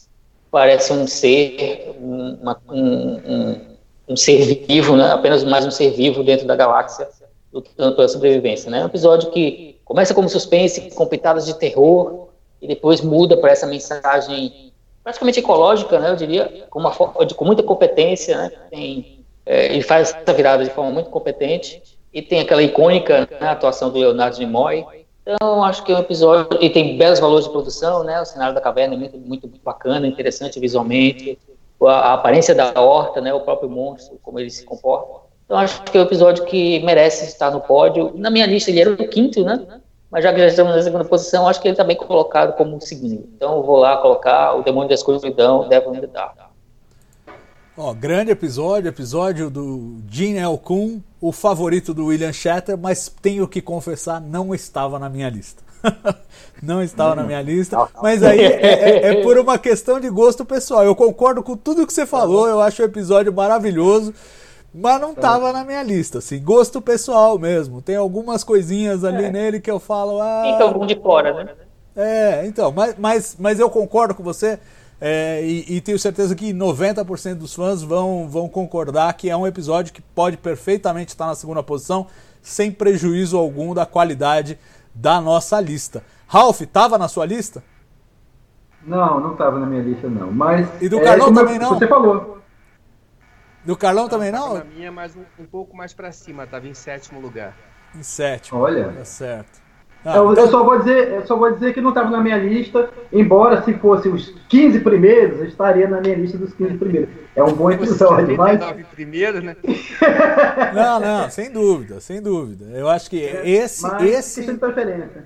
parece 0.53 0.93
um 0.93 1.07
ser, 1.07 1.97
uma, 1.99 2.61
um, 2.69 3.15
um, 3.27 3.61
um, 4.11 4.17
ser 4.17 4.67
vivo, 4.69 4.95
né? 4.95 5.11
apenas 5.11 5.43
mais 5.43 5.65
um 5.65 5.71
ser 5.71 5.93
vivo 5.93 6.23
dentro 6.23 6.47
da 6.47 6.55
galáxia, 6.55 7.09
lutando 7.51 7.97
pela 7.97 8.07
sobrevivência. 8.07 8.71
Né? 8.71 8.81
É 8.81 8.83
um 8.83 8.87
episódio 8.87 9.31
que 9.31 9.81
começa 9.83 10.13
como 10.13 10.29
suspense, 10.29 10.91
com 10.95 11.07
pitadas 11.07 11.47
de 11.47 11.55
terror, 11.55 12.29
e 12.61 12.69
depois 12.69 13.01
muda 13.01 13.35
para 13.35 13.51
essa 13.51 13.67
mensagem 13.67 14.75
praticamente 15.03 15.41
ecológica, 15.41 15.99
né? 15.99 16.11
eu 16.11 16.17
diria, 16.17 16.67
com, 16.69 16.81
uma, 16.81 16.95
com 16.95 17.45
muita 17.47 17.63
competência. 17.63 18.37
Né? 18.37 18.53
Tem, 18.71 19.25
é, 19.47 19.73
ele 19.73 19.83
faz 19.83 20.15
essa 20.15 20.35
virada 20.35 20.63
de 20.63 20.71
forma 20.71 20.91
muito 20.91 21.09
competente, 21.09 21.83
e 22.13 22.21
tem 22.21 22.41
aquela 22.41 22.63
icônica 22.63 23.27
né, 23.41 23.49
atuação 23.49 23.91
do 23.91 23.99
Leonardo 23.99 24.39
Nimoy, 24.39 24.85
então, 25.25 25.63
acho 25.65 25.85
que 25.85 25.93
é 25.93 25.97
um 25.97 26.01
episódio 26.01 26.59
e 26.61 26.69
tem 26.69 26.99
belos 26.99 27.21
valores 27.21 27.45
de 27.47 27.53
produção, 27.53 28.03
né? 28.03 28.21
O 28.21 28.25
cenário 28.25 28.55
da 28.55 28.61
caverna 28.61 28.95
é 28.95 28.99
muito, 28.99 29.19
muito, 29.19 29.49
muito 29.49 29.63
bacana, 29.63 30.07
interessante 30.07 30.59
visualmente. 30.59 31.39
A, 31.81 31.91
a, 31.91 32.15
aparência 32.15 32.55
da 32.55 32.81
horta, 32.81 33.21
né? 33.21 33.33
O 33.33 33.41
próprio 33.41 33.71
monstro, 33.71 34.19
como 34.23 34.41
ele 34.41 34.51
se 34.51 34.65
comporta. 34.65 35.23
Então, 35.45 35.57
acho 35.59 35.83
que 35.85 35.97
é 35.97 36.01
um 36.01 36.05
episódio 36.05 36.45
que 36.45 36.81
merece 36.81 37.25
estar 37.27 37.51
no 37.53 37.61
pódio. 37.61 38.13
Na 38.17 38.31
minha 38.31 38.47
lista, 38.47 38.71
ele 38.71 38.81
era 38.81 38.91
o 38.91 39.09
quinto, 39.09 39.45
né? 39.45 39.65
Mas 40.11 40.25
já 40.25 40.33
que 40.33 40.41
já 40.41 40.47
estamos 40.47 40.75
na 40.75 40.83
segunda 40.83 41.05
posição, 41.05 41.47
acho 41.47 41.61
que 41.61 41.69
ele 41.69 41.73
está 41.73 41.85
bem 41.85 41.97
colocado 41.97 42.57
como 42.57 42.81
segundo. 42.81 43.29
Então, 43.37 43.63
vou 43.63 43.79
lá 43.79 43.97
colocar 43.99 44.55
o 44.55 44.63
Demônio 44.63 44.89
da 44.89 44.95
Escuridão, 44.95 45.69
Devil 45.69 45.95
in 45.95 46.01
the 46.01 46.07
Dark. 46.09 46.37
Ó, 47.77 47.95
grande 47.95 48.31
episódio, 48.31 48.89
episódio 48.89 49.49
do 49.49 49.97
Gene 50.07 50.39
Elkun, 50.39 51.01
o 51.19 51.33
favorito 51.33 51.95
do 51.95 52.07
William 52.07 52.33
Shatter, 52.33 52.77
mas 52.77 53.11
tenho 53.23 53.49
que 53.49 53.63
confessar, 53.63 54.21
não 54.21 54.55
estava 54.55 54.99
na 54.99 55.09
minha 55.09 55.31
lista. 55.31 55.63
não 56.63 56.83
estava 56.83 57.17
na 57.17 57.23
minha 57.25 57.41
lista, 57.41 57.89
mas 58.03 58.23
aí 58.23 58.41
é, 58.41 58.61
é, 58.63 59.07
é, 59.07 59.23
por 59.23 59.39
uma 59.39 59.59
questão 59.59 59.99
de 59.99 60.11
gosto 60.11 60.45
pessoal. 60.45 60.85
Eu 60.85 60.95
concordo 60.95 61.43
com 61.43 61.57
tudo 61.57 61.87
que 61.87 61.95
você 61.95 62.05
falou, 62.05 62.47
eu 62.47 62.61
acho 62.61 62.83
o 62.83 62.85
episódio 62.85 63.33
maravilhoso, 63.33 64.13
mas 64.75 65.01
não 65.01 65.13
estava 65.13 65.51
na 65.51 65.65
minha 65.65 65.83
lista, 65.83 66.19
assim, 66.19 66.43
gosto 66.43 66.79
pessoal 66.83 67.39
mesmo. 67.39 67.81
Tem 67.81 67.97
algumas 67.97 68.45
coisinhas 68.45 69.03
ali 69.03 69.25
é. 69.25 69.31
nele 69.31 69.61
que 69.61 69.71
eu 69.71 69.81
falo. 69.81 70.21
Ah, 70.21 70.63
algum 70.63 70.85
de 70.85 71.01
fora, 71.01 71.43
né? 71.43 71.55
É, 71.97 72.47
então, 72.47 72.71
mas, 72.71 72.97
mas, 72.99 73.37
mas 73.39 73.59
eu 73.59 73.71
concordo 73.71 74.15
com 74.15 74.23
você. 74.23 74.59
É, 75.05 75.43
e, 75.43 75.79
e, 75.79 75.81
tenho 75.81 75.99
certeza 75.99 76.33
que 76.33 76.55
90% 76.55 77.35
dos 77.35 77.53
fãs 77.53 77.83
vão, 77.83 78.29
vão 78.29 78.49
concordar 78.49 79.13
que 79.15 79.29
é 79.29 79.37
um 79.37 79.45
episódio 79.45 79.93
que 79.93 80.01
pode 80.01 80.37
perfeitamente 80.37 81.09
estar 81.09 81.27
na 81.27 81.35
segunda 81.35 81.61
posição, 81.61 82.07
sem 82.41 82.71
prejuízo 82.71 83.37
algum 83.37 83.75
da 83.75 83.85
qualidade 83.85 84.57
da 84.95 85.21
nossa 85.21 85.61
lista. 85.61 86.05
Ralph, 86.29 86.61
estava 86.61 86.97
na 86.99 87.09
sua 87.09 87.27
lista? 87.27 87.65
Não, 88.87 89.19
não 89.19 89.33
estava 89.33 89.59
na 89.59 89.67
minha 89.67 89.83
lista, 89.83 90.09
não. 90.09 90.31
Mas, 90.31 90.69
e 90.81 90.89
do 90.89 91.01
é, 91.01 91.03
Carlão 91.03 91.35
também 91.35 91.59
não? 91.59 91.71
Você 91.71 91.89
falou. 91.89 92.39
Do 93.65 93.77
Carlão 93.77 94.09
também 94.09 94.31
não? 94.31 94.55
Na 94.55 94.65
minha, 94.65 94.93
mas 94.93 95.17
um, 95.17 95.25
um 95.37 95.47
pouco 95.47 95.77
mais 95.77 95.93
para 95.93 96.13
cima, 96.13 96.45
estava 96.45 96.69
em 96.69 96.75
sétimo 96.75 97.19
lugar. 97.19 97.57
Em 97.93 98.05
sétimo. 98.05 98.61
Olha. 98.61 98.93
Tá 98.93 99.05
certo. 99.05 99.62
Ah, 100.05 100.17
eu, 100.17 100.33
então... 100.33 100.45
eu, 100.45 100.51
só 100.51 100.65
vou 100.65 100.79
dizer, 100.79 101.13
eu 101.13 101.27
só 101.27 101.37
vou 101.37 101.53
dizer 101.53 101.73
que 101.73 101.81
não 101.81 101.91
estava 101.91 102.11
na 102.11 102.21
minha 102.21 102.37
lista, 102.37 102.91
embora 103.13 103.63
se 103.63 103.73
fosse 103.75 104.09
os 104.09 104.35
15 104.49 104.81
primeiros, 104.81 105.39
eu 105.39 105.47
estaria 105.47 105.89
na 105.89 106.01
minha 106.01 106.17
lista 106.17 106.37
dos 106.37 106.53
15 106.55 106.77
primeiros. 106.77 107.09
É 107.37 107.43
um 107.43 107.53
bom 107.53 107.71
episódio, 107.71 108.37
mas. 108.37 108.61
primeiros, 108.95 109.43
né? 109.45 109.57
não, 110.75 111.01
não, 111.01 111.31
sem 111.31 111.51
dúvida, 111.51 112.01
sem 112.01 112.21
dúvida. 112.21 112.65
Eu 112.77 112.89
acho 112.89 113.09
que 113.09 113.25
é, 113.25 113.49
esse. 113.49 113.83
Mas 113.83 114.03
esse... 114.03 114.55
preferência. 114.55 115.25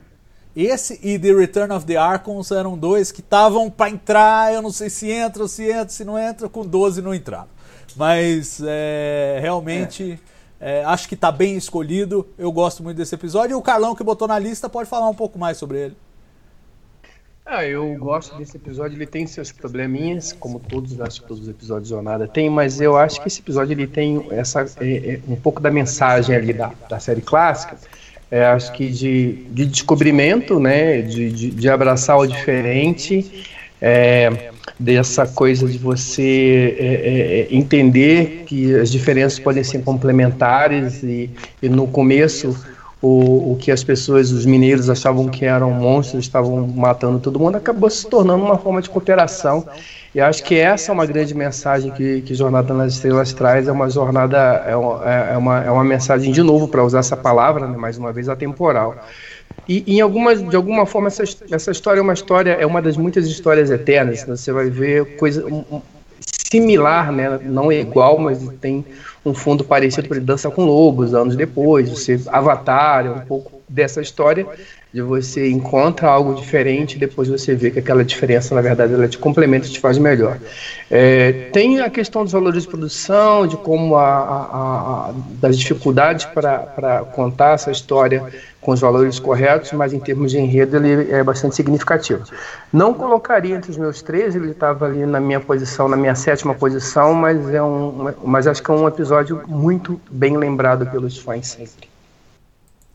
Esse 0.55 0.99
e 1.03 1.19
The 1.19 1.33
Return 1.33 1.73
of 1.75 1.85
the 1.85 1.97
Archons 1.97 2.51
eram 2.51 2.79
dois 2.79 3.13
que 3.13 3.21
estavam 3.21 3.71
para 3.71 3.91
entrar, 3.91 4.55
eu 4.55 4.63
não 4.63 4.71
sei 4.71 4.89
se 4.89 5.11
entra, 5.11 5.47
se 5.47 5.71
entra, 5.71 5.89
se 5.91 6.03
não 6.03 6.19
entra, 6.19 6.49
com 6.49 6.65
12 6.65 7.03
não 7.03 7.15
entraram. 7.15 7.49
Mas 7.95 8.63
é, 8.65 9.39
realmente. 9.41 10.19
É 10.33 10.36
é, 10.61 10.85
acho 10.85 11.09
que 11.09 11.15
está 11.15 11.31
bem 11.31 11.57
escolhido. 11.57 12.27
Eu 12.39 12.51
gosto 12.51 12.83
muito 12.83 12.97
desse 12.97 13.15
episódio. 13.15 13.55
E 13.55 13.55
o 13.55 13.63
Carlão, 13.63 13.95
que 13.95 14.03
botou 14.03 14.27
na 14.27 14.39
lista, 14.39 14.69
pode 14.69 14.89
falar 14.89 15.09
um 15.09 15.15
pouco 15.15 15.39
mais 15.39 15.57
sobre 15.57 15.79
ele. 15.79 15.97
Ah, 17.45 17.65
eu 17.65 17.95
gosto 17.97 18.37
desse 18.37 18.57
episódio. 18.57 18.97
Ele 18.97 19.07
tem 19.07 19.27
seus 19.27 19.53
probleminhas, 19.53 20.33
como 20.33 20.59
todos, 20.59 21.01
acho 21.01 21.23
que 21.23 21.29
todos 21.29 21.45
os 21.45 21.49
episódios 21.49 21.89
de 21.89 21.95
Jornada 21.95 22.27
tem, 22.27 22.51
mas 22.51 22.81
eu 22.81 22.97
acho 22.97 23.21
que 23.21 23.29
esse 23.29 23.41
episódio 23.41 23.73
ele 23.73 23.87
tem 23.87 24.27
essa, 24.33 24.67
é, 24.81 25.15
é, 25.15 25.21
um 25.29 25.37
pouco 25.37 25.61
da 25.61 25.71
mensagem 25.71 26.35
ali 26.35 26.53
da, 26.53 26.73
da 26.89 26.99
série 26.99 27.21
clássica. 27.21 27.79
É, 28.29 28.45
acho 28.47 28.73
que 28.73 28.91
de, 28.91 29.45
de 29.51 29.65
descobrimento, 29.67 30.59
né, 30.59 31.01
de, 31.03 31.31
de, 31.31 31.51
de 31.53 31.69
abraçar 31.69 32.19
o 32.19 32.27
diferente. 32.27 33.47
É, 33.81 34.51
dessa 34.79 35.27
coisa 35.27 35.67
de 35.67 35.79
você 35.79 36.77
é, 36.79 36.85
é, 36.85 37.41
é, 37.41 37.55
entender 37.55 38.45
que 38.47 38.75
as 38.75 38.91
diferenças 38.91 39.39
podem 39.39 39.63
ser 39.63 39.83
complementares 39.83 41.03
e, 41.03 41.31
e 41.63 41.69
no 41.69 41.87
começo 41.87 42.57
o, 43.01 43.53
o 43.53 43.57
que 43.57 43.71
as 43.71 43.85
pessoas, 43.85 44.33
os 44.33 44.47
mineiros 44.47 44.89
achavam 44.89 45.29
que 45.29 45.45
eram 45.45 45.71
monstros, 45.71 46.25
estavam 46.25 46.67
matando 46.67 47.19
todo 47.19 47.39
mundo, 47.39 47.57
acabou 47.57 47.89
se 47.91 48.09
tornando 48.09 48.45
uma 48.45 48.59
forma 48.59 48.81
de 48.81 48.89
cooperação. 48.89 49.67
E 50.15 50.21
acho 50.21 50.43
que 50.43 50.55
essa 50.55 50.91
é 50.91 50.95
uma 50.95 51.05
grande 51.05 51.35
mensagem 51.35 51.91
que, 51.91 52.23
que 52.23 52.35
Jornada 52.35 52.73
nas 52.73 52.95
Estrelas 52.95 53.35
traz, 53.35 53.69
é 53.69 53.73
uma 53.73 53.91
jornada, 53.91 54.39
é 54.67 54.75
uma, 54.75 55.05
é 55.05 55.37
uma, 55.37 55.65
é 55.65 55.71
uma 55.71 55.85
mensagem, 55.85 56.33
de 56.33 56.43
novo, 56.43 56.69
para 56.69 56.83
usar 56.83 57.01
essa 57.01 57.17
palavra, 57.17 57.67
né, 57.67 57.77
mais 57.77 57.99
uma 57.99 58.13
vez, 58.13 58.29
atemporal. 58.29 58.97
E 59.69 59.83
em 59.87 60.01
alguma, 60.01 60.35
de 60.35 60.55
alguma 60.55 60.87
forma 60.87 61.09
essa, 61.09 61.25
essa 61.51 61.71
história 61.71 61.99
é 61.99 62.03
uma 62.03 62.13
história, 62.13 62.53
é 62.53 62.65
uma 62.65 62.81
das 62.81 62.97
muitas 62.97 63.27
histórias 63.27 63.71
eternas. 63.71 64.25
Né? 64.27 64.37
Você 64.37 64.53
vai 64.53 64.71
ver 64.71 65.17
coisa 65.17 65.45
um, 65.47 65.83
similar, 66.21 67.11
né? 67.11 67.39
não 67.43 67.71
é 67.71 67.81
igual, 67.81 68.19
mas 68.19 68.47
tem 68.61 68.85
um 69.25 69.35
fundo 69.35 69.65
parecido 69.65 70.09
para 70.09 70.21
Dança 70.21 70.51
com 70.51 70.65
Lobos, 70.65 71.15
anos 71.15 71.35
depois. 71.35 71.91
Você 71.91 72.21
Avatar, 72.29 73.07
é 73.07 73.11
um 73.11 73.21
pouco 73.21 73.61
dessa 73.69 74.01
história 74.01 74.47
de 74.97 75.03
você 75.03 75.51
encontra 75.51 76.09
algo 76.09 76.35
diferente 76.35 76.97
e 76.97 76.99
depois 76.99 77.29
você 77.29 77.55
vê 77.55 77.71
que 77.71 77.79
aquela 77.79 78.03
diferença, 78.03 78.55
na 78.55 78.63
verdade, 78.63 78.95
ela 78.95 79.07
te 79.07 79.19
complementa 79.19 79.67
e 79.67 79.71
te 79.71 79.79
faz 79.79 79.99
melhor. 79.99 80.39
É, 80.91 81.51
tem 81.53 81.81
a 81.81 81.91
questão 81.91 82.25
dos 82.25 82.33
valores 82.33 82.63
de 82.63 82.69
produção, 82.71 83.47
de 83.47 83.59
como 83.59 83.97
a, 83.97 84.07
a, 84.07 85.11
a 85.11 85.15
das 85.39 85.59
dificuldades 85.59 86.25
para 86.25 87.05
contar 87.13 87.57
essa 87.57 87.71
história 87.71 88.25
com 88.59 88.73
os 88.73 88.81
valores 88.81 89.19
corretos, 89.19 89.71
mas 89.73 89.93
em 89.93 90.01
termos 90.01 90.31
de 90.31 90.39
enredo 90.39 90.79
ele 90.79 91.13
é 91.13 91.23
bastante 91.23 91.55
significativo. 91.55 92.25
Não 92.73 92.95
colocaria 92.95 93.55
entre 93.55 93.71
os 93.71 93.77
meus 93.77 94.01
três, 94.01 94.35
ele 94.35 94.53
estava 94.53 94.87
ali 94.87 95.05
na 95.05 95.21
minha 95.21 95.41
posição, 95.41 95.89
na 95.89 95.97
minha 95.99 96.15
sétima 96.15 96.55
posição, 96.55 97.13
mas 97.13 97.53
é 97.53 97.63
um, 97.63 98.15
mas 98.25 98.47
acho 98.47 98.63
que 98.63 98.71
é 98.71 98.75
um 98.75 98.89
episódio 98.89 99.43
muito 99.47 100.01
bem 100.11 100.39
lembrado 100.39 100.87
pelos 100.91 101.19
fãs 101.19 101.49
sempre. 101.49 101.96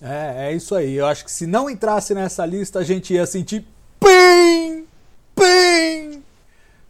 É, 0.01 0.47
é 0.47 0.53
isso 0.53 0.73
aí. 0.73 0.95
Eu 0.95 1.05
acho 1.05 1.23
que 1.23 1.31
se 1.31 1.45
não 1.45 1.69
entrasse 1.69 2.13
nessa 2.15 2.45
lista, 2.45 2.79
a 2.79 2.83
gente 2.83 3.13
ia 3.13 3.25
sentir 3.25 3.65
PIM! 3.99 4.85
PIM! 5.35 6.23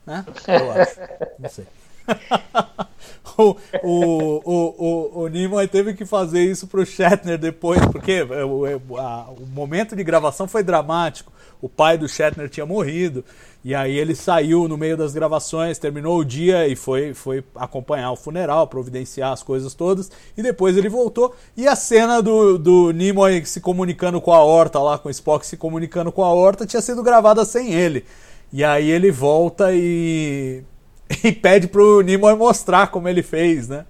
Né? 0.05 0.25
Eu 0.47 0.71
acho. 0.71 0.99
Não 1.38 1.49
sei. 1.49 1.65
o, 3.38 3.55
o, 3.83 4.41
o, 4.45 4.75
o, 4.77 5.23
o 5.23 5.27
Nimoy 5.27 5.67
teve 5.67 5.93
que 5.93 6.05
fazer 6.05 6.43
isso 6.43 6.67
pro 6.67 6.85
Shatner 6.85 7.38
depois, 7.38 7.79
porque 7.88 8.21
o, 8.23 8.97
a, 8.97 9.29
o 9.29 9.45
momento 9.45 9.95
de 9.95 10.03
gravação 10.03 10.47
foi 10.47 10.63
dramático. 10.63 11.31
O 11.61 11.69
pai 11.69 11.97
do 11.97 12.07
Shatner 12.07 12.49
tinha 12.49 12.65
morrido. 12.65 13.23
E 13.63 13.75
aí 13.75 13.95
ele 13.95 14.15
saiu 14.15 14.67
no 14.67 14.75
meio 14.75 14.97
das 14.97 15.13
gravações, 15.13 15.77
terminou 15.77 16.17
o 16.17 16.25
dia 16.25 16.67
e 16.67 16.75
foi, 16.75 17.13
foi 17.13 17.43
acompanhar 17.55 18.11
o 18.11 18.15
funeral, 18.15 18.65
providenciar 18.67 19.31
as 19.31 19.43
coisas 19.43 19.75
todas. 19.75 20.09
E 20.35 20.41
depois 20.41 20.75
ele 20.75 20.89
voltou. 20.89 21.35
E 21.55 21.67
a 21.67 21.75
cena 21.75 22.21
do, 22.21 22.57
do 22.57 22.91
Nimoy 22.91 23.45
se 23.45 23.61
comunicando 23.61 24.19
com 24.19 24.33
a 24.33 24.43
Horta, 24.43 24.79
lá 24.79 24.97
com 24.97 25.09
o 25.09 25.11
Spock 25.11 25.45
se 25.45 25.57
comunicando 25.57 26.11
com 26.11 26.23
a 26.23 26.33
Horta, 26.33 26.65
tinha 26.65 26.81
sido 26.81 27.03
gravada 27.03 27.45
sem 27.45 27.71
ele. 27.71 28.03
E 28.51 28.63
aí 28.63 28.89
ele 28.89 29.11
volta 29.11 29.71
e, 29.71 30.63
e 31.23 31.31
pede 31.31 31.67
pro 31.67 32.01
Nimoy 32.01 32.35
mostrar 32.35 32.88
como 32.88 33.07
ele 33.07 33.21
fez, 33.21 33.67
né? 33.67 33.85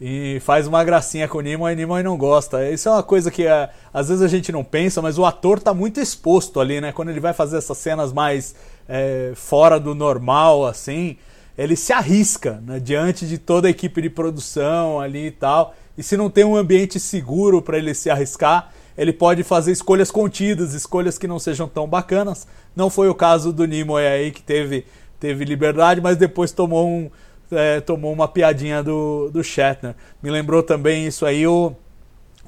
E 0.00 0.38
faz 0.40 0.66
uma 0.66 0.84
gracinha 0.84 1.26
com 1.26 1.38
o 1.38 1.40
Nimoy 1.40 1.72
e 1.72 1.76
Nimoy 1.76 2.02
não 2.02 2.16
gosta. 2.16 2.70
Isso 2.70 2.88
é 2.88 2.92
uma 2.92 3.02
coisa 3.02 3.30
que 3.30 3.46
é, 3.46 3.68
às 3.92 4.08
vezes 4.08 4.22
a 4.22 4.28
gente 4.28 4.52
não 4.52 4.62
pensa, 4.62 5.02
mas 5.02 5.18
o 5.18 5.24
ator 5.24 5.58
tá 5.58 5.74
muito 5.74 6.00
exposto 6.00 6.60
ali, 6.60 6.80
né? 6.80 6.92
Quando 6.92 7.08
ele 7.08 7.20
vai 7.20 7.32
fazer 7.32 7.58
essas 7.58 7.78
cenas 7.78 8.12
mais 8.12 8.54
é, 8.88 9.32
fora 9.34 9.80
do 9.80 9.94
normal, 9.96 10.66
assim, 10.66 11.16
ele 11.56 11.74
se 11.74 11.92
arrisca 11.92 12.62
né? 12.64 12.78
diante 12.78 13.26
de 13.26 13.38
toda 13.38 13.66
a 13.66 13.70
equipe 13.70 14.00
de 14.00 14.08
produção 14.08 15.00
ali 15.00 15.26
e 15.26 15.32
tal. 15.32 15.74
E 15.96 16.02
se 16.02 16.16
não 16.16 16.30
tem 16.30 16.44
um 16.44 16.54
ambiente 16.54 17.00
seguro 17.00 17.60
para 17.60 17.76
ele 17.76 17.92
se 17.92 18.08
arriscar, 18.08 18.70
ele 18.96 19.12
pode 19.12 19.42
fazer 19.42 19.72
escolhas 19.72 20.12
contidas, 20.12 20.74
escolhas 20.74 21.18
que 21.18 21.26
não 21.26 21.40
sejam 21.40 21.66
tão 21.66 21.88
bacanas. 21.88 22.46
Não 22.74 22.88
foi 22.88 23.08
o 23.08 23.14
caso 23.14 23.52
do 23.52 23.64
Nimoy 23.64 24.06
aí, 24.06 24.30
que 24.30 24.42
teve, 24.42 24.86
teve 25.18 25.44
liberdade, 25.44 26.00
mas 26.00 26.16
depois 26.16 26.52
tomou 26.52 26.88
um 26.88 27.10
é, 27.52 27.80
tomou 27.80 28.12
uma 28.12 28.28
piadinha 28.28 28.82
do, 28.82 29.30
do 29.32 29.42
Shatner. 29.42 29.94
Me 30.22 30.30
lembrou 30.30 30.62
também 30.62 31.06
isso 31.06 31.24
aí 31.24 31.46
o 31.46 31.72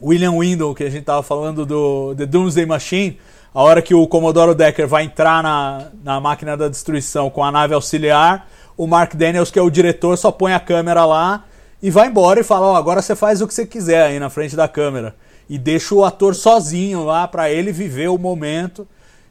William 0.03 0.33
Windle, 0.33 0.75
que 0.75 0.85
a 0.85 0.91
gente 0.91 1.01
estava 1.01 1.23
falando 1.23 1.67
do 1.67 2.15
The 2.17 2.27
Doomsday 2.27 2.67
Machine. 2.67 3.19
A 3.53 3.63
hora 3.63 3.83
que 3.83 3.95
o 3.95 4.07
Commodore 4.07 4.55
Decker 4.55 4.87
vai 4.87 5.05
entrar 5.05 5.43
na, 5.43 5.89
na 6.05 6.21
máquina 6.21 6.57
da 6.57 6.69
destruição 6.69 7.29
com 7.29 7.43
a 7.43 7.51
nave 7.51 7.75
auxiliar, 7.75 8.49
o 8.77 8.87
Mark 8.87 9.15
Daniels, 9.15 9.51
que 9.51 9.59
é 9.59 9.63
o 9.63 9.69
diretor, 9.69 10.17
só 10.17 10.31
põe 10.31 10.55
a 10.55 10.61
câmera 10.61 11.05
lá 11.05 11.45
e 11.83 11.91
vai 11.91 12.09
embora 12.09 12.41
e 12.41 12.45
fala: 12.45 12.67
Ó, 12.67 12.73
oh, 12.73 12.77
agora 12.77 13.03
você 13.03 13.17
faz 13.17 13.43
o 13.43 13.47
que 13.47 13.55
você 13.55 13.67
quiser 13.67 14.07
aí 14.07 14.19
na 14.19 14.31
frente 14.31 14.55
da 14.55 14.69
câmera. 14.69 15.15
E 15.49 15.59
deixa 15.59 15.95
o 15.95 16.05
ator 16.05 16.35
sozinho 16.35 17.05
lá 17.05 17.27
para 17.27 17.51
ele 17.51 17.73
viver 17.73 18.09
o 18.09 18.17
momento. 18.17 18.87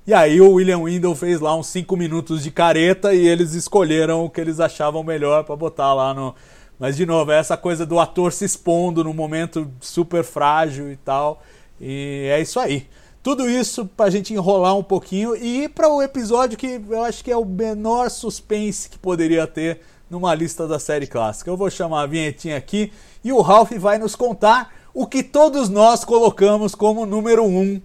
E 0.10 0.14
aí 0.15 0.41
o 0.41 0.53
William 0.53 0.80
Windle 0.80 1.14
fez 1.14 1.40
lá 1.40 1.56
uns 1.56 1.68
5 1.68 1.95
minutos 1.95 2.41
de 2.41 2.49
careta 2.49 3.14
e 3.14 3.27
eles 3.27 3.53
escolheram 3.53 4.26
o 4.26 4.30
que 4.30 4.41
eles 4.41 4.60
achavam 4.60 5.03
melhor 5.03 5.44
para 5.44 5.56
botar 5.56 5.94
lá 5.94 6.15
no. 6.15 6.34
Mas 6.80 6.98
de 6.98 7.06
novo, 7.06 7.31
é 7.31 7.38
essa 7.38 7.56
coisa 7.56 7.86
do 7.86 7.99
ator 7.99 8.34
se 8.34 8.44
expondo 8.44 9.03
num 9.03 9.14
momento 9.14 9.69
super 9.80 10.23
frágil 10.23 10.91
e 10.91 10.95
tal. 10.95 11.44
E 11.80 12.27
é 12.27 12.41
isso 12.41 12.60
aí. 12.60 12.88
Tudo 13.22 13.48
isso 13.48 13.86
para 13.86 14.07
a 14.07 14.10
gente 14.10 14.34
enrolar 14.34 14.76
um 14.76 14.81
pouquinho 14.81 15.36
e 15.36 15.65
ir 15.65 15.69
para 15.69 15.88
o 15.88 16.02
episódio 16.02 16.57
que 16.57 16.81
eu 16.90 17.03
acho 17.03 17.23
que 17.23 17.30
é 17.30 17.38
o 17.38 17.45
menor 17.45 18.10
suspense 18.10 18.90
que 18.90 18.98
poderia 18.98 19.45
ter 19.45 19.80
numa 20.10 20.34
lista 20.34 20.68
da 20.68 20.80
série 20.80 21.06
clássica. 21.06 21.52
Eu 21.52 21.56
vou 21.56 21.69
chamar 21.69 22.02
a 22.02 22.07
vinhetinha 22.07 22.57
aqui 22.57 22.91
e 23.23 23.31
o 23.31 23.41
Ralph 23.41 23.73
vai 23.73 23.99
nos 23.99 24.15
contar 24.15 24.73
o 24.91 25.06
que 25.06 25.22
todos 25.22 25.69
nós 25.69 26.03
colocamos 26.03 26.73
como 26.73 27.06
número 27.06 27.44
1 27.44 27.60
um 27.60 27.81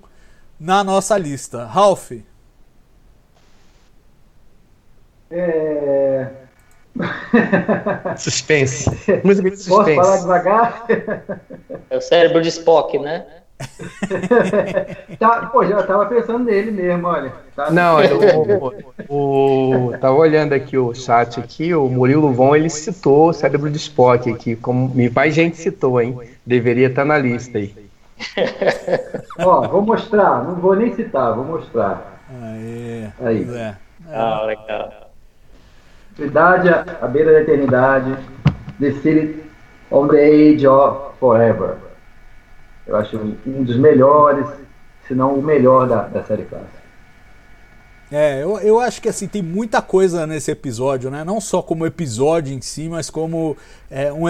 na 0.64 0.82
nossa 0.82 1.18
lista. 1.18 1.66
Ralph. 1.66 2.12
É... 5.30 6.26
suspense. 8.16 8.88
Música 9.22 9.50
de 9.50 9.56
suspense. 9.58 9.94
Posso 9.94 9.94
falar 9.94 10.16
devagar? 10.20 10.86
É 11.90 11.96
o 11.98 12.00
cérebro 12.00 12.40
de 12.40 12.48
Spock, 12.48 12.98
né? 12.98 13.26
tá, 15.18 15.46
pô, 15.46 15.64
já 15.66 15.82
tava 15.82 16.06
pensando 16.06 16.44
nele 16.44 16.70
mesmo, 16.70 17.06
olha. 17.08 17.32
Tá 17.54 17.70
Não, 17.70 18.02
eu, 18.02 18.18
o, 19.08 19.88
o, 19.88 19.98
tava 19.98 20.14
olhando 20.14 20.54
aqui 20.54 20.78
o 20.78 20.94
chat 20.94 21.38
aqui, 21.38 21.74
o 21.74 21.88
Murilo 21.88 22.32
Von, 22.32 22.56
ele 22.56 22.70
citou 22.70 23.28
o 23.28 23.32
cérebro 23.32 23.70
de 23.70 23.76
Spock 23.76 24.30
aqui, 24.30 24.56
como 24.56 24.88
me 24.88 25.08
mais 25.10 25.34
gente 25.34 25.56
citou, 25.56 26.00
hein? 26.00 26.18
Deveria 26.44 26.88
estar 26.88 27.04
na 27.04 27.16
lista 27.18 27.58
aí. 27.58 27.83
Ó, 29.40 29.68
vou 29.68 29.82
mostrar, 29.82 30.44
não 30.44 30.54
vou 30.56 30.74
nem 30.76 30.94
citar, 30.94 31.34
vou 31.34 31.44
mostrar. 31.44 32.20
Aí. 32.42 33.12
Aí. 33.20 33.56
É. 33.56 33.76
Ah, 34.12 34.42
legal. 34.44 35.10
Cidade 36.16 36.68
à 36.68 37.06
beira 37.06 37.32
da 37.32 37.40
eternidade. 37.40 38.16
The 38.80 38.92
City 38.92 39.44
on 39.90 40.08
the 40.08 40.16
Age 40.16 40.66
of 40.66 41.16
Forever. 41.18 41.76
Eu 42.86 42.96
acho 42.96 43.16
um 43.46 43.62
dos 43.62 43.76
melhores, 43.76 44.46
se 45.06 45.14
não 45.14 45.34
o 45.34 45.42
melhor 45.42 45.88
da, 45.88 46.02
da 46.02 46.22
série 46.24 46.44
clássica. 46.44 46.73
É, 48.12 48.42
eu, 48.42 48.58
eu 48.60 48.80
acho 48.80 49.00
que 49.00 49.08
assim, 49.08 49.26
tem 49.26 49.42
muita 49.42 49.80
coisa 49.80 50.26
nesse 50.26 50.50
episódio, 50.50 51.10
né? 51.10 51.24
Não 51.24 51.40
só 51.40 51.62
como 51.62 51.86
episódio 51.86 52.54
em 52.54 52.60
si, 52.60 52.88
mas 52.88 53.08
como 53.10 53.56
é, 53.90 54.12
um, 54.12 54.26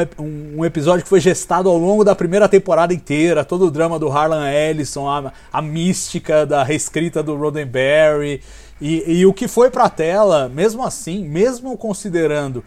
um 0.58 0.64
episódio 0.64 1.02
que 1.02 1.08
foi 1.08 1.20
gestado 1.20 1.68
ao 1.68 1.76
longo 1.76 2.04
da 2.04 2.14
primeira 2.14 2.48
temporada 2.48 2.94
inteira, 2.94 3.44
todo 3.44 3.66
o 3.66 3.70
drama 3.70 3.98
do 3.98 4.08
Harlan 4.08 4.48
Ellison, 4.50 5.08
a, 5.08 5.32
a 5.52 5.60
mística 5.60 6.46
da 6.46 6.62
reescrita 6.62 7.22
do 7.22 7.34
Roddenberry 7.34 8.40
e, 8.80 9.20
e 9.20 9.26
o 9.26 9.32
que 9.32 9.48
foi 9.48 9.70
pra 9.70 9.88
tela, 9.88 10.48
mesmo 10.48 10.84
assim, 10.84 11.28
mesmo 11.28 11.76
considerando 11.76 12.64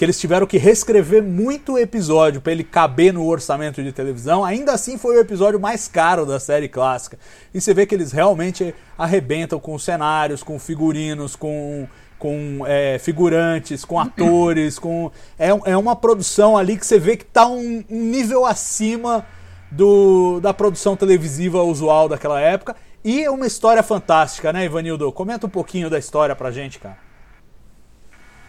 que 0.00 0.04
eles 0.06 0.18
tiveram 0.18 0.46
que 0.46 0.56
reescrever 0.56 1.22
muito 1.22 1.74
o 1.74 1.78
episódio 1.78 2.40
para 2.40 2.52
ele 2.52 2.64
caber 2.64 3.12
no 3.12 3.26
orçamento 3.26 3.82
de 3.82 3.92
televisão, 3.92 4.42
ainda 4.42 4.72
assim 4.72 4.96
foi 4.96 5.18
o 5.18 5.20
episódio 5.20 5.60
mais 5.60 5.88
caro 5.88 6.24
da 6.24 6.40
série 6.40 6.70
clássica. 6.70 7.18
E 7.52 7.60
você 7.60 7.74
vê 7.74 7.84
que 7.84 7.94
eles 7.94 8.10
realmente 8.10 8.74
arrebentam 8.96 9.60
com 9.60 9.78
cenários, 9.78 10.42
com 10.42 10.58
figurinos, 10.58 11.36
com, 11.36 11.86
com 12.18 12.62
é, 12.66 12.98
figurantes, 12.98 13.84
com 13.84 14.00
atores, 14.00 14.78
com. 14.78 15.12
É, 15.38 15.48
é 15.48 15.76
uma 15.76 15.94
produção 15.94 16.56
ali 16.56 16.78
que 16.78 16.86
você 16.86 16.98
vê 16.98 17.14
que 17.14 17.26
tá 17.26 17.46
um, 17.46 17.84
um 17.90 18.00
nível 18.00 18.46
acima 18.46 19.26
do, 19.70 20.40
da 20.40 20.54
produção 20.54 20.96
televisiva 20.96 21.62
usual 21.62 22.08
daquela 22.08 22.40
época. 22.40 22.74
E 23.04 23.22
é 23.22 23.30
uma 23.30 23.46
história 23.46 23.82
fantástica, 23.82 24.50
né, 24.50 24.64
Ivanildo? 24.64 25.12
Comenta 25.12 25.46
um 25.46 25.50
pouquinho 25.50 25.90
da 25.90 25.98
história 25.98 26.34
pra 26.34 26.50
gente, 26.50 26.78
cara. 26.78 26.96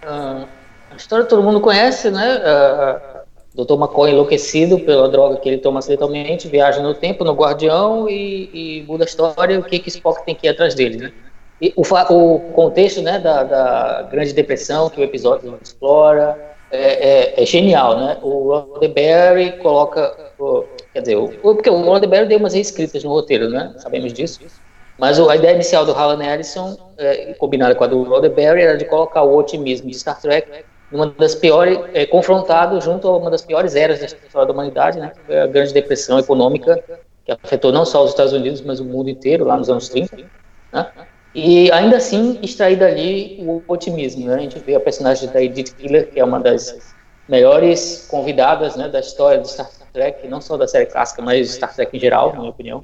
Ah, 0.02 0.48
a 0.92 0.96
história 0.96 1.26
todo 1.26 1.44
mundo 1.44 1.62
conhece, 1.62 2.10
né? 2.12 2.42
Ah, 2.44 3.24
Dr. 3.54 3.74
McCoy 3.76 4.12
enlouquecido 4.12 4.80
pela 4.80 5.10
droga 5.10 5.38
que 5.38 5.50
ele 5.50 5.58
toma 5.58 5.80
acidentalmente, 5.80 6.48
viaja 6.48 6.82
no 6.82 6.94
tempo, 6.94 7.24
no 7.26 7.34
Guardião 7.34 8.08
e, 8.10 8.80
e 8.80 8.84
muda 8.84 9.04
a 9.04 9.06
história 9.06 9.60
o 9.60 9.64
que, 9.64 9.80
que 9.80 9.90
Spock 9.90 10.26
tem 10.26 10.34
que 10.36 10.48
ir 10.48 10.50
atrás 10.50 10.74
dele, 10.74 10.98
né? 10.98 11.12
E 11.60 11.74
o, 11.76 11.82
o 11.84 12.40
contexto 12.54 13.02
né, 13.02 13.20
da, 13.20 13.44
da 13.44 14.02
Grande 14.04 14.34
Depressão 14.34 14.90
que 14.90 15.00
o 15.00 15.04
episódio 15.04 15.60
explora 15.62 16.40
é, 16.72 17.34
é- 17.38 17.44
é 17.44 17.46
genial, 17.46 17.98
né? 18.00 18.18
O 18.22 18.48
Roddenberry 18.54 19.58
coloca... 19.60 20.16
o- 20.40 20.64
quer 20.94 21.02
dizer, 21.02 21.16
o, 21.18 21.28
porque 21.42 21.70
o 21.70 21.82
Roddenberry 21.84 22.28
deu 22.28 22.40
umas 22.40 22.54
reescritas 22.54 23.04
no 23.04 23.12
roteiro, 23.12 23.50
né? 23.50 23.74
Sabemos 23.78 24.14
disso. 24.14 24.40
Mas 24.98 25.20
a 25.20 25.36
ideia 25.36 25.54
inicial 25.56 25.86
do 25.86 25.92
Harlan 25.92 26.24
Ellison, 26.24 26.78
é, 26.98 27.34
combinada 27.34 27.76
com 27.76 27.84
a 27.84 27.88
do 27.88 28.04
Roddenberry, 28.04 28.62
era 28.62 28.78
de 28.78 28.86
colocar 28.86 29.24
o 29.24 29.36
otimismo 29.36 29.90
de 29.90 29.98
Star 30.00 30.20
Trek 30.22 30.48
numa 30.92 31.08
das 31.08 31.34
piores, 31.34 31.80
é, 31.94 32.06
confrontado 32.06 32.80
junto 32.82 33.08
a 33.08 33.18
uma 33.18 33.32
das 33.32 33.42
piores 33.42 33.76
eras 33.76 34.00
da 34.00 34.06
história 34.06 34.48
da 34.48 34.54
humanidade, 34.54 35.00
né? 35.00 35.12
que 35.16 35.22
foi 35.26 35.40
a 35.40 35.48
Grande 35.48 35.74
Depressão 35.74 36.20
Econômica, 36.20 36.84
que 37.24 37.32
afetou 37.32 37.72
não 37.72 37.86
só 37.86 38.04
os 38.04 38.12
Estados 38.12 38.34
Unidos, 38.34 38.62
mas 38.62 38.80
o 38.80 38.86
mundo 38.86 39.10
inteiro, 39.10 39.46
lá 39.46 39.56
nos 39.56 39.70
anos 39.70 39.88
30. 39.90 40.18
Né? 40.74 40.88
E 41.34 41.72
ainda 41.72 41.98
assim, 41.98 42.38
extrair 42.42 42.76
dali 42.76 43.38
o 43.48 43.64
otimismo. 43.68 44.28
Né? 44.28 44.36
A 44.36 44.40
gente 44.40 44.60
vê 44.60 44.76
a 44.76 44.80
personagem 44.80 45.30
da 45.30 45.42
Edith 45.42 45.74
Keeler, 45.76 46.12
que 46.12 46.20
é 46.20 46.24
uma 46.26 46.40
das 46.40 46.94
melhores 47.28 48.08
convidadas 48.10 48.76
né, 48.76 48.90
da 48.90 49.00
história 49.00 49.40
de 49.40 49.50
Star 49.50 49.70
Trek, 49.94 50.28
não 50.28 50.42
só 50.42 50.58
da 50.58 50.68
série 50.68 50.86
clássica, 50.86 51.22
mas 51.22 51.48
de 51.48 51.54
Star 51.54 51.74
Trek 51.74 51.96
em 51.96 52.00
geral, 52.00 52.34
na 52.34 52.40
minha 52.40 52.50
opinião. 52.50 52.84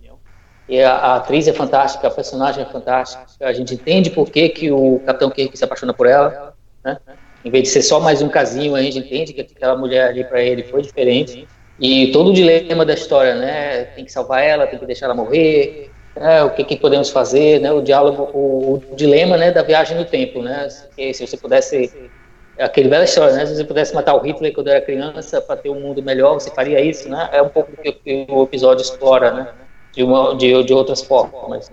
E 0.69 0.81
a, 0.81 0.93
a 0.93 1.15
atriz 1.17 1.47
é 1.47 1.53
fantástica, 1.53 2.07
a 2.07 2.11
personagem 2.11 2.63
é 2.63 2.65
fantástica. 2.65 3.25
A 3.41 3.53
gente 3.53 3.73
entende 3.73 4.09
por 4.09 4.29
que, 4.29 4.49
que 4.49 4.71
o 4.71 4.99
Capitão 5.05 5.29
Kirk 5.29 5.57
se 5.57 5.63
apaixona 5.63 5.93
por 5.93 6.07
ela. 6.07 6.53
Né? 6.83 6.97
Em 7.45 7.49
vez 7.49 7.63
de 7.65 7.69
ser 7.69 7.81
só 7.81 7.99
mais 7.99 8.21
um 8.21 8.29
casinho, 8.29 8.75
a 8.75 8.81
gente 8.81 8.97
entende 8.99 9.33
que 9.33 9.41
aquela 9.41 9.75
mulher 9.77 10.09
ali 10.09 10.23
para 10.23 10.41
ele 10.41 10.63
foi 10.63 10.81
diferente. 10.81 11.47
E 11.79 12.11
todo 12.11 12.31
o 12.31 12.33
dilema 12.33 12.83
da 12.85 12.93
história, 12.93 13.35
né? 13.35 13.85
Tem 13.95 14.03
que 14.03 14.11
salvar 14.11 14.43
ela, 14.43 14.65
tem 14.67 14.79
que 14.79 14.85
deixar 14.85 15.05
ela 15.05 15.15
morrer. 15.15 15.91
né? 16.15 16.43
O 16.43 16.49
que, 16.51 16.63
que 16.63 16.75
podemos 16.77 17.09
fazer, 17.09 17.61
né? 17.61 17.71
O 17.71 17.81
diálogo, 17.81 18.29
o, 18.33 18.81
o 18.91 18.95
dilema, 18.95 19.37
né? 19.37 19.51
Da 19.51 19.61
viagem 19.61 19.95
no 19.95 20.05
tempo, 20.05 20.41
né? 20.41 20.67
Se, 20.69 21.13
se 21.13 21.27
você 21.27 21.37
pudesse 21.37 22.09
aquele 22.57 22.89
velha 22.89 23.03
história, 23.03 23.35
né? 23.35 23.45
Se 23.45 23.55
você 23.55 23.63
pudesse 23.63 23.93
matar 23.93 24.15
o 24.15 24.19
Hitler 24.21 24.53
quando 24.53 24.69
era 24.69 24.81
criança 24.81 25.39
para 25.39 25.55
ter 25.57 25.69
um 25.69 25.79
mundo 25.79 26.01
melhor, 26.01 26.33
você 26.33 26.49
faria 26.49 26.81
isso, 26.81 27.07
né? 27.07 27.29
É 27.31 27.41
um 27.41 27.49
pouco 27.49 27.71
do 27.71 27.77
que, 27.77 28.25
o 28.27 28.43
episódio 28.43 28.81
explora, 28.81 29.31
né? 29.31 29.47
De, 29.93 30.03
uma, 30.03 30.35
de, 30.35 30.63
de 30.63 30.73
outras 30.73 31.03
formas. 31.03 31.71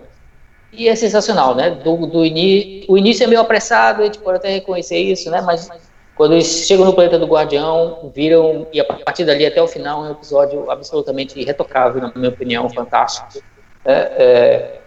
E 0.77 0.87
é 0.87 0.95
sensacional, 0.95 1.55
né? 1.55 1.69
Do, 1.71 2.05
do. 2.05 2.19
O 2.19 2.97
início 2.97 3.23
é 3.23 3.27
meio 3.27 3.41
apressado, 3.41 4.01
a 4.01 4.05
gente 4.05 4.19
pode 4.19 4.37
até 4.37 4.49
reconhecer 4.49 4.97
isso, 4.97 5.29
né? 5.29 5.41
Mas 5.41 5.69
quando 6.15 6.33
eles 6.33 6.65
chegam 6.65 6.85
no 6.85 6.93
planeta 6.93 7.19
do 7.19 7.25
Guardião, 7.25 8.11
viram, 8.13 8.67
e 8.71 8.79
a 8.79 8.85
partir 8.85 9.25
dali 9.25 9.45
até 9.45 9.61
o 9.61 9.67
final, 9.67 10.05
é 10.05 10.09
um 10.09 10.11
episódio 10.13 10.71
absolutamente 10.71 11.39
irretocável, 11.39 12.01
na 12.01 12.11
minha 12.15 12.29
opinião, 12.29 12.69
fantástico. 12.69 13.43
É, 13.83 13.93
é, 13.93 14.79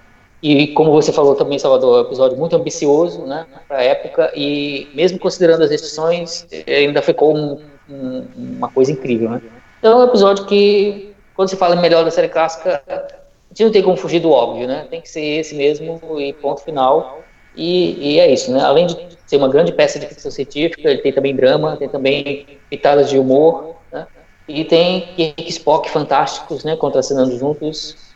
e 0.43 0.69
como 0.69 0.91
você 0.91 1.13
falou 1.13 1.35
também, 1.35 1.59
Salvador, 1.59 1.99
é 1.99 2.03
um 2.03 2.07
episódio 2.07 2.39
muito 2.39 2.57
ambicioso, 2.57 3.27
né? 3.27 3.47
Para 3.67 3.79
a 3.79 3.83
época, 3.83 4.33
e 4.35 4.89
mesmo 4.95 5.19
considerando 5.19 5.63
as 5.65 5.71
restrições, 5.71 6.47
ainda 6.67 7.03
ficou 7.03 7.37
um, 7.37 7.61
um, 7.91 8.25
uma 8.37 8.71
coisa 8.71 8.91
incrível, 8.93 9.31
né? 9.31 9.43
Então 9.79 10.01
é 10.01 10.05
um 10.05 10.09
episódio 10.09 10.47
que, 10.47 11.15
quando 11.35 11.49
se 11.49 11.57
fala 11.57 11.77
melhor 11.77 12.05
da 12.05 12.11
série 12.11 12.29
clássica, 12.29 12.83
a 13.51 13.55
gente 13.55 13.65
não 13.65 13.73
tem 13.73 13.83
como 13.83 13.97
fugir 13.97 14.21
do 14.21 14.31
óbvio, 14.31 14.69
né? 14.69 14.87
Tem 14.91 15.01
que 15.01 15.09
ser 15.09 15.23
esse 15.23 15.55
mesmo 15.55 16.01
e 16.21 16.33
ponto 16.35 16.63
final. 16.63 17.23
E, 17.57 18.15
e, 18.15 18.21
é 18.21 18.31
isso, 18.31 18.53
né? 18.53 18.61
Além 18.61 18.87
de 18.87 18.97
ser 19.27 19.37
uma 19.37 19.49
grande 19.49 19.73
peça 19.73 19.99
de 19.99 20.07
ficção 20.07 20.31
científica, 20.31 20.89
ele 20.89 21.01
tem 21.01 21.13
também 21.13 21.35
drama, 21.35 21.77
tem 21.77 21.89
também 21.89 22.47
pitadas 22.69 23.09
de 23.09 23.19
humor, 23.19 23.77
né? 23.91 24.07
E 24.47 24.65
tem 24.65 25.09
Kirk 25.17 25.49
Spock 25.49 25.91
fantásticos, 25.91 26.63
né? 26.63 26.77
Contracenando 26.77 27.37
juntos, 27.39 28.15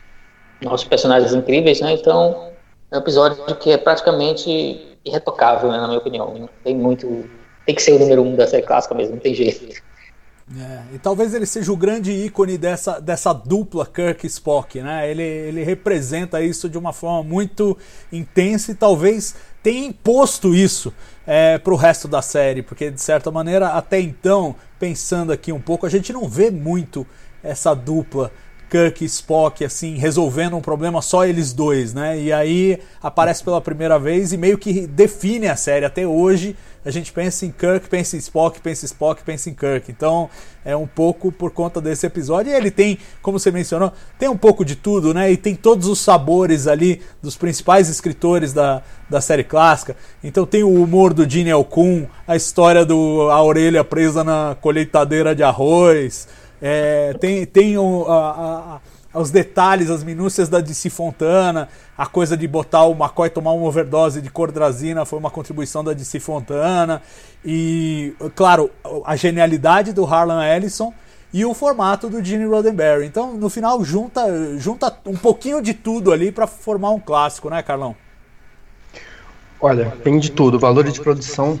nossos 0.61 0.87
personagens 0.87 1.33
incríveis, 1.33 1.81
né? 1.81 1.93
Então, 1.93 2.51
é 2.91 2.95
um 2.95 2.99
episódio 2.99 3.43
que 3.55 3.71
é 3.71 3.77
praticamente 3.77 4.97
irretocável, 5.03 5.71
né? 5.71 5.77
Na 5.77 5.87
minha 5.87 5.99
opinião. 5.99 6.47
Tem 6.63 6.75
muito... 6.75 7.27
Tem 7.65 7.73
que 7.73 7.81
ser 7.81 7.93
o 7.93 7.99
número 7.99 8.21
um 8.21 8.35
da 8.35 8.45
série 8.45 8.63
clássica 8.63 8.93
mesmo, 8.93 9.15
não 9.15 9.21
tem 9.21 9.33
jeito. 9.33 9.81
É, 10.57 10.95
e 10.95 10.99
talvez 10.99 11.33
ele 11.33 11.45
seja 11.45 11.71
o 11.71 11.77
grande 11.77 12.11
ícone 12.11 12.57
dessa, 12.57 12.99
dessa 12.99 13.31
dupla 13.31 13.85
Kirk 13.85 14.27
Spock, 14.27 14.81
né? 14.81 15.09
Ele, 15.09 15.23
ele 15.23 15.63
representa 15.63 16.41
isso 16.41 16.69
de 16.69 16.77
uma 16.77 16.91
forma 16.91 17.23
muito 17.23 17.77
intensa 18.11 18.71
e 18.71 18.75
talvez 18.75 19.35
tenha 19.63 19.87
imposto 19.87 20.53
isso 20.53 20.93
é, 21.25 21.57
para 21.57 21.73
o 21.73 21.77
resto 21.77 22.09
da 22.09 22.21
série, 22.21 22.61
porque 22.61 22.91
de 22.91 23.01
certa 23.01 23.31
maneira, 23.31 23.69
até 23.69 24.01
então, 24.01 24.53
pensando 24.77 25.31
aqui 25.31 25.53
um 25.53 25.61
pouco, 25.61 25.85
a 25.85 25.89
gente 25.89 26.11
não 26.11 26.27
vê 26.27 26.51
muito 26.51 27.07
essa 27.41 27.73
dupla 27.73 28.29
Kirk 28.69 29.03
e 29.03 29.05
Spock 29.05 29.63
assim 29.63 29.97
resolvendo 29.97 30.57
um 30.57 30.61
problema 30.61 30.99
só 30.99 31.25
eles 31.25 31.53
dois, 31.53 31.93
né? 31.93 32.19
E 32.19 32.33
aí 32.33 32.79
aparece 33.01 33.43
pela 33.43 33.61
primeira 33.61 33.99
vez 33.99 34.33
e 34.33 34.37
meio 34.37 34.57
que 34.57 34.87
define 34.87 35.47
a 35.47 35.55
série 35.55 35.85
até 35.85 36.07
hoje. 36.07 36.55
A 36.85 36.91
gente 36.91 37.11
pensa 37.13 37.45
em 37.45 37.51
Kirk, 37.51 37.87
pensa 37.87 38.15
em 38.15 38.19
Spock, 38.19 38.59
pensa 38.59 38.85
em 38.85 38.87
Spock, 38.87 39.23
pensa 39.23 39.49
em 39.49 39.53
Kirk. 39.53 39.89
Então 39.89 40.29
é 40.65 40.75
um 40.75 40.87
pouco 40.87 41.31
por 41.31 41.51
conta 41.51 41.79
desse 41.79 42.05
episódio. 42.05 42.51
E 42.51 42.55
ele 42.55 42.69
tem, 42.69 42.97
como 43.21 43.39
você 43.39 43.51
mencionou, 43.51 43.91
tem 44.19 44.27
um 44.27 44.37
pouco 44.37 44.65
de 44.65 44.75
tudo, 44.75 45.13
né? 45.13 45.31
E 45.31 45.37
tem 45.37 45.55
todos 45.55 45.87
os 45.87 45.99
sabores 45.99 46.67
ali 46.67 47.01
dos 47.21 47.37
principais 47.37 47.87
escritores 47.89 48.51
da, 48.51 48.81
da 49.09 49.21
série 49.21 49.43
clássica. 49.43 49.95
Então 50.23 50.45
tem 50.45 50.63
o 50.63 50.83
humor 50.83 51.13
do 51.13 51.29
Gene 51.29 51.51
Alcun, 51.51 52.05
a 52.27 52.35
história 52.35 52.85
do 52.85 53.29
a 53.31 53.41
orelha 53.41 53.83
presa 53.83 54.23
na 54.23 54.57
colheitadeira 54.59 55.33
de 55.33 55.43
arroz. 55.43 56.27
É, 56.61 57.13
tem 57.19 57.45
tem 57.45 57.77
o, 57.77 58.05
a, 58.07 58.79
a, 58.79 58.79
os 59.13 59.29
detalhes, 59.29 59.89
as 59.89 60.03
minúcias 60.03 60.49
da 60.49 60.59
DC 60.59 60.89
Fontana, 60.89 61.69
a 61.97 62.05
coisa 62.05 62.35
de 62.35 62.47
botar 62.47 62.83
o 62.85 62.93
McCoy 62.93 63.29
tomar 63.29 63.51
uma 63.51 63.67
overdose 63.67 64.21
de 64.21 64.29
cordrazina 64.29 65.05
foi 65.05 65.19
uma 65.19 65.29
contribuição 65.29 65.83
da 65.83 65.93
DC 65.93 66.19
Fontana. 66.19 67.01
E, 67.45 68.15
claro, 68.35 68.71
a 69.05 69.15
genialidade 69.15 69.93
do 69.93 70.03
Harlan 70.03 70.43
Ellison 70.43 70.93
e 71.31 71.45
o 71.45 71.53
formato 71.53 72.09
do 72.09 72.23
Gene 72.23 72.45
Roddenberry. 72.45 73.05
Então, 73.05 73.33
no 73.33 73.49
final, 73.49 73.83
junta, 73.83 74.57
junta 74.57 74.95
um 75.05 75.15
pouquinho 75.15 75.61
de 75.61 75.73
tudo 75.73 76.11
ali 76.11 76.31
para 76.31 76.47
formar 76.47 76.91
um 76.91 76.99
clássico, 76.99 77.49
né, 77.49 77.61
Carlão? 77.61 77.95
Olha, 79.59 79.93
tem 80.03 80.19
de 80.19 80.31
tudo. 80.31 80.59
Valor 80.59 80.83
de 80.83 80.99
produção 80.99 81.57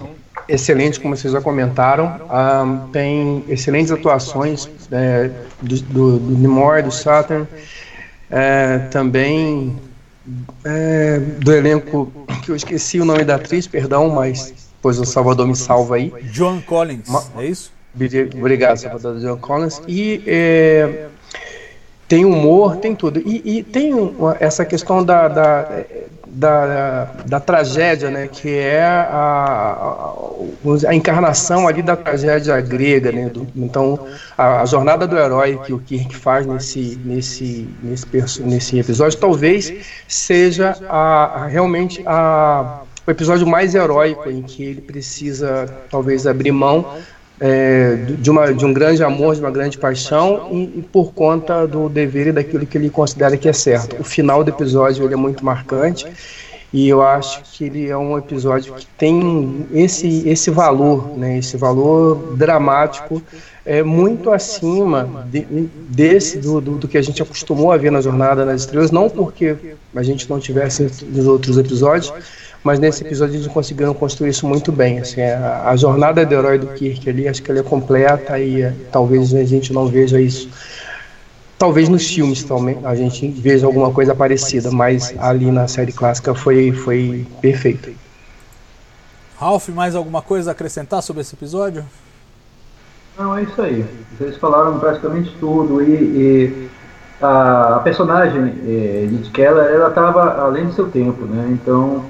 excelente, 0.47 0.99
como 0.99 1.15
vocês 1.15 1.33
já 1.33 1.41
comentaram. 1.41 2.19
Um, 2.29 2.89
tem 2.89 3.43
excelentes 3.47 3.91
atuações 3.91 4.69
é, 4.91 5.29
do, 5.61 5.81
do, 5.81 6.19
do 6.19 6.37
Nimoy, 6.37 6.81
do 6.81 6.91
Saturn. 6.91 7.47
é, 8.29 8.79
também 8.89 9.75
é, 10.63 11.19
do 11.19 11.53
elenco, 11.53 12.11
que 12.43 12.51
eu 12.51 12.55
esqueci 12.55 12.99
o 12.99 13.05
nome 13.05 13.23
da 13.23 13.35
atriz, 13.35 13.67
perdão, 13.67 14.09
mas 14.09 14.53
pois 14.81 14.99
o 14.99 15.05
Salvador 15.05 15.47
me 15.47 15.55
salva 15.55 15.95
aí. 15.95 16.13
John 16.31 16.61
Collins, 16.61 17.07
é 17.37 17.45
isso? 17.45 17.71
Obrigado, 18.35 18.77
Salvador 18.77 19.19
John 19.19 19.37
Collins. 19.37 19.81
E 19.87 20.23
é, 20.25 21.07
tem 22.07 22.25
humor, 22.25 22.77
tem 22.77 22.95
tudo. 22.95 23.19
E, 23.19 23.59
e 23.59 23.63
tem 23.63 23.93
essa 24.39 24.65
questão 24.65 25.03
da, 25.03 25.27
da, 25.27 25.83
da, 26.33 27.05
da, 27.25 27.39
tragédia, 27.39 28.09
né, 28.09 28.27
que 28.27 28.49
é 28.49 28.83
a, 28.83 29.07
a, 29.11 30.89
a, 30.89 30.95
encarnação 30.95 31.67
ali 31.67 31.81
da 31.81 31.95
tragédia 31.95 32.59
grega. 32.59 33.11
Né, 33.11 33.29
do, 33.29 33.47
então, 33.55 33.99
a, 34.37 34.61
a, 34.61 34.65
jornada 34.65 35.07
do 35.07 35.17
herói 35.17 35.59
que 35.63 35.73
o 35.73 35.79
Kirk 35.79 36.15
faz 36.15 36.45
nesse, 36.45 36.99
nesse, 37.03 37.69
nesse, 37.81 38.41
nesse 38.41 38.79
episódio 38.79 39.17
talvez 39.19 39.73
seja 40.07 40.75
a, 40.89 41.47
realmente 41.47 42.01
a, 42.05 42.81
o 43.05 43.11
episódio 43.11 43.45
mais 43.45 43.75
heróico 43.75 44.29
em 44.29 44.41
que 44.41 44.63
ele 44.63 44.81
precisa 44.81 45.65
talvez 45.89 46.25
abrir 46.25 46.51
mão 46.51 46.97
é, 47.45 47.95
de, 48.19 48.31
uma, 48.31 48.53
de 48.53 48.65
um 48.65 48.71
grande 48.71 49.03
amor, 49.03 49.35
de 49.35 49.41
uma 49.41 49.51
grande 49.51 49.77
paixão 49.77 50.47
e, 50.49 50.79
e, 50.79 50.81
por 50.81 51.13
conta 51.13 51.67
do 51.67 51.89
dever 51.89 52.27
e 52.27 52.31
daquilo 52.31 52.65
que 52.65 52.77
ele 52.77 52.89
considera 52.89 53.35
que 53.35 53.49
é 53.49 53.53
certo. 53.53 53.97
O 53.99 54.03
final 54.05 54.45
do 54.45 54.49
episódio 54.49 55.03
ele 55.03 55.13
é 55.13 55.17
muito 55.17 55.43
marcante 55.43 56.07
e 56.71 56.87
eu 56.87 57.01
acho 57.01 57.41
que 57.51 57.65
ele 57.65 57.89
é 57.89 57.97
um 57.97 58.17
episódio 58.17 58.73
que 58.75 58.85
tem 58.97 59.67
esse, 59.73 60.25
esse 60.25 60.49
valor, 60.49 61.17
né, 61.17 61.37
esse 61.37 61.57
valor 61.57 62.33
dramático 62.37 63.21
é 63.65 63.83
muito 63.83 64.31
acima 64.31 65.27
de, 65.29 65.41
desse 65.89 66.37
do, 66.37 66.61
do, 66.61 66.77
do, 66.77 66.87
que 66.87 66.97
a 66.97 67.01
gente 67.01 67.21
acostumou 67.21 67.73
a 67.73 67.77
ver 67.77 67.91
na 67.91 67.99
Jornada 67.99 68.45
nas 68.45 68.61
Estrelas, 68.61 68.89
não 68.89 69.09
porque 69.09 69.57
a 69.93 70.03
gente 70.03 70.29
não 70.29 70.39
tivesse 70.39 70.89
nos 71.09 71.27
outros 71.27 71.57
episódios, 71.57 72.13
mas 72.63 72.79
nesse 72.79 73.03
episódio 73.03 73.35
eles 73.35 73.47
conseguiram 73.47 73.93
construir 73.93 74.29
isso 74.29 74.47
muito 74.47 74.71
bem. 74.71 74.99
Assim, 74.99 75.21
a, 75.21 75.69
a, 75.69 75.75
jornada 75.75 76.25
do 76.25 76.33
herói 76.33 76.57
do 76.57 76.67
Kirk 76.67 77.09
ali, 77.09 77.27
acho 77.27 77.43
que 77.43 77.51
ele 77.51 77.59
é 77.59 77.63
completa 77.63 78.39
e 78.39 78.61
é, 78.61 78.73
talvez 78.91 79.33
a 79.33 79.43
gente 79.43 79.73
não 79.73 79.87
veja 79.87 80.19
isso. 80.19 80.49
Talvez 81.59 81.89
nos 81.89 82.07
filmes 82.07 82.43
também 82.43 82.79
a 82.83 82.95
gente 82.95 83.27
veja 83.29 83.65
alguma 83.65 83.91
coisa 83.91 84.15
parecida, 84.15 84.71
mas 84.71 85.13
ali 85.19 85.51
na 85.51 85.67
série 85.67 85.91
clássica 85.91 86.33
foi, 86.33 86.71
foi 86.71 87.27
perfeito. 87.41 87.91
Ralph, 89.37 89.69
mais 89.69 89.93
alguma 89.93 90.21
coisa 90.21 90.51
a 90.51 90.53
acrescentar 90.53 91.03
sobre 91.03 91.21
esse 91.21 91.35
episódio? 91.35 91.85
Não, 93.17 93.37
é 93.37 93.43
isso 93.43 93.61
aí. 93.61 93.85
Vocês 94.17 94.37
falaram 94.37 94.79
praticamente 94.79 95.35
tudo 95.39 95.81
e, 95.81 95.91
e 95.93 96.69
a, 97.21 97.81
personagem 97.83 98.53
eh, 98.65 99.07
de 99.11 99.29
Keller, 99.31 99.65
ela 99.65 99.89
estava 99.89 100.41
além 100.41 100.65
do 100.65 100.73
seu 100.73 100.89
tempo, 100.89 101.25
né? 101.25 101.47
Então 101.51 102.03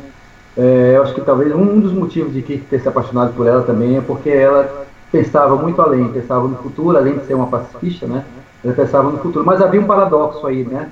é, 0.58 0.94
eu 0.96 1.04
acho 1.04 1.14
que 1.14 1.22
talvez 1.22 1.54
um 1.54 1.80
dos 1.80 1.92
motivos 1.92 2.34
de 2.34 2.42
Kiki 2.42 2.66
ter 2.66 2.80
se 2.80 2.88
apaixonado 2.88 3.34
por 3.34 3.48
ela 3.48 3.64
também 3.64 3.98
é 3.98 4.02
porque 4.02 4.30
ela 4.30 4.86
pensava 5.12 5.56
muito 5.56 5.82
além, 5.82 6.08
pensava 6.10 6.48
no 6.48 6.56
futuro, 6.58 6.98
além 6.98 7.18
de 7.18 7.26
ser 7.26 7.34
uma 7.34 7.48
pacifista, 7.48 8.06
né? 8.08 8.24
Ela 8.64 8.74
pensava 8.74 9.12
no 9.12 9.18
futuro. 9.20 9.46
Mas 9.46 9.62
havia 9.62 9.82
um 9.82 9.86
paradoxo 9.86 10.46
aí, 10.48 10.64
né? 10.64 10.90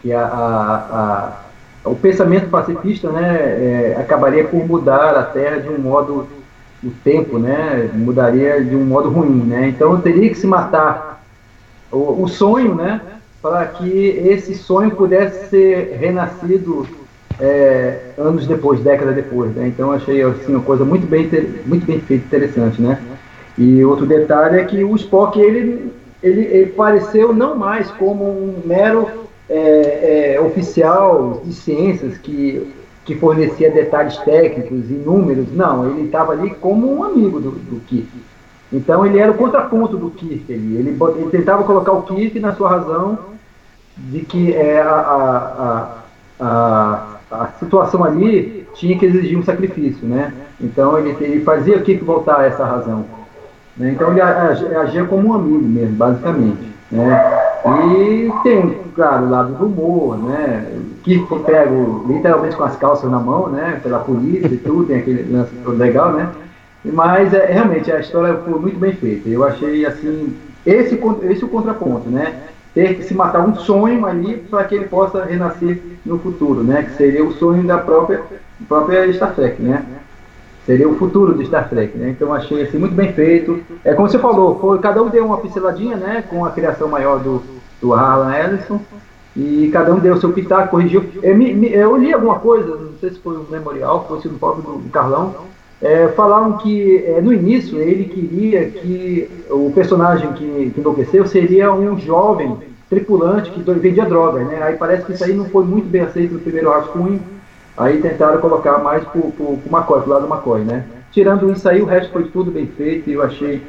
Que 0.00 0.12
a, 0.12 0.24
a, 0.24 0.74
a 0.74 1.40
o 1.84 1.94
pensamento 1.94 2.48
pacifista, 2.50 3.10
né, 3.10 3.38
é, 3.38 3.96
acabaria 3.98 4.44
por 4.44 4.66
mudar 4.66 5.16
a 5.16 5.22
Terra 5.22 5.60
de 5.60 5.68
um 5.70 5.78
modo, 5.78 6.26
o 6.84 6.90
tempo, 7.02 7.38
né, 7.38 7.90
mudaria 7.94 8.62
de 8.62 8.76
um 8.76 8.84
modo 8.84 9.08
ruim, 9.08 9.44
né? 9.44 9.68
Então 9.68 9.98
teria 10.00 10.28
que 10.28 10.34
se 10.34 10.46
matar 10.46 11.22
o, 11.90 12.22
o 12.22 12.28
sonho, 12.28 12.74
né, 12.74 13.00
para 13.40 13.66
que 13.66 13.88
esse 13.88 14.54
sonho 14.54 14.90
pudesse 14.90 15.48
ser 15.48 15.96
renascido 15.98 16.86
é, 17.40 18.12
anos 18.18 18.46
depois, 18.46 18.80
décadas 18.80 19.14
depois. 19.14 19.54
Né? 19.54 19.68
Então 19.68 19.92
achei 19.92 20.22
assim, 20.22 20.54
uma 20.54 20.62
coisa 20.62 20.84
muito 20.84 21.06
bem, 21.06 21.28
muito 21.64 21.86
bem 21.86 22.00
feita, 22.00 22.24
interessante. 22.24 22.80
Né? 22.80 23.00
E 23.56 23.84
outro 23.84 24.06
detalhe 24.06 24.58
é 24.58 24.64
que 24.64 24.84
o 24.84 24.94
Spock 24.96 25.40
ele, 25.40 25.92
ele, 26.22 26.42
ele 26.42 26.66
pareceu 26.66 27.32
não 27.32 27.56
mais 27.56 27.90
como 27.92 28.24
um 28.24 28.62
mero 28.64 29.08
é, 29.48 30.34
é, 30.34 30.40
oficial 30.40 31.42
de 31.44 31.52
ciências 31.52 32.16
que, 32.18 32.72
que 33.04 33.16
fornecia 33.16 33.70
detalhes 33.70 34.16
técnicos 34.18 34.90
e 34.90 34.94
números. 34.94 35.46
Não, 35.52 35.90
ele 35.90 36.06
estava 36.06 36.32
ali 36.32 36.50
como 36.50 36.92
um 36.92 37.02
amigo 37.02 37.40
do, 37.40 37.50
do 37.50 37.80
Kirk. 37.80 38.08
Então 38.72 39.04
ele 39.04 39.18
era 39.18 39.32
o 39.32 39.36
contraponto 39.36 39.96
do 39.96 40.10
Kirk. 40.10 40.44
Ele, 40.48 40.76
ele, 40.76 40.90
ele 40.90 41.30
tentava 41.30 41.64
colocar 41.64 41.92
o 41.92 42.02
Kirk 42.02 42.38
na 42.38 42.54
sua 42.54 42.70
razão 42.70 43.18
de 43.96 44.20
que 44.20 44.54
é, 44.54 44.80
a, 44.80 44.94
a, 44.94 45.98
a, 46.40 46.46
a 46.46 47.19
a 47.30 47.48
situação 47.58 48.04
ali 48.04 48.66
tinha 48.74 48.98
que 48.98 49.06
exigir 49.06 49.38
um 49.38 49.42
sacrifício, 49.42 50.06
né? 50.06 50.32
Então 50.60 50.98
ele, 50.98 51.16
ele 51.20 51.40
fazia 51.44 51.76
o 51.76 51.82
que 51.82 51.94
voltar 51.96 52.40
a 52.40 52.46
essa 52.46 52.64
razão. 52.64 53.04
Né? 53.76 53.92
Então 53.92 54.10
ele 54.10 54.20
agia 54.20 55.04
como 55.04 55.28
um 55.28 55.34
amigo 55.34 55.62
mesmo, 55.62 55.96
basicamente. 55.96 56.70
Né? 56.90 57.40
E 57.64 58.32
tem, 58.42 58.78
claro, 58.94 59.26
o 59.26 59.30
lado 59.30 59.54
do 59.54 59.66
humor, 59.66 60.18
né? 60.18 60.66
Que 61.02 61.24
pego 61.44 62.04
literalmente 62.08 62.56
com 62.56 62.64
as 62.64 62.76
calças 62.76 63.10
na 63.10 63.18
mão, 63.18 63.48
né? 63.48 63.80
Pela 63.82 64.00
polícia 64.00 64.48
e 64.48 64.56
tudo, 64.56 64.86
tem 64.86 64.98
aquele 64.98 65.30
lance 65.32 65.52
legal, 65.66 66.12
né? 66.12 66.28
Mas 66.84 67.32
é, 67.34 67.46
realmente 67.46 67.92
a 67.92 68.00
história 68.00 68.34
foi 68.38 68.58
muito 68.58 68.78
bem 68.78 68.92
feita. 68.92 69.28
Eu 69.28 69.44
achei 69.44 69.84
assim, 69.86 70.34
esse, 70.64 70.98
esse 71.22 71.42
é 71.42 71.46
o 71.46 71.48
contraponto, 71.48 72.08
né? 72.08 72.34
Ter 72.74 72.96
que 72.96 73.02
se 73.02 73.14
matar 73.14 73.40
um 73.40 73.54
sonho 73.54 74.06
ali 74.06 74.36
para 74.36 74.64
que 74.64 74.74
ele 74.74 74.86
possa 74.86 75.24
renascer 75.24 75.80
no 76.04 76.18
futuro, 76.18 76.62
né? 76.62 76.82
Que 76.82 76.96
seria 76.96 77.24
o 77.24 77.32
sonho 77.32 77.64
da 77.64 77.78
própria, 77.78 78.22
própria 78.68 79.12
Star 79.12 79.34
Trek, 79.34 79.60
né? 79.60 79.84
Seria 80.66 80.88
o 80.88 80.96
futuro 80.96 81.36
de 81.36 81.46
Star 81.46 81.68
Trek, 81.68 81.96
né? 81.96 82.10
Então 82.10 82.32
achei 82.32 82.62
assim 82.62 82.78
muito 82.78 82.94
bem 82.94 83.12
feito. 83.12 83.60
É 83.84 83.94
como 83.94 84.08
você 84.08 84.18
falou, 84.18 84.58
foi, 84.60 84.78
cada 84.78 85.02
um 85.02 85.08
deu 85.08 85.26
uma 85.26 85.38
pinceladinha, 85.38 85.96
né? 85.96 86.24
Com 86.28 86.44
a 86.44 86.50
criação 86.50 86.88
maior 86.88 87.18
do, 87.18 87.42
do 87.80 87.92
Harlan 87.92 88.34
Ellison. 88.36 88.80
E 89.36 89.70
cada 89.72 89.94
um 89.94 89.98
deu 89.98 90.14
o 90.14 90.20
seu 90.20 90.32
pitaco, 90.32 90.70
corrigiu. 90.70 91.04
Eu, 91.22 91.36
me, 91.36 91.72
eu 91.72 91.96
li 91.96 92.12
alguma 92.12 92.40
coisa, 92.40 92.74
não 92.74 92.92
sei 93.00 93.10
se 93.10 93.20
foi 93.20 93.36
um 93.36 93.46
memorial, 93.48 94.04
foi 94.08 94.20
no 94.30 94.38
próprio 94.38 94.78
do 94.78 94.90
Carlão, 94.90 95.34
é, 95.82 96.08
falaram 96.08 96.58
que 96.58 97.04
é, 97.06 97.20
no 97.20 97.32
início 97.32 97.80
ele 97.80 98.04
queria 98.04 98.68
que 98.68 99.30
o 99.48 99.70
personagem 99.72 100.32
que, 100.34 100.70
que 100.74 100.80
enlouqueceu 100.80 101.26
seria 101.26 101.72
um 101.72 101.98
jovem 101.98 102.56
tripulante 102.88 103.50
que 103.50 103.62
vendia 103.62 104.04
drogas, 104.04 104.46
né? 104.46 104.62
Aí 104.62 104.76
parece 104.76 105.04
que 105.04 105.12
isso 105.12 105.24
aí 105.24 105.32
não 105.32 105.46
foi 105.46 105.64
muito 105.64 105.88
bem 105.88 106.02
aceito 106.02 106.34
no 106.34 106.40
primeiro 106.40 106.70
rascunho, 106.70 107.22
aí 107.76 108.00
tentaram 108.00 108.40
colocar 108.40 108.78
mais 108.78 109.04
pro, 109.04 109.30
pro, 109.30 109.56
pro 109.56 109.76
McCoy, 109.76 110.02
pro 110.02 110.10
lado 110.10 110.26
do 110.26 110.32
McCoy, 110.32 110.62
né? 110.62 110.84
Tirando 111.12 111.50
isso 111.50 111.68
aí, 111.68 111.80
o 111.80 111.86
resto 111.86 112.12
foi 112.12 112.24
tudo 112.24 112.50
bem 112.50 112.66
feito 112.66 113.08
e 113.08 113.14
eu 113.14 113.22
achei 113.22 113.62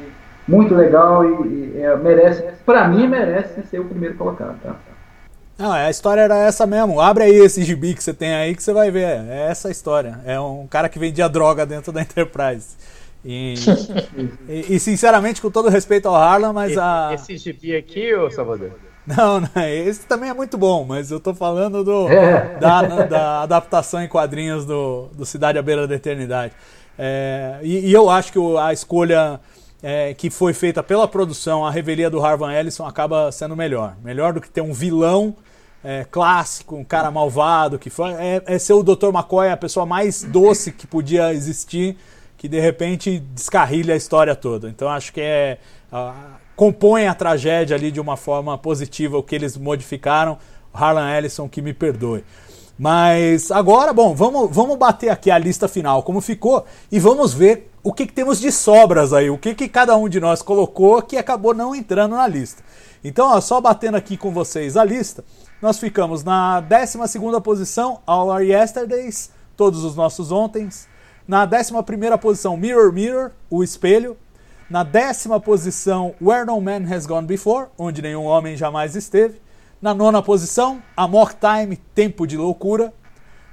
muito 0.46 0.74
legal 0.74 1.24
e, 1.24 1.28
e 1.76 1.80
é, 1.82 1.96
merece, 1.96 2.44
para 2.66 2.86
mim 2.88 3.06
merece 3.06 3.62
ser 3.62 3.80
o 3.80 3.84
primeiro 3.84 4.16
colocado, 4.16 4.58
tá? 4.62 4.74
Não, 5.58 5.70
a 5.70 5.90
história 5.90 6.22
era 6.22 6.38
essa 6.38 6.66
mesmo. 6.66 7.00
Abre 7.00 7.24
aí 7.24 7.36
esse 7.36 7.62
gibi 7.62 7.94
que 7.94 8.02
você 8.02 8.12
tem 8.12 8.34
aí 8.34 8.54
que 8.54 8.62
você 8.62 8.72
vai 8.72 8.90
ver. 8.90 9.24
É 9.28 9.46
essa 9.50 9.68
a 9.68 9.70
história. 9.70 10.20
É 10.24 10.38
um 10.40 10.66
cara 10.66 10.88
que 10.88 10.98
vendia 10.98 11.28
droga 11.28 11.64
dentro 11.64 11.92
da 11.92 12.02
Enterprise. 12.02 12.76
E, 13.24 13.54
e, 14.48 14.74
e 14.74 14.80
sinceramente, 14.80 15.40
com 15.40 15.50
todo 15.50 15.68
respeito 15.68 16.08
ao 16.08 16.14
Harlan, 16.14 16.52
mas 16.52 16.72
esse, 16.72 16.80
a. 16.80 17.10
Esse 17.14 17.36
gibi 17.36 17.76
aqui, 17.76 18.14
ô 18.14 18.30
Salvador? 18.30 18.72
Não, 19.06 19.40
não, 19.40 19.62
esse 19.64 20.06
também 20.06 20.30
é 20.30 20.34
muito 20.34 20.56
bom, 20.56 20.84
mas 20.84 21.10
eu 21.10 21.18
tô 21.18 21.34
falando 21.34 21.82
do, 21.82 22.08
é. 22.08 22.56
da, 22.60 22.82
da, 23.04 23.42
adaptação 23.42 24.00
em 24.00 24.06
quadrinhos 24.06 24.64
do, 24.64 25.08
do 25.12 25.26
Cidade 25.26 25.58
à 25.58 25.62
Beira 25.62 25.88
da 25.88 25.94
Eternidade. 25.96 26.52
É, 26.96 27.58
e, 27.62 27.88
e, 27.88 27.92
eu 27.92 28.08
acho 28.08 28.32
que 28.32 28.38
a 28.58 28.72
escolha 28.72 29.40
é, 29.82 30.14
que 30.14 30.30
foi 30.30 30.52
feita 30.52 30.82
pela 30.82 31.08
produção, 31.08 31.66
a 31.66 31.70
revelia 31.70 32.08
do 32.08 32.24
Harvan 32.24 32.52
Ellison, 32.52 32.86
acaba 32.86 33.32
sendo 33.32 33.56
melhor. 33.56 33.96
Melhor 34.02 34.32
do 34.32 34.40
que 34.40 34.48
ter 34.48 34.60
um 34.60 34.72
vilão 34.72 35.34
é, 35.82 36.06
clássico, 36.08 36.76
um 36.76 36.84
cara 36.84 37.10
malvado, 37.10 37.78
que 37.78 37.90
foi, 37.90 38.12
é, 38.12 38.42
é 38.46 38.58
ser 38.58 38.74
o 38.74 38.82
Dr. 38.82 39.08
McCoy 39.08 39.50
a 39.50 39.56
pessoa 39.56 39.84
mais 39.84 40.22
doce 40.22 40.70
que 40.70 40.86
podia 40.86 41.32
existir, 41.34 41.96
que 42.38 42.48
de 42.48 42.60
repente 42.60 43.18
descarrilha 43.18 43.94
a 43.94 43.96
história 43.96 44.36
toda. 44.36 44.68
Então 44.68 44.88
acho 44.88 45.12
que 45.12 45.20
é. 45.20 45.58
compõe 46.54 47.06
a 47.06 47.14
tragédia 47.14 47.76
ali 47.76 47.90
de 47.90 48.00
uma 48.00 48.16
forma 48.16 48.56
positiva, 48.56 49.18
o 49.18 49.22
que 49.22 49.34
eles 49.34 49.56
modificaram. 49.56 50.38
Harlan 50.72 51.10
Ellison, 51.14 51.48
que 51.48 51.60
me 51.60 51.74
perdoe. 51.74 52.24
Mas 52.78 53.50
agora, 53.50 53.92
bom, 53.92 54.14
vamos, 54.14 54.48
vamos 54.50 54.78
bater 54.78 55.10
aqui 55.10 55.30
a 55.30 55.36
lista 55.36 55.68
final, 55.68 56.02
como 56.02 56.20
ficou, 56.20 56.64
e 56.90 56.98
vamos 56.98 57.34
ver 57.34 57.71
o 57.82 57.92
que, 57.92 58.06
que 58.06 58.12
temos 58.12 58.40
de 58.40 58.52
sobras 58.52 59.12
aí, 59.12 59.28
o 59.28 59.36
que, 59.36 59.54
que 59.54 59.68
cada 59.68 59.96
um 59.96 60.08
de 60.08 60.20
nós 60.20 60.40
colocou 60.40 61.02
que 61.02 61.16
acabou 61.16 61.52
não 61.52 61.74
entrando 61.74 62.14
na 62.14 62.26
lista. 62.28 62.62
Então, 63.02 63.28
ó, 63.28 63.40
só 63.40 63.60
batendo 63.60 63.96
aqui 63.96 64.16
com 64.16 64.30
vocês 64.30 64.76
a 64.76 64.84
lista, 64.84 65.24
nós 65.60 65.78
ficamos 65.78 66.22
na 66.22 66.60
12 66.60 66.98
posição, 67.42 68.00
All 68.06 68.28
Our 68.28 68.42
Yesterdays, 68.42 69.30
Todos 69.56 69.84
os 69.84 69.96
Nossos 69.96 70.30
Ontens. 70.30 70.88
Na 71.26 71.44
11 71.44 72.18
posição, 72.20 72.56
Mirror 72.56 72.92
Mirror, 72.92 73.30
O 73.50 73.62
Espelho. 73.62 74.16
Na 74.70 74.82
décima 74.82 75.38
posição, 75.38 76.14
Where 76.20 76.46
No 76.46 76.60
Man 76.60 76.82
Has 76.90 77.04
Gone 77.04 77.26
Before, 77.26 77.68
Onde 77.76 78.00
Nenhum 78.00 78.24
Homem 78.24 78.56
Jamais 78.56 78.96
Esteve. 78.96 79.40
Na 79.80 79.92
nona 79.92 80.22
posição, 80.22 80.82
Amok 80.96 81.34
Time, 81.34 81.76
Tempo 81.76 82.26
de 82.26 82.36
Loucura. 82.36 82.92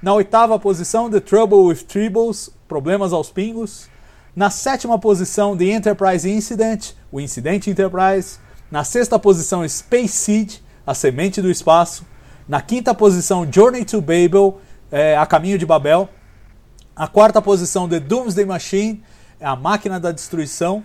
Na 0.00 0.14
oitava 0.14 0.58
posição, 0.58 1.10
The 1.10 1.20
Trouble 1.20 1.58
with 1.58 1.84
Tribbles, 1.84 2.50
Problemas 2.66 3.12
aos 3.12 3.30
Pingos. 3.30 3.90
Na 4.34 4.48
sétima 4.48 4.96
posição, 4.96 5.56
The 5.56 5.64
Enterprise 5.64 6.30
Incident, 6.30 6.92
o 7.10 7.20
Incidente 7.20 7.68
Enterprise. 7.68 8.38
Na 8.70 8.84
sexta 8.84 9.18
posição, 9.18 9.68
Space 9.68 10.08
Seed, 10.08 10.58
a 10.86 10.94
Semente 10.94 11.42
do 11.42 11.50
Espaço. 11.50 12.06
Na 12.48 12.62
quinta 12.62 12.94
posição, 12.94 13.46
Journey 13.50 13.84
to 13.84 14.00
Babel, 14.00 14.60
é, 14.90 15.16
A 15.16 15.26
Caminho 15.26 15.58
de 15.58 15.66
Babel. 15.66 16.08
A 16.94 17.08
quarta 17.08 17.42
posição, 17.42 17.88
The 17.88 17.98
Doomsday 17.98 18.44
Machine, 18.44 19.02
A 19.40 19.56
Máquina 19.56 19.98
da 19.98 20.12
Destruição. 20.12 20.84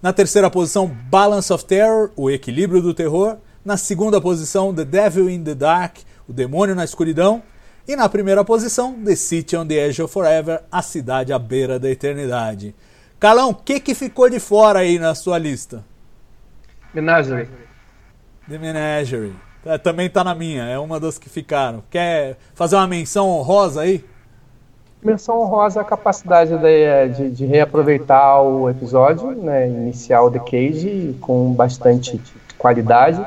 Na 0.00 0.12
terceira 0.12 0.48
posição, 0.48 0.86
Balance 0.86 1.52
of 1.52 1.64
Terror, 1.64 2.10
O 2.14 2.30
Equilíbrio 2.30 2.80
do 2.80 2.94
Terror. 2.94 3.38
Na 3.64 3.76
segunda 3.76 4.20
posição, 4.20 4.72
The 4.72 4.84
Devil 4.84 5.28
in 5.28 5.42
the 5.42 5.54
Dark, 5.56 5.96
O 6.28 6.32
Demônio 6.32 6.76
na 6.76 6.84
Escuridão. 6.84 7.42
E 7.86 7.94
na 7.94 8.08
primeira 8.08 8.42
posição, 8.42 8.94
The 9.04 9.14
City 9.14 9.54
on 9.56 9.66
the 9.66 9.74
Edge 9.74 10.00
of 10.00 10.10
Forever, 10.10 10.62
A 10.72 10.80
Cidade 10.80 11.34
à 11.34 11.38
Beira 11.38 11.78
da 11.78 11.90
Eternidade. 11.90 12.74
Calão, 13.20 13.50
o 13.50 13.54
que, 13.54 13.78
que 13.78 13.94
ficou 13.94 14.30
de 14.30 14.40
fora 14.40 14.78
aí 14.78 14.98
na 14.98 15.14
sua 15.14 15.36
lista? 15.36 15.84
Menagerie. 16.94 17.48
The 18.48 18.56
Menagerie. 18.56 19.34
É, 19.66 19.76
também 19.76 20.08
tá 20.08 20.24
na 20.24 20.34
minha, 20.34 20.64
é 20.64 20.78
uma 20.78 20.98
das 20.98 21.18
que 21.18 21.28
ficaram. 21.28 21.82
Quer 21.90 22.38
fazer 22.54 22.76
uma 22.76 22.86
menção 22.86 23.28
honrosa 23.28 23.82
aí? 23.82 24.02
Menção 25.02 25.42
honrosa 25.42 25.82
a 25.82 25.84
capacidade 25.84 26.56
de, 26.56 27.08
de, 27.14 27.30
de 27.32 27.44
reaproveitar 27.44 28.40
o 28.40 28.70
episódio 28.70 29.32
né, 29.32 29.68
inicial 29.68 30.30
The 30.30 30.38
Cage 30.38 31.16
com 31.20 31.52
bastante 31.52 32.18
qualidade 32.56 33.22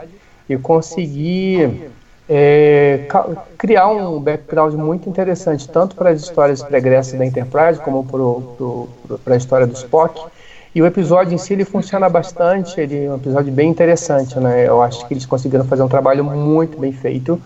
e 0.50 0.58
conseguir 0.58 1.92
é, 2.30 3.08
criar 3.58 3.88
um 3.88 4.20
background 4.20 4.74
muito 4.74 5.10
interessante, 5.10 5.68
tanto 5.70 5.96
para 5.96 6.10
as 6.10 6.22
histórias 6.22 6.62
pregressas 6.62 7.18
da 7.18 7.26
Enterprise, 7.26 7.80
como 7.80 8.06
para 9.24 9.34
a 9.34 9.38
história 9.38 9.66
do 9.66 9.74
Spock. 9.74 10.22
E 10.76 10.82
o 10.82 10.86
episódio 10.86 11.34
em 11.34 11.38
si 11.38 11.54
ele 11.54 11.66
funciona 11.66 12.08
bastante, 12.08 12.80
ele 12.80 13.06
é 13.06 13.10
um 13.10 13.16
episódio 13.16 13.52
bem 13.52 13.70
interessante, 13.70 14.38
né? 14.40 14.68
Eu 14.68 14.82
acho 14.82 15.08
que 15.08 15.14
eles 15.14 15.26
conseguiram 15.26 15.66
fazer 15.66 15.82
um 15.82 15.88
trabalho 15.88 16.24
muito 16.24 16.78
bem 16.78 16.92
feito 16.92 17.42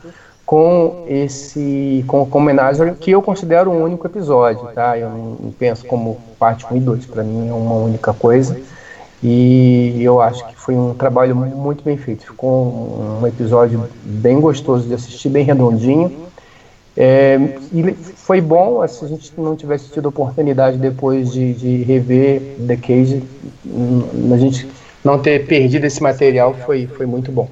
com 0.45 1.05
esse 1.07 2.03
com, 2.07 2.25
com 2.25 2.39
homenagem 2.39 2.93
que 2.95 3.11
eu 3.11 3.21
considero 3.21 3.71
um 3.71 3.83
único 3.83 4.05
episódio, 4.05 4.67
tá? 4.73 4.97
Eu 4.97 5.09
não 5.09 5.51
penso 5.57 5.85
como 5.85 6.19
parte 6.37 6.65
1 6.69 6.75
e 6.75 6.79
2, 6.81 7.05
para 7.05 7.23
mim 7.23 7.47
é 7.47 7.53
uma 7.53 7.75
única 7.75 8.11
coisa. 8.13 8.59
E 9.23 10.01
eu 10.01 10.19
acho 10.19 10.47
que 10.47 10.55
foi 10.55 10.75
um 10.75 10.93
trabalho 10.93 11.35
muito 11.35 11.83
bem 11.83 11.95
feito. 11.95 12.25
Ficou 12.25 13.19
um 13.21 13.27
episódio 13.27 13.87
bem 14.03 14.39
gostoso 14.39 14.87
de 14.87 14.93
assistir, 14.93 15.29
bem 15.29 15.45
redondinho. 15.45 16.29
É, 16.97 17.37
e 17.71 17.93
foi 17.93 18.41
bom 18.41 18.85
se 18.87 19.05
a 19.05 19.07
gente 19.07 19.31
não 19.37 19.55
tivesse 19.55 19.89
tido 19.91 20.07
oportunidade 20.07 20.77
depois 20.77 21.31
de, 21.31 21.53
de 21.53 21.83
rever 21.83 22.41
The 22.67 22.75
Cage, 22.75 23.23
a 24.33 24.37
gente 24.37 24.67
não 25.03 25.17
ter 25.17 25.45
perdido 25.45 25.85
esse 25.85 26.01
material 26.01 26.53
foi, 26.53 26.87
foi 26.87 27.05
muito 27.05 27.31
bom. 27.31 27.47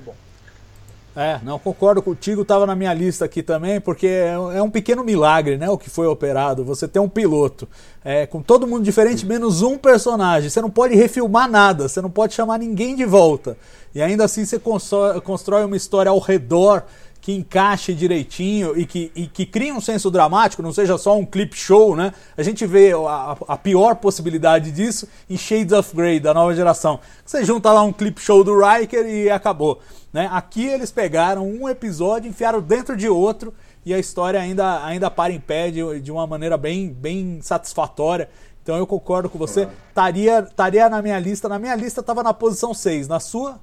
É, 1.21 1.37
não 1.43 1.59
concordo 1.59 2.01
contigo, 2.01 2.43
estava 2.43 2.65
na 2.65 2.73
minha 2.73 2.93
lista 2.93 3.25
aqui 3.25 3.43
também, 3.43 3.81
porque 3.81 4.07
é, 4.07 4.35
é 4.55 4.63
um 4.63 4.69
pequeno 4.69 5.03
milagre, 5.03 5.57
né, 5.57 5.69
o 5.69 5.77
que 5.77 5.89
foi 5.89 6.07
operado. 6.07 6.63
Você 6.63 6.87
tem 6.87 7.01
um 7.01 7.09
piloto 7.09 7.67
é, 8.05 8.25
com 8.25 8.41
todo 8.41 8.65
mundo 8.65 8.85
diferente, 8.85 9.25
menos 9.25 9.61
um 9.61 9.77
personagem. 9.77 10.49
Você 10.49 10.61
não 10.61 10.69
pode 10.69 10.95
refilmar 10.95 11.49
nada, 11.51 11.89
você 11.89 12.01
não 12.01 12.09
pode 12.09 12.33
chamar 12.33 12.57
ninguém 12.57 12.95
de 12.95 13.03
volta. 13.03 13.57
E 13.93 14.01
ainda 14.01 14.23
assim 14.23 14.45
você 14.45 14.57
constrói 14.59 15.65
uma 15.65 15.75
história 15.75 16.09
ao 16.09 16.19
redor 16.19 16.85
que 17.29 17.35
encaixe 17.35 17.93
direitinho 17.93 18.75
e 18.75 18.87
que, 18.87 19.11
e 19.15 19.27
que 19.27 19.45
crie 19.45 19.71
um 19.71 19.79
senso 19.79 20.09
dramático, 20.09 20.63
não 20.63 20.73
seja 20.73 20.97
só 20.97 21.15
um 21.15 21.23
clip 21.23 21.55
show, 21.55 21.95
né? 21.95 22.11
A 22.35 22.41
gente 22.41 22.65
vê 22.65 22.91
a, 22.91 23.37
a, 23.47 23.55
pior 23.55 23.95
possibilidade 23.97 24.71
disso 24.71 25.07
em 25.29 25.37
Shades 25.37 25.71
of 25.71 25.95
Grey, 25.95 26.19
da 26.19 26.33
nova 26.33 26.55
geração. 26.55 26.99
Você 27.23 27.45
junta 27.45 27.71
lá 27.71 27.83
um 27.83 27.93
clip 27.93 28.19
show 28.19 28.43
do 28.43 28.59
Riker 28.59 29.05
e 29.05 29.29
acabou. 29.29 29.79
Né? 30.11 30.27
Aqui 30.31 30.65
eles 30.65 30.91
pegaram 30.91 31.47
um 31.47 31.69
episódio, 31.69 32.27
enfiaram 32.27 32.61
dentro 32.61 32.97
de 32.97 33.07
outro 33.07 33.53
e 33.85 33.93
a 33.93 33.99
história 33.99 34.39
ainda, 34.39 34.83
ainda 34.83 35.11
para 35.11 35.31
em 35.31 35.39
pé 35.39 35.69
de, 35.69 35.99
de 35.99 36.11
uma 36.11 36.25
maneira 36.25 36.57
bem, 36.57 36.89
bem 36.91 37.39
satisfatória. 37.43 38.27
Então 38.63 38.75
eu 38.75 38.87
concordo 38.87 39.29
com 39.29 39.37
você. 39.37 39.67
Estaria 39.89 40.41
taria 40.41 40.89
na 40.89 40.99
minha 40.99 41.19
lista. 41.19 41.47
Na 41.47 41.59
minha 41.59 41.75
lista 41.75 42.01
estava 42.01 42.23
na 42.23 42.33
posição 42.33 42.73
6. 42.73 43.07
Na 43.07 43.19
sua? 43.19 43.59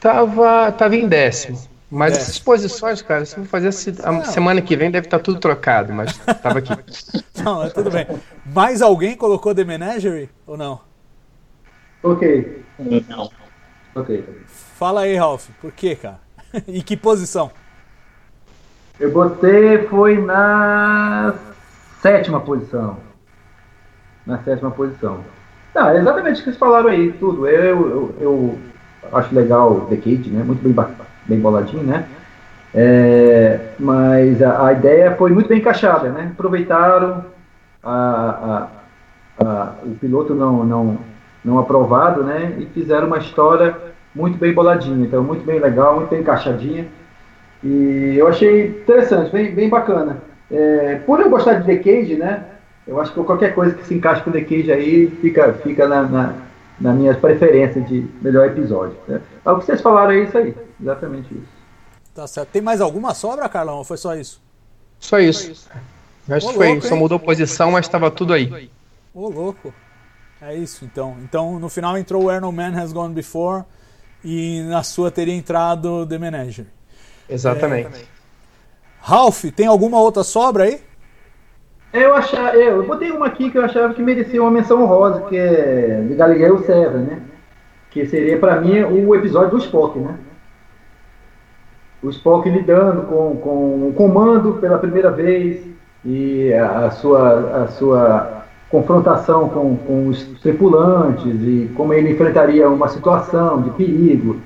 Tava, 0.00 0.70
tava 0.70 0.94
em 0.94 1.08
décimo. 1.08 1.58
Mas 1.90 2.12
é. 2.12 2.16
essas 2.16 2.38
posições, 2.38 3.00
cara, 3.00 3.24
se 3.24 3.38
eu 3.38 3.44
fazer 3.44 3.68
a 3.68 4.24
semana 4.24 4.60
que 4.60 4.76
vem 4.76 4.90
deve 4.90 5.06
estar 5.06 5.18
tá 5.18 5.24
tudo 5.24 5.40
trocado, 5.40 5.92
mas 5.92 6.16
tava 6.42 6.58
aqui. 6.58 6.72
não, 7.42 7.68
tudo 7.70 7.90
bem. 7.90 8.06
Mais 8.44 8.82
alguém 8.82 9.16
colocou 9.16 9.54
The 9.54 9.64
Menagerie 9.64 10.28
ou 10.46 10.56
não? 10.56 10.80
Ok. 12.02 12.62
Não. 13.08 13.30
Ok. 13.94 14.22
Fala 14.46 15.02
aí, 15.02 15.16
Ralph, 15.16 15.48
por 15.60 15.72
quê, 15.72 15.96
cara? 15.96 16.20
e 16.68 16.82
que 16.82 16.96
posição? 16.96 17.50
Eu 19.00 19.10
botei, 19.10 19.86
foi 19.86 20.20
na 20.20 21.34
sétima 22.02 22.40
posição. 22.40 22.98
Na 24.26 24.42
sétima 24.42 24.70
posição. 24.70 25.24
Não, 25.74 25.88
é 25.88 25.98
exatamente 25.98 26.34
o 26.34 26.38
que 26.38 26.44
vocês 26.44 26.58
falaram 26.58 26.88
aí, 26.88 27.12
tudo. 27.14 27.48
Eu, 27.48 27.90
eu, 27.90 28.14
eu 28.20 28.58
acho 29.16 29.34
legal 29.34 29.86
The 29.88 29.96
Kid, 29.96 30.28
né? 30.30 30.42
Muito 30.42 30.62
bem 30.62 30.72
bacana 30.72 31.08
bem 31.28 31.38
boladinho, 31.38 31.84
né? 31.84 32.06
É, 32.74 33.60
mas 33.78 34.42
a, 34.42 34.66
a, 34.66 34.72
ideia 34.72 35.14
foi 35.14 35.30
muito 35.30 35.48
bem 35.48 35.58
encaixada, 35.58 36.10
né? 36.10 36.30
Aproveitaram 36.32 37.24
a, 37.82 38.68
a, 39.40 39.72
o 39.84 39.94
piloto 40.00 40.34
não, 40.34 40.64
não, 40.64 40.98
não 41.44 41.58
aprovado, 41.58 42.22
né? 42.22 42.54
E 42.58 42.66
fizeram 42.66 43.06
uma 43.06 43.18
história 43.18 43.74
muito 44.14 44.38
bem 44.38 44.52
boladinha, 44.52 45.06
então 45.06 45.22
muito 45.22 45.44
bem 45.44 45.60
legal, 45.60 45.96
muito 45.96 46.10
bem 46.10 46.20
encaixadinha. 46.20 46.86
E 47.62 48.14
eu 48.16 48.28
achei 48.28 48.68
interessante, 48.68 49.32
bem, 49.32 49.54
bem 49.54 49.68
bacana. 49.68 50.18
É, 50.50 51.00
por 51.06 51.20
eu 51.20 51.30
gostar 51.30 51.54
de 51.54 51.66
The 51.66 51.76
Cage, 51.76 52.16
né? 52.16 52.44
Eu 52.86 53.00
acho 53.00 53.12
que 53.12 53.22
qualquer 53.22 53.54
coisa 53.54 53.74
que 53.74 53.86
se 53.86 53.94
encaixe 53.94 54.22
com 54.22 54.30
The 54.30 54.40
Cage 54.40 54.72
aí 54.72 55.08
fica, 55.20 55.52
fica 55.54 55.86
na, 55.86 56.02
na, 56.02 56.32
na 56.80 56.92
minha 56.92 57.14
preferência 57.14 57.80
de 57.80 58.08
melhor 58.22 58.46
episódio. 58.48 58.96
Né? 59.06 59.20
É 59.44 59.50
o 59.50 59.58
que 59.58 59.66
vocês 59.66 59.80
falaram 59.80 60.12
é 60.12 60.24
isso 60.24 60.38
aí. 60.38 60.54
Exatamente 60.80 61.34
isso. 61.34 61.58
Tá 62.14 62.26
certo. 62.26 62.48
Tem 62.50 62.62
mais 62.62 62.80
alguma 62.80 63.14
sobra, 63.14 63.48
Carlão? 63.48 63.78
Ou 63.78 63.84
foi 63.84 63.96
só 63.96 64.14
isso? 64.16 64.40
Só 64.98 65.18
isso. 65.18 65.68
Acho 66.28 66.48
que 66.48 66.54
foi, 66.54 66.68
louco, 66.68 66.86
só 66.86 66.96
mudou 66.96 67.18
posição, 67.18 67.70
mas 67.70 67.86
estava 67.86 68.10
tudo 68.10 68.32
aí. 68.32 68.70
Ô, 69.14 69.28
louco. 69.28 69.72
É 70.40 70.54
isso, 70.54 70.84
então. 70.84 71.16
Então, 71.22 71.58
no 71.58 71.68
final 71.68 71.96
entrou 71.96 72.26
Where 72.26 72.40
No 72.40 72.52
Man 72.52 72.80
Has 72.80 72.92
Gone 72.92 73.14
Before 73.14 73.64
e 74.22 74.62
na 74.62 74.82
sua 74.82 75.10
teria 75.10 75.34
entrado 75.34 76.06
The 76.06 76.18
Manager. 76.18 76.66
Exatamente. 77.28 77.96
É... 77.96 78.04
Ralph, 79.00 79.44
tem 79.54 79.66
alguma 79.66 80.00
outra 80.00 80.22
sobra 80.22 80.64
aí? 80.64 80.80
Eu 81.92 82.14
achava, 82.14 82.56
eu 82.56 82.84
botei 82.86 83.10
uma 83.10 83.26
aqui 83.26 83.50
que 83.50 83.58
eu 83.58 83.64
achava 83.64 83.94
que 83.94 84.02
merecia 84.02 84.42
uma 84.42 84.50
menção 84.50 84.82
honrosa, 84.82 85.22
que 85.22 85.36
é 85.36 86.04
de 86.06 86.14
Galileu 86.14 86.58
Serra, 86.64 86.98
né? 86.98 87.20
Que 87.90 88.06
seria 88.06 88.38
para 88.38 88.60
mim 88.60 88.82
o 88.82 89.14
episódio 89.14 89.52
do 89.52 89.58
Spock, 89.58 89.98
né? 89.98 90.14
o 92.02 92.10
Spock 92.10 92.48
lidando 92.48 93.02
com, 93.02 93.36
com 93.36 93.88
o 93.88 93.92
comando 93.96 94.54
pela 94.54 94.78
primeira 94.78 95.10
vez 95.10 95.66
e 96.04 96.52
a, 96.54 96.90
sua, 96.90 97.62
a 97.62 97.68
sua 97.68 98.44
confrontação 98.70 99.48
com, 99.48 99.76
com 99.76 100.08
os 100.08 100.22
tripulantes 100.40 101.34
e 101.42 101.70
como 101.74 101.92
ele 101.92 102.12
enfrentaria 102.12 102.68
uma 102.68 102.88
situação 102.88 103.62
de 103.62 103.70
perigo, 103.70 104.36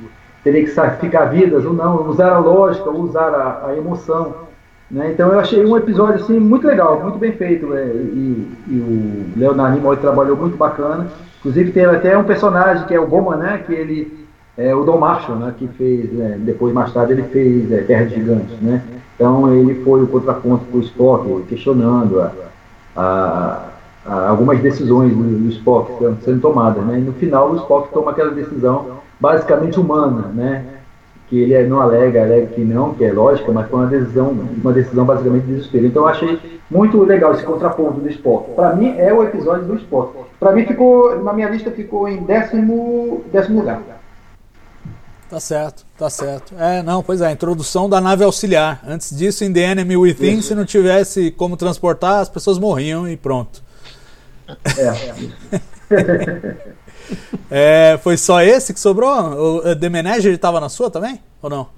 teria 0.42 0.62
que 0.62 0.70
sacrificar 0.70 1.30
vidas 1.30 1.64
ou 1.64 1.74
não, 1.74 2.08
usar 2.08 2.32
a 2.32 2.38
lógica 2.38 2.88
ou 2.88 3.00
usar 3.00 3.34
a, 3.34 3.66
a 3.68 3.76
emoção. 3.76 4.34
Né? 4.92 5.12
Então 5.12 5.32
eu 5.32 5.40
achei 5.40 5.64
um 5.64 5.76
episódio 5.76 6.22
assim, 6.22 6.38
muito 6.38 6.66
legal, 6.66 7.00
muito 7.02 7.18
bem 7.18 7.32
feito. 7.32 7.74
É, 7.74 7.86
e, 7.86 8.48
e, 8.68 9.34
o 9.34 9.38
Leonardo 9.38 9.76
Nimoy 9.76 9.96
trabalhou 9.96 10.36
muito 10.36 10.56
bacana. 10.56 11.08
Inclusive 11.38 11.72
tem 11.72 11.86
até 11.86 12.16
um 12.16 12.24
personagem 12.24 12.86
que 12.86 12.94
é 12.94 13.00
o 13.00 13.06
Bowman, 13.06 13.38
né? 13.38 13.62
que 13.66 13.72
ele 13.72 14.22
é, 14.56 14.74
o 14.74 14.84
Don 14.84 14.98
Marshall, 14.98 15.38
né, 15.38 15.54
que 15.58 15.66
fez, 15.68 16.20
é, 16.20 16.36
depois 16.38 16.74
mais 16.74 16.92
tarde 16.92 17.12
ele 17.12 17.22
fez 17.24 17.72
é, 17.72 17.82
Terra 17.82 18.04
de 18.04 18.16
Gigantes, 18.16 18.60
né? 18.60 18.82
Então 19.14 19.52
ele 19.54 19.82
foi 19.82 20.02
o 20.02 20.06
contraponto 20.06 20.64
para 20.66 20.78
o 20.78 20.82
Spock, 20.82 21.42
questionando 21.48 22.20
a, 22.20 22.32
a, 22.96 23.68
a, 24.04 24.28
algumas 24.28 24.60
decisões 24.60 25.14
do, 25.14 25.22
do 25.22 25.48
Spock 25.48 26.04
sendo 26.22 26.40
tomadas, 26.40 26.84
né? 26.84 26.98
E 26.98 27.02
no 27.02 27.12
final 27.14 27.52
o 27.52 27.56
Spock 27.56 27.92
toma 27.92 28.10
aquela 28.10 28.30
decisão 28.30 28.98
basicamente 29.18 29.78
humana, 29.80 30.28
né? 30.34 30.64
Que 31.32 31.40
ele 31.40 31.66
não 31.66 31.80
alega, 31.80 32.20
alega 32.20 32.48
que 32.48 32.60
não, 32.60 32.92
que 32.92 33.02
é 33.02 33.10
lógica, 33.10 33.50
mas 33.50 33.66
foi 33.70 33.78
uma 33.80 33.88
decisão, 33.88 34.28
uma 34.62 34.70
decisão 34.70 35.06
basicamente 35.06 35.44
de 35.44 35.54
desespero. 35.54 35.86
Então 35.86 36.02
eu 36.02 36.08
achei 36.08 36.38
muito 36.70 37.02
legal 37.02 37.32
esse 37.32 37.42
contraponto 37.42 38.00
do 38.00 38.10
Spock. 38.10 38.50
Para 38.54 38.76
mim 38.76 38.94
é 38.98 39.10
o 39.14 39.22
episódio 39.22 39.64
do 39.64 39.76
Spock. 39.76 40.12
Para 40.38 40.52
mim 40.52 40.66
ficou, 40.66 41.22
na 41.24 41.32
minha 41.32 41.48
lista 41.48 41.70
ficou 41.70 42.06
em 42.06 42.22
décimo, 42.24 43.24
décimo 43.32 43.60
lugar. 43.60 43.80
Tá 45.30 45.40
certo, 45.40 45.86
tá 45.96 46.10
certo. 46.10 46.54
É, 46.58 46.82
não, 46.82 47.02
pois 47.02 47.22
é, 47.22 47.28
a 47.28 47.32
introdução 47.32 47.88
da 47.88 47.98
nave 47.98 48.22
auxiliar. 48.22 48.82
Antes 48.86 49.16
disso, 49.16 49.42
em 49.42 49.50
The 49.50 49.60
Enemy 49.60 49.96
Within, 49.96 50.40
Isso. 50.40 50.48
se 50.48 50.54
não 50.54 50.66
tivesse 50.66 51.30
como 51.30 51.56
transportar, 51.56 52.20
as 52.20 52.28
pessoas 52.28 52.58
morriam 52.58 53.08
e 53.08 53.16
pronto. 53.16 53.62
É. 54.76 54.86
é, 55.96 56.56
foi 58.02 58.16
só 58.16 58.40
esse 58.40 58.72
que 58.72 58.80
sobrou? 58.80 59.10
O 59.10 59.76
The 59.76 59.88
Manager 59.88 60.32
estava 60.32 60.60
na 60.60 60.68
sua 60.68 60.90
também? 60.90 61.20
Ou 61.40 61.50
não? 61.50 61.68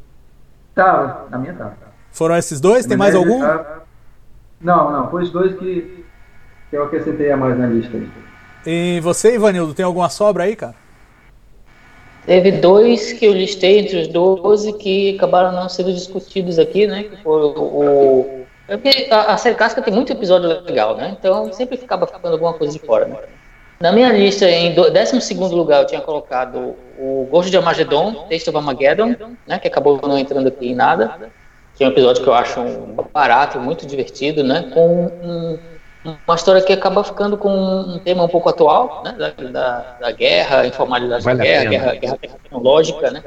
Tava, 0.74 1.27
na 1.31 1.39
minha 1.39 1.55
tava. 1.55 1.77
Foram 2.11 2.36
esses 2.36 2.61
dois? 2.61 2.86
Tem 2.86 2.97
mais 2.97 3.15
algum? 3.15 3.40
Tava... 3.40 3.85
Não, 4.61 4.90
não, 4.90 5.11
foi 5.11 5.23
os 5.23 5.31
dois 5.31 5.56
que, 5.59 6.05
que 6.70 6.77
eu 6.77 6.85
acrescentei 6.85 7.31
a 7.31 7.36
mais 7.36 7.59
na 7.59 7.66
lista. 7.66 8.01
E 8.66 8.98
você, 9.01 9.35
Ivanildo, 9.35 9.74
tem 9.74 9.85
alguma 9.85 10.09
sobra 10.09 10.44
aí, 10.44 10.56
cara? 10.56 10.74
Teve 12.27 12.52
dois 12.52 13.12
que 13.12 13.27
eu 13.27 13.32
listei 13.32 13.81
entre 13.81 14.01
os 14.01 14.09
12 14.09 14.73
que 14.74 15.16
acabaram 15.16 15.52
não 15.52 15.69
sendo 15.69 15.93
discutidos 15.93 16.59
aqui, 16.59 16.86
né? 16.86 17.05
Que 17.05 17.23
foram 17.23 17.48
o. 17.48 18.47
É 18.66 18.78
porque 18.78 19.09
a, 19.11 19.35
a 19.35 19.36
série 19.36 19.56
clássica 19.56 19.82
tem 19.82 19.93
muito 19.93 20.11
episódio 20.11 20.48
legal, 20.62 20.97
né? 20.97 21.15
Então 21.19 21.52
sempre 21.52 21.77
ficava 21.77 22.06
ficando 22.06 22.32
alguma 22.32 22.55
coisa 22.55 22.73
de 22.73 22.78
fora, 22.78 23.05
né? 23.05 23.19
Na 23.80 23.92
minha 23.92 24.10
lista, 24.12 24.48
em 24.48 24.74
12 24.74 25.55
lugar, 25.55 25.82
eu 25.82 25.86
tinha 25.86 26.01
colocado 26.01 26.74
o 26.98 27.26
Ghost 27.30 27.51
de 27.51 27.56
Armageddon, 27.56 28.26
Taste 28.30 28.48
of 28.48 28.56
Armageddon, 28.56 29.14
né? 29.46 29.59
Que 29.59 29.68
acabou 29.68 30.01
não 30.02 30.18
entrando 30.18 30.48
aqui 30.48 30.68
em 30.68 30.74
nada. 30.74 31.30
Que 31.74 31.82
é 31.82 31.88
um 31.88 31.90
episódio 31.90 32.22
que 32.22 32.28
eu 32.28 32.34
acho 32.34 32.60
um 32.60 32.96
barato, 33.12 33.59
muito 33.59 33.84
divertido, 33.84 34.44
né? 34.44 34.70
Com 34.72 35.06
um 35.22 35.59
uma 36.05 36.34
história 36.34 36.60
que 36.60 36.72
acaba 36.72 37.02
ficando 37.02 37.36
com 37.38 37.51
um 37.51 37.98
tema 37.98 38.24
um 38.24 38.28
pouco 38.28 38.51
atual, 38.51 39.02
né, 39.05 39.12
da, 39.12 39.30
da, 39.30 39.96
da 40.01 40.12
guerra, 40.12 40.66
informalidade 40.66 41.24
vale 41.24 41.38
da 41.38 41.44
guerra, 41.44 41.70
guerra, 41.70 41.94
guerra, 41.94 42.18
tecnológica, 42.18 43.10
né? 43.10 43.22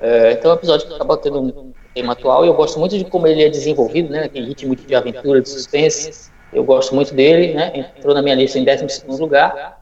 É, 0.00 0.32
então 0.32 0.50
é 0.50 0.54
um 0.54 0.56
episódio 0.56 0.86
que 0.86 0.94
acaba 0.94 1.16
tendo 1.16 1.40
um 1.40 1.72
tema 1.94 2.12
atual 2.12 2.44
e 2.44 2.48
eu 2.48 2.54
gosto 2.54 2.78
muito 2.78 2.96
de 2.98 3.04
como 3.04 3.26
ele 3.26 3.44
é 3.44 3.48
desenvolvido, 3.48 4.10
né? 4.10 4.24
Aquele 4.24 4.48
ritmo 4.48 4.74
de 4.74 4.94
aventura, 4.94 5.40
de 5.40 5.48
suspense. 5.48 6.30
Eu 6.52 6.64
gosto 6.64 6.94
muito 6.94 7.14
dele, 7.14 7.54
né? 7.54 7.92
Entrou 7.96 8.14
na 8.14 8.22
minha 8.22 8.34
lista 8.34 8.58
em 8.58 8.64
12 8.64 9.04
lugar. 9.20 9.77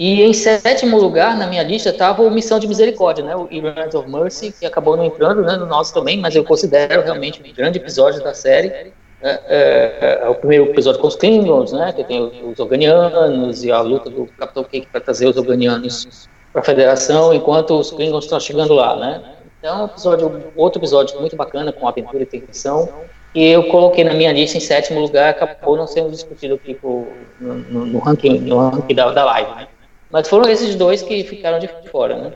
E 0.00 0.22
em 0.22 0.32
sétimo 0.32 0.98
lugar 0.98 1.36
na 1.36 1.46
minha 1.46 1.62
lista 1.62 1.90
estava 1.90 2.22
o 2.22 2.30
Missão 2.30 2.58
de 2.58 2.66
Misericórdia, 2.66 3.22
né? 3.22 3.36
O 3.36 3.46
Errands 3.50 3.94
of 3.94 4.10
Mercy, 4.10 4.50
que 4.50 4.64
acabou 4.64 4.96
não 4.96 5.04
entrando 5.04 5.42
né, 5.42 5.58
no 5.58 5.66
nosso 5.66 5.92
também, 5.92 6.18
mas 6.18 6.34
eu 6.34 6.42
considero 6.42 7.02
realmente 7.02 7.42
um 7.46 7.54
grande 7.54 7.76
episódio 7.76 8.24
da 8.24 8.32
série. 8.32 8.68
É, 8.68 8.94
é, 9.22 10.18
é, 10.22 10.28
o 10.30 10.34
primeiro 10.36 10.70
episódio 10.70 10.98
com 11.02 11.06
os 11.06 11.16
Klingons, 11.16 11.72
né, 11.72 11.92
que 11.92 12.02
tem 12.02 12.18
os 12.42 12.58
Organianos 12.58 13.62
e 13.62 13.70
a 13.70 13.82
luta 13.82 14.08
do 14.08 14.26
Capitão 14.38 14.64
Cake 14.64 14.86
para 14.90 15.02
trazer 15.02 15.26
os 15.26 15.36
Organianos 15.36 16.26
para 16.50 16.62
a 16.62 16.64
Federação, 16.64 17.34
enquanto 17.34 17.78
os 17.78 17.90
Klingons 17.90 18.24
estão 18.24 18.40
chegando 18.40 18.72
lá, 18.72 18.96
né. 18.96 19.22
Então, 19.58 19.84
episódio, 19.84 20.44
outro 20.56 20.80
episódio 20.80 21.20
muito 21.20 21.36
bacana, 21.36 21.72
com 21.72 21.86
aventura 21.86 22.22
e 22.22 22.26
tensão, 22.26 22.88
que 23.34 23.50
eu 23.50 23.64
coloquei 23.64 24.02
na 24.02 24.14
minha 24.14 24.32
lista 24.32 24.56
em 24.56 24.60
sétimo 24.60 24.98
lugar, 24.98 25.28
acabou 25.28 25.76
não 25.76 25.86
sendo 25.86 26.10
discutido 26.10 26.54
aqui 26.54 26.74
no, 26.82 27.06
no, 27.38 27.84
no, 27.84 27.98
ranking, 27.98 28.38
no 28.38 28.70
ranking 28.70 28.94
da, 28.94 29.10
da 29.12 29.24
live, 29.26 29.50
né. 29.56 29.68
Mas 30.10 30.28
foram 30.28 30.50
esses 30.50 30.74
dois 30.74 31.02
que 31.02 31.24
ficaram 31.24 31.58
de 31.58 31.68
fora, 31.90 32.16
né. 32.16 32.32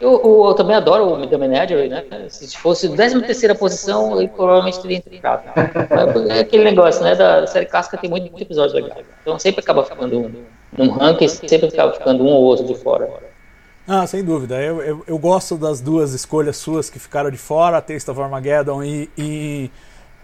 Eu, 0.00 0.20
eu, 0.22 0.44
eu, 0.48 0.54
também 0.54 0.74
adoro 0.74 1.22
o 1.22 1.26
The 1.26 1.36
Manager, 1.36 1.88
né? 1.88 2.04
Se 2.28 2.56
fosse 2.58 2.88
13 2.88 3.22
terceira 3.22 3.54
posição, 3.54 4.18
ele 4.18 4.28
provavelmente 4.28 4.80
teria 4.82 4.98
entrado. 4.98 5.44
É 6.28 6.40
aquele 6.40 6.64
negócio, 6.64 7.02
né? 7.02 7.14
Da 7.14 7.46
série 7.46 7.66
clássica 7.66 7.96
tem 7.96 8.10
muito, 8.10 8.24
muito 8.30 8.42
episódio 8.42 8.74
legal. 8.74 8.98
Então 9.22 9.38
sempre 9.38 9.60
acaba 9.60 9.84
ficando 9.84 10.18
um, 10.18 10.44
num 10.76 10.90
ranking, 10.90 11.28
sempre 11.28 11.68
acaba 11.68 11.92
ficando 11.92 12.24
um 12.24 12.26
ou 12.26 12.42
outro 12.42 12.66
de 12.66 12.74
fora. 12.74 13.08
Ah, 13.86 14.06
sem 14.06 14.24
dúvida. 14.24 14.60
Eu, 14.60 14.82
eu, 14.82 15.04
eu, 15.06 15.18
gosto 15.18 15.56
das 15.56 15.80
duas 15.80 16.12
escolhas 16.12 16.56
suas 16.56 16.90
que 16.90 16.98
ficaram 16.98 17.30
de 17.30 17.38
fora, 17.38 17.80
Taste 17.80 18.10
of 18.10 18.20
Armageddon 18.20 18.82
e, 18.82 19.08
e 19.16 19.70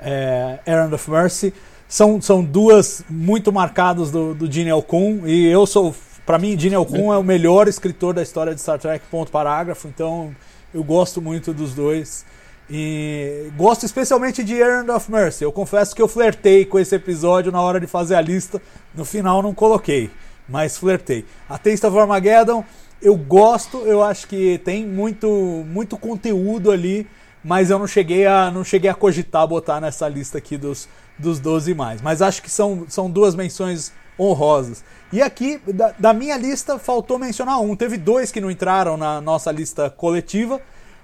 é, 0.00 0.58
Errand 0.66 0.92
of 0.92 1.10
Mercy. 1.10 1.54
São, 1.86 2.20
são 2.20 2.42
duas 2.42 3.04
muito 3.08 3.52
marcadas 3.52 4.10
do, 4.10 4.34
do 4.34 4.50
Gene 4.50 4.70
Alcun 4.70 5.26
e 5.26 5.46
eu 5.46 5.66
sou 5.66 5.94
para 6.30 6.38
mim, 6.38 6.56
Gene 6.56 6.76
Alcun 6.76 7.12
é 7.12 7.18
o 7.18 7.24
melhor 7.24 7.66
escritor 7.66 8.14
da 8.14 8.22
história 8.22 8.54
de 8.54 8.60
Star 8.60 8.78
Trek, 8.78 9.04
ponto 9.10 9.32
parágrafo, 9.32 9.88
então 9.88 10.32
eu 10.72 10.84
gosto 10.84 11.20
muito 11.20 11.52
dos 11.52 11.74
dois. 11.74 12.24
E 12.70 13.50
gosto 13.56 13.84
especialmente 13.84 14.44
de 14.44 14.54
Errand 14.54 14.94
of 14.94 15.10
Mercy. 15.10 15.42
Eu 15.42 15.50
confesso 15.50 15.92
que 15.92 16.00
eu 16.00 16.06
flertei 16.06 16.64
com 16.64 16.78
esse 16.78 16.94
episódio 16.94 17.50
na 17.50 17.60
hora 17.60 17.80
de 17.80 17.88
fazer 17.88 18.14
a 18.14 18.20
lista. 18.20 18.62
No 18.94 19.04
final 19.04 19.42
não 19.42 19.52
coloquei, 19.52 20.08
mas 20.48 20.78
flertei. 20.78 21.24
A 21.48 21.58
Taste 21.58 21.84
of 21.84 21.98
Armageddon 21.98 22.64
eu 23.02 23.16
gosto, 23.16 23.78
eu 23.78 24.00
acho 24.00 24.28
que 24.28 24.58
tem 24.58 24.86
muito 24.86 25.26
muito 25.66 25.98
conteúdo 25.98 26.70
ali, 26.70 27.08
mas 27.42 27.70
eu 27.70 27.78
não 27.80 27.88
cheguei 27.88 28.24
a 28.24 28.52
não 28.52 28.62
cheguei 28.62 28.88
a 28.88 28.94
cogitar 28.94 29.48
botar 29.48 29.80
nessa 29.80 30.08
lista 30.08 30.38
aqui 30.38 30.56
dos 30.56 30.88
dos 31.18 31.40
12 31.40 31.74
mais. 31.74 32.00
Mas 32.00 32.22
acho 32.22 32.40
que 32.40 32.48
são, 32.48 32.86
são 32.88 33.10
duas 33.10 33.34
menções 33.34 33.92
honrosas. 34.20 34.84
E 35.12 35.20
aqui, 35.22 35.60
da, 35.66 35.94
da, 35.98 36.12
minha 36.12 36.36
lista, 36.36 36.78
faltou 36.78 37.18
mencionar 37.18 37.60
um. 37.60 37.74
Teve 37.74 37.96
dois 37.96 38.30
que 38.30 38.40
não 38.40 38.50
entraram 38.50 38.96
na 38.96 39.20
nossa 39.20 39.50
lista 39.50 39.90
coletiva. 39.90 40.60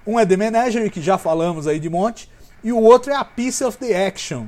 Um 0.07 0.21
é 0.21 0.27
The 0.27 0.37
Manager, 0.37 0.91
que 0.91 1.01
já 1.01 1.19
falamos 1.19 1.67
aí 1.67 1.81
de 1.81 1.91
monte, 1.91 2.31
e 2.63 2.73
o 2.73 2.81
outro 2.81 3.13
é 3.13 3.17
a 3.17 3.25
Piece 3.25 3.65
of 3.65 3.77
the 3.79 4.07
Action, 4.07 4.47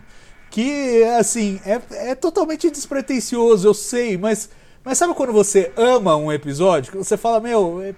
que, 0.50 1.02
assim, 1.18 1.60
é, 1.66 2.10
é 2.10 2.14
totalmente 2.14 2.70
despretensioso, 2.70 3.66
eu 3.66 3.74
sei, 3.74 4.16
mas, 4.16 4.48
mas 4.84 4.98
sabe 4.98 5.14
quando 5.14 5.32
você 5.32 5.72
ama 5.76 6.14
um 6.14 6.32
episódio, 6.32 6.92
que 6.92 6.98
você 6.98 7.16
fala, 7.16 7.40
meu, 7.40 7.82
é, 7.82 7.94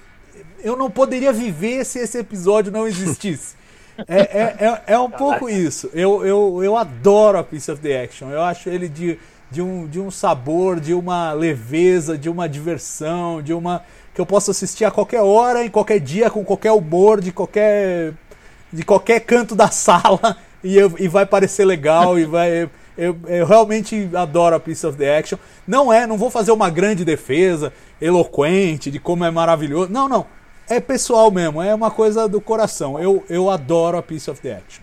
eu 0.63 0.75
não 0.75 0.91
poderia 0.91 1.33
viver 1.33 1.85
se 1.85 1.99
esse 1.99 2.19
episódio 2.19 2.73
não 2.73 2.87
existisse. 2.87 3.59
É, 4.09 4.21
é, 4.21 4.57
é, 4.67 4.83
é, 4.95 4.99
um 4.99 5.11
pouco 5.11 5.47
isso. 5.47 5.91
Eu, 5.93 6.25
eu, 6.25 6.65
eu 6.65 6.75
adoro 6.75 7.37
a 7.37 7.45
Piece 7.45 7.71
of 7.71 7.83
the 7.83 8.03
Action. 8.03 8.31
Eu 8.31 8.41
acho 8.41 8.71
ele 8.71 8.89
de 8.89 9.19
de 9.51 9.61
um, 9.61 9.87
de 9.87 9.99
um 9.99 10.11
sabor, 10.11 10.79
de 10.79 10.95
uma 10.95 11.33
leveza, 11.33 12.17
de 12.17 12.29
uma 12.29 12.49
diversão, 12.49 13.43
de 13.43 13.53
uma. 13.53 13.83
que 14.15 14.21
eu 14.21 14.27
posso 14.27 14.51
assistir 14.51 14.85
a 14.85 14.91
qualquer 14.91 15.23
hora, 15.23 15.65
em 15.65 15.71
qualquer 15.71 15.99
dia, 15.99 16.31
com 16.31 16.45
qualquer 16.45 16.73
humor, 16.73 17.21
de 17.21 17.33
qualquer. 17.33 18.13
de 18.73 18.85
qualquer 18.85 19.21
canto 19.21 19.57
da 19.57 19.69
sala, 19.73 20.37
e, 20.63 20.77
eu, 20.77 20.93
e 20.99 21.09
vai 21.09 21.27
parecer 21.27 21.65
legal, 21.65 22.19
e 22.19 22.25
vai. 22.25 22.71
Eu, 22.97 23.19
eu, 23.27 23.47
realmente 23.47 24.11
adoro 24.15 24.55
a 24.55 24.61
Piece 24.61 24.87
of 24.87 24.97
the 24.97 25.19
Action. 25.19 25.39
Não 25.67 25.93
é, 25.93 26.07
não 26.07 26.19
vou 26.19 26.31
fazer 26.31 26.53
uma 26.53 26.69
grande 26.69 27.05
defesa 27.05 27.73
eloquente 28.01 28.91
de 28.91 29.01
como 29.01 29.25
é 29.25 29.31
maravilhoso. 29.31 29.91
Não, 29.91 30.09
não. 30.09 30.27
É 30.69 30.79
pessoal 30.79 31.31
mesmo, 31.31 31.61
é 31.61 31.75
uma 31.75 31.91
coisa 31.91 32.29
do 32.29 32.41
coração. 32.41 33.01
Eu, 33.01 33.25
eu 33.29 33.51
adoro 33.51 33.97
a 33.99 34.03
Piece 34.03 34.31
of 34.31 34.41
the 34.41 34.53
Action. 34.53 34.83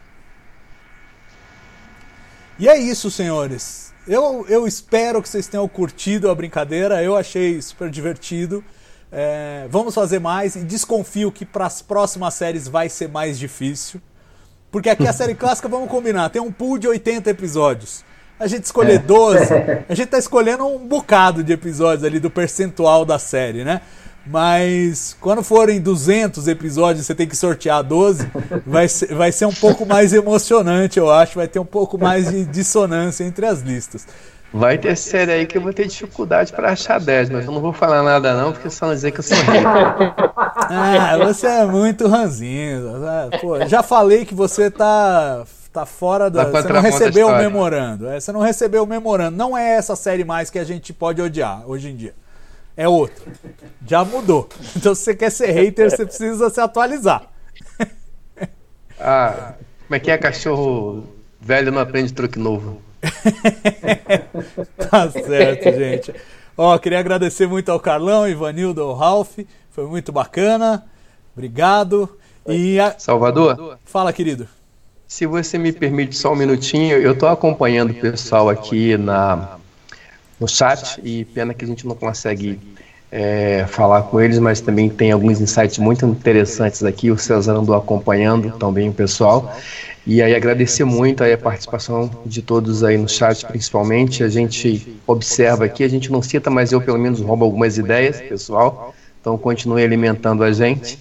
E 2.59 2.67
é 2.67 2.77
isso, 2.77 3.11
senhores. 3.11 3.86
Eu, 4.07 4.45
eu 4.47 4.65
espero 4.65 5.21
que 5.21 5.27
vocês 5.27 5.47
tenham 5.47 5.67
curtido 5.67 6.29
a 6.29 6.35
brincadeira. 6.35 7.03
Eu 7.03 7.17
achei 7.17 7.61
super 7.61 7.89
divertido. 7.89 8.63
É, 9.11 9.67
vamos 9.69 9.93
fazer 9.93 10.19
mais 10.19 10.55
e 10.55 10.63
desconfio 10.63 11.29
que 11.29 11.45
para 11.45 11.65
as 11.65 11.81
próximas 11.81 12.33
séries 12.33 12.69
vai 12.69 12.87
ser 12.87 13.09
mais 13.09 13.37
difícil. 13.37 14.01
Porque 14.71 14.89
aqui 14.89 15.05
a 15.05 15.11
série 15.11 15.35
clássica, 15.35 15.67
vamos 15.67 15.89
combinar, 15.89 16.29
tem 16.29 16.41
um 16.41 16.51
pool 16.51 16.77
de 16.77 16.87
80 16.87 17.29
episódios. 17.29 18.05
A 18.39 18.47
gente 18.47 18.63
escolher 18.63 18.99
12, 18.99 19.53
é. 19.53 19.85
a 19.89 19.95
gente 19.95 20.07
tá 20.07 20.17
escolhendo 20.17 20.65
um 20.65 20.87
bocado 20.87 21.43
de 21.43 21.51
episódios 21.51 22.05
ali 22.05 22.19
do 22.19 22.29
percentual 22.29 23.03
da 23.03 23.19
série, 23.19 23.63
né? 23.63 23.81
Mas 24.29 25.15
quando 25.21 25.41
forem 25.41 25.79
200 25.79 26.47
episódios 26.47 27.05
você 27.05 27.15
tem 27.15 27.27
que 27.27 27.35
sortear 27.35 27.81
12, 27.81 28.29
vai 28.65 28.87
ser, 28.87 29.13
vai 29.13 29.31
ser 29.31 29.45
um 29.45 29.53
pouco 29.53 29.85
mais 29.85 30.13
emocionante, 30.13 30.99
eu 30.99 31.09
acho. 31.09 31.35
Vai 31.35 31.47
ter 31.47 31.59
um 31.59 31.65
pouco 31.65 31.97
mais 31.97 32.29
de 32.29 32.45
dissonância 32.45 33.23
entre 33.23 33.45
as 33.45 33.61
listas. 33.61 34.05
Vai 34.53 34.77
ter 34.77 34.95
série 34.95 35.31
aí 35.31 35.45
que 35.45 35.57
eu 35.57 35.61
vou 35.61 35.73
ter 35.73 35.87
dificuldade 35.87 36.53
para 36.53 36.71
achar 36.71 36.99
10, 36.99 37.29
mas 37.29 37.45
eu 37.45 37.51
não 37.51 37.61
vou 37.61 37.73
falar 37.73 38.01
nada 38.01 38.33
não, 38.33 38.53
porque 38.53 38.69
só 38.69 38.91
dizer 38.93 39.11
que 39.11 39.19
eu 39.19 39.23
sou 39.23 39.37
rico. 39.37 39.67
Ah, 40.69 41.17
você 41.17 41.47
é 41.47 41.65
muito 41.65 42.07
ranzinho. 42.07 42.83
Pô, 43.39 43.65
já 43.67 43.83
falei 43.83 44.25
que 44.25 44.33
você 44.33 44.71
tá 44.71 45.43
tá 45.71 45.85
fora 45.85 46.29
da. 46.29 46.45
Você 46.45 46.73
não 46.73 46.81
recebeu 46.81 47.27
o 47.27 47.37
memorando. 47.37 48.07
É, 48.07 48.19
você 48.19 48.31
não 48.31 48.39
recebeu 48.39 48.83
o 48.83 48.87
memorando. 48.87 49.37
Não 49.37 49.57
é 49.57 49.75
essa 49.75 49.95
série 49.95 50.23
mais 50.23 50.49
que 50.49 50.57
a 50.57 50.63
gente 50.63 50.91
pode 50.91 51.21
odiar 51.21 51.63
hoje 51.67 51.89
em 51.89 51.95
dia 51.95 52.13
é 52.77 52.87
outro. 52.87 53.31
Já 53.85 54.05
mudou. 54.05 54.47
Então, 54.77 54.93
se 54.93 55.03
você 55.03 55.15
quer 55.15 55.31
ser 55.31 55.51
hater, 55.51 55.89
você 55.89 56.05
precisa 56.05 56.49
se 56.51 56.61
atualizar. 56.61 57.27
Ah, 58.99 59.53
como 59.85 59.95
é 59.95 59.99
que 59.99 60.11
é 60.11 60.17
cachorro 60.17 61.03
velho 61.39 61.71
não 61.71 61.81
aprende 61.81 62.13
truque 62.13 62.39
novo? 62.39 62.81
tá 64.89 65.09
certo, 65.11 65.63
gente. 65.71 66.13
Ó, 66.57 66.77
queria 66.77 66.99
agradecer 66.99 67.47
muito 67.47 67.71
ao 67.71 67.79
Carlão, 67.79 68.27
Ivanildo, 68.27 68.81
ao 68.81 68.95
Ralph. 68.95 69.37
Foi 69.71 69.85
muito 69.85 70.11
bacana. 70.11 70.83
Obrigado. 71.35 72.17
E 72.47 72.79
a... 72.79 72.97
Salvador? 72.97 73.77
Fala, 73.85 74.11
querido. 74.11 74.47
Se 75.07 75.25
você 75.25 75.57
me 75.57 75.71
permite 75.71 76.15
só 76.15 76.33
um 76.33 76.35
minutinho, 76.35 76.97
eu 76.97 77.13
estou 77.13 77.29
acompanhando 77.29 77.91
o 77.91 77.95
pessoal 77.95 78.49
aqui 78.49 78.97
na, 78.97 79.56
no 80.39 80.47
chat 80.47 80.99
e 81.03 81.25
pena 81.25 81.53
que 81.53 81.65
a 81.65 81.67
gente 81.67 81.87
não 81.87 81.95
consegue 81.95 82.59
é, 83.11 83.65
falar 83.67 84.03
com 84.03 84.19
eles, 84.19 84.39
mas 84.39 84.61
também 84.61 84.89
tem 84.89 85.11
alguns 85.11 85.39
insights 85.39 85.77
muito 85.77 86.05
interessantes 86.05 86.83
aqui. 86.83 87.09
O 87.09 87.17
César 87.17 87.53
andou 87.53 87.75
acompanhando 87.75 88.51
também 88.57 88.89
o 88.89 88.93
pessoal. 88.93 89.55
E 90.05 90.21
aí 90.21 90.33
agradecer 90.35 90.85
muito 90.85 91.23
aí 91.23 91.33
a 91.33 91.37
participação 91.37 92.09
de 92.25 92.41
todos 92.41 92.83
aí 92.83 92.97
no 92.97 93.09
chat, 93.09 93.45
principalmente. 93.45 94.23
A 94.23 94.29
gente 94.29 94.97
observa 95.05 95.65
aqui, 95.65 95.83
a 95.83 95.89
gente 95.89 96.11
não 96.11 96.21
cita, 96.21 96.49
mas 96.49 96.71
eu 96.71 96.79
pelo 96.81 96.97
menos 96.97 97.19
roubo 97.19 97.43
algumas 97.43 97.77
ideias, 97.77 98.21
pessoal. 98.21 98.93
Então 99.19 99.37
continue 99.37 99.83
alimentando 99.83 100.43
a 100.43 100.51
gente. 100.51 100.99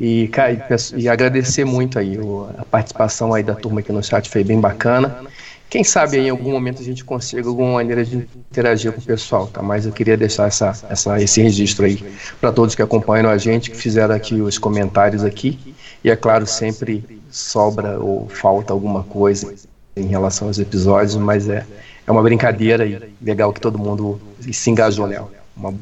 E, 0.00 0.26
cara, 0.28 0.66
e, 0.96 1.08
agradecer 1.08 1.64
muito 1.64 1.96
aí 1.96 2.18
a 2.58 2.64
participação 2.64 3.32
aí 3.32 3.44
da 3.44 3.54
turma 3.54 3.78
aqui 3.78 3.92
no 3.92 4.02
chat, 4.02 4.28
foi 4.28 4.42
bem 4.42 4.60
bacana. 4.60 5.24
Quem 5.72 5.82
sabe 5.82 6.18
aí, 6.18 6.26
em 6.26 6.28
algum 6.28 6.50
momento 6.50 6.82
a 6.82 6.84
gente 6.84 7.02
consiga 7.02 7.48
alguma 7.48 7.72
maneira 7.72 8.04
de 8.04 8.28
interagir 8.50 8.92
com 8.92 9.00
o 9.00 9.02
pessoal, 9.02 9.46
tá? 9.46 9.62
Mas 9.62 9.86
eu 9.86 9.92
queria 9.92 10.18
deixar 10.18 10.46
essa, 10.46 10.70
essa, 10.90 11.18
esse 11.18 11.40
registro 11.40 11.86
aí 11.86 12.04
para 12.38 12.52
todos 12.52 12.74
que 12.74 12.82
acompanham 12.82 13.30
a 13.30 13.38
gente, 13.38 13.70
que 13.70 13.76
fizeram 13.78 14.14
aqui 14.14 14.34
os 14.34 14.58
comentários 14.58 15.24
aqui. 15.24 15.74
E 16.04 16.10
é 16.10 16.14
claro, 16.14 16.46
sempre 16.46 17.02
sobra 17.30 17.98
ou 17.98 18.28
falta 18.28 18.70
alguma 18.70 19.02
coisa 19.02 19.54
em 19.96 20.08
relação 20.08 20.48
aos 20.48 20.58
episódios, 20.58 21.16
mas 21.16 21.48
é, 21.48 21.64
é 22.06 22.12
uma 22.12 22.22
brincadeira 22.22 22.84
e 22.84 23.00
legal 23.22 23.50
que 23.50 23.60
todo 23.60 23.78
mundo 23.78 24.20
se 24.40 24.70
engajou 24.70 25.06
nela. 25.06 25.32
Uma 25.56 25.72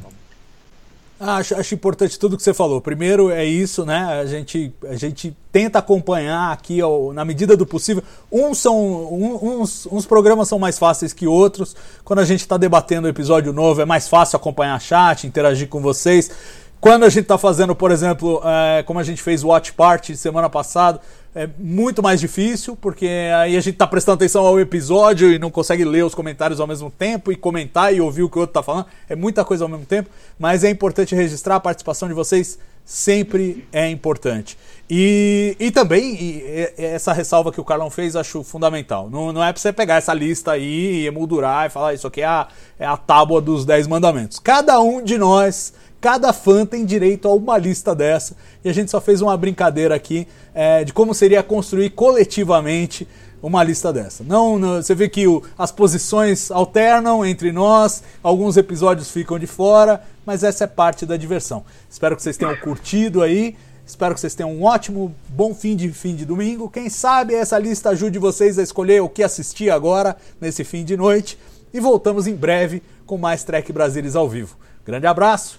acho, 1.21 1.55
acho, 1.55 1.75
importante 1.75 2.19
tudo 2.19 2.37
que 2.37 2.43
você 2.43 2.55
falou. 2.55 2.81
Primeiro 2.81 3.31
é 3.31 3.45
isso, 3.45 3.85
né? 3.85 4.21
A 4.21 4.25
gente, 4.25 4.73
a 4.89 4.97
gente 4.97 5.37
tenta 5.53 5.79
acompanhar 5.79 6.51
aqui 6.51 6.83
ó, 6.83 7.13
na 7.13 7.25
medida 7.25 7.57
do 7.57 7.67
possível. 7.67 8.03
Uns, 8.33 8.59
são, 8.59 8.77
um, 8.77 9.61
uns, 9.61 9.87
uns 9.93 10.07
programas 10.07 10.49
são 10.49 10.59
mais 10.59 10.79
fáceis 10.79 11.13
que 11.13 11.27
outros. 11.27 11.77
Quando 12.05 12.21
a 12.21 12.25
gente 12.25 12.41
está 12.41 12.57
debatendo 12.57 13.07
um 13.07 13.11
episódio 13.11 13.53
novo, 13.53 13.83
é 13.83 13.85
mais 13.85 14.09
fácil 14.09 14.37
acompanhar 14.37 14.81
chat, 14.81 15.27
interagir 15.27 15.69
com 15.69 15.81
vocês. 15.81 16.31
Quando 16.81 17.05
a 17.05 17.11
gente 17.11 17.25
está 17.25 17.37
fazendo, 17.37 17.77
por 17.77 17.91
exemplo, 17.91 18.41
é, 18.43 18.83
como 18.85 18.99
a 18.99 19.03
gente 19.03 19.21
fez 19.21 19.45
o 19.45 19.49
Watch 19.49 19.75
Party 19.75 20.17
semana 20.17 20.49
passada, 20.49 20.99
é 21.35 21.49
muito 21.59 22.03
mais 22.03 22.21
difícil, 22.21 22.77
porque 22.77 23.07
aí 23.07 23.57
a 23.57 23.61
gente 23.61 23.75
está 23.75 23.87
prestando 23.87 24.17
atenção 24.17 24.45
ao 24.45 24.59
episódio 24.59 25.33
e 25.33 25.39
não 25.39 25.51
consegue 25.51 25.85
ler 25.85 26.05
os 26.05 26.15
comentários 26.15 26.59
ao 26.59 26.67
mesmo 26.67 26.91
tempo 26.91 27.31
e 27.31 27.37
comentar 27.37 27.95
e 27.95 28.01
ouvir 28.01 28.23
o 28.23 28.29
que 28.29 28.37
o 28.37 28.41
outro 28.41 28.51
está 28.51 28.63
falando. 28.63 28.87
É 29.09 29.15
muita 29.15 29.45
coisa 29.45 29.65
ao 29.65 29.69
mesmo 29.69 29.87
tempo, 29.87 30.11
mas 30.39 30.65
é 30.65 30.71
importante 30.71 31.15
registrar 31.15 31.57
a 31.57 31.61
participação 31.61 32.09
de 32.09 32.15
vocês, 32.15 32.59
sempre 32.85 33.65
é 33.73 33.89
importante. 33.89 34.59
E, 34.89 35.57
e 35.61 35.71
também, 35.71 36.17
e, 36.17 36.73
e 36.77 36.85
essa 36.85 37.13
ressalva 37.13 37.53
que 37.53 37.61
o 37.61 37.65
Carlão 37.65 37.91
fez, 37.91 38.17
acho 38.17 38.43
fundamental. 38.43 39.09
Não, 39.09 39.33
não 39.33 39.45
é 39.45 39.53
para 39.53 39.63
você 39.63 39.73
pegar 39.73 39.97
essa 39.97 40.13
lista 40.13 40.53
aí 40.53 41.03
e 41.03 41.07
emoldurar 41.07 41.67
e 41.67 41.71
falar 41.71 41.91
ah, 41.91 41.95
isso 41.95 42.09
aqui 42.09 42.23
é 42.23 42.27
a, 42.27 42.49
é 42.77 42.87
a 42.87 42.97
tábua 42.97 43.41
dos 43.41 43.65
10 43.65 43.87
mandamentos. 43.87 44.41
Cada 44.41 44.81
um 44.81 45.01
de 45.01 45.17
nós 45.17 45.73
Cada 46.01 46.33
fã 46.33 46.65
tem 46.65 46.85
direito 46.85 47.29
a 47.29 47.35
uma 47.35 47.59
lista 47.59 47.95
dessa 47.95 48.35
e 48.65 48.71
a 48.71 48.73
gente 48.73 48.91
só 48.91 49.01
fez 49.01 49.21
uma 49.21 49.37
brincadeira 49.37 49.95
aqui 49.95 50.27
é, 50.55 50.83
de 50.83 50.95
como 50.95 51.13
seria 51.13 51.43
construir 51.43 51.91
coletivamente 51.91 53.07
uma 53.43 53.63
lista 53.63 53.93
dessa. 53.93 54.25
Não, 54.25 54.59
não 54.59 54.83
você 54.83 54.95
vê 54.95 55.09
que 55.09 55.27
o, 55.27 55.43
as 55.59 55.71
posições 55.71 56.51
alternam 56.51 57.25
entre 57.25 57.53
nós, 57.53 58.03
alguns 58.23 58.57
episódios 58.57 59.11
ficam 59.11 59.39
de 59.39 59.47
fora, 59.47 60.03
mas 60.25 60.43
essa 60.43 60.65
é 60.65 60.67
parte 60.67 61.05
da 61.05 61.19
diversão. 61.19 61.65
Espero 61.91 62.17
que 62.17 62.23
vocês 62.23 62.37
tenham 62.37 62.57
curtido 62.57 63.23
aí. 63.23 63.55
Espero 63.87 64.15
que 64.15 64.21
vocês 64.21 64.35
tenham 64.35 64.53
um 64.53 64.63
ótimo, 64.63 65.15
bom 65.29 65.53
fim 65.53 65.75
de 65.75 65.91
fim 65.93 66.15
de 66.15 66.25
domingo. 66.25 66.71
Quem 66.71 66.89
sabe 66.89 67.35
essa 67.35 67.59
lista 67.59 67.91
ajude 67.91 68.19
vocês 68.19 68.59
a 68.59 68.63
escolher 68.63 69.03
o 69.03 69.09
que 69.09 69.23
assistir 69.23 69.69
agora 69.69 70.17
nesse 70.41 70.63
fim 70.65 70.85
de 70.85 70.97
noite. 70.97 71.37
E 71.75 71.81
voltamos 71.81 72.27
em 72.27 72.35
breve 72.35 72.83
com 73.05 73.19
mais 73.19 73.43
Trek 73.43 73.73
Brasilis 73.73 74.15
ao 74.15 74.29
vivo. 74.29 74.57
Grande 74.87 75.07
abraço 75.07 75.59